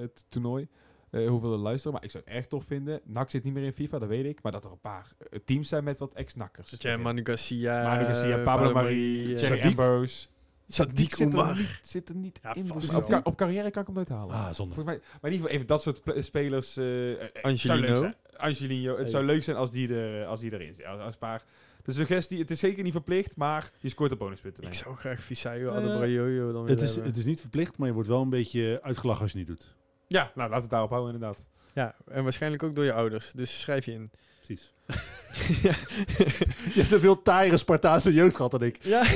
het 0.01 0.25
toernooi. 0.29 0.69
Eh, 1.11 1.29
hoeveel 1.29 1.53
er 1.53 1.59
luisteren. 1.59 1.93
Maar 1.93 2.05
ik 2.05 2.11
zou 2.11 2.23
het 2.27 2.35
erg 2.35 2.47
tof 2.47 2.65
vinden. 2.65 3.01
NAC 3.05 3.31
zit 3.31 3.45
niet 3.45 3.55
meer 3.55 3.65
in 3.65 3.73
FIFA, 3.73 3.99
dat 3.99 4.09
weet 4.09 4.25
ik. 4.25 4.43
Maar 4.43 4.53
dat 4.53 4.65
er 4.65 4.71
een 4.71 4.81
paar 4.81 5.07
eh, 5.31 5.39
teams 5.45 5.69
zijn 5.69 5.85
met 5.85 5.99
wat 5.99 6.15
ex-nakkers. 6.15 6.71
Dat 6.71 6.83
jij 6.83 6.99
Manu 6.99 7.21
Garcia, 7.25 7.83
Manu 7.83 8.05
Garcia, 8.05 8.43
Pablo 8.43 8.73
Marie, 8.73 9.39
Sadiq. 9.39 9.63
Ambrose. 9.63 10.27
Sadiq 10.73 10.95
zit 11.09 11.33
er 11.35 11.55
niet, 11.55 11.81
zit 11.83 12.09
er 12.09 12.15
niet 12.15 12.39
Ja, 12.43 12.55
in. 12.55 12.67
Dus 12.67 12.95
op, 12.95 13.21
op 13.23 13.37
carrière 13.37 13.71
kan 13.71 13.81
ik 13.81 13.87
hem 13.87 13.97
nooit 13.97 14.09
halen. 14.09 14.35
Ah, 14.35 14.53
zonde. 14.53 14.75
Mij, 14.77 14.85
maar 14.85 14.95
in 14.95 15.03
ieder 15.23 15.37
geval 15.37 15.49
even 15.51 15.67
dat 15.67 15.83
soort 15.83 16.01
spelers. 16.25 16.75
leuk 16.75 17.39
Angelino. 17.43 17.95
zijn. 17.97 18.15
Angelino. 18.37 18.91
Het 18.91 18.99
Hey. 19.01 19.09
zou 19.09 19.25
leuk 19.25 19.43
zijn 19.43 19.57
als 19.57 19.71
die, 19.71 19.95
er, 19.95 20.27
als 20.27 20.41
die 20.41 20.53
erin 20.53 20.75
zit. 20.75 20.87
Als, 20.87 21.01
als 21.01 21.17
paar. 21.17 21.43
De 21.85 21.93
suggestie, 21.93 22.39
het 22.39 22.51
is 22.51 22.59
zeker 22.59 22.83
niet 22.83 22.93
verplicht, 22.93 23.37
maar 23.37 23.71
je 23.81 23.89
scoort 23.89 24.11
er 24.11 24.17
bonuspunten. 24.17 24.63
Ik 24.65 24.75
zou 24.75 24.97
graag 24.97 25.21
Visayo, 25.21 25.71
Eh, 25.71 25.77
Adebayoyo 25.77 26.53
dan 26.53 26.69
Het 26.69 26.81
is, 26.81 26.89
hebben. 26.91 27.07
het 27.09 27.17
is 27.17 27.25
niet 27.25 27.41
verplicht, 27.41 27.79
maar 27.79 27.89
je 27.89 27.95
wordt 27.95 28.09
wel 28.09 28.23
een 28.23 28.31
beetje 28.31 28.79
uitgelachen 28.83 29.23
als 29.23 29.33
je 29.33 29.39
het 29.39 29.49
niet 29.49 29.59
doet. 29.59 29.75
Ja, 30.13 30.23
nou 30.23 30.35
laten 30.35 30.55
we 30.55 30.61
het 30.61 30.71
daarop 30.71 30.91
houden 30.91 31.15
inderdaad. 31.15 31.47
Ja, 31.73 31.95
en 32.11 32.23
waarschijnlijk 32.23 32.63
ook 32.63 32.75
door 32.75 32.85
je 32.85 32.93
ouders. 32.93 33.33
Dus 33.33 33.61
schrijf 33.61 33.85
je 33.85 33.93
in. 33.93 34.11
Precies. 34.37 34.73
Je 36.75 36.81
hebt 36.81 36.93
een 36.93 37.01
veel 37.01 37.23
taaiere 37.23 37.57
Spartaanse 37.57 38.13
jeugd 38.13 38.37
gehad 38.37 38.51
dan 38.51 38.63
ik. 38.63 38.79
Ja. 38.81 39.03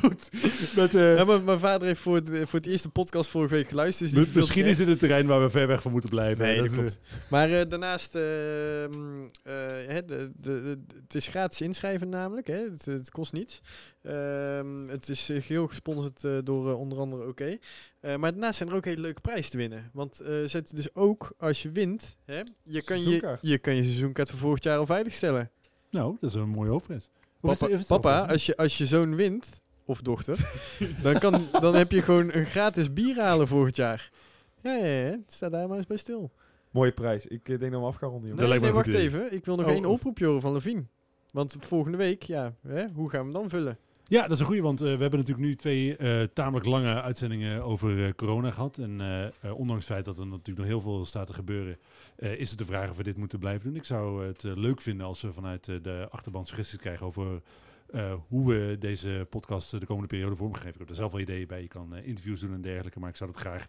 Goed. 0.00 0.28
Met, 0.76 0.94
eh, 0.94 1.16
ja 1.16 1.24
maar 1.24 1.42
mijn 1.42 1.58
vader 1.58 1.86
heeft 1.86 2.00
voor 2.00 2.14
het, 2.14 2.28
voor 2.28 2.58
het 2.58 2.66
eerste 2.66 2.88
podcast 2.88 3.30
vorige 3.30 3.54
week 3.54 3.68
geluisterd. 3.68 4.12
Dus 4.12 4.32
misschien 4.32 4.64
is 4.64 4.78
het 4.78 4.88
een 4.88 4.96
terrein 4.98 5.26
waar 5.26 5.40
we 5.40 5.50
ver 5.50 5.66
weg 5.66 5.82
van 5.82 5.92
moeten 5.92 6.10
blijven. 6.10 6.44
Nee, 6.44 6.56
dat 6.56 6.66
eh, 6.66 6.72
klopt. 6.72 7.00
Maar 7.30 7.50
eh, 7.50 7.68
daarnaast, 7.68 8.14
ehm, 8.14 8.22
eh, 9.42 9.52
hè, 9.86 10.04
de, 10.04 10.30
de, 10.36 10.60
de- 10.62 10.78
het 11.02 11.14
is 11.14 11.26
gratis 11.28 11.60
inschrijven 11.60 12.08
namelijk. 12.08 12.46
Hè? 12.46 12.54
Het, 12.70 12.84
het 12.84 13.10
kost 13.10 13.32
niets. 13.32 13.60
Ehm, 14.02 14.86
het 14.88 15.08
is 15.08 15.28
eh, 15.30 15.42
geheel 15.42 15.66
gesponsord 15.66 16.24
eh, 16.24 16.38
door 16.44 16.68
eh, 16.70 16.78
onder 16.78 16.98
andere 16.98 17.26
OK. 17.26 17.40
Eh, 17.40 17.58
maar 18.16 18.30
daarnaast 18.30 18.56
zijn 18.56 18.68
er 18.68 18.74
ook 18.74 18.84
hele 18.84 19.00
leuke 19.00 19.20
prijzen 19.20 19.50
te 19.50 19.56
winnen. 19.56 19.90
Want 19.92 20.20
eh 20.20 20.34
zet 20.44 20.76
dus 20.76 20.94
ook 20.94 21.32
als 21.38 21.62
je 21.62 21.70
wint, 21.70 22.16
hè, 22.24 22.40
je, 22.62 22.82
kan 22.82 23.00
je, 23.02 23.38
je 23.40 23.58
kan 23.58 23.74
je 23.74 23.82
seizoenkaart 23.82 24.30
voor 24.30 24.38
volgend 24.38 24.64
jaar 24.64 24.78
al 24.78 24.86
veiligstellen. 24.86 25.50
Nou, 25.90 26.16
dat 26.20 26.30
is 26.30 26.36
een 26.36 26.48
mooie 26.48 26.70
hoofdprijs. 26.70 27.10
Papa, 27.86 28.26
als, 28.26 28.46
je, 28.46 28.56
als 28.56 28.78
je 28.78 28.86
zoon 28.86 29.14
wint, 29.16 29.60
of 29.90 30.00
dochter, 30.00 30.50
dan, 31.02 31.18
kan, 31.18 31.42
dan 31.60 31.74
heb 31.74 31.92
je 31.92 32.02
gewoon 32.02 32.32
een 32.32 32.46
gratis 32.46 32.92
bier 32.92 33.20
halen 33.20 33.48
volgend 33.48 33.76
jaar. 33.76 34.10
Ja, 34.62 34.74
ja, 34.74 34.86
ja. 34.86 35.18
Sta 35.26 35.48
daar 35.48 35.68
maar 35.68 35.76
eens 35.76 35.86
bij 35.86 35.96
stil. 35.96 36.30
Mooie 36.70 36.92
prijs. 36.92 37.26
Ik 37.26 37.48
eh, 37.48 37.58
denk 37.58 37.72
dat 37.72 37.80
we 37.80 37.86
af 37.86 37.96
gaan 37.96 38.10
ronden. 38.10 38.60
Nee, 38.60 38.72
wacht 38.72 38.92
even. 38.92 39.32
Ik 39.32 39.44
wil 39.44 39.56
nog 39.56 39.66
Oh, 39.66 39.72
één 39.72 39.84
oh. 39.84 39.90
oproepje 39.90 40.26
horen 40.26 40.40
van 40.40 40.52
Levine. 40.52 40.84
Want 41.32 41.56
volgende 41.60 41.96
week, 41.98 42.22
ja, 42.22 42.54
hè, 42.62 42.86
hoe 42.94 43.10
gaan 43.10 43.20
we 43.20 43.24
hem 43.24 43.32
dan 43.32 43.48
vullen? 43.48 43.78
Ja, 44.06 44.22
dat 44.22 44.30
is 44.30 44.38
een 44.38 44.46
goede, 44.46 44.62
want 44.62 44.80
eh, 44.80 44.86
we 44.86 45.00
hebben 45.00 45.18
natuurlijk 45.18 45.46
nu 45.46 45.56
twee 45.56 45.96
eh, 45.96 46.22
tamelijk 46.22 46.66
lange 46.66 47.02
uitzendingen 47.02 47.62
over 47.62 48.04
eh, 48.04 48.12
corona 48.12 48.50
gehad. 48.50 48.78
En 48.78 49.00
ondanks 49.54 49.84
het 49.84 49.92
feit 49.94 50.04
dat 50.04 50.18
er 50.18 50.26
natuurlijk 50.26 50.58
nog 50.58 50.66
heel 50.66 50.80
veel 50.80 51.04
staat 51.04 51.26
te 51.26 51.32
gebeuren, 51.32 51.78
eh, 52.16 52.38
is 52.38 52.50
het 52.50 52.58
de 52.58 52.64
vraag 52.64 52.90
of 52.90 52.96
we 52.96 53.02
dit 53.02 53.16
moeten 53.16 53.38
blijven 53.38 53.66
doen. 53.66 53.76
Ik 53.76 53.84
zou 53.84 54.26
het 54.26 54.42
leuk 54.42 54.80
vinden 54.80 55.06
als 55.06 55.20
we 55.20 55.32
vanuit 55.32 55.64
de 55.64 56.06
achterban 56.10 56.44
suggesties 56.44 56.78
krijgen 56.78 57.06
over 57.06 57.42
eh, 57.92 58.14
hoe 58.28 58.48
we 58.52 58.76
deze 58.78 59.26
podcast 59.30 59.70
de 59.80 59.86
komende 59.86 60.08
periode 60.08 60.36
vormgegeven. 60.36 60.72
Ik 60.72 60.78
heb 60.78 60.88
er 60.88 60.94
zelf 60.94 61.12
wel 61.12 61.20
ideeën 61.20 61.46
bij. 61.46 61.60
Je 61.62 61.68
kan 61.68 61.94
eh, 61.94 62.06
interviews 62.06 62.40
doen 62.40 62.52
en 62.54 62.60
dergelijke, 62.62 62.98
maar 63.00 63.08
ik 63.08 63.16
zou 63.16 63.30
dat 63.32 63.40
graag 63.40 63.66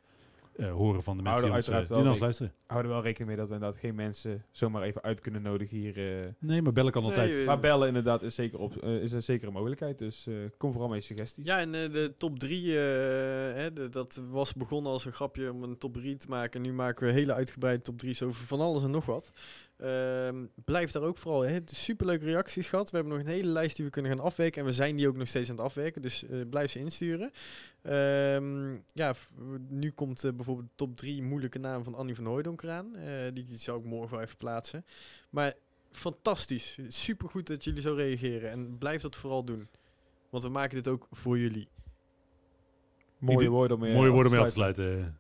eh, 0.55 0.71
horen 0.71 1.03
van 1.03 1.17
de 1.17 1.23
mensen 1.23 1.41
die 1.43 1.53
ons, 1.53 1.53
uiteraard 1.53 1.85
die 1.87 1.93
wel 1.95 1.99
naar 2.03 2.11
ons 2.13 2.21
luisteren. 2.21 2.53
Houden 2.67 2.91
wel 2.91 3.01
rekening 3.01 3.27
mee 3.27 3.37
dat 3.37 3.47
we 3.47 3.53
inderdaad 3.53 3.79
geen 3.79 3.95
mensen 3.95 4.45
zomaar 4.51 4.81
even 4.83 5.01
uit 5.01 5.19
kunnen 5.19 5.41
nodigen 5.41 5.77
hier. 5.77 6.21
eh. 6.23 6.27
Nee, 6.39 6.61
maar 6.61 6.73
bellen 6.73 6.91
kan 6.91 7.03
altijd. 7.03 7.31
Nee, 7.31 7.45
maar 7.45 7.59
bellen 7.59 7.87
inderdaad 7.87 8.23
is, 8.23 8.35
zeker 8.35 8.59
op, 8.59 8.83
is 8.83 9.11
een 9.11 9.23
zekere 9.23 9.51
mogelijkheid. 9.51 9.97
Dus 9.97 10.27
eh, 10.27 10.33
kom 10.57 10.71
vooral 10.71 10.89
met 10.89 11.03
suggesties. 11.03 11.45
Ja, 11.45 11.59
en 11.59 11.71
de 11.71 12.13
top 12.17 12.39
3, 12.39 12.71
hè, 12.71 13.73
de- 13.73 13.89
dat 13.89 14.21
was 14.29 14.53
begonnen 14.53 14.91
als 14.91 15.05
een 15.05 15.11
grapje 15.13 15.51
om 15.51 15.63
een 15.63 15.77
top 15.77 15.93
3 15.93 16.17
te 16.17 16.27
maken. 16.29 16.61
Nu 16.61 16.73
maken 16.73 17.05
we 17.07 17.13
hele 17.13 17.33
uitgebreide 17.33 17.81
top 17.81 18.01
3's 18.05 18.21
over 18.21 18.45
van 18.45 18.59
alles 18.61 18.83
en 18.83 18.91
nog 18.91 19.05
wat. 19.05 19.31
Ehm, 19.81 20.45
blijf 20.65 20.91
daar 20.91 21.03
ook 21.03 21.17
vooral. 21.17 21.41
Hè. 21.41 21.59
Superleuke 21.65 22.25
reacties 22.25 22.69
gehad. 22.69 22.91
We 22.91 22.97
hebben 22.97 23.17
nog 23.17 23.25
een 23.25 23.33
hele 23.33 23.47
lijst 23.47 23.75
die 23.75 23.85
we 23.85 23.91
kunnen 23.91 24.11
gaan 24.11 24.19
afwerken. 24.19 24.61
En 24.61 24.67
we 24.67 24.73
zijn 24.73 24.95
die 24.95 25.07
ook 25.07 25.15
nog 25.15 25.27
steeds 25.27 25.49
aan 25.49 25.55
het 25.55 25.65
afwerken. 25.65 26.01
Dus 26.01 26.27
eh, 26.27 26.39
blijf 26.49 26.71
ze 26.71 26.79
insturen. 26.79 27.31
Ehm, 27.81 28.77
ja, 28.93 29.13
nu 29.67 29.91
komt 29.91 30.23
eh, 30.23 30.31
bijvoorbeeld 30.31 30.67
de 30.67 30.75
top 30.75 30.97
3 30.97 31.23
moeilijke 31.23 31.59
naam 31.59 31.83
van 31.83 31.95
Annie 31.95 32.15
van 32.15 32.25
Hooijdonk 32.25 32.61
eraan. 32.61 32.95
Eh, 32.95 33.33
die 33.33 33.45
zou 33.49 33.79
ik 33.79 33.85
morgen 33.85 34.11
wel 34.11 34.21
even 34.21 34.37
plaatsen. 34.37 34.85
Maar 35.29 35.53
fantastisch. 35.91 36.77
Supergoed 36.87 37.47
dat 37.47 37.63
jullie 37.63 37.81
zo 37.81 37.93
reageren. 37.93 38.51
En 38.51 38.77
blijf 38.77 39.01
dat 39.01 39.15
vooral 39.15 39.43
doen. 39.43 39.67
Want 40.29 40.43
we 40.43 40.49
maken 40.49 40.75
dit 40.75 40.87
ook 40.87 41.07
voor 41.11 41.39
jullie. 41.39 41.67
Mooie 43.17 43.49
woorden 43.49 43.77
om 43.77 43.83
mee 43.83 43.93
Mooie 43.93 44.07
af 44.07 44.13
woorden 44.13 44.31
mee 44.31 44.41
af 44.41 44.47
te 44.47 44.53
sluiten. 44.53 44.83
sluiten. 44.83 45.17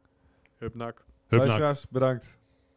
Hupnak. 0.57 1.05
Hupnak. 1.27 1.39
Luisteraars, 1.39 1.87
bedankt. 1.89 2.39